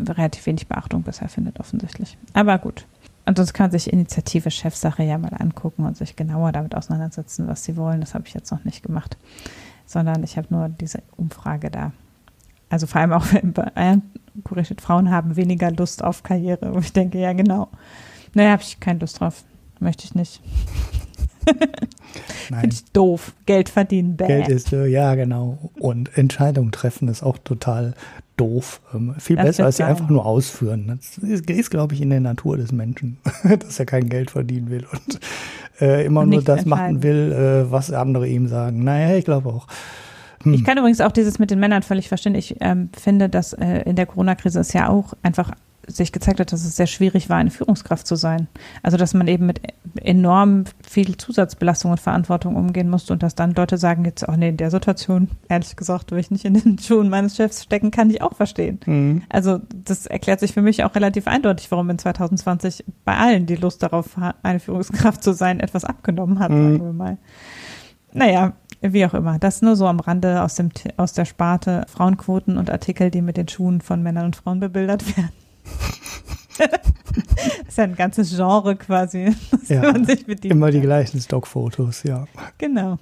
relativ 0.09 0.47
wenig 0.47 0.67
Beachtung 0.67 1.03
bisher 1.03 1.29
findet, 1.29 1.61
offensichtlich. 1.61 2.17
Aber 2.33 2.59
gut. 2.59 2.87
Und 3.27 3.37
sonst 3.37 3.55
kann 3.55 3.65
man 3.65 3.71
sich 3.73 3.93
Initiative 3.93 4.51
Chefsache 4.51 5.03
ja 5.03 5.19
mal 5.19 5.35
angucken 5.39 5.85
und 5.85 5.97
sich 5.97 6.17
genauer 6.17 6.53
damit 6.53 6.75
auseinandersetzen, 6.75 7.47
was 7.49 7.65
sie 7.65 7.77
wollen. 7.77 8.01
Das 8.01 8.15
habe 8.15 8.27
ich 8.27 8.35
jetzt 8.35 8.51
noch 8.51 8.65
nicht 8.65 8.83
gemacht. 8.83 9.17
sondern 9.87 10.23
ich 10.23 10.39
habe 10.39 10.49
nur 10.51 10.69
diese 10.69 11.03
Umfrage 11.17 11.71
da. 11.71 11.93
Also 12.71 12.87
vor 12.87 13.01
allem 13.01 13.13
auch 13.13 13.27
bei 13.43 13.71
Bayern 13.71 14.03
kuriert, 14.43 14.81
Frauen 14.81 15.11
haben 15.11 15.37
weniger 15.37 15.71
Lust 15.71 16.03
auf 16.03 16.23
Karriere. 16.23 16.73
Und 16.73 16.85
ich 16.85 16.93
denke, 16.93 17.19
ja, 17.19 17.33
genau. 17.33 17.69
Naja, 18.35 18.53
habe 18.53 18.63
ich 18.63 18.81
keine 18.81 18.99
Lust 18.99 19.21
drauf. 19.21 19.45
Möchte 19.85 20.05
ich 20.05 20.15
nicht. 20.15 20.41
Finde 22.49 22.69
ich 22.71 22.85
doof. 22.93 23.35
Geld 23.45 23.69
verdienen, 23.69 24.17
bäh. 24.17 24.27
Geld 24.27 24.49
ist, 24.49 24.73
äh, 24.73 24.87
ja, 24.87 25.15
genau. 25.15 25.71
Und 25.79 26.17
Entscheidungen 26.17 26.73
treffen 26.73 27.09
ist 27.09 27.23
auch 27.23 27.37
total 27.37 27.93
doof. 28.39 28.81
Ähm, 28.95 29.15
viel 29.19 29.37
Das 29.37 29.45
besser, 29.45 29.67
als 29.67 29.77
sie 29.77 29.83
einfach 29.83 30.09
nur 30.09 30.25
ausführen. 30.25 30.87
Das 30.87 31.19
ist, 31.19 31.51
ist 31.51 31.71
glaube 31.71 31.93
ich, 31.93 32.01
in 32.01 32.09
der 32.09 32.21
Natur 32.21 32.57
des 32.57 32.73
Menschen, 32.73 33.19
dass 33.59 33.79
er 33.79 33.85
kein 33.85 34.09
Geld 34.09 34.31
verdienen 34.31 34.71
will 34.71 34.87
und 34.91 35.21
äh, 35.83 36.07
immer 36.07 36.23
Und 36.23 36.31
nur 36.31 36.43
das 36.43 36.65
machen 36.65 37.03
will, 37.03 37.31
äh, 37.31 37.71
was 37.71 37.93
andere 37.93 38.27
ihm 38.27 38.49
sagen. 38.49 38.85
Naja, 38.85 39.17
ich 39.17 39.27
glaube 39.27 39.51
auch. 39.51 39.67
Hm. 40.45 40.55
Ich 40.55 40.65
kann 40.65 40.79
übrigens 40.79 41.03
auch 41.03 41.13
dieses 41.13 41.39
mit 41.39 41.51
den 41.51 41.61
Männern 41.61 41.83
völlig 41.83 42.09
verstehen. 42.09 42.35
Ich 42.35 42.57
ähm, 42.61 42.89
finde, 42.99 43.29
dass 43.29 43.53
äh, 43.53 43.83
in 43.83 43.97
der 43.97 44.07
Corona-Krise 44.07 44.61
es 44.61 44.73
ja 44.73 44.89
auch 44.89 45.13
einfach 45.23 45.53
sich 45.87 46.13
gezeigt 46.13 46.41
hat, 46.41 46.53
dass 46.53 46.65
es 46.65 46.77
sehr 46.77 46.87
schwierig 46.87 47.29
war, 47.29 47.37
eine 47.37 47.51
Führungskraft 47.51 48.07
zu 48.07 48.17
sein. 48.17 48.49
Also 48.83 48.97
dass 48.97 49.15
man 49.15 49.29
eben 49.29 49.47
mit 49.47 49.61
enorm 50.01 50.65
viel 50.87 51.17
Zusatzbelastung 51.17 51.91
und 51.93 52.01
Verantwortung 52.01 52.57
umgehen 52.57 52.91
musste 52.91 53.13
und 53.13 53.23
dass 53.23 53.35
dann 53.35 53.55
Leute 53.55 53.79
sagen 53.79 54.05
jetzt, 54.05 54.29
oh 54.29 54.33
nee, 54.37 54.49
in 54.49 54.57
der 54.57 54.71
Situation, 54.71 55.29
ehrlich 55.49 55.77
gesagt, 55.77 56.11
will 56.11 56.19
ich 56.19 56.31
nicht 56.31 56.45
in 56.45 56.55
den 56.55 56.79
Schuhen 56.83 57.09
meines 57.09 57.37
Chefs 57.37 57.63
stecken, 57.63 57.91
kann 57.91 58.11
ich 58.11 58.23
auch 58.23 58.35
verstehen. 58.35 58.81
Mhm. 58.87 59.23
Also 59.29 59.61
das 59.85 60.07
erklärt 60.07 60.41
sich 60.41 60.53
für 60.53 60.63
mich 60.63 60.85
auch 60.85 60.95
relativ 60.95 61.27
eindeutig, 61.27 61.71
warum 61.71 61.91
in 61.91 61.99
2020 61.99 62.85
bei 63.05 63.17
allen 63.17 63.47
die 63.47 63.57
Lust 63.57 63.83
darauf, 63.83 64.17
eine 64.43 64.61
Führungskraft 64.61 65.23
zu 65.23 65.33
sein, 65.33 65.61
etwas 65.61 65.85
abgenommen 65.85 66.39
hat, 66.39 66.51
Mhm. 66.51 66.73
sagen 66.79 66.85
wir 66.85 66.93
mal. 66.93 67.19
Naja, 68.13 68.53
wie 68.81 69.07
auch 69.07 69.15
immer. 69.15 69.39
Das 69.39 69.63
nur 69.63 69.77
so 69.77 69.87
am 69.87 69.99
Rande 70.01 70.43
aus, 70.43 70.55
dem, 70.55 70.71
aus 70.97 71.13
der 71.15 71.25
Sparte 71.25 71.85
Frauenquoten 71.89 72.59
und 72.59 72.71
Artikel, 72.71 73.11
die 73.11 73.23
mit 73.23 73.37
den 73.37 73.49
Schuhen 73.49 73.81
von 73.81 74.03
Männern 74.03 74.27
und 74.27 74.37
Frauen 74.37 74.61
bebildert 74.61 75.05
werden. 75.17 75.31
Das 76.59 76.69
ist 77.69 77.79
ja 77.79 77.85
ein 77.85 77.97
ganzes 77.97 78.35
Genre 78.35 78.77
quasi, 78.77 79.35
das 79.51 79.69
Ja, 79.69 79.83
man 79.93 80.05
sich 80.05 80.27
bedient. 80.27 80.53
Immer 80.53 80.71
die 80.71 80.81
gleichen 80.81 81.21
Stockfotos, 81.21 82.03
ja. 82.03 82.27
Genau. 82.59 82.99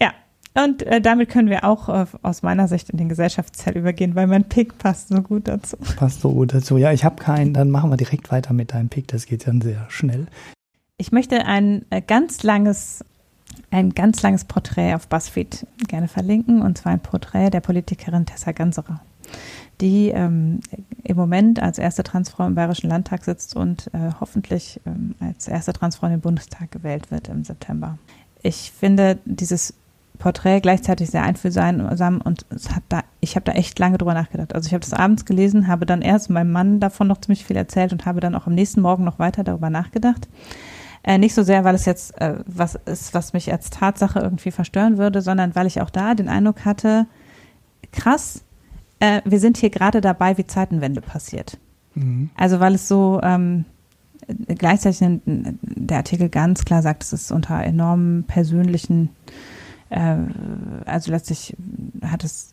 Ja. 0.00 0.12
Und 0.54 0.82
äh, 0.84 1.00
damit 1.00 1.28
können 1.28 1.50
wir 1.50 1.64
auch 1.64 1.88
äh, 1.88 2.06
aus 2.22 2.42
meiner 2.42 2.68
Sicht 2.68 2.90
in 2.90 2.98
den 2.98 3.08
Gesellschaftsteil 3.08 3.76
übergehen, 3.76 4.14
weil 4.14 4.26
mein 4.26 4.44
Pick 4.44 4.78
passt 4.78 5.08
so 5.08 5.22
gut 5.22 5.48
dazu. 5.48 5.76
Passt 5.96 6.22
so 6.22 6.32
gut 6.32 6.54
dazu. 6.54 6.78
Ja, 6.78 6.92
ich 6.92 7.04
habe 7.04 7.22
keinen, 7.22 7.52
dann 7.52 7.70
machen 7.70 7.90
wir 7.90 7.96
direkt 7.96 8.30
weiter 8.30 8.52
mit 8.52 8.72
deinem 8.72 8.88
Pick. 8.88 9.08
Das 9.08 9.26
geht 9.26 9.46
dann 9.46 9.60
sehr 9.60 9.86
schnell. 9.88 10.26
Ich 10.98 11.12
möchte 11.12 11.44
ein 11.44 11.84
äh, 11.90 12.00
ganz 12.00 12.42
langes, 12.42 13.04
ein 13.70 13.90
ganz 13.90 14.22
langes 14.22 14.46
Porträt 14.46 14.94
auf 14.94 15.08
BuzzFeed 15.08 15.66
gerne 15.88 16.08
verlinken, 16.08 16.62
und 16.62 16.78
zwar 16.78 16.92
ein 16.92 17.00
Porträt 17.00 17.50
der 17.50 17.60
Politikerin 17.60 18.24
Tessa 18.24 18.52
Ganserer, 18.52 19.00
die 19.80 20.08
ähm, 20.08 20.60
im 21.02 21.16
Moment 21.16 21.62
als 21.62 21.78
erste 21.78 22.02
Transfrau 22.02 22.46
im 22.46 22.54
Bayerischen 22.54 22.88
Landtag 22.88 23.24
sitzt 23.24 23.56
und 23.56 23.88
äh, 23.92 24.10
hoffentlich 24.20 24.80
ähm, 24.86 25.14
als 25.20 25.48
erste 25.48 25.72
Transfrau 25.72 26.06
in 26.06 26.14
den 26.14 26.20
Bundestag 26.20 26.70
gewählt 26.70 27.10
wird 27.10 27.28
im 27.28 27.44
September. 27.44 27.98
Ich 28.42 28.72
finde 28.72 29.18
dieses 29.24 29.74
Porträt 30.18 30.60
gleichzeitig 30.60 31.10
sehr 31.10 31.22
einfühlsam 31.22 32.20
und 32.22 32.46
es 32.50 32.74
hat 32.74 32.82
da, 32.88 33.02
ich 33.20 33.36
habe 33.36 33.44
da 33.44 33.52
echt 33.52 33.78
lange 33.78 33.98
drüber 33.98 34.14
nachgedacht. 34.14 34.54
Also 34.54 34.66
ich 34.66 34.72
habe 34.72 34.80
das 34.80 34.92
abends 34.92 35.24
gelesen, 35.24 35.68
habe 35.68 35.84
dann 35.86 36.02
erst 36.02 36.30
meinem 36.30 36.52
Mann 36.52 36.80
davon 36.80 37.06
noch 37.06 37.20
ziemlich 37.20 37.44
viel 37.44 37.56
erzählt 37.56 37.92
und 37.92 38.06
habe 38.06 38.20
dann 38.20 38.34
auch 38.34 38.46
am 38.46 38.54
nächsten 38.54 38.80
Morgen 38.80 39.04
noch 39.04 39.18
weiter 39.18 39.44
darüber 39.44 39.68
nachgedacht. 39.68 40.28
Äh, 41.02 41.18
nicht 41.18 41.34
so 41.34 41.42
sehr, 41.42 41.64
weil 41.64 41.74
es 41.74 41.84
jetzt 41.84 42.20
äh, 42.20 42.36
was 42.46 42.74
ist, 42.86 43.14
was 43.14 43.32
mich 43.32 43.52
als 43.52 43.70
Tatsache 43.70 44.18
irgendwie 44.18 44.50
verstören 44.50 44.98
würde, 44.98 45.22
sondern 45.22 45.54
weil 45.54 45.66
ich 45.66 45.80
auch 45.80 45.90
da 45.90 46.14
den 46.14 46.28
Eindruck 46.28 46.64
hatte, 46.64 47.06
krass, 47.92 48.42
äh, 49.00 49.20
wir 49.24 49.40
sind 49.40 49.56
hier 49.56 49.70
gerade 49.70 50.00
dabei, 50.00 50.38
wie 50.38 50.46
Zeitenwende 50.46 51.00
passiert. 51.00 51.58
Mhm. 51.94 52.30
Also 52.36 52.60
weil 52.60 52.74
es 52.74 52.88
so 52.88 53.20
ähm, 53.22 53.64
gleichzeitig 54.48 55.20
der 55.24 55.96
Artikel 55.98 56.28
ganz 56.28 56.64
klar 56.64 56.82
sagt, 56.82 57.02
es 57.04 57.12
ist 57.12 57.30
unter 57.30 57.62
enormen 57.62 58.24
persönlichen, 58.24 59.10
äh, 59.90 60.16
also 60.84 61.10
letztlich 61.12 61.56
hat 62.02 62.24
es 62.24 62.52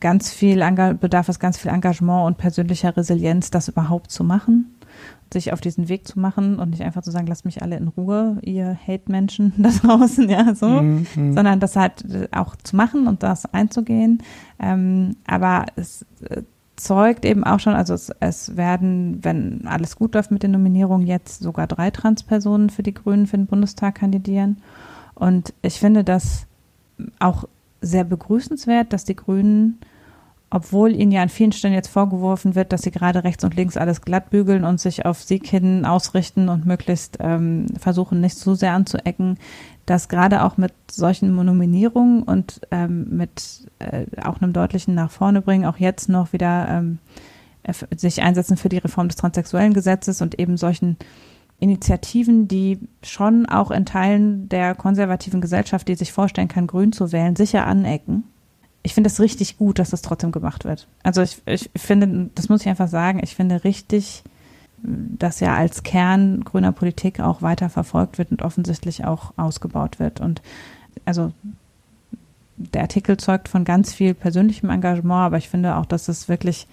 ganz 0.00 0.32
viel, 0.32 0.62
Enga- 0.62 0.94
bedarf 0.94 1.28
es 1.28 1.38
ganz 1.38 1.56
viel 1.56 1.70
Engagement 1.70 2.26
und 2.26 2.38
persönlicher 2.38 2.96
Resilienz, 2.96 3.50
das 3.50 3.68
überhaupt 3.68 4.10
zu 4.10 4.24
machen, 4.24 4.74
sich 5.32 5.52
auf 5.52 5.60
diesen 5.60 5.88
Weg 5.88 6.06
zu 6.06 6.20
machen 6.20 6.58
und 6.58 6.70
nicht 6.70 6.82
einfach 6.82 7.02
zu 7.02 7.10
sagen, 7.10 7.26
lasst 7.26 7.44
mich 7.44 7.62
alle 7.62 7.76
in 7.76 7.88
Ruhe, 7.88 8.38
ihr 8.42 8.76
Hate-Menschen 8.86 9.54
da 9.58 9.70
draußen, 9.70 10.28
ja, 10.28 10.54
so 10.54 10.68
Mhm. 10.68 11.06
Mhm. 11.14 11.32
sondern 11.34 11.60
das 11.60 11.76
halt 11.76 12.04
äh, 12.10 12.28
auch 12.32 12.56
zu 12.56 12.76
machen 12.76 13.06
und 13.06 13.22
das 13.22 13.46
einzugehen. 13.52 14.22
Ähm, 14.58 15.16
aber 15.26 15.66
es 15.76 16.04
äh, 16.28 16.42
zeugt 16.76 17.24
eben 17.24 17.44
auch 17.44 17.60
schon, 17.60 17.74
also 17.74 17.94
es, 17.94 18.10
es 18.20 18.56
werden, 18.56 19.18
wenn 19.22 19.66
alles 19.66 19.96
gut 19.96 20.14
läuft 20.14 20.30
mit 20.30 20.42
den 20.42 20.50
Nominierungen, 20.50 21.06
jetzt 21.06 21.42
sogar 21.42 21.66
drei 21.66 21.90
Transpersonen 21.90 22.70
für 22.70 22.82
die 22.82 22.94
Grünen 22.94 23.26
für 23.26 23.36
den 23.36 23.46
Bundestag 23.46 23.96
kandidieren. 23.96 24.58
Und 25.14 25.52
ich 25.62 25.78
finde 25.78 26.04
das 26.04 26.46
auch 27.18 27.44
sehr 27.80 28.04
begrüßenswert, 28.04 28.92
dass 28.92 29.04
die 29.04 29.16
Grünen, 29.16 29.78
obwohl 30.54 30.94
ihnen 30.94 31.12
ja 31.12 31.22
an 31.22 31.30
vielen 31.30 31.52
Stellen 31.52 31.72
jetzt 31.72 31.88
vorgeworfen 31.88 32.54
wird, 32.54 32.72
dass 32.72 32.82
sie 32.82 32.90
gerade 32.90 33.24
rechts 33.24 33.42
und 33.42 33.56
links 33.56 33.76
alles 33.78 34.02
glatt 34.02 34.28
bügeln 34.28 34.64
und 34.64 34.80
sich 34.80 35.06
auf 35.06 35.22
Sieg 35.22 35.46
hin 35.46 35.86
ausrichten 35.86 36.48
und 36.50 36.66
möglichst 36.66 37.16
ähm, 37.20 37.66
versuchen, 37.78 38.20
nicht 38.20 38.36
zu 38.36 38.54
sehr 38.54 38.74
anzuecken, 38.74 39.38
dass 39.86 40.08
gerade 40.08 40.42
auch 40.44 40.58
mit 40.58 40.72
solchen 40.90 41.34
Nominierungen 41.34 42.22
und 42.22 42.60
ähm, 42.70 43.06
mit 43.16 43.66
äh, 43.78 44.04
auch 44.22 44.42
einem 44.42 44.52
deutlichen 44.52 44.94
nach 44.94 45.10
vorne 45.10 45.40
bringen, 45.40 45.64
auch 45.64 45.78
jetzt 45.78 46.08
noch 46.10 46.32
wieder 46.34 46.68
ähm, 46.68 46.98
f- 47.62 47.86
sich 47.96 48.22
einsetzen 48.22 48.58
für 48.58 48.68
die 48.68 48.78
Reform 48.78 49.08
des 49.08 49.16
transsexuellen 49.16 49.72
Gesetzes 49.72 50.20
und 50.20 50.38
eben 50.38 50.56
solchen 50.58 50.98
Initiativen, 51.60 52.46
die 52.46 52.78
schon 53.02 53.46
auch 53.46 53.70
in 53.70 53.86
Teilen 53.86 54.48
der 54.48 54.74
konservativen 54.74 55.40
Gesellschaft, 55.40 55.88
die 55.88 55.94
sich 55.94 56.12
vorstellen 56.12 56.48
kann, 56.48 56.66
grün 56.66 56.92
zu 56.92 57.10
wählen, 57.10 57.36
sicher 57.36 57.66
anecken. 57.66 58.24
Ich 58.82 58.94
finde 58.94 59.08
es 59.08 59.20
richtig 59.20 59.58
gut, 59.58 59.78
dass 59.78 59.90
das 59.90 60.02
trotzdem 60.02 60.32
gemacht 60.32 60.64
wird. 60.64 60.88
Also 61.02 61.22
ich, 61.22 61.40
ich 61.46 61.70
finde, 61.76 62.30
das 62.34 62.48
muss 62.48 62.62
ich 62.62 62.68
einfach 62.68 62.88
sagen, 62.88 63.20
ich 63.22 63.34
finde 63.34 63.64
richtig, 63.64 64.24
dass 64.82 65.40
ja 65.40 65.54
als 65.54 65.84
Kern 65.84 66.42
grüner 66.42 66.72
Politik 66.72 67.20
auch 67.20 67.42
weiter 67.42 67.70
verfolgt 67.70 68.18
wird 68.18 68.32
und 68.32 68.42
offensichtlich 68.42 69.04
auch 69.04 69.32
ausgebaut 69.36 70.00
wird. 70.00 70.20
Und 70.20 70.42
also 71.04 71.32
der 72.56 72.82
Artikel 72.82 73.16
zeugt 73.16 73.48
von 73.48 73.64
ganz 73.64 73.94
viel 73.94 74.14
persönlichem 74.14 74.70
Engagement, 74.70 75.22
aber 75.26 75.38
ich 75.38 75.48
finde 75.48 75.76
auch, 75.76 75.86
dass 75.86 76.08
es 76.08 76.28
wirklich 76.28 76.66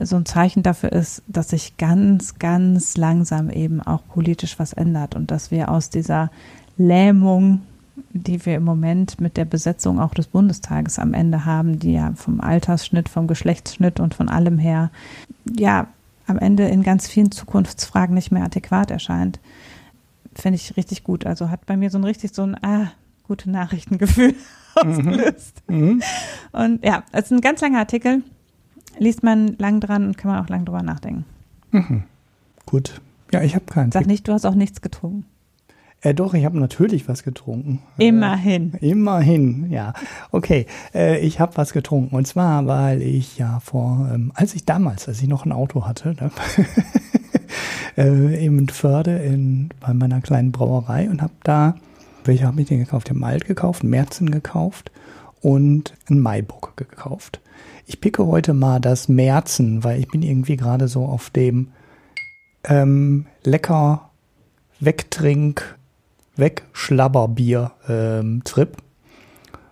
so 0.00 0.16
ein 0.16 0.26
Zeichen 0.26 0.62
dafür 0.62 0.92
ist, 0.92 1.22
dass 1.26 1.50
sich 1.50 1.76
ganz, 1.76 2.38
ganz 2.38 2.96
langsam 2.96 3.50
eben 3.50 3.80
auch 3.82 4.02
politisch 4.06 4.58
was 4.58 4.72
ändert 4.72 5.14
und 5.14 5.30
dass 5.30 5.50
wir 5.50 5.70
aus 5.70 5.90
dieser 5.90 6.30
Lähmung, 6.76 7.62
die 8.10 8.44
wir 8.44 8.56
im 8.56 8.64
Moment 8.64 9.20
mit 9.20 9.36
der 9.36 9.44
Besetzung 9.44 10.00
auch 10.00 10.14
des 10.14 10.26
Bundestages 10.26 10.98
am 10.98 11.14
Ende 11.14 11.44
haben, 11.44 11.78
die 11.78 11.92
ja 11.92 12.12
vom 12.14 12.40
Altersschnitt, 12.40 13.08
vom 13.08 13.26
Geschlechtsschnitt 13.26 14.00
und 14.00 14.14
von 14.14 14.28
allem 14.28 14.58
her, 14.58 14.90
ja, 15.56 15.88
am 16.26 16.38
Ende 16.38 16.68
in 16.68 16.82
ganz 16.82 17.08
vielen 17.08 17.32
Zukunftsfragen 17.32 18.14
nicht 18.14 18.30
mehr 18.30 18.44
adäquat 18.44 18.90
erscheint, 18.90 19.40
finde 20.34 20.56
ich 20.56 20.76
richtig 20.76 21.04
gut. 21.04 21.26
Also 21.26 21.50
hat 21.50 21.66
bei 21.66 21.76
mir 21.76 21.90
so 21.90 21.98
ein 21.98 22.04
richtig 22.04 22.34
so 22.34 22.42
ein, 22.42 22.56
ah, 22.62 22.92
gute 23.26 23.50
Nachrichtengefühl 23.50 24.34
ausgelöst. 24.74 25.62
Mhm. 25.68 26.02
Und 26.52 26.84
ja, 26.84 27.04
es 27.12 27.24
ist 27.24 27.32
ein 27.32 27.40
ganz 27.40 27.60
langer 27.60 27.78
Artikel. 27.78 28.22
Liest 28.98 29.22
man 29.22 29.56
lang 29.58 29.80
dran 29.80 30.06
und 30.06 30.18
kann 30.18 30.30
man 30.30 30.44
auch 30.44 30.48
lang 30.48 30.64
drüber 30.64 30.82
nachdenken. 30.82 31.24
Mhm. 31.70 32.04
Gut. 32.66 33.00
Ja, 33.32 33.42
ich 33.42 33.54
habe 33.54 33.66
keinen. 33.66 33.92
Sag 33.92 34.06
nicht, 34.06 34.26
du 34.26 34.32
hast 34.32 34.44
auch 34.44 34.54
nichts 34.54 34.80
getrunken. 34.80 35.24
Äh, 36.00 36.14
doch, 36.14 36.34
ich 36.34 36.44
habe 36.44 36.58
natürlich 36.58 37.08
was 37.08 37.24
getrunken. 37.24 37.82
Immerhin. 37.96 38.74
Äh, 38.74 38.90
immerhin, 38.90 39.70
ja. 39.70 39.94
Okay, 40.30 40.66
äh, 40.94 41.18
ich 41.18 41.40
habe 41.40 41.56
was 41.56 41.72
getrunken. 41.72 42.14
Und 42.14 42.26
zwar, 42.26 42.66
weil 42.66 43.02
ich 43.02 43.36
ja 43.36 43.60
vor, 43.60 44.08
ähm, 44.12 44.30
als 44.34 44.54
ich 44.54 44.64
damals, 44.64 45.08
als 45.08 45.20
ich 45.20 45.28
noch 45.28 45.44
ein 45.44 45.52
Auto 45.52 45.86
hatte, 45.86 46.14
ne, 46.14 46.30
äh, 47.96 48.46
in 48.46 48.68
Förde 48.68 49.18
in, 49.18 49.70
bei 49.80 49.92
meiner 49.92 50.20
kleinen 50.20 50.52
Brauerei 50.52 51.10
und 51.10 51.20
habe 51.20 51.34
da, 51.42 51.74
welche 52.24 52.46
habe 52.46 52.60
ich 52.60 52.68
denn 52.68 52.78
gekauft? 52.78 53.08
Ich 53.08 53.10
habe 53.10 53.20
Malt 53.20 53.46
gekauft, 53.46 53.82
Märzen 53.82 54.30
gekauft 54.30 54.92
und 55.40 55.94
ein 56.08 56.20
Maibock 56.20 56.76
gekauft. 56.76 57.40
Ich 57.86 58.00
picke 58.00 58.24
heute 58.26 58.54
mal 58.54 58.80
das 58.80 59.08
Märzen, 59.08 59.82
weil 59.82 59.98
ich 59.98 60.08
bin 60.08 60.22
irgendwie 60.22 60.56
gerade 60.56 60.86
so 60.86 61.06
auf 61.06 61.30
dem 61.30 61.68
ähm, 62.64 63.26
lecker 63.42 64.10
Wegtrink, 64.78 65.77
Wegschlabberbier-Trip. 66.38 68.76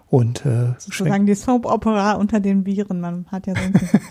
Und 0.09 0.47
äh, 0.47 0.75
sozusagen 0.79 1.27
die 1.27 1.35
Soap 1.35 1.67
Opera 1.67 2.13
unter 2.13 2.39
den 2.39 2.63
Bieren. 2.63 3.01
Man 3.01 3.27
hat 3.27 3.49
ja 3.49 3.55
so 3.55 3.61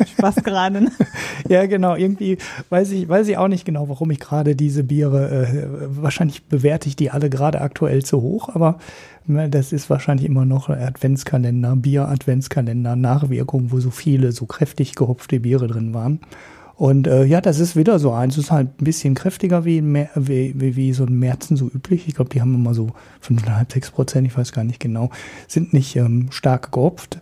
Spaß 0.05 0.43
gerade. 0.43 0.81
Ne? 0.81 0.91
ja, 1.49 1.67
genau. 1.67 1.95
Irgendwie 1.95 2.37
weiß 2.69 2.91
ich, 2.91 3.07
weiß 3.07 3.29
ich 3.29 3.37
auch 3.37 3.47
nicht 3.47 3.63
genau, 3.63 3.87
warum 3.87 4.11
ich 4.11 4.19
gerade 4.19 4.57
diese 4.57 4.83
Biere. 4.83 5.29
Äh, 5.29 5.67
wahrscheinlich 5.87 6.47
bewerte 6.47 6.89
ich 6.89 6.97
die 6.97 7.11
alle 7.11 7.29
gerade 7.29 7.61
aktuell 7.61 8.03
zu 8.03 8.21
hoch, 8.21 8.49
aber 8.49 8.79
äh, 9.29 9.47
das 9.47 9.71
ist 9.71 9.89
wahrscheinlich 9.89 10.27
immer 10.27 10.43
noch 10.43 10.67
Adventskalender, 10.69 11.77
Bier-Adventskalender, 11.77 12.97
Nachwirkung, 12.97 13.71
wo 13.71 13.79
so 13.79 13.89
viele 13.89 14.33
so 14.33 14.45
kräftig 14.45 14.95
gehopfte 14.95 15.39
Biere 15.39 15.67
drin 15.67 15.93
waren. 15.93 16.19
Und 16.75 17.07
äh, 17.07 17.23
ja, 17.23 17.39
das 17.39 17.59
ist 17.59 17.75
wieder 17.75 17.99
so 17.99 18.11
eins. 18.11 18.37
Es 18.37 18.45
ist 18.45 18.51
halt 18.51 18.81
ein 18.81 18.83
bisschen 18.83 19.15
kräftiger 19.15 19.63
wie, 19.63 19.81
wie, 19.83 20.53
wie, 20.59 20.75
wie 20.75 20.93
so 20.93 21.05
ein 21.05 21.17
Märzen 21.17 21.55
so 21.55 21.67
üblich. 21.67 22.07
Ich 22.07 22.15
glaube, 22.15 22.29
die 22.29 22.41
haben 22.41 22.53
immer 22.53 22.73
so 22.73 22.87
5,5, 23.25 23.73
6 23.73 23.91
Prozent, 23.91 24.27
ich 24.27 24.37
weiß 24.37 24.51
gar 24.51 24.65
nicht 24.65 24.81
genau. 24.81 25.09
Sind 25.47 25.73
nicht 25.73 25.95
ähm, 25.95 26.27
stark 26.31 26.73
gehopft. 26.73 27.21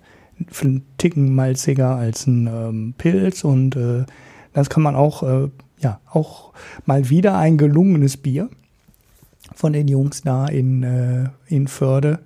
Für 0.49 0.65
einen 0.65 0.85
Ticken 0.97 1.35
malziger 1.35 1.95
als 1.95 2.25
ein 2.25 2.47
ähm, 2.47 2.93
Pilz. 2.97 3.43
Und 3.43 3.75
äh, 3.75 4.05
das 4.53 4.71
kann 4.71 4.81
man 4.81 4.95
auch, 4.95 5.21
äh, 5.21 5.49
ja, 5.79 5.99
auch 6.09 6.53
mal 6.85 7.09
wieder 7.09 7.37
ein 7.37 7.57
gelungenes 7.57 8.17
Bier 8.17 8.49
von 9.53 9.73
den 9.73 9.87
Jungs 9.87 10.23
da 10.23 10.47
in, 10.47 10.81
äh, 10.81 11.29
in 11.45 11.67
Förde. 11.67 12.19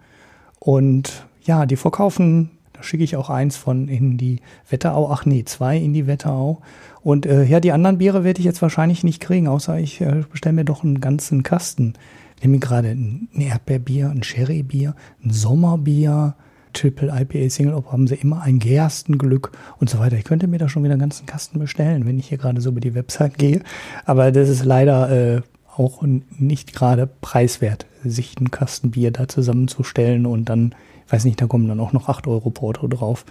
Und 0.59 1.25
ja, 1.43 1.65
die 1.65 1.75
verkaufen 1.75 2.51
da 2.77 2.83
schicke 2.83 3.03
ich 3.03 3.15
auch 3.15 3.29
eins 3.29 3.57
von 3.57 3.87
in 3.87 4.17
die 4.17 4.39
Wetterau. 4.69 5.11
Ach 5.11 5.25
nee, 5.25 5.43
zwei 5.45 5.77
in 5.77 5.93
die 5.93 6.05
Wetterau. 6.05 6.61
Und 7.07 7.25
äh, 7.25 7.45
ja, 7.45 7.61
die 7.61 7.71
anderen 7.71 7.99
Biere 7.99 8.25
werde 8.25 8.39
ich 8.39 8.45
jetzt 8.45 8.61
wahrscheinlich 8.61 9.05
nicht 9.05 9.21
kriegen, 9.21 9.47
außer 9.47 9.79
ich 9.79 10.01
äh, 10.01 10.25
bestelle 10.29 10.51
mir 10.51 10.65
doch 10.65 10.83
einen 10.83 10.99
ganzen 10.99 11.41
Kasten. 11.41 11.93
Ich 12.35 12.43
nehme 12.43 12.59
gerade 12.59 12.89
ein 12.89 13.29
Erdbeerbier, 13.33 14.09
ein 14.09 14.23
Sherrybier, 14.23 14.93
ein 15.23 15.31
Sommerbier, 15.31 16.35
Triple 16.73 17.07
IPA 17.17 17.49
Single 17.49 17.75
Op 17.75 17.93
haben 17.93 18.07
sie 18.07 18.15
immer 18.15 18.41
ein 18.41 18.59
Gerstenglück 18.59 19.53
und 19.79 19.89
so 19.89 19.99
weiter. 19.99 20.17
Ich 20.17 20.25
könnte 20.25 20.47
mir 20.47 20.57
da 20.59 20.67
schon 20.67 20.83
wieder 20.83 20.95
einen 20.95 20.99
ganzen 20.99 21.25
Kasten 21.25 21.59
bestellen, 21.59 22.05
wenn 22.05 22.19
ich 22.19 22.27
hier 22.27 22.39
gerade 22.39 22.59
so 22.59 22.71
über 22.71 22.81
die 22.81 22.93
Website 22.93 23.37
gehe. 23.37 23.61
Aber 24.03 24.33
das 24.33 24.49
ist 24.49 24.65
leider 24.65 25.09
äh, 25.37 25.41
auch 25.77 26.03
nicht 26.37 26.73
gerade 26.73 27.07
preiswert, 27.07 27.85
sich 28.03 28.35
einen 28.37 28.51
Kasten 28.51 28.91
Bier 28.91 29.11
da 29.11 29.29
zusammenzustellen 29.29 30.25
und 30.25 30.49
dann 30.49 30.75
weiß 31.07 31.23
nicht, 31.23 31.41
da 31.41 31.47
kommen 31.47 31.69
dann 31.69 31.79
auch 31.79 31.93
noch 31.93 32.09
8 32.09 32.27
Euro 32.27 32.49
Porto 32.49 32.85
drauf. 32.89 33.23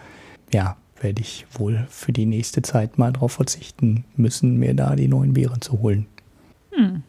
Ja, 0.51 0.79
werde 1.01 1.21
ich 1.21 1.47
wohl 1.53 1.87
für 1.89 2.13
die 2.13 2.27
nächste 2.27 2.63
Zeit 2.63 2.99
mal 2.99 3.13
darauf 3.13 3.33
verzichten 3.33 4.05
müssen, 4.17 4.59
mir 4.59 4.75
da 4.75 4.97
die 4.97 5.09
neuen 5.09 5.35
Biere 5.35 5.61
zu 5.61 5.81
holen. 5.81 6.07
Hm. 6.73 7.03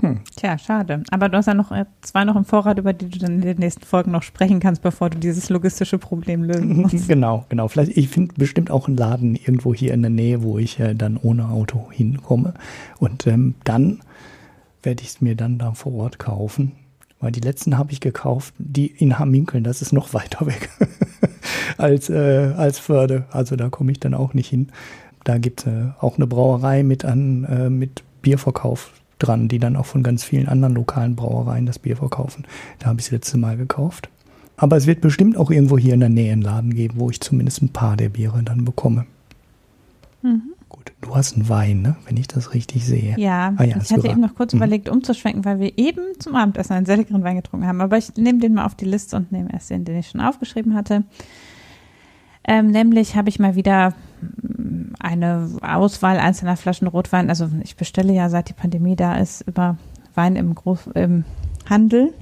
Hm. 0.00 0.20
Tja, 0.34 0.58
schade. 0.58 1.04
Aber 1.12 1.28
du 1.28 1.38
hast 1.38 1.46
ja 1.46 1.54
noch 1.54 1.70
äh, 1.70 1.84
zwei 2.00 2.24
noch 2.24 2.34
im 2.34 2.44
Vorrat, 2.44 2.78
über 2.78 2.92
die 2.92 3.08
du 3.08 3.18
dann 3.20 3.34
in 3.34 3.40
den 3.42 3.58
nächsten 3.58 3.84
Folgen 3.84 4.10
noch 4.10 4.24
sprechen 4.24 4.58
kannst, 4.58 4.82
bevor 4.82 5.10
du 5.10 5.18
dieses 5.18 5.48
logistische 5.48 5.98
Problem 5.98 6.42
lösen 6.42 6.76
musst. 6.82 7.06
Genau, 7.06 7.44
genau. 7.48 7.68
Vielleicht, 7.68 7.96
ich 7.96 8.08
finde 8.08 8.34
bestimmt 8.36 8.70
auch 8.70 8.88
einen 8.88 8.96
Laden 8.96 9.36
irgendwo 9.36 9.72
hier 9.72 9.94
in 9.94 10.02
der 10.02 10.10
Nähe, 10.10 10.42
wo 10.42 10.58
ich 10.58 10.80
äh, 10.80 10.94
dann 10.94 11.16
ohne 11.16 11.48
Auto 11.48 11.88
hinkomme. 11.92 12.54
Und 12.98 13.28
ähm, 13.28 13.54
dann 13.62 14.00
werde 14.82 15.02
ich 15.02 15.10
es 15.10 15.20
mir 15.20 15.36
dann 15.36 15.58
da 15.58 15.72
vor 15.74 15.94
Ort 15.94 16.18
kaufen 16.18 16.72
weil 17.22 17.32
die 17.32 17.40
letzten 17.40 17.78
habe 17.78 17.92
ich 17.92 18.00
gekauft, 18.00 18.52
die 18.58 18.86
in 18.86 19.18
Hamminkeln, 19.18 19.64
das 19.64 19.80
ist 19.80 19.92
noch 19.92 20.12
weiter 20.12 20.44
weg 20.46 20.68
als, 21.78 22.10
äh, 22.10 22.52
als 22.56 22.78
Förde. 22.78 23.24
Also 23.30 23.56
da 23.56 23.70
komme 23.70 23.92
ich 23.92 24.00
dann 24.00 24.12
auch 24.12 24.34
nicht 24.34 24.50
hin. 24.50 24.68
Da 25.24 25.38
gibt 25.38 25.60
es 25.60 25.66
äh, 25.66 25.86
auch 26.00 26.16
eine 26.16 26.26
Brauerei 26.26 26.82
mit, 26.82 27.04
an, 27.04 27.44
äh, 27.44 27.70
mit 27.70 28.02
Bierverkauf 28.20 28.92
dran, 29.18 29.48
die 29.48 29.60
dann 29.60 29.76
auch 29.76 29.86
von 29.86 30.02
ganz 30.02 30.24
vielen 30.24 30.48
anderen 30.48 30.74
lokalen 30.74 31.14
Brauereien 31.14 31.64
das 31.64 31.78
Bier 31.78 31.96
verkaufen. 31.96 32.44
Da 32.80 32.88
habe 32.88 33.00
ich 33.00 33.06
das 33.06 33.12
letzte 33.12 33.38
Mal 33.38 33.56
gekauft. 33.56 34.08
Aber 34.56 34.76
es 34.76 34.86
wird 34.86 35.00
bestimmt 35.00 35.36
auch 35.36 35.50
irgendwo 35.50 35.78
hier 35.78 35.94
in 35.94 36.00
der 36.00 36.08
Nähe 36.08 36.32
einen 36.32 36.42
Laden 36.42 36.74
geben, 36.74 36.94
wo 36.98 37.08
ich 37.08 37.20
zumindest 37.20 37.62
ein 37.62 37.70
paar 37.70 37.96
der 37.96 38.08
Biere 38.08 38.42
dann 38.42 38.64
bekomme. 38.64 39.06
Mhm. 40.22 40.52
Du 41.02 41.16
hast 41.16 41.34
einen 41.34 41.48
Wein, 41.48 41.82
ne? 41.82 41.96
wenn 42.06 42.16
ich 42.16 42.28
das 42.28 42.54
richtig 42.54 42.86
sehe. 42.86 43.16
Ja, 43.18 43.52
ah, 43.56 43.64
ja 43.64 43.76
ich 43.76 43.92
hatte 43.92 44.08
eben 44.08 44.20
noch 44.20 44.36
kurz 44.36 44.52
mhm. 44.52 44.58
überlegt, 44.58 44.88
umzuschwenken, 44.88 45.44
weil 45.44 45.58
wir 45.58 45.76
eben 45.76 46.00
zum 46.20 46.36
Abendessen 46.36 46.74
einen 46.74 46.86
sehr 46.86 46.96
leckeren 46.96 47.24
Wein 47.24 47.36
getrunken 47.36 47.66
haben. 47.66 47.80
Aber 47.80 47.98
ich 47.98 48.16
nehme 48.16 48.38
den 48.38 48.54
mal 48.54 48.64
auf 48.64 48.76
die 48.76 48.84
Liste 48.84 49.16
und 49.16 49.32
nehme 49.32 49.52
erst 49.52 49.68
den, 49.70 49.84
den 49.84 49.98
ich 49.98 50.08
schon 50.08 50.20
aufgeschrieben 50.20 50.74
hatte. 50.74 51.02
Ähm, 52.44 52.68
nämlich 52.68 53.16
habe 53.16 53.28
ich 53.28 53.40
mal 53.40 53.56
wieder 53.56 53.94
mm, 54.20 54.94
eine 55.00 55.50
Auswahl 55.60 56.18
einzelner 56.18 56.56
Flaschen 56.56 56.86
Rotwein. 56.86 57.30
Also 57.30 57.50
ich 57.64 57.76
bestelle 57.76 58.12
ja, 58.12 58.28
seit 58.28 58.48
die 58.48 58.54
Pandemie 58.54 58.94
da 58.94 59.16
ist, 59.16 59.42
über 59.42 59.76
Wein 60.14 60.36
im, 60.36 60.54
Groß 60.54 60.86
im 60.94 61.24
Handel, 61.68 62.14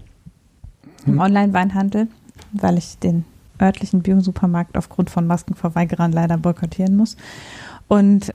im 1.05 1.15
hm. 1.15 1.21
Online-Weinhandel, 1.21 2.09
weil 2.53 2.79
ich 2.79 2.99
den 2.99 3.27
örtlichen 3.61 4.01
Biosupermarkt 4.01 4.79
aufgrund 4.79 5.11
von 5.11 5.27
Maskenverweigerern 5.27 6.13
leider 6.13 6.39
boykottieren 6.39 6.97
muss 6.97 7.19
und 7.91 8.33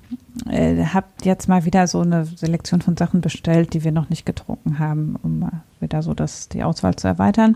äh, 0.49 0.83
habe 0.83 1.07
jetzt 1.23 1.47
mal 1.47 1.63
wieder 1.63 1.87
so 1.87 2.01
eine 2.01 2.25
Selektion 2.25 2.81
von 2.81 2.97
Sachen 2.97 3.21
bestellt, 3.21 3.73
die 3.73 3.85
wir 3.85 3.93
noch 3.93 4.09
nicht 4.09 4.25
getrunken 4.25 4.79
haben, 4.79 5.15
um 5.23 5.49
wieder 5.79 6.03
so 6.03 6.13
das, 6.13 6.49
die 6.49 6.61
Auswahl 6.61 6.97
zu 6.97 7.07
erweitern. 7.07 7.55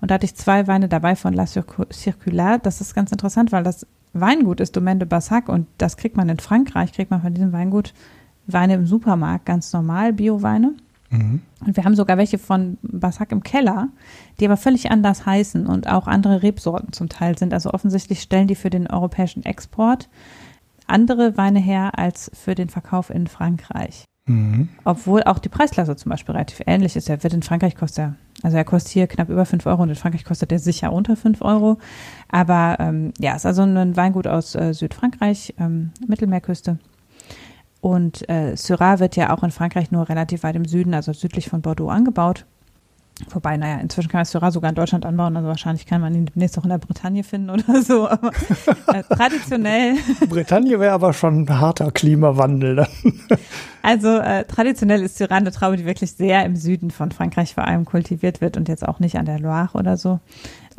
Und 0.00 0.10
da 0.12 0.14
hatte 0.14 0.26
ich 0.26 0.36
zwei 0.36 0.68
Weine 0.68 0.88
dabei 0.88 1.16
von 1.16 1.34
La 1.34 1.46
Circular. 1.46 2.60
Das 2.60 2.80
ist 2.80 2.94
ganz 2.94 3.10
interessant, 3.10 3.50
weil 3.50 3.64
das 3.64 3.84
Weingut 4.12 4.60
ist 4.60 4.76
Domaine 4.76 5.00
de 5.00 5.08
Bassac 5.08 5.48
und 5.48 5.66
das 5.76 5.96
kriegt 5.96 6.16
man 6.16 6.28
in 6.28 6.38
Frankreich, 6.38 6.92
kriegt 6.92 7.10
man 7.10 7.20
von 7.20 7.34
diesem 7.34 7.52
Weingut 7.52 7.94
Weine 8.46 8.74
im 8.74 8.86
Supermarkt, 8.86 9.44
ganz 9.44 9.72
normal, 9.72 10.12
Bio-Weine. 10.12 10.74
Mhm. 11.10 11.42
Und 11.66 11.76
wir 11.76 11.84
haben 11.84 11.96
sogar 11.96 12.16
welche 12.16 12.38
von 12.38 12.78
Bassac 12.82 13.32
im 13.32 13.42
Keller, 13.42 13.88
die 14.38 14.44
aber 14.44 14.56
völlig 14.56 14.92
anders 14.92 15.26
heißen 15.26 15.66
und 15.66 15.88
auch 15.88 16.06
andere 16.06 16.44
Rebsorten 16.44 16.92
zum 16.92 17.08
Teil 17.08 17.36
sind. 17.36 17.52
Also 17.52 17.72
offensichtlich 17.72 18.22
stellen 18.22 18.46
die 18.46 18.54
für 18.54 18.70
den 18.70 18.86
europäischen 18.86 19.44
Export 19.44 20.08
andere 20.90 21.36
Weine 21.36 21.60
her 21.60 21.98
als 21.98 22.30
für 22.34 22.54
den 22.54 22.68
Verkauf 22.68 23.10
in 23.10 23.26
Frankreich. 23.26 24.04
Mhm. 24.26 24.68
Obwohl 24.84 25.22
auch 25.24 25.38
die 25.38 25.48
Preisklasse 25.48 25.96
zum 25.96 26.10
Beispiel 26.10 26.32
relativ 26.34 26.62
ähnlich 26.66 26.96
ist. 26.96 27.08
Er 27.08 27.22
wird 27.22 27.34
in 27.34 27.42
Frankreich 27.42 27.74
kostet 27.74 27.98
er, 27.98 28.14
also 28.42 28.56
er 28.56 28.64
kostet 28.64 28.92
hier 28.92 29.06
knapp 29.06 29.28
über 29.28 29.44
5 29.44 29.66
Euro 29.66 29.82
und 29.82 29.88
in 29.88 29.96
Frankreich 29.96 30.24
kostet 30.24 30.52
er 30.52 30.58
sicher 30.58 30.92
unter 30.92 31.16
5 31.16 31.42
Euro. 31.42 31.78
Aber 32.28 32.76
ähm, 32.78 33.12
ja, 33.18 33.34
ist 33.34 33.46
also 33.46 33.62
ein 33.62 33.96
Weingut 33.96 34.26
aus 34.26 34.54
äh, 34.54 34.72
Südfrankreich, 34.72 35.54
ähm, 35.58 35.90
Mittelmeerküste. 36.06 36.78
Und 37.80 38.28
äh, 38.28 38.56
Syrah 38.56 38.98
wird 38.98 39.16
ja 39.16 39.34
auch 39.34 39.42
in 39.42 39.50
Frankreich 39.50 39.90
nur 39.90 40.08
relativ 40.08 40.42
weit 40.42 40.54
im 40.54 40.66
Süden, 40.66 40.94
also 40.94 41.12
südlich 41.12 41.48
von 41.48 41.62
Bordeaux, 41.62 41.88
angebaut. 41.88 42.44
Wobei, 43.30 43.56
naja, 43.56 43.78
inzwischen 43.80 44.08
kann 44.08 44.18
man 44.18 44.24
Syrah 44.24 44.50
sogar 44.50 44.70
in 44.70 44.74
Deutschland 44.74 45.04
anbauen, 45.04 45.36
also 45.36 45.48
wahrscheinlich 45.48 45.86
kann 45.86 46.00
man 46.00 46.14
ihn 46.14 46.26
demnächst 46.26 46.58
auch 46.58 46.64
in 46.64 46.70
der 46.70 46.78
Bretagne 46.78 47.22
finden 47.22 47.50
oder 47.50 47.82
so. 47.82 48.08
Aber 48.08 48.30
äh, 48.88 49.02
traditionell. 49.08 49.96
Bretagne 50.28 50.80
wäre 50.80 50.92
aber 50.92 51.12
schon 51.12 51.42
ein 51.42 51.60
harter 51.60 51.90
Klimawandel 51.92 52.76
dann. 52.76 52.88
also 53.82 54.08
äh, 54.18 54.44
traditionell 54.44 55.02
ist 55.02 55.18
Syrah 55.18 55.36
eine 55.36 55.52
Traube, 55.52 55.76
die 55.76 55.86
wirklich 55.86 56.12
sehr 56.12 56.44
im 56.44 56.56
Süden 56.56 56.90
von 56.90 57.12
Frankreich 57.12 57.54
vor 57.54 57.66
allem 57.66 57.84
kultiviert 57.84 58.40
wird 58.40 58.56
und 58.56 58.68
jetzt 58.68 58.86
auch 58.86 59.00
nicht 59.00 59.16
an 59.18 59.26
der 59.26 59.38
Loire 59.38 59.78
oder 59.78 59.96
so 59.96 60.20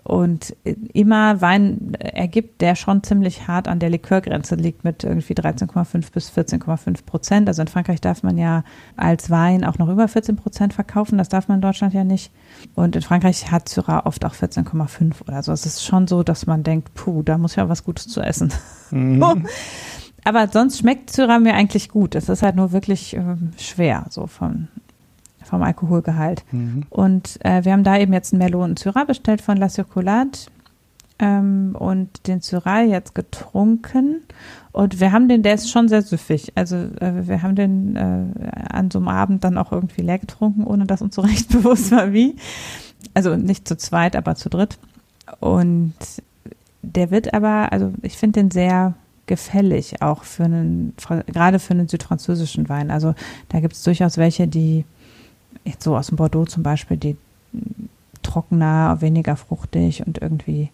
und 0.03 0.55
immer 0.63 1.41
Wein 1.41 1.93
ergibt, 1.99 2.61
der 2.61 2.75
schon 2.75 3.03
ziemlich 3.03 3.47
hart 3.47 3.67
an 3.67 3.79
der 3.79 3.91
Likörgrenze 3.91 4.55
liegt 4.55 4.83
mit 4.83 5.03
irgendwie 5.03 5.33
13,5 5.33 6.11
bis 6.11 6.31
14,5 6.31 7.05
Prozent. 7.05 7.47
Also 7.47 7.61
in 7.61 7.67
Frankreich 7.67 8.01
darf 8.01 8.23
man 8.23 8.37
ja 8.37 8.63
als 8.97 9.29
Wein 9.29 9.63
auch 9.63 9.77
noch 9.77 9.89
über 9.89 10.07
14 10.07 10.35
Prozent 10.37 10.73
verkaufen. 10.73 11.19
Das 11.19 11.29
darf 11.29 11.47
man 11.47 11.59
in 11.59 11.61
Deutschland 11.61 11.93
ja 11.93 12.03
nicht. 12.03 12.31
Und 12.73 12.95
in 12.95 13.03
Frankreich 13.03 13.51
hat 13.51 13.69
Syrah 13.69 14.05
oft 14.05 14.25
auch 14.25 14.33
14,5 14.33 15.21
oder 15.27 15.43
so. 15.43 15.51
Es 15.51 15.67
ist 15.67 15.85
schon 15.85 16.07
so, 16.07 16.23
dass 16.23 16.47
man 16.47 16.63
denkt, 16.63 16.93
puh, 16.95 17.21
da 17.21 17.37
muss 17.37 17.55
ja 17.55 17.69
was 17.69 17.83
Gutes 17.83 18.07
zu 18.07 18.21
essen. 18.21 18.51
Mhm. 18.89 19.47
Aber 20.23 20.47
sonst 20.47 20.79
schmeckt 20.79 21.11
Syrah 21.11 21.39
mir 21.39 21.53
eigentlich 21.53 21.89
gut. 21.89 22.15
Es 22.15 22.29
ist 22.29 22.43
halt 22.43 22.55
nur 22.55 22.71
wirklich 22.71 23.15
äh, 23.15 23.37
schwer, 23.57 24.05
so 24.09 24.27
von 24.27 24.67
vom 25.43 25.63
Alkoholgehalt. 25.63 26.43
Mhm. 26.51 26.83
Und 26.89 27.37
äh, 27.45 27.63
wir 27.65 27.73
haben 27.73 27.83
da 27.83 27.97
eben 27.97 28.13
jetzt 28.13 28.33
einen 28.33 28.39
Merlot 28.39 28.63
und 28.63 28.79
Syrah 28.79 29.03
bestellt 29.03 29.41
von 29.41 29.57
La 29.57 29.69
Circulade 29.69 30.37
ähm, 31.19 31.75
und 31.77 32.27
den 32.27 32.41
Syrah 32.41 32.81
jetzt 32.81 33.15
getrunken. 33.15 34.21
Und 34.71 34.99
wir 34.99 35.11
haben 35.11 35.27
den, 35.29 35.43
der 35.43 35.53
ist 35.53 35.69
schon 35.69 35.87
sehr 35.87 36.01
süffig. 36.01 36.53
Also 36.55 36.75
äh, 36.75 37.27
wir 37.27 37.43
haben 37.43 37.55
den 37.55 37.95
äh, 37.95 38.51
an 38.69 38.89
so 38.91 38.99
einem 38.99 39.07
Abend 39.07 39.43
dann 39.43 39.57
auch 39.57 39.71
irgendwie 39.71 40.01
leer 40.01 40.19
getrunken, 40.19 40.63
ohne 40.63 40.85
dass 40.85 41.01
uns 41.01 41.15
so 41.15 41.21
recht 41.23 41.49
bewusst 41.49 41.91
war, 41.91 42.11
wie. 42.11 42.35
Also 43.13 43.35
nicht 43.35 43.67
zu 43.67 43.77
zweit, 43.77 44.15
aber 44.15 44.35
zu 44.35 44.49
dritt. 44.49 44.77
Und 45.39 45.93
der 46.81 47.11
wird 47.11 47.33
aber, 47.33 47.71
also 47.71 47.93
ich 48.01 48.17
finde 48.17 48.41
den 48.41 48.51
sehr 48.51 48.95
gefällig, 49.27 50.01
auch 50.01 50.23
für 50.23 50.43
einen, 50.43 50.93
gerade 51.27 51.59
für 51.59 51.73
einen 51.73 51.87
südfranzösischen 51.87 52.67
Wein. 52.69 52.91
Also 52.91 53.13
da 53.49 53.59
gibt 53.59 53.73
es 53.73 53.83
durchaus 53.83 54.17
welche, 54.17 54.47
die 54.47 54.85
jetzt 55.65 55.83
so 55.83 55.95
aus 55.95 56.07
dem 56.07 56.17
Bordeaux 56.17 56.45
zum 56.45 56.63
Beispiel, 56.63 56.97
die 56.97 57.17
trockener, 58.23 59.01
weniger 59.01 59.35
fruchtig 59.35 60.05
und 60.05 60.21
irgendwie 60.21 60.69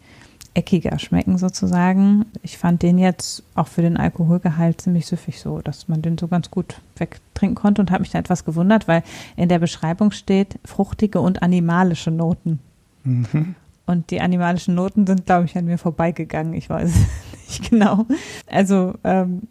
eckiger 0.54 0.98
schmecken 0.98 1.38
sozusagen. 1.38 2.26
Ich 2.42 2.58
fand 2.58 2.82
den 2.82 2.98
jetzt 2.98 3.44
auch 3.54 3.68
für 3.68 3.84
den 3.84 3.96
Alkoholgehalt 3.96 4.82
ziemlich 4.82 5.06
süffig 5.06 5.40
so, 5.40 5.62
dass 5.62 5.88
man 5.88 6.02
den 6.02 6.18
so 6.18 6.28
ganz 6.28 6.50
gut 6.50 6.82
wegtrinken 6.98 7.56
konnte 7.56 7.82
und 7.82 7.92
habe 7.92 8.02
mich 8.02 8.12
da 8.12 8.20
etwas 8.20 8.44
gewundert, 8.44 8.88
weil 8.88 9.04
in 9.36 9.50
der 9.50 9.60
Beschreibung 9.60 10.12
steht 10.12 10.58
fruchtige 10.66 11.22
und 11.22 11.44
animalische 11.44 12.10
Noten. 12.10 12.60
Mhm. 13.04 13.56
Und 13.86 14.10
die 14.10 14.20
animalischen 14.20 14.74
Noten 14.74 15.06
sind, 15.06 15.28
glaube 15.28 15.46
ich, 15.46 15.56
an 15.58 15.66
mir 15.66 15.78
vorbeigegangen. 15.78 16.54
Ich 16.54 16.70
weiß 16.70 16.92
nicht 17.48 17.70
genau. 17.70 18.06
Also, 18.48 18.96
ähm, 19.04 19.44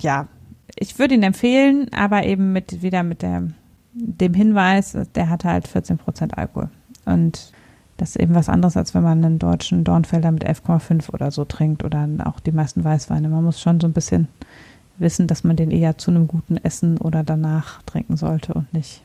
ja, 0.00 0.28
ich 0.76 0.98
würde 0.98 1.14
ihn 1.14 1.22
empfehlen, 1.22 1.88
aber 1.92 2.24
eben 2.24 2.52
mit 2.52 2.82
wieder 2.82 3.02
mit 3.02 3.20
der, 3.20 3.48
dem 3.92 4.34
Hinweis, 4.34 4.96
der 5.14 5.28
hat 5.28 5.44
halt 5.44 5.68
14 5.68 5.98
Prozent 5.98 6.36
Alkohol. 6.38 6.70
Und 7.04 7.52
das 7.96 8.10
ist 8.10 8.16
eben 8.16 8.34
was 8.34 8.48
anderes, 8.48 8.76
als 8.76 8.94
wenn 8.94 9.02
man 9.02 9.24
einen 9.24 9.38
deutschen 9.38 9.84
Dornfelder 9.84 10.30
mit 10.30 10.46
11,5 10.46 11.12
oder 11.12 11.30
so 11.30 11.44
trinkt 11.44 11.84
oder 11.84 12.08
auch 12.24 12.40
die 12.40 12.52
meisten 12.52 12.82
Weißweine. 12.82 13.28
Man 13.28 13.44
muss 13.44 13.60
schon 13.60 13.80
so 13.80 13.86
ein 13.86 13.92
bisschen 13.92 14.28
wissen, 14.98 15.26
dass 15.26 15.44
man 15.44 15.56
den 15.56 15.70
eher 15.70 15.98
zu 15.98 16.10
einem 16.10 16.28
guten 16.28 16.56
Essen 16.56 16.98
oder 16.98 17.24
danach 17.24 17.82
trinken 17.82 18.16
sollte 18.16 18.54
und 18.54 18.72
nicht 18.72 19.02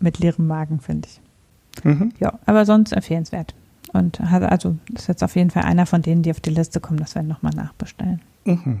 mit 0.00 0.18
leerem 0.18 0.46
Magen, 0.46 0.80
finde 0.80 1.08
ich. 1.08 1.84
Mhm. 1.84 2.12
Ja, 2.20 2.38
aber 2.46 2.64
sonst 2.64 2.92
empfehlenswert. 2.92 3.54
Und 3.92 4.20
hat 4.20 4.42
also 4.42 4.76
ist 4.94 5.08
jetzt 5.08 5.22
auf 5.22 5.36
jeden 5.36 5.50
Fall 5.50 5.64
einer 5.64 5.86
von 5.86 6.02
denen, 6.02 6.22
die 6.22 6.30
auf 6.30 6.40
die 6.40 6.50
Liste 6.50 6.80
kommen, 6.80 6.98
das 6.98 7.14
werden 7.14 7.28
nochmal 7.28 7.52
nachbestellen. 7.54 8.20
Mhm. 8.44 8.80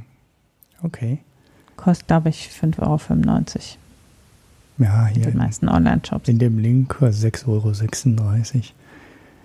Okay. 0.82 1.18
Kostet, 1.76 2.08
glaube 2.08 2.28
ich, 2.30 2.48
5,95 2.48 2.80
Euro. 2.80 3.81
Ja, 4.82 5.06
hier. 5.06 5.30
Die 5.30 5.36
meisten 5.36 5.68
Online-Shops. 5.68 6.28
In 6.28 6.38
dem 6.38 6.58
Link 6.58 6.98
6,36 7.00 7.48
Euro. 7.48 7.72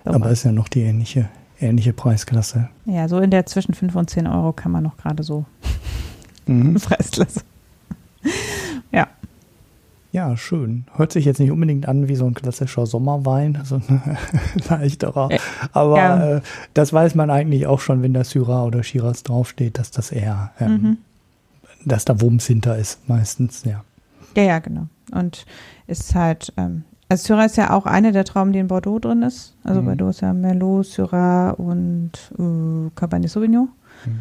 So 0.04 0.10
Aber 0.10 0.30
ist 0.30 0.44
ja 0.44 0.52
noch 0.52 0.68
die 0.68 0.82
ähnliche, 0.82 1.28
ähnliche 1.60 1.92
Preisklasse. 1.92 2.68
Ja, 2.86 3.08
so 3.08 3.18
in 3.18 3.30
der 3.30 3.46
zwischen 3.46 3.74
5 3.74 3.94
und 3.94 4.10
10 4.10 4.26
Euro 4.26 4.52
kann 4.52 4.72
man 4.72 4.82
noch 4.82 4.96
gerade 4.96 5.22
so 5.22 5.44
mhm. 6.46 6.74
Preisklasse. 6.80 7.42
ja. 8.92 9.06
Ja, 10.10 10.36
schön. 10.38 10.86
Hört 10.94 11.12
sich 11.12 11.26
jetzt 11.26 11.38
nicht 11.38 11.50
unbedingt 11.50 11.86
an 11.86 12.08
wie 12.08 12.16
so 12.16 12.26
ein 12.26 12.32
klassischer 12.32 12.86
Sommerwein, 12.86 13.56
also 13.60 13.76
ein 13.76 14.18
leichterer. 14.68 15.28
Aber 15.72 15.96
ja. 15.96 16.36
äh, 16.36 16.40
das 16.74 16.92
weiß 16.92 17.14
man 17.14 17.30
eigentlich 17.30 17.66
auch 17.66 17.80
schon, 17.80 18.02
wenn 18.02 18.14
da 18.14 18.24
Syrah 18.24 18.64
oder 18.64 18.82
Shiraz 18.82 19.22
draufsteht, 19.22 19.78
dass 19.78 19.90
das 19.90 20.10
eher, 20.10 20.52
ähm, 20.58 20.72
mhm. 20.72 20.96
dass 21.84 22.06
da 22.06 22.20
Wumms 22.20 22.46
hinter 22.46 22.78
ist, 22.78 23.06
meistens, 23.08 23.64
ja. 23.64 23.84
Ja, 24.36 24.42
ja, 24.42 24.58
genau. 24.58 24.86
Und 25.12 25.46
ist 25.86 26.14
halt, 26.14 26.52
ähm, 26.56 26.84
also 27.08 27.26
Syrah 27.26 27.44
ist 27.44 27.56
ja 27.56 27.70
auch 27.70 27.86
eine 27.86 28.12
der 28.12 28.24
Trauben, 28.24 28.52
die 28.52 28.58
in 28.58 28.68
Bordeaux 28.68 28.98
drin 28.98 29.22
ist. 29.22 29.56
Also 29.64 29.80
mhm. 29.80 29.86
Bordeaux 29.86 30.10
ist 30.10 30.20
ja 30.20 30.32
Merlot, 30.32 30.86
Syrah 30.86 31.50
und 31.50 32.12
äh, 32.38 32.90
Cabernet 32.94 33.30
Sauvignon. 33.30 33.68
Mhm. 34.04 34.18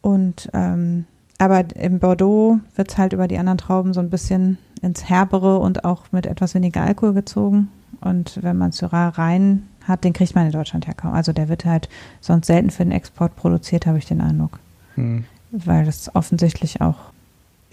Und 0.00 0.50
ähm, 0.52 1.04
aber 1.38 1.64
im 1.76 1.98
Bordeaux 1.98 2.58
wird 2.76 2.90
es 2.90 2.98
halt 2.98 3.12
über 3.12 3.28
die 3.28 3.38
anderen 3.38 3.58
Trauben 3.58 3.92
so 3.92 4.00
ein 4.00 4.10
bisschen 4.10 4.58
ins 4.82 5.08
Herbere 5.08 5.58
und 5.58 5.84
auch 5.84 6.04
mit 6.12 6.26
etwas 6.26 6.54
weniger 6.54 6.82
Alkohol 6.82 7.14
gezogen. 7.14 7.68
Und 8.00 8.42
wenn 8.42 8.56
man 8.56 8.72
Syrah 8.72 9.08
rein 9.10 9.64
hat, 9.86 10.04
den 10.04 10.12
kriegt 10.12 10.34
man 10.34 10.46
in 10.46 10.52
Deutschland 10.52 10.86
ja 10.86 10.92
kaum. 10.92 11.12
Also 11.12 11.32
der 11.32 11.48
wird 11.48 11.64
halt 11.64 11.88
sonst 12.20 12.46
selten 12.46 12.70
für 12.70 12.84
den 12.84 12.92
Export 12.92 13.34
produziert, 13.36 13.86
habe 13.86 13.98
ich 13.98 14.06
den 14.06 14.20
Eindruck. 14.20 14.58
Hm. 14.94 15.24
Weil 15.50 15.84
das 15.84 16.14
offensichtlich 16.14 16.80
auch 16.80 16.96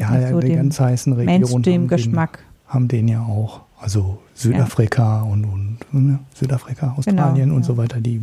ja, 0.01 0.19
ja 0.19 0.31
so 0.31 0.39
die 0.39 0.55
ganz 0.55 0.79
heißen 0.79 1.13
Regionen 1.13 1.41
Mainstream-Geschmack 1.41 2.43
haben 2.67 2.87
den 2.87 3.07
ja 3.07 3.21
auch. 3.21 3.61
Also 3.79 4.19
Südafrika 4.35 5.17
ja. 5.17 5.21
und, 5.23 5.45
und 5.45 5.77
ne? 5.91 6.19
Südafrika, 6.35 6.93
Australien 6.97 7.35
genau, 7.35 7.55
und 7.55 7.61
ja. 7.61 7.67
so 7.67 7.77
weiter. 7.77 7.99
Die, 7.99 8.21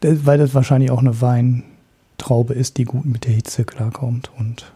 weil 0.00 0.38
das 0.38 0.54
wahrscheinlich 0.54 0.90
auch 0.90 0.98
eine 0.98 1.20
Weintraube 1.20 2.54
ist, 2.54 2.76
die 2.76 2.84
gut 2.84 3.06
mit 3.06 3.24
der 3.24 3.32
Hitze 3.32 3.64
klarkommt 3.64 4.30
und 4.38 4.72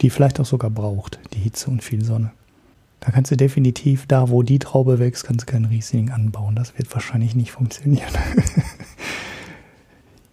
die 0.00 0.10
vielleicht 0.10 0.40
auch 0.40 0.46
sogar 0.46 0.70
braucht, 0.70 1.18
die 1.32 1.40
Hitze 1.40 1.70
und 1.70 1.82
viel 1.82 2.04
Sonne. 2.04 2.30
Da 3.00 3.10
kannst 3.10 3.30
du 3.30 3.36
definitiv, 3.36 4.06
da 4.06 4.30
wo 4.30 4.42
die 4.42 4.58
Traube 4.58 4.98
wächst, 4.98 5.24
kannst 5.24 5.46
du 5.46 5.52
keinen 5.52 5.66
Riesling 5.66 6.10
anbauen. 6.10 6.54
Das 6.54 6.78
wird 6.78 6.92
wahrscheinlich 6.94 7.34
nicht 7.34 7.52
funktionieren. 7.52 8.08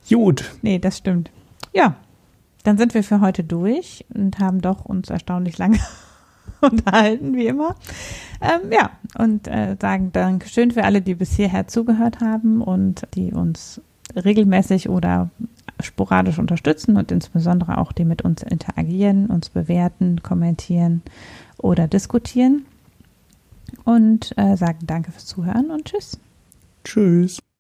Gut. 0.10 0.52
Nee, 0.62 0.80
das 0.80 0.98
stimmt. 0.98 1.32
Ja, 1.74 1.96
dann 2.64 2.78
sind 2.78 2.94
wir 2.94 3.04
für 3.04 3.22
heute 3.22 3.44
durch 3.44 4.06
und 4.14 4.40
haben 4.40 4.62
doch 4.62 4.86
uns 4.86 5.10
erstaunlich 5.10 5.58
lange 5.58 5.80
unterhalten, 6.62 7.36
wie 7.36 7.48
immer. 7.48 7.76
Ähm, 8.42 8.72
ja, 8.72 8.92
und 9.18 9.48
äh, 9.48 9.76
sagen 9.80 10.12
Dankeschön 10.12 10.72
für 10.72 10.84
alle, 10.84 11.02
die 11.02 11.16
bis 11.16 11.36
hierher 11.36 11.68
zugehört 11.68 12.20
haben 12.20 12.62
und 12.62 13.08
die 13.16 13.32
uns 13.32 13.82
regelmäßig 14.16 14.90
oder 14.90 15.30
sporadisch 15.80 16.40
unterstützen 16.40 16.98
und 16.98 17.12
insbesondere 17.12 17.78
auch 17.78 17.92
die 17.92 18.06
mit 18.06 18.22
uns 18.22 18.44
interagieren, 18.44 19.28
uns 19.28 19.50
bewerten, 19.50 20.22
kommentieren 20.22 21.02
oder 21.58 21.88
diskutieren. 21.88 22.66
Und 23.84 24.38
äh, 24.38 24.58
sagen 24.58 24.80
Danke 24.86 25.12
fürs 25.12 25.26
Zuhören 25.26 25.72
und 25.72 25.86
Tschüss. 25.86 26.20
Tschüss. 26.84 27.42